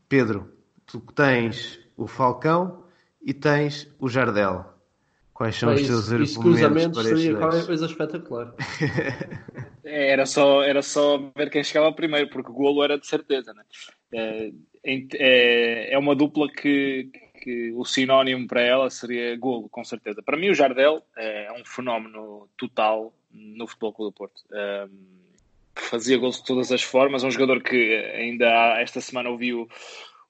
Pedro, 0.08 0.50
tu 0.84 1.00
tens 1.00 1.78
o 1.96 2.08
Falcão 2.08 2.84
e 3.22 3.32
tens 3.32 3.88
o 4.00 4.08
Jardel. 4.08 4.66
Quais 5.32 5.56
são 5.56 5.72
Bem, 5.72 5.80
os 5.82 5.86
seus 5.86 6.12
argumentos 6.12 6.36
cruzamentos 6.36 7.02
para 7.02 7.16
seria 7.16 7.36
qualquer 7.36 7.66
coisa 7.66 7.86
espetacular. 7.86 8.54
É, 9.86 10.12
era, 10.12 10.24
só, 10.24 10.62
era 10.62 10.80
só 10.80 11.30
ver 11.36 11.50
quem 11.50 11.62
chegava 11.62 11.92
primeiro, 11.92 12.30
porque 12.30 12.50
o 12.50 12.54
golo 12.54 12.82
era 12.82 12.98
de 12.98 13.06
certeza. 13.06 13.52
Né? 13.52 14.50
É, 14.84 15.06
é, 15.14 15.94
é 15.94 15.98
uma 15.98 16.14
dupla 16.14 16.48
que, 16.50 17.10
que 17.42 17.72
o 17.72 17.84
sinónimo 17.84 18.46
para 18.46 18.60
ela 18.60 18.90
seria 18.90 19.36
golo, 19.36 19.68
com 19.68 19.82
certeza. 19.82 20.22
Para 20.22 20.36
mim, 20.36 20.50
o 20.50 20.54
Jardel 20.54 21.02
é 21.16 21.50
um 21.58 21.64
fenómeno 21.64 22.48
total 22.56 23.12
no 23.32 23.66
Futebol 23.66 23.92
Clube 23.92 24.12
do 24.12 24.16
Porto. 24.16 24.42
Um, 24.52 25.24
fazia 25.74 26.18
gols 26.18 26.36
de 26.36 26.44
todas 26.44 26.70
as 26.70 26.82
formas. 26.82 27.24
É 27.24 27.26
um 27.26 27.30
jogador 27.30 27.62
que 27.62 27.94
ainda 28.14 28.80
esta 28.80 29.00
semana 29.00 29.30
ouviu 29.30 29.68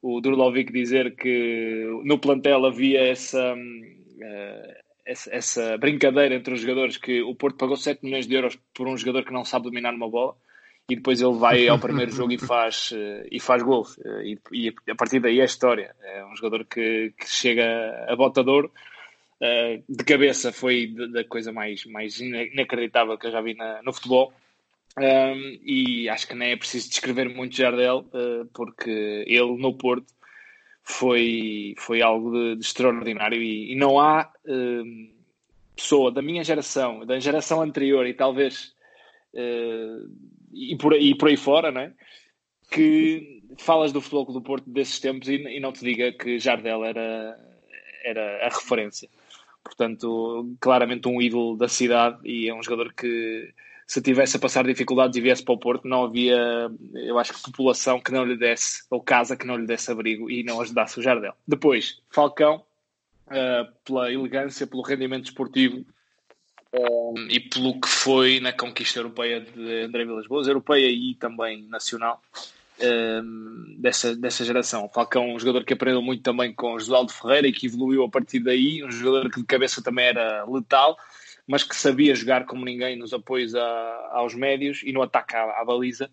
o 0.00 0.20
Durlovic 0.20 0.72
dizer 0.72 1.16
que 1.16 1.84
no 2.04 2.18
plantel 2.18 2.64
havia 2.64 3.00
essa. 3.00 3.54
Uh, 3.54 4.84
essa, 5.06 5.34
essa, 5.34 5.76
brincadeira 5.76 6.34
entre 6.34 6.54
os 6.54 6.60
jogadores 6.60 6.96
que 6.96 7.20
o 7.20 7.34
Porto 7.34 7.58
pagou 7.58 7.76
7 7.76 8.02
milhões 8.02 8.26
de 8.26 8.36
euros 8.36 8.58
por 8.72 8.88
um 8.88 8.96
jogador 8.96 9.22
que 9.22 9.34
não 9.34 9.44
sabe 9.44 9.64
dominar 9.64 9.92
uma 9.92 10.08
bola 10.08 10.34
e 10.88 10.96
depois 10.96 11.20
ele 11.20 11.38
vai 11.38 11.68
ao 11.68 11.78
primeiro 11.80 12.12
jogo 12.12 12.32
e 12.32 12.38
faz, 12.38 12.90
eh, 12.94 13.26
e 13.30 13.40
faz 13.40 13.62
gol. 13.62 13.86
Eh, 14.04 14.36
e, 14.52 14.68
e, 14.68 14.74
a 14.90 14.94
partir 14.94 15.20
daí 15.20 15.40
é 15.40 15.44
história. 15.44 15.94
É 16.02 16.24
um 16.24 16.36
jogador 16.36 16.64
que, 16.64 17.12
que 17.18 17.28
chega 17.28 18.06
a 18.08 18.16
botador 18.16 18.70
eh, 19.40 19.82
de 19.88 20.04
cabeça 20.04 20.52
foi 20.52 20.86
da 21.12 21.24
coisa 21.24 21.52
mais, 21.52 21.84
mais 21.86 22.20
inacreditável 22.20 23.18
que 23.18 23.26
eu 23.26 23.32
já 23.32 23.40
vi 23.40 23.54
na, 23.54 23.82
no 23.82 23.92
futebol. 23.92 24.32
Um, 24.96 25.58
e 25.64 26.08
acho 26.08 26.28
que 26.28 26.34
nem 26.34 26.52
é 26.52 26.56
preciso 26.56 26.88
descrever 26.88 27.28
muito 27.28 27.56
Jardel, 27.56 28.06
uh, 28.14 28.46
porque 28.54 29.24
ele 29.26 29.56
no 29.58 29.76
Porto 29.76 30.06
foi, 30.84 31.74
foi 31.78 32.00
algo 32.00 32.30
de, 32.30 32.56
de 32.56 32.64
extraordinário 32.64 33.42
e, 33.42 33.72
e, 33.72 33.74
não 33.74 33.98
há 33.98 34.32
uh, 34.46 35.14
pessoa 35.74 36.12
da 36.12 36.22
minha 36.22 36.44
geração, 36.44 37.04
da 37.04 37.18
geração 37.18 37.60
anterior 37.60 38.06
e 38.06 38.14
talvez 38.14 38.72
uh, 39.34 40.08
e, 40.54 40.76
por, 40.76 40.94
e 40.94 41.14
por 41.16 41.28
aí 41.28 41.36
fora, 41.36 41.70
não 41.70 41.80
é? 41.80 41.92
que 42.70 43.42
falas 43.58 43.92
do 43.92 44.00
Futebol 44.00 44.32
do 44.32 44.42
Porto 44.42 44.68
desses 44.68 44.98
tempos 44.98 45.28
e, 45.28 45.34
e, 45.34 45.60
não 45.60 45.72
te 45.72 45.84
diga 45.84 46.12
que 46.12 46.38
Jardel 46.38 46.84
era, 46.84 47.38
era 48.04 48.46
a 48.46 48.48
referência. 48.48 49.08
Portanto, 49.62 50.56
claramente 50.60 51.08
um 51.08 51.22
ídolo 51.22 51.56
da 51.56 51.68
cidade 51.68 52.18
e 52.24 52.48
é 52.48 52.54
um 52.54 52.62
jogador 52.62 52.92
que 52.92 53.52
se 53.86 54.00
tivesse 54.00 54.36
a 54.36 54.40
passar 54.40 54.64
dificuldades 54.64 55.16
e 55.16 55.20
viesse 55.20 55.44
para 55.44 55.54
o 55.54 55.58
Porto, 55.58 55.86
não 55.86 56.04
havia, 56.04 56.70
eu 56.94 57.18
acho 57.18 57.34
que 57.34 57.42
população 57.42 58.00
que 58.00 58.12
não 58.12 58.24
lhe 58.24 58.36
desse, 58.36 58.82
ou 58.90 59.00
casa 59.00 59.36
que 59.36 59.46
não 59.46 59.56
lhe 59.56 59.66
desse 59.66 59.90
abrigo 59.90 60.30
e 60.30 60.42
não 60.42 60.60
ajudasse 60.60 60.98
o 60.98 61.02
Jardel. 61.02 61.34
Depois, 61.46 62.00
Falcão, 62.10 62.64
uh, 63.26 63.72
pela 63.84 64.10
elegância, 64.10 64.66
pelo 64.66 64.82
rendimento 64.82 65.26
esportivo 65.26 65.84
um, 66.74 67.28
e 67.30 67.38
pelo 67.38 67.80
que 67.80 67.88
foi 67.88 68.40
na 68.40 68.52
conquista 68.52 68.98
europeia 68.98 69.40
de 69.40 69.82
André 69.82 70.04
Vilas 70.04 70.26
Boas, 70.26 70.48
europeia 70.48 70.88
e 70.88 71.14
também 71.14 71.62
nacional. 71.68 72.20
Um, 72.80 73.76
dessa, 73.78 74.16
dessa 74.16 74.44
geração. 74.44 74.90
Falcão, 74.92 75.32
um 75.32 75.38
jogador 75.38 75.64
que 75.64 75.72
aprendeu 75.72 76.02
muito 76.02 76.24
também 76.24 76.52
com 76.52 76.76
Josualdo 76.76 77.12
Ferreira 77.12 77.46
e 77.46 77.52
que 77.52 77.66
evoluiu 77.66 78.02
a 78.02 78.10
partir 78.10 78.40
daí, 78.40 78.82
um 78.84 78.90
jogador 78.90 79.30
que 79.30 79.40
de 79.40 79.46
cabeça 79.46 79.80
também 79.80 80.06
era 80.06 80.44
letal, 80.44 80.98
mas 81.46 81.62
que 81.62 81.76
sabia 81.76 82.16
jogar 82.16 82.46
como 82.46 82.64
ninguém 82.64 82.96
nos 82.98 83.12
apoios 83.12 83.54
a, 83.54 84.08
aos 84.14 84.34
médios 84.34 84.82
e 84.82 84.92
no 84.92 85.02
ataque 85.02 85.36
à, 85.36 85.60
à 85.60 85.64
baliza. 85.64 86.10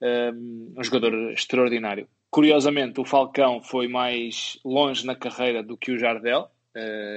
Um, 0.00 0.74
um 0.76 0.84
jogador 0.84 1.32
extraordinário. 1.32 2.06
Curiosamente, 2.30 3.00
o 3.00 3.04
Falcão 3.04 3.62
foi 3.62 3.88
mais 3.88 4.58
longe 4.64 5.04
na 5.04 5.16
carreira 5.16 5.62
do 5.62 5.76
que 5.76 5.90
o 5.90 5.98
Jardel, 5.98 6.50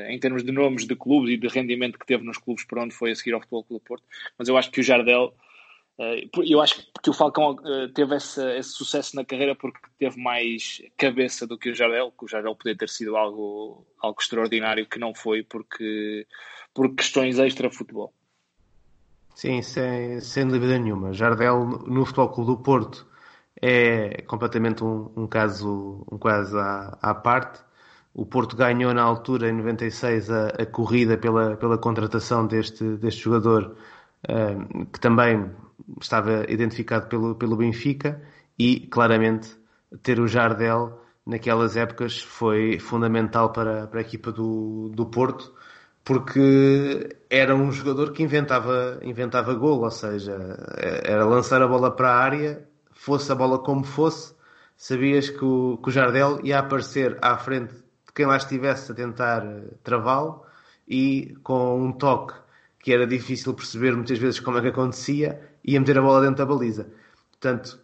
em 0.10 0.20
termos 0.20 0.44
de 0.44 0.52
nomes 0.52 0.86
de 0.86 0.96
clubes 0.96 1.32
e 1.32 1.38
de 1.38 1.48
rendimento 1.48 2.00
que 2.00 2.06
teve 2.06 2.24
nos 2.24 2.38
clubes 2.38 2.64
por 2.64 2.80
onde 2.80 2.94
foi 2.94 3.12
a 3.12 3.16
seguir 3.16 3.34
ao 3.34 3.42
Futebol 3.42 3.64
Clube 3.64 3.84
do 3.84 3.88
Porto, 3.88 4.04
mas 4.38 4.48
eu 4.48 4.58
acho 4.58 4.72
que 4.72 4.80
o 4.80 4.84
Jardel, 4.84 5.34
uh, 5.98 6.44
eu 6.44 6.62
acho 6.62 6.86
que 7.02 7.10
o 7.10 7.14
Falcão 7.14 7.52
uh, 7.52 7.90
teve 7.94 8.16
esse, 8.16 8.42
esse, 8.58 8.72
sucesso 8.72 9.16
na 9.16 9.26
carreira 9.26 9.56
porque 9.56 9.80
teve 9.98 10.22
mais 10.22 10.82
cabeça 10.98 11.46
do 11.46 11.58
que 11.58 11.70
o 11.70 11.76
Jardel, 11.76 12.14
que 12.18 12.26
o 12.26 12.28
Jardel 12.28 12.56
podia 12.56 12.78
ter 12.78 12.90
sido 12.90 13.18
algo, 13.18 13.86
algo 14.00 14.22
extraordinário 14.22 14.86
que 14.86 15.00
não 15.00 15.14
foi 15.14 15.44
porque 15.44 16.26
por 16.74 16.96
questões 16.96 17.40
extra-futebol. 17.40 18.14
Sim, 19.36 19.62
sem, 19.62 20.20
sem 20.20 20.48
dúvida 20.48 20.78
nenhuma. 20.78 21.14
Jardel 21.14 21.66
no 21.88 22.06
Futebol 22.06 22.30
Clube 22.30 22.52
do 22.52 22.58
Porto 22.58 23.08
é 23.62 24.22
completamente 24.24 24.84
um, 24.84 25.12
um 25.16 25.28
caso, 25.28 26.06
um 26.12 26.18
caso 26.18 26.58
à, 26.58 26.98
à, 27.02 27.16
parte. 27.16 27.62
O 28.14 28.26
Porto 28.26 28.56
ganhou 28.56 28.94
na 28.94 29.02
altura, 29.02 29.50
em 29.50 29.54
96, 29.54 30.30
a, 30.30 30.48
a 30.48 30.66
corrida 30.66 31.18
pela, 31.18 31.56
pela 31.58 31.78
contratação 31.78 32.46
deste, 32.48 32.84
deste 32.98 33.22
jogador, 33.22 33.76
uh, 34.28 34.86
que 34.88 35.00
também 35.00 35.52
estava 36.02 36.46
identificado 36.50 37.08
pelo, 37.08 37.36
pelo 37.36 37.56
Benfica 37.56 38.22
e 38.58 38.88
claramente 38.88 39.58
ter 40.04 40.20
o 40.20 40.28
Jardel 40.28 41.00
naquelas 41.26 41.78
épocas 41.78 42.22
foi 42.22 42.80
fundamental 42.80 43.52
para, 43.52 43.88
para 43.88 44.00
a 44.00 44.02
equipa 44.02 44.32
do, 44.32 44.90
do 44.90 45.06
Porto 45.06 45.54
porque 46.10 47.16
era 47.30 47.56
um 47.56 47.72
jogador 47.72 48.12
que 48.14 48.24
inventava, 48.24 49.00
inventava 49.04 49.54
gol, 49.54 49.84
ou 49.84 49.92
seja, 49.92 50.36
era 51.04 51.24
lançar 51.24 51.62
a 51.62 51.68
bola 51.68 51.96
para 51.96 52.10
a 52.10 52.18
área, 52.18 52.68
fosse 52.92 53.32
a 53.32 53.36
bola 53.36 53.60
como 53.60 53.84
fosse, 53.84 54.34
sabias 54.76 55.30
que 55.30 55.46
o, 55.46 55.78
que 55.78 55.90
o 55.90 55.92
Jardel 55.92 56.40
ia 56.44 56.58
aparecer 56.58 57.16
à 57.22 57.38
frente 57.38 57.76
de 58.10 58.14
quem 58.14 58.26
lá 58.26 58.38
estivesse 58.38 58.92
a 58.92 58.96
tentar 58.96 59.44
travá-lo 59.84 60.44
e 60.88 61.38
com 61.44 61.80
um 61.80 61.92
toque 61.92 62.34
que 62.80 62.92
era 62.92 63.06
difícil 63.06 63.54
perceber 63.54 63.96
muitas 63.96 64.18
vezes 64.18 64.40
como 64.40 64.58
é 64.58 64.62
que 64.62 64.70
acontecia, 64.70 65.40
ia 65.64 65.80
meter 65.80 66.00
a 66.00 66.02
bola 66.02 66.22
dentro 66.22 66.38
da 66.38 66.46
baliza. 66.46 66.90
Portanto, 67.30 67.80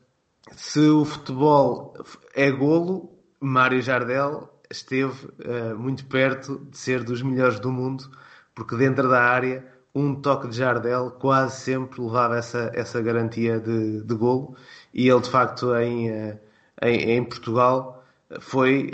se 0.52 0.80
o 0.80 1.06
futebol 1.06 1.94
é 2.34 2.50
golo, 2.50 3.14
Mário 3.40 3.82
Jardel 3.82 4.50
esteve 4.70 5.28
uh, 5.28 5.78
muito 5.78 6.06
perto 6.06 6.66
de 6.72 6.78
ser 6.78 7.04
dos 7.04 7.22
melhores 7.22 7.60
do 7.60 7.72
mundo, 7.72 8.10
porque 8.56 8.76
dentro 8.76 9.08
da 9.08 9.22
área 9.22 9.66
um 9.94 10.16
toque 10.16 10.48
de 10.48 10.58
Jardel 10.58 11.12
quase 11.12 11.62
sempre 11.62 12.02
levava 12.02 12.38
essa, 12.38 12.72
essa 12.74 13.02
garantia 13.02 13.60
de, 13.60 14.02
de 14.02 14.16
golo 14.16 14.56
e 14.94 15.08
ele 15.08 15.22
de 15.22 15.30
facto 15.30 15.76
em, 15.76 16.10
uh, 16.10 16.40
em, 16.82 17.12
em, 17.12 17.24
Portugal 17.24 18.05
foi 18.40 18.92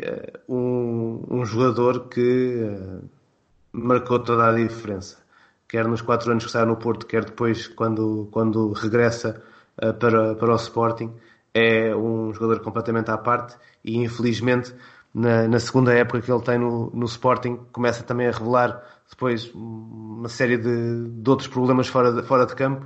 uh, 0.47 0.53
um, 0.53 1.23
um, 1.29 1.45
jogador 1.45 2.07
que 2.09 2.65
marcou 3.71 4.19
toda 4.19 4.49
a 4.49 4.53
diferença. 4.53 5.17
Quer 5.67 5.87
nos 5.87 6.01
quatro 6.01 6.31
anos 6.31 6.43
que 6.43 6.49
está 6.49 6.65
no 6.65 6.75
Porto, 6.75 7.05
quer 7.05 7.25
depois 7.25 7.67
quando, 7.67 8.27
quando 8.31 8.73
regressa 8.73 9.41
para, 9.99 10.35
para 10.35 10.51
o 10.51 10.55
Sporting 10.55 11.13
é 11.53 11.95
um 11.95 12.33
jogador 12.33 12.61
completamente 12.61 13.09
à 13.11 13.17
parte 13.17 13.57
e 13.83 13.97
infelizmente 13.97 14.73
na, 15.13 15.47
na, 15.47 15.59
segunda 15.59 15.93
época 15.93 16.21
que 16.21 16.31
ele 16.31 16.41
tem 16.41 16.57
no, 16.57 16.89
no 16.93 17.05
Sporting, 17.05 17.59
começa 17.71 18.03
também 18.03 18.27
a 18.27 18.31
revelar 18.31 18.81
depois 19.09 19.51
uma 19.53 20.29
série 20.29 20.57
de, 20.57 21.09
de 21.09 21.29
outros 21.29 21.49
problemas 21.49 21.87
fora 21.87 22.13
de, 22.13 22.23
fora 22.23 22.45
de 22.45 22.55
campo 22.55 22.85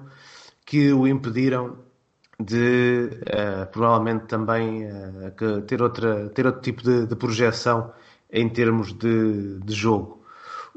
que 0.66 0.92
o 0.92 1.08
impediram 1.08 1.78
de 2.40 3.10
uh, 3.22 3.66
provavelmente 3.72 4.26
também 4.26 4.86
uh, 4.86 5.62
ter, 5.66 5.82
outra, 5.82 6.30
ter 6.30 6.46
outro 6.46 6.62
tipo 6.62 6.84
de, 6.84 7.08
de 7.08 7.16
projeção 7.16 7.94
em 8.32 8.50
termos 8.50 8.94
de, 8.94 9.60
de 9.60 9.74
jogo. 9.74 10.24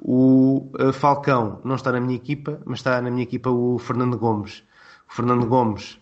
O 0.01 0.71
uh, 0.79 0.93
Falcão 0.93 1.61
não 1.65 1.75
está 1.75 1.91
na 1.91 2.01
minha 2.01 2.17
equipa, 2.17 2.61
mas 2.65 2.79
está 2.79 3.01
na 3.03 3.11
minha 3.11 3.25
equipa 3.25 3.51
o 3.51 3.79
Fernando 3.79 4.17
Gomes. 4.17 4.63
O 5.11 5.15
Fernando 5.15 5.47
Gomes, 5.47 5.99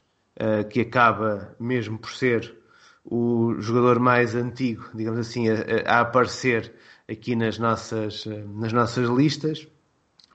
que 0.69 0.81
acaba 0.81 1.55
mesmo 1.59 1.97
por 1.97 2.11
ser 2.11 2.55
o 3.05 3.55
jogador 3.61 3.99
mais 4.01 4.35
antigo, 4.35 4.85
digamos 4.93 5.21
assim, 5.21 5.49
a, 5.49 5.55
a, 5.87 6.01
aparecer 6.01 6.75
aqui 7.09 7.35
nas 7.37 7.57
nossas, 7.57 8.27
nas 8.27 8.73
nossas 8.73 9.09
listas. 9.09 9.67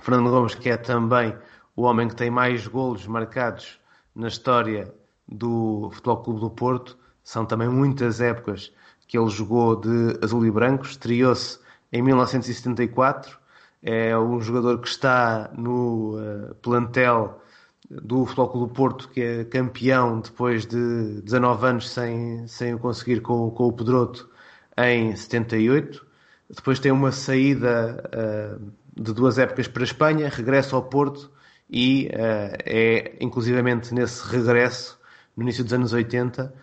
Fernando 0.02 0.32
Gomes, 0.32 0.56
que 0.56 0.70
é 0.70 0.78
também 0.78 1.36
o 1.76 1.84
homem 1.84 2.08
que 2.08 2.16
tem 2.16 2.32
mais 2.32 2.66
golos 2.66 3.06
marcados 3.06 3.80
na 4.16 4.30
história 4.30 4.92
do 5.28 5.90
Futebol 5.94 6.18
Clube 6.18 6.40
do 6.40 6.50
Porto. 6.50 6.98
São 7.24 7.46
também 7.46 7.70
muitas 7.70 8.20
épocas 8.22 8.72
que 9.08 9.18
ele 9.18 9.30
jogou 9.30 9.76
de 9.76 10.18
azul 10.24 10.46
e 10.46 10.52
branco. 10.52 10.86
Estreou-se 10.86 11.60
em 11.92 12.02
1974. 12.02 13.40
É 13.84 14.18
um 14.18 14.40
jogador 14.40 14.80
que 14.80 14.88
está 14.88 15.50
no 15.58 16.18
uh, 16.18 16.56
plantel 16.56 17.42
do 17.90 18.26
Futebol 18.26 18.50
Clube 18.50 18.68
do 18.68 18.74
Porto, 18.74 19.10
que 19.10 19.22
é 19.22 19.44
campeão 19.44 20.22
depois 20.22 20.66
de 20.66 21.22
19 21.22 21.66
anos 21.66 21.90
sem, 21.90 22.48
sem 22.48 22.74
o 22.74 22.80
conseguir 22.80 23.22
com, 23.22 23.50
com 23.52 23.68
o 23.68 23.74
Pedroto 23.74 24.30
em 24.78 25.16
78. 25.16 26.06
Depois 26.50 26.80
tem 26.80 26.92
uma 26.92 27.12
saída 27.12 28.04
uh, 28.14 28.72
de 28.96 29.14
duas 29.14 29.38
épocas 29.38 29.68
para 29.68 29.84
a 29.84 29.86
Espanha, 29.86 30.30
regressa 30.30 30.76
ao 30.76 30.84
Porto 30.84 31.32
e 31.70 32.08
uh, 32.14 32.58
é 32.66 33.16
inclusivamente 33.20 33.94
nesse 33.94 34.26
regresso, 34.28 35.00
no 35.36 35.44
início 35.44 35.64
dos 35.64 35.74
anos 35.74 35.94
80, 35.94 36.54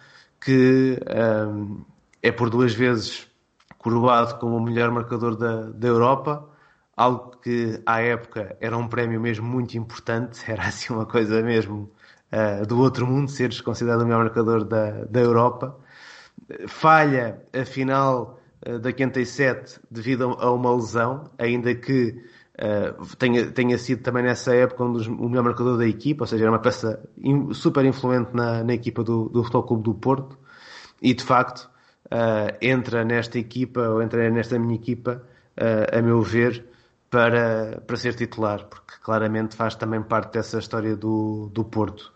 que 0.41 0.99
uh, 1.03 1.87
é 2.23 2.31
por 2.33 2.51
duas 2.51 2.75
vezes 2.75 3.27
coroado 3.79 4.39
como 4.39 4.57
o 4.57 4.63
melhor 4.63 4.91
marcador 4.91 5.37
da, 5.37 5.71
da 5.71 5.89
Europa 5.89 6.49
algo 6.99 7.31
que 7.41 7.81
à 7.87 8.01
época 8.01 8.57
era 8.61 8.77
um 8.77 8.89
prémio 8.89 9.21
mesmo 9.21 9.47
muito 9.47 9.79
importante, 9.79 10.43
era 10.51 10.67
assim 10.67 10.93
uma 10.93 11.07
coisa 11.07 11.41
mesmo 11.41 11.89
uh, 12.33 12.67
do 12.67 12.81
outro 12.81 13.07
mundo, 13.07 13.31
seres 13.31 13.61
considerado 13.61 14.03
o 14.03 14.05
melhor 14.05 14.25
marcador 14.25 14.65
da, 14.65 15.05
da 15.05 15.21
Europa. 15.21 15.79
Falha 16.67 17.41
a 17.53 17.65
final 17.65 18.41
uh, 18.67 18.81
da 18.81 18.89
87 18.89 19.79
devido 19.89 20.25
a 20.41 20.51
uma 20.51 20.75
lesão, 20.75 21.31
ainda 21.39 21.73
que 21.73 22.21
uh, 22.61 23.17
tenha, 23.17 23.51
tenha 23.51 23.79
sido 23.79 24.03
também 24.03 24.23
nessa 24.23 24.55
época 24.55 24.85
um 24.85 24.93
dos, 24.93 25.07
o 25.07 25.29
melhor 25.29 25.45
marcador 25.45 25.79
da 25.79 25.87
equipa, 25.87 26.25
ou 26.25 26.27
seja, 26.27 26.45
era 26.45 26.53
uma 26.53 26.61
peça 26.61 27.03
in, 27.17 27.53
super 27.53 27.85
influente 27.85 28.31
na, 28.35 28.63
na 28.65 28.75
equipa 28.75 29.03
do, 29.03 29.29
do 29.29 29.43
Futebol 29.43 29.63
Clube 29.65 29.83
do 29.85 29.95
Porto, 29.95 30.39
e 31.01 31.15
de 31.15 31.23
facto 31.23 31.71
entra 32.63 33.05
nesta 33.05 33.39
equipa, 33.39 33.83
ou 33.83 34.03
entra 34.03 34.31
nesta 34.31 34.59
minha 34.59 34.75
equipa, 34.75 35.23
a 35.93 36.01
meu 36.01 36.23
ver, 36.23 36.65
para, 37.11 37.83
para 37.87 37.97
ser 37.97 38.15
titular, 38.15 38.65
porque 38.65 38.95
claramente 39.03 39.57
faz 39.57 39.75
também 39.75 40.03
parte 40.03 40.35
dessa 40.35 40.59
história 40.59 40.97
do, 40.97 41.51
do 41.53 41.65
Porto. 41.65 42.13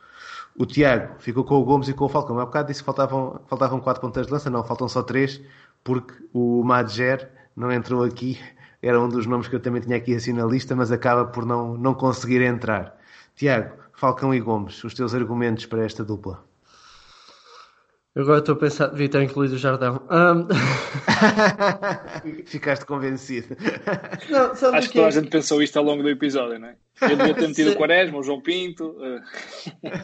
O 0.57 0.67
Tiago 0.67 1.15
ficou 1.19 1.45
com 1.45 1.55
o 1.55 1.65
Gomes 1.65 1.89
e 1.89 1.95
com 1.95 2.05
o 2.05 2.09
Falcão. 2.09 2.39
Há 2.39 2.45
bocado 2.45 2.69
disse 2.69 2.81
que 2.83 2.87
faltavam, 2.87 3.41
faltavam 3.47 3.81
quatro 3.81 4.03
pontas 4.03 4.27
de 4.27 4.33
lança, 4.33 4.51
não, 4.51 4.63
faltam 4.63 4.89
só 4.89 5.03
três, 5.03 5.41
porque 5.83 6.13
o 6.33 6.63
Madger 6.63 7.31
não 7.57 7.73
entrou 7.73 8.05
aqui, 8.05 8.39
era 8.83 9.01
um 9.01 9.09
dos 9.09 9.27
nomes 9.27 9.47
que 9.47 9.55
eu 9.55 9.61
também 9.61 9.81
tinha 9.81 9.97
aqui 9.97 10.15
assim 10.15 10.33
na 10.33 10.45
lista, 10.45 10.75
mas 10.75 10.91
acaba 10.91 11.25
por 11.25 11.47
não, 11.47 11.79
não 11.79 11.95
conseguir 11.95 12.43
entrar. 12.43 12.99
Tiago, 13.37 13.77
Falcão 13.95 14.35
e 14.35 14.41
Gomes, 14.41 14.83
os 14.83 14.93
teus 14.93 15.15
argumentos 15.15 15.67
para 15.67 15.85
esta 15.85 16.05
dupla? 16.05 16.45
Agora 18.15 18.41
estou 18.41 18.55
a 18.55 18.59
pensar, 18.59 18.89
devia 18.89 19.09
ter 19.09 19.23
incluído 19.23 19.55
o 19.55 19.59
Jardão. 19.59 20.03
Um... 20.11 20.47
Ficaste 22.45 22.85
convencido. 22.85 23.57
Não, 24.29 24.51
Acho 24.75 24.89
que 24.89 24.97
toda 24.97 25.07
a 25.07 25.11
gente 25.11 25.31
pensou 25.31 25.63
isto 25.63 25.79
ao 25.79 25.85
longo 25.85 26.03
do 26.03 26.11
episódio, 26.11 26.59
não 26.59 26.69
é? 26.69 26.77
Eu 27.01 27.17
devia 27.17 27.35
ter 27.35 27.49
metido 27.49 27.71
o 27.71 27.77
Quaresma, 27.77 28.19
o 28.19 28.23
João 28.23 28.43
Pinto. 28.43 28.95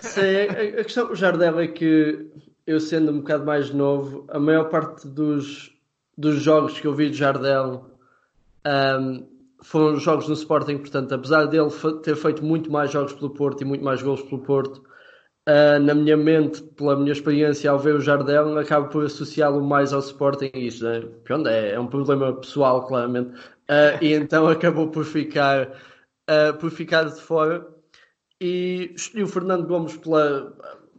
Sim, 0.00 0.78
a 0.80 0.84
questão 0.84 1.08
do 1.08 1.14
Jardel 1.14 1.60
é 1.60 1.66
que 1.66 2.30
eu 2.66 2.80
sendo 2.80 3.12
um 3.12 3.18
bocado 3.18 3.44
mais 3.44 3.70
novo, 3.70 4.24
a 4.30 4.38
maior 4.38 4.70
parte 4.70 5.06
dos, 5.06 5.70
dos 6.16 6.40
jogos 6.40 6.80
que 6.80 6.86
eu 6.86 6.94
vi 6.94 7.10
de 7.10 7.16
Jardel 7.18 7.97
um, 8.66 9.26
foram 9.62 9.98
jogos 9.98 10.28
no 10.28 10.34
Sporting, 10.34 10.78
portanto, 10.78 11.14
apesar 11.14 11.46
dele 11.46 11.68
ter 12.02 12.16
feito 12.16 12.44
muito 12.44 12.70
mais 12.70 12.90
jogos 12.90 13.12
pelo 13.12 13.30
Porto 13.30 13.62
e 13.62 13.64
muito 13.64 13.84
mais 13.84 14.02
gols 14.02 14.22
pelo 14.22 14.42
Porto, 14.42 14.82
Uh, 15.48 15.80
na 15.80 15.94
minha 15.94 16.14
mente, 16.14 16.62
pela 16.76 16.94
minha 16.94 17.10
experiência 17.12 17.70
ao 17.70 17.78
ver 17.78 17.94
o 17.94 18.02
Jardel, 18.02 18.58
acabo 18.58 18.90
por 18.90 19.06
associá-lo 19.06 19.64
mais 19.64 19.94
ao 19.94 20.00
Sporting 20.00 20.50
isso 20.52 20.84
né? 20.84 21.00
É, 21.46 21.70
é, 21.72 21.80
um 21.80 21.86
problema 21.86 22.34
pessoal, 22.34 22.86
claramente. 22.86 23.30
Uh, 23.30 23.96
e 24.02 24.12
então 24.12 24.46
acabou 24.46 24.88
por 24.88 25.06
ficar, 25.06 25.68
uh, 26.28 26.52
por 26.58 26.70
ficar 26.70 27.04
de 27.04 27.18
fora. 27.18 27.66
E 28.38 28.92
escolhi 28.94 29.22
o 29.22 29.26
Fernando 29.26 29.66
Gomes 29.66 29.96
pela, 29.96 30.54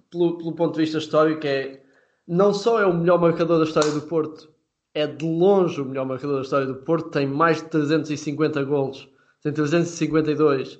pelo, 0.09 0.39
pelo 0.39 0.55
ponto 0.55 0.73
de 0.73 0.81
vista 0.81 0.97
histórico, 0.97 1.45
é 1.45 1.83
não 2.27 2.51
só 2.51 2.81
é 2.81 2.87
o 2.87 2.93
melhor 2.97 3.21
marcador 3.21 3.59
da 3.59 3.65
história 3.65 3.91
do 3.91 4.01
Porto, 4.01 4.51
é 4.93 5.07
de 5.07 5.25
longe 5.25 5.81
o 5.81 5.85
melhor 5.85 6.05
marcador 6.05 6.37
da 6.37 6.41
história 6.41 6.67
do 6.67 6.75
Porto, 6.75 7.09
tem 7.09 7.27
mais 7.27 7.57
de 7.57 7.69
350 7.69 8.63
golos, 8.63 9.09
tem 9.41 9.53
352 9.53 10.79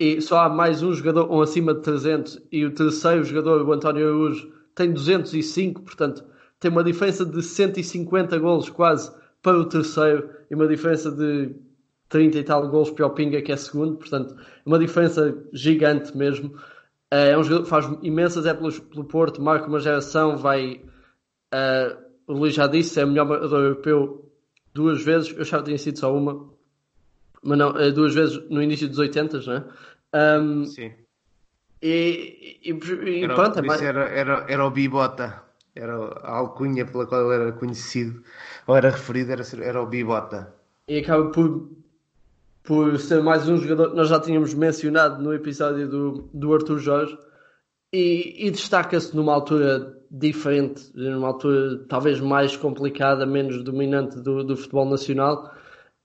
e 0.00 0.20
só 0.20 0.40
há 0.40 0.48
mais 0.48 0.82
um 0.82 0.92
jogador 0.92 1.30
um 1.30 1.40
acima 1.40 1.74
de 1.74 1.82
300 1.82 2.42
e 2.50 2.64
o 2.64 2.74
terceiro 2.74 3.22
jogador, 3.24 3.66
o 3.66 3.72
António 3.72 4.06
Araújo, 4.06 4.52
tem 4.74 4.92
205, 4.92 5.82
portanto 5.82 6.24
tem 6.58 6.70
uma 6.70 6.82
diferença 6.82 7.24
de 7.24 7.42
150 7.42 8.38
golos 8.38 8.70
quase 8.70 9.12
para 9.42 9.58
o 9.58 9.64
terceiro 9.64 10.30
e 10.50 10.54
uma 10.54 10.66
diferença 10.66 11.10
de 11.10 11.54
30 12.08 12.38
e 12.38 12.44
tal 12.44 12.68
golos 12.68 12.90
para 12.90 13.06
o 13.06 13.10
Pinga 13.10 13.42
que 13.42 13.52
é 13.52 13.56
segundo, 13.56 13.96
portanto 13.96 14.36
uma 14.64 14.78
diferença 14.78 15.36
gigante 15.52 16.16
mesmo. 16.16 16.54
É 17.10 17.36
um 17.36 17.42
jogador 17.42 17.64
que 17.64 17.68
faz 17.68 17.90
imensas 18.02 18.46
épocas 18.46 18.78
pelo 18.78 19.04
Porto, 19.04 19.42
marca 19.42 19.66
uma 19.66 19.80
geração, 19.80 20.36
vai. 20.36 20.80
Uh, 21.52 22.01
o 22.26 22.32
Luís 22.32 22.54
já 22.54 22.66
disse, 22.66 23.00
é 23.00 23.04
o 23.04 23.08
melhor 23.08 23.26
jogador 23.26 23.64
europeu 23.64 24.32
duas 24.74 25.02
vezes, 25.02 25.34
eu 25.36 25.44
já 25.44 25.62
tinha 25.62 25.78
sido 25.78 25.98
só 25.98 26.14
uma, 26.16 26.50
mas 27.42 27.58
não, 27.58 27.76
eh, 27.78 27.90
duas 27.90 28.14
vezes 28.14 28.40
no 28.48 28.62
início 28.62 28.88
dos 28.88 28.98
80, 28.98 29.40
não 29.40 29.52
é? 29.54 30.38
Um, 30.38 30.64
Sim. 30.64 30.92
E, 31.82 32.60
e, 32.62 32.70
e 32.70 33.24
era, 33.24 33.34
pronto, 33.34 33.58
é 33.58 33.84
era, 33.84 34.08
era, 34.08 34.46
era 34.48 34.64
o 34.64 34.70
Bibota, 34.70 35.42
era 35.74 35.94
a 35.94 36.36
alcunha 36.36 36.86
pela 36.86 37.06
qual 37.06 37.32
ele 37.32 37.42
era 37.42 37.52
conhecido, 37.52 38.22
ou 38.66 38.76
era 38.76 38.90
referido, 38.90 39.32
era, 39.32 39.42
era 39.60 39.82
o 39.82 39.86
Bibota. 39.86 40.54
E 40.86 40.98
acaba 40.98 41.30
por, 41.30 41.70
por 42.62 42.98
ser 42.98 43.20
mais 43.22 43.48
um 43.48 43.56
jogador 43.56 43.90
que 43.90 43.96
nós 43.96 44.08
já 44.08 44.20
tínhamos 44.20 44.54
mencionado 44.54 45.20
no 45.20 45.34
episódio 45.34 45.88
do, 45.88 46.30
do 46.32 46.54
Arthur 46.54 46.78
Jorge. 46.78 47.18
e, 47.92 48.46
e 48.46 48.50
destaca-se 48.50 49.14
numa 49.16 49.34
altura 49.34 50.01
diferente, 50.12 50.90
numa 50.94 51.28
altura 51.28 51.84
talvez 51.88 52.20
mais 52.20 52.54
complicada, 52.56 53.24
menos 53.24 53.64
dominante 53.64 54.20
do, 54.20 54.44
do 54.44 54.56
futebol 54.56 54.84
nacional. 54.84 55.50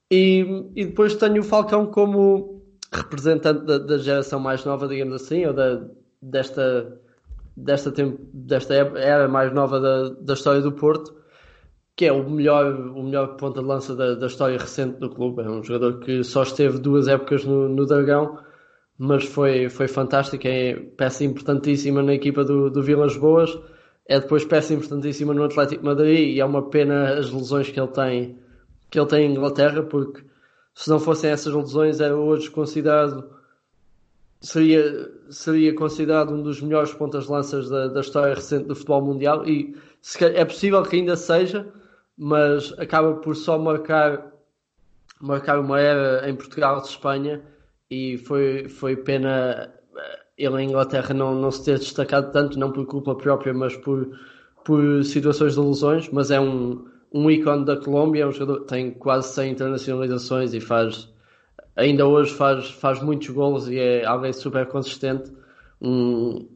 E, 0.09 0.45
e, 0.75 0.85
depois 0.85 1.15
tenho 1.15 1.41
o 1.41 1.43
Falcão 1.43 1.87
como 1.87 2.63
representante 2.93 3.65
da, 3.65 3.77
da, 3.77 3.97
geração 3.97 4.39
mais 4.39 4.63
nova, 4.63 4.87
digamos 4.87 5.15
assim, 5.21 5.45
ou 5.45 5.53
da, 5.53 5.85
desta, 6.21 6.99
desta, 7.55 7.91
tempo, 7.91 8.17
desta 8.33 8.73
era 8.73 9.27
mais 9.27 9.53
nova 9.53 9.79
da, 9.79 10.09
da 10.09 10.33
história 10.33 10.61
do 10.61 10.71
Porto, 10.71 11.13
que 11.95 12.05
é 12.05 12.13
o 12.13 12.29
melhor, 12.29 12.73
o 12.73 13.03
melhor 13.03 13.35
ponta 13.35 13.59
de 13.61 13.67
lança 13.67 13.93
da, 13.93 14.15
da 14.15 14.27
história 14.27 14.57
recente 14.57 14.99
do 14.99 15.09
clube. 15.09 15.41
É 15.41 15.49
um 15.49 15.61
jogador 15.61 15.99
que 15.99 16.23
só 16.23 16.43
esteve 16.43 16.77
duas 16.79 17.09
épocas 17.09 17.43
no, 17.43 17.67
no 17.67 17.85
Dragão 17.85 18.39
mas 18.97 19.25
foi, 19.25 19.69
foi 19.69 19.87
fantástico. 19.87 20.47
É 20.47 20.73
peça 20.73 21.23
importantíssima 21.23 22.01
na 22.01 22.13
equipa 22.13 22.43
do, 22.43 22.69
do 22.69 22.81
Vilas 22.81 23.15
Boas, 23.15 23.57
é 24.07 24.19
depois 24.19 24.45
peça 24.45 24.73
importantíssima 24.73 25.33
no 25.33 25.43
Atlético 25.43 25.85
Madrid 25.85 26.35
e 26.35 26.39
é 26.39 26.45
uma 26.45 26.69
pena 26.69 27.17
as 27.17 27.31
lesões 27.31 27.69
que 27.69 27.79
ele 27.79 27.89
tem 27.89 28.39
que 28.89 28.97
ele 28.97 29.07
tem 29.07 29.25
em 29.27 29.31
Inglaterra, 29.33 29.83
porque 29.83 30.23
se 30.73 30.89
não 30.89 30.99
fossem 30.99 31.29
essas 31.29 31.53
lesões 31.53 31.99
era 31.99 32.15
hoje 32.15 32.49
considerado 32.49 33.29
seria, 34.39 35.11
seria 35.29 35.75
considerado 35.75 36.33
um 36.33 36.41
dos 36.41 36.61
melhores 36.61 36.93
pontas 36.93 37.27
lanças 37.27 37.69
da, 37.69 37.87
da 37.87 37.99
história 37.99 38.35
recente 38.35 38.65
do 38.65 38.75
futebol 38.75 39.01
mundial. 39.01 39.45
E 39.45 39.75
é 40.21 40.45
possível 40.45 40.81
que 40.83 40.95
ainda 40.95 41.17
seja, 41.17 41.67
mas 42.17 42.73
acaba 42.79 43.15
por 43.15 43.35
só 43.35 43.57
marcar 43.57 44.31
marcar 45.19 45.59
uma 45.59 45.79
era 45.79 46.29
em 46.29 46.35
Portugal 46.35 46.79
de 46.79 46.89
Espanha 46.89 47.41
e 47.89 48.17
foi, 48.19 48.69
foi 48.69 48.95
pena 48.95 49.73
ele 50.37 50.61
em 50.61 50.69
Inglaterra 50.69 51.13
não, 51.13 51.33
não 51.35 51.51
se 51.51 51.65
ter 51.65 51.79
destacado 51.79 52.31
tanto, 52.31 52.59
não 52.59 52.71
por 52.71 52.85
culpa 52.85 53.15
própria, 53.15 53.53
mas 53.53 53.75
por, 53.77 54.09
por 54.63 55.03
situações 55.03 55.55
de 55.55 55.59
lesões, 55.59 56.09
mas 56.09 56.31
é 56.31 56.39
um, 56.39 56.85
um 57.11 57.29
ícone 57.29 57.65
da 57.65 57.77
Colômbia, 57.77 58.23
é 58.23 58.27
um 58.27 58.31
jogador 58.31 58.61
que 58.61 58.67
tem 58.67 58.91
quase 58.91 59.33
100 59.33 59.51
internacionalizações 59.51 60.53
e 60.53 60.61
faz 60.61 61.09
ainda 61.77 62.05
hoje 62.07 62.33
faz, 62.33 62.71
faz 62.71 63.01
muitos 63.01 63.29
gols 63.29 63.67
e 63.69 63.77
é 63.77 64.05
alguém 64.05 64.33
super 64.33 64.65
consistente. 64.65 65.31
Um, 65.79 66.49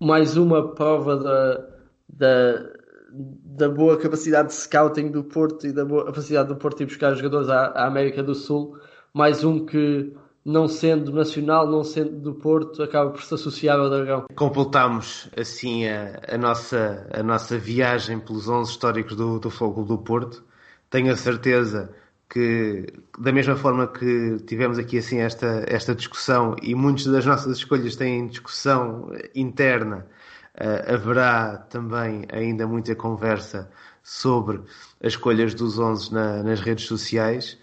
mais 0.00 0.36
uma 0.36 0.74
prova 0.74 1.16
da, 1.16 1.68
da, 2.08 2.70
da 3.10 3.68
boa 3.68 3.96
capacidade 3.96 4.48
de 4.48 4.54
scouting 4.54 5.10
do 5.10 5.24
Porto 5.24 5.66
e 5.66 5.72
da 5.72 5.84
boa 5.84 6.06
capacidade 6.06 6.48
do 6.48 6.56
Porto 6.56 6.82
ir 6.82 6.86
buscar 6.86 7.14
jogadores 7.14 7.48
à, 7.48 7.66
à 7.66 7.86
América 7.86 8.22
do 8.22 8.34
Sul. 8.34 8.76
Mais 9.14 9.44
um 9.44 9.64
que 9.64 10.12
não 10.48 10.66
sendo 10.66 11.12
nacional, 11.12 11.66
não 11.66 11.84
sendo 11.84 12.18
do 12.18 12.34
Porto, 12.34 12.82
acaba 12.82 13.10
por 13.10 13.22
se 13.22 13.34
associar 13.34 13.78
ao 13.78 13.90
Dragão. 13.90 14.24
Completamos 14.34 15.28
assim 15.36 15.86
a, 15.86 16.22
a, 16.26 16.38
nossa, 16.38 17.06
a 17.12 17.22
nossa 17.22 17.58
viagem 17.58 18.18
pelos 18.18 18.48
11 18.48 18.70
históricos 18.70 19.14
do, 19.14 19.38
do 19.38 19.50
Fogo 19.50 19.84
do 19.84 19.98
Porto. 19.98 20.42
Tenho 20.88 21.12
a 21.12 21.16
certeza 21.16 21.94
que, 22.30 22.86
da 23.18 23.30
mesma 23.30 23.56
forma 23.56 23.86
que 23.88 24.38
tivemos 24.46 24.78
aqui 24.78 24.96
assim 24.96 25.18
esta, 25.18 25.64
esta 25.68 25.94
discussão 25.94 26.56
e 26.62 26.74
muitas 26.74 27.04
das 27.04 27.26
nossas 27.26 27.58
escolhas 27.58 27.94
têm 27.94 28.26
discussão 28.26 29.12
interna, 29.34 30.06
uh, 30.54 30.94
haverá 30.94 31.58
também 31.58 32.24
ainda 32.32 32.66
muita 32.66 32.94
conversa 32.94 33.70
sobre 34.02 34.62
as 35.02 35.12
escolhas 35.12 35.52
dos 35.52 35.78
11 35.78 36.10
na, 36.10 36.42
nas 36.42 36.60
redes 36.60 36.86
sociais. 36.86 37.58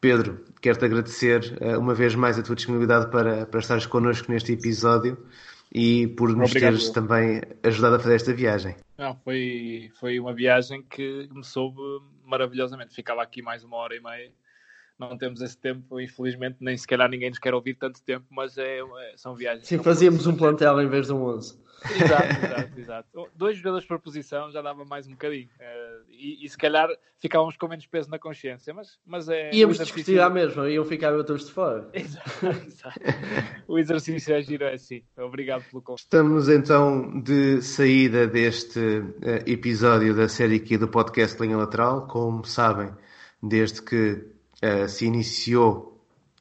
Pedro, 0.00 0.40
quero-te 0.64 0.86
agradecer 0.86 1.58
uh, 1.60 1.78
uma 1.78 1.92
vez 1.92 2.14
mais 2.14 2.38
a 2.38 2.42
tua 2.42 2.56
disponibilidade 2.56 3.10
para, 3.10 3.44
para 3.44 3.60
estares 3.60 3.84
connosco 3.84 4.32
neste 4.32 4.54
episódio 4.54 5.18
e 5.70 6.06
por 6.06 6.30
nos 6.30 6.48
Obrigado. 6.48 6.72
teres 6.72 6.88
também 6.88 7.42
ajudado 7.62 7.96
a 7.96 7.98
fazer 7.98 8.14
esta 8.14 8.32
viagem. 8.32 8.74
Não, 8.96 9.14
foi, 9.14 9.90
foi 10.00 10.18
uma 10.18 10.32
viagem 10.32 10.82
que 10.82 11.28
me 11.30 11.44
soube 11.44 11.78
maravilhosamente. 12.24 12.94
Ficava 12.94 13.22
aqui 13.22 13.42
mais 13.42 13.62
uma 13.62 13.76
hora 13.76 13.94
e 13.94 14.00
meia. 14.00 14.32
Não 14.98 15.18
temos 15.18 15.42
esse 15.42 15.58
tempo, 15.58 16.00
infelizmente, 16.00 16.56
nem 16.60 16.78
se 16.78 16.86
calhar 16.86 17.10
ninguém 17.10 17.28
nos 17.28 17.38
quer 17.38 17.52
ouvir 17.52 17.74
tanto 17.74 18.00
tempo, 18.02 18.24
mas 18.30 18.56
é, 18.56 18.78
é 18.78 19.12
são 19.16 19.34
viagens. 19.34 19.66
Sim, 19.66 19.82
fazíamos 19.82 20.26
um 20.26 20.34
plantel 20.34 20.80
em 20.80 20.88
vez 20.88 21.08
de 21.08 21.12
um 21.12 21.24
11. 21.24 21.62
Exato, 21.94 22.46
exato, 22.46 22.80
exato. 22.80 23.28
Dois 23.34 23.58
jogadores 23.58 23.86
por 23.86 24.00
posição 24.00 24.50
já 24.50 24.62
dava 24.62 24.84
mais 24.84 25.06
um 25.06 25.10
bocadinho. 25.10 25.48
Uh, 25.60 26.04
e, 26.08 26.44
e, 26.44 26.48
se 26.48 26.56
calhar 26.56 26.88
ficávamos 27.18 27.56
com 27.56 27.68
menos 27.68 27.86
peso 27.86 28.10
na 28.10 28.18
consciência, 28.18 28.72
mas, 28.72 28.98
mas 29.06 29.28
é. 29.28 29.50
Íamos 29.52 29.76
exercício... 29.76 29.96
discutir 29.96 30.20
à 30.20 30.30
mesma, 30.30 30.68
iam 30.70 30.84
ficar 30.84 31.12
outros 31.12 31.46
de 31.46 31.52
fora. 31.52 31.88
Exato, 31.92 32.46
exato. 32.66 33.00
o 33.68 33.78
exercício 33.78 34.34
é 34.34 34.42
giro, 34.42 34.64
é 34.64 34.74
assim. 34.74 35.02
Obrigado 35.16 35.64
pelo 35.70 35.82
convite. 35.82 36.04
Estamos 36.04 36.48
então 36.48 37.20
de 37.20 37.60
saída 37.60 38.26
deste 38.26 38.78
uh, 38.78 39.12
episódio 39.46 40.14
da 40.14 40.28
série 40.28 40.56
aqui 40.56 40.78
do 40.78 40.88
podcast 40.88 41.40
Linha 41.40 41.58
Lateral. 41.58 42.06
Como 42.06 42.44
sabem, 42.44 42.90
desde 43.42 43.82
que 43.82 44.24
uh, 44.62 44.88
se 44.88 45.04
iniciou 45.04 45.93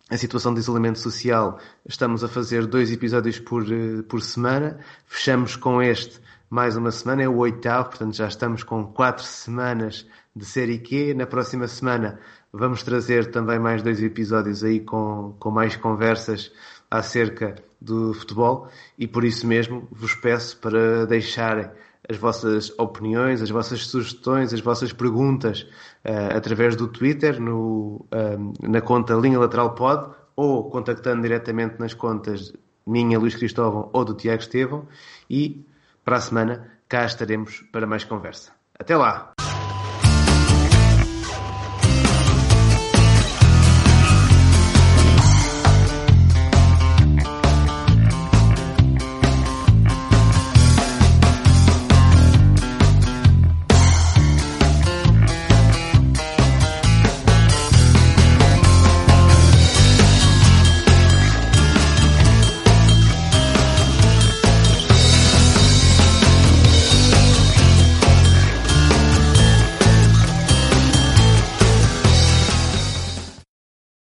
a 0.09 0.17
situação 0.17 0.53
de 0.53 0.59
isolamento 0.59 0.99
social, 0.99 1.59
estamos 1.85 2.23
a 2.23 2.27
fazer 2.27 2.65
dois 2.65 2.91
episódios 2.91 3.39
por, 3.39 3.63
eh, 3.71 4.01
por 4.07 4.21
semana. 4.21 4.79
Fechamos 5.05 5.55
com 5.55 5.81
este 5.81 6.19
mais 6.49 6.75
uma 6.75 6.91
semana, 6.91 7.23
é 7.23 7.27
o 7.27 7.37
oitavo, 7.37 7.89
portanto 7.89 8.15
já 8.15 8.27
estamos 8.27 8.63
com 8.63 8.85
quatro 8.85 9.23
semanas 9.23 10.05
de 10.35 10.45
série 10.45 10.77
Q. 10.77 11.13
Na 11.13 11.25
próxima 11.25 11.67
semana 11.67 12.19
vamos 12.51 12.83
trazer 12.83 13.31
também 13.31 13.57
mais 13.57 13.81
dois 13.81 14.03
episódios 14.03 14.63
aí 14.63 14.79
com, 14.79 15.35
com 15.39 15.49
mais 15.49 15.75
conversas 15.75 16.51
acerca 16.91 17.55
do 17.81 18.13
futebol 18.13 18.69
e 18.97 19.07
por 19.07 19.23
isso 19.23 19.47
mesmo 19.47 19.87
vos 19.91 20.13
peço 20.13 20.57
para 20.57 21.05
deixarem 21.07 21.69
as 22.09 22.17
vossas 22.17 22.71
opiniões, 22.77 23.41
as 23.41 23.49
vossas 23.49 23.87
sugestões, 23.87 24.53
as 24.53 24.59
vossas 24.59 24.91
perguntas 24.91 25.61
uh, 26.05 26.35
através 26.35 26.75
do 26.75 26.87
Twitter, 26.87 27.39
no, 27.39 28.05
uh, 28.11 28.53
na 28.61 28.81
conta 28.81 29.13
Linha 29.13 29.39
Lateral 29.39 29.73
Pod, 29.73 30.13
ou 30.35 30.69
contactando 30.69 31.21
diretamente 31.21 31.79
nas 31.79 31.93
contas 31.93 32.53
minha, 32.85 33.17
Luís 33.17 33.35
Cristóvão, 33.35 33.89
ou 33.93 34.03
do 34.03 34.13
Tiago 34.13 34.41
Estevão. 34.41 34.87
E 35.29 35.65
para 36.03 36.17
a 36.17 36.21
semana 36.21 36.71
cá 36.89 37.05
estaremos 37.05 37.63
para 37.71 37.87
mais 37.87 38.03
conversa. 38.03 38.51
Até 38.77 38.97
lá! 38.97 39.33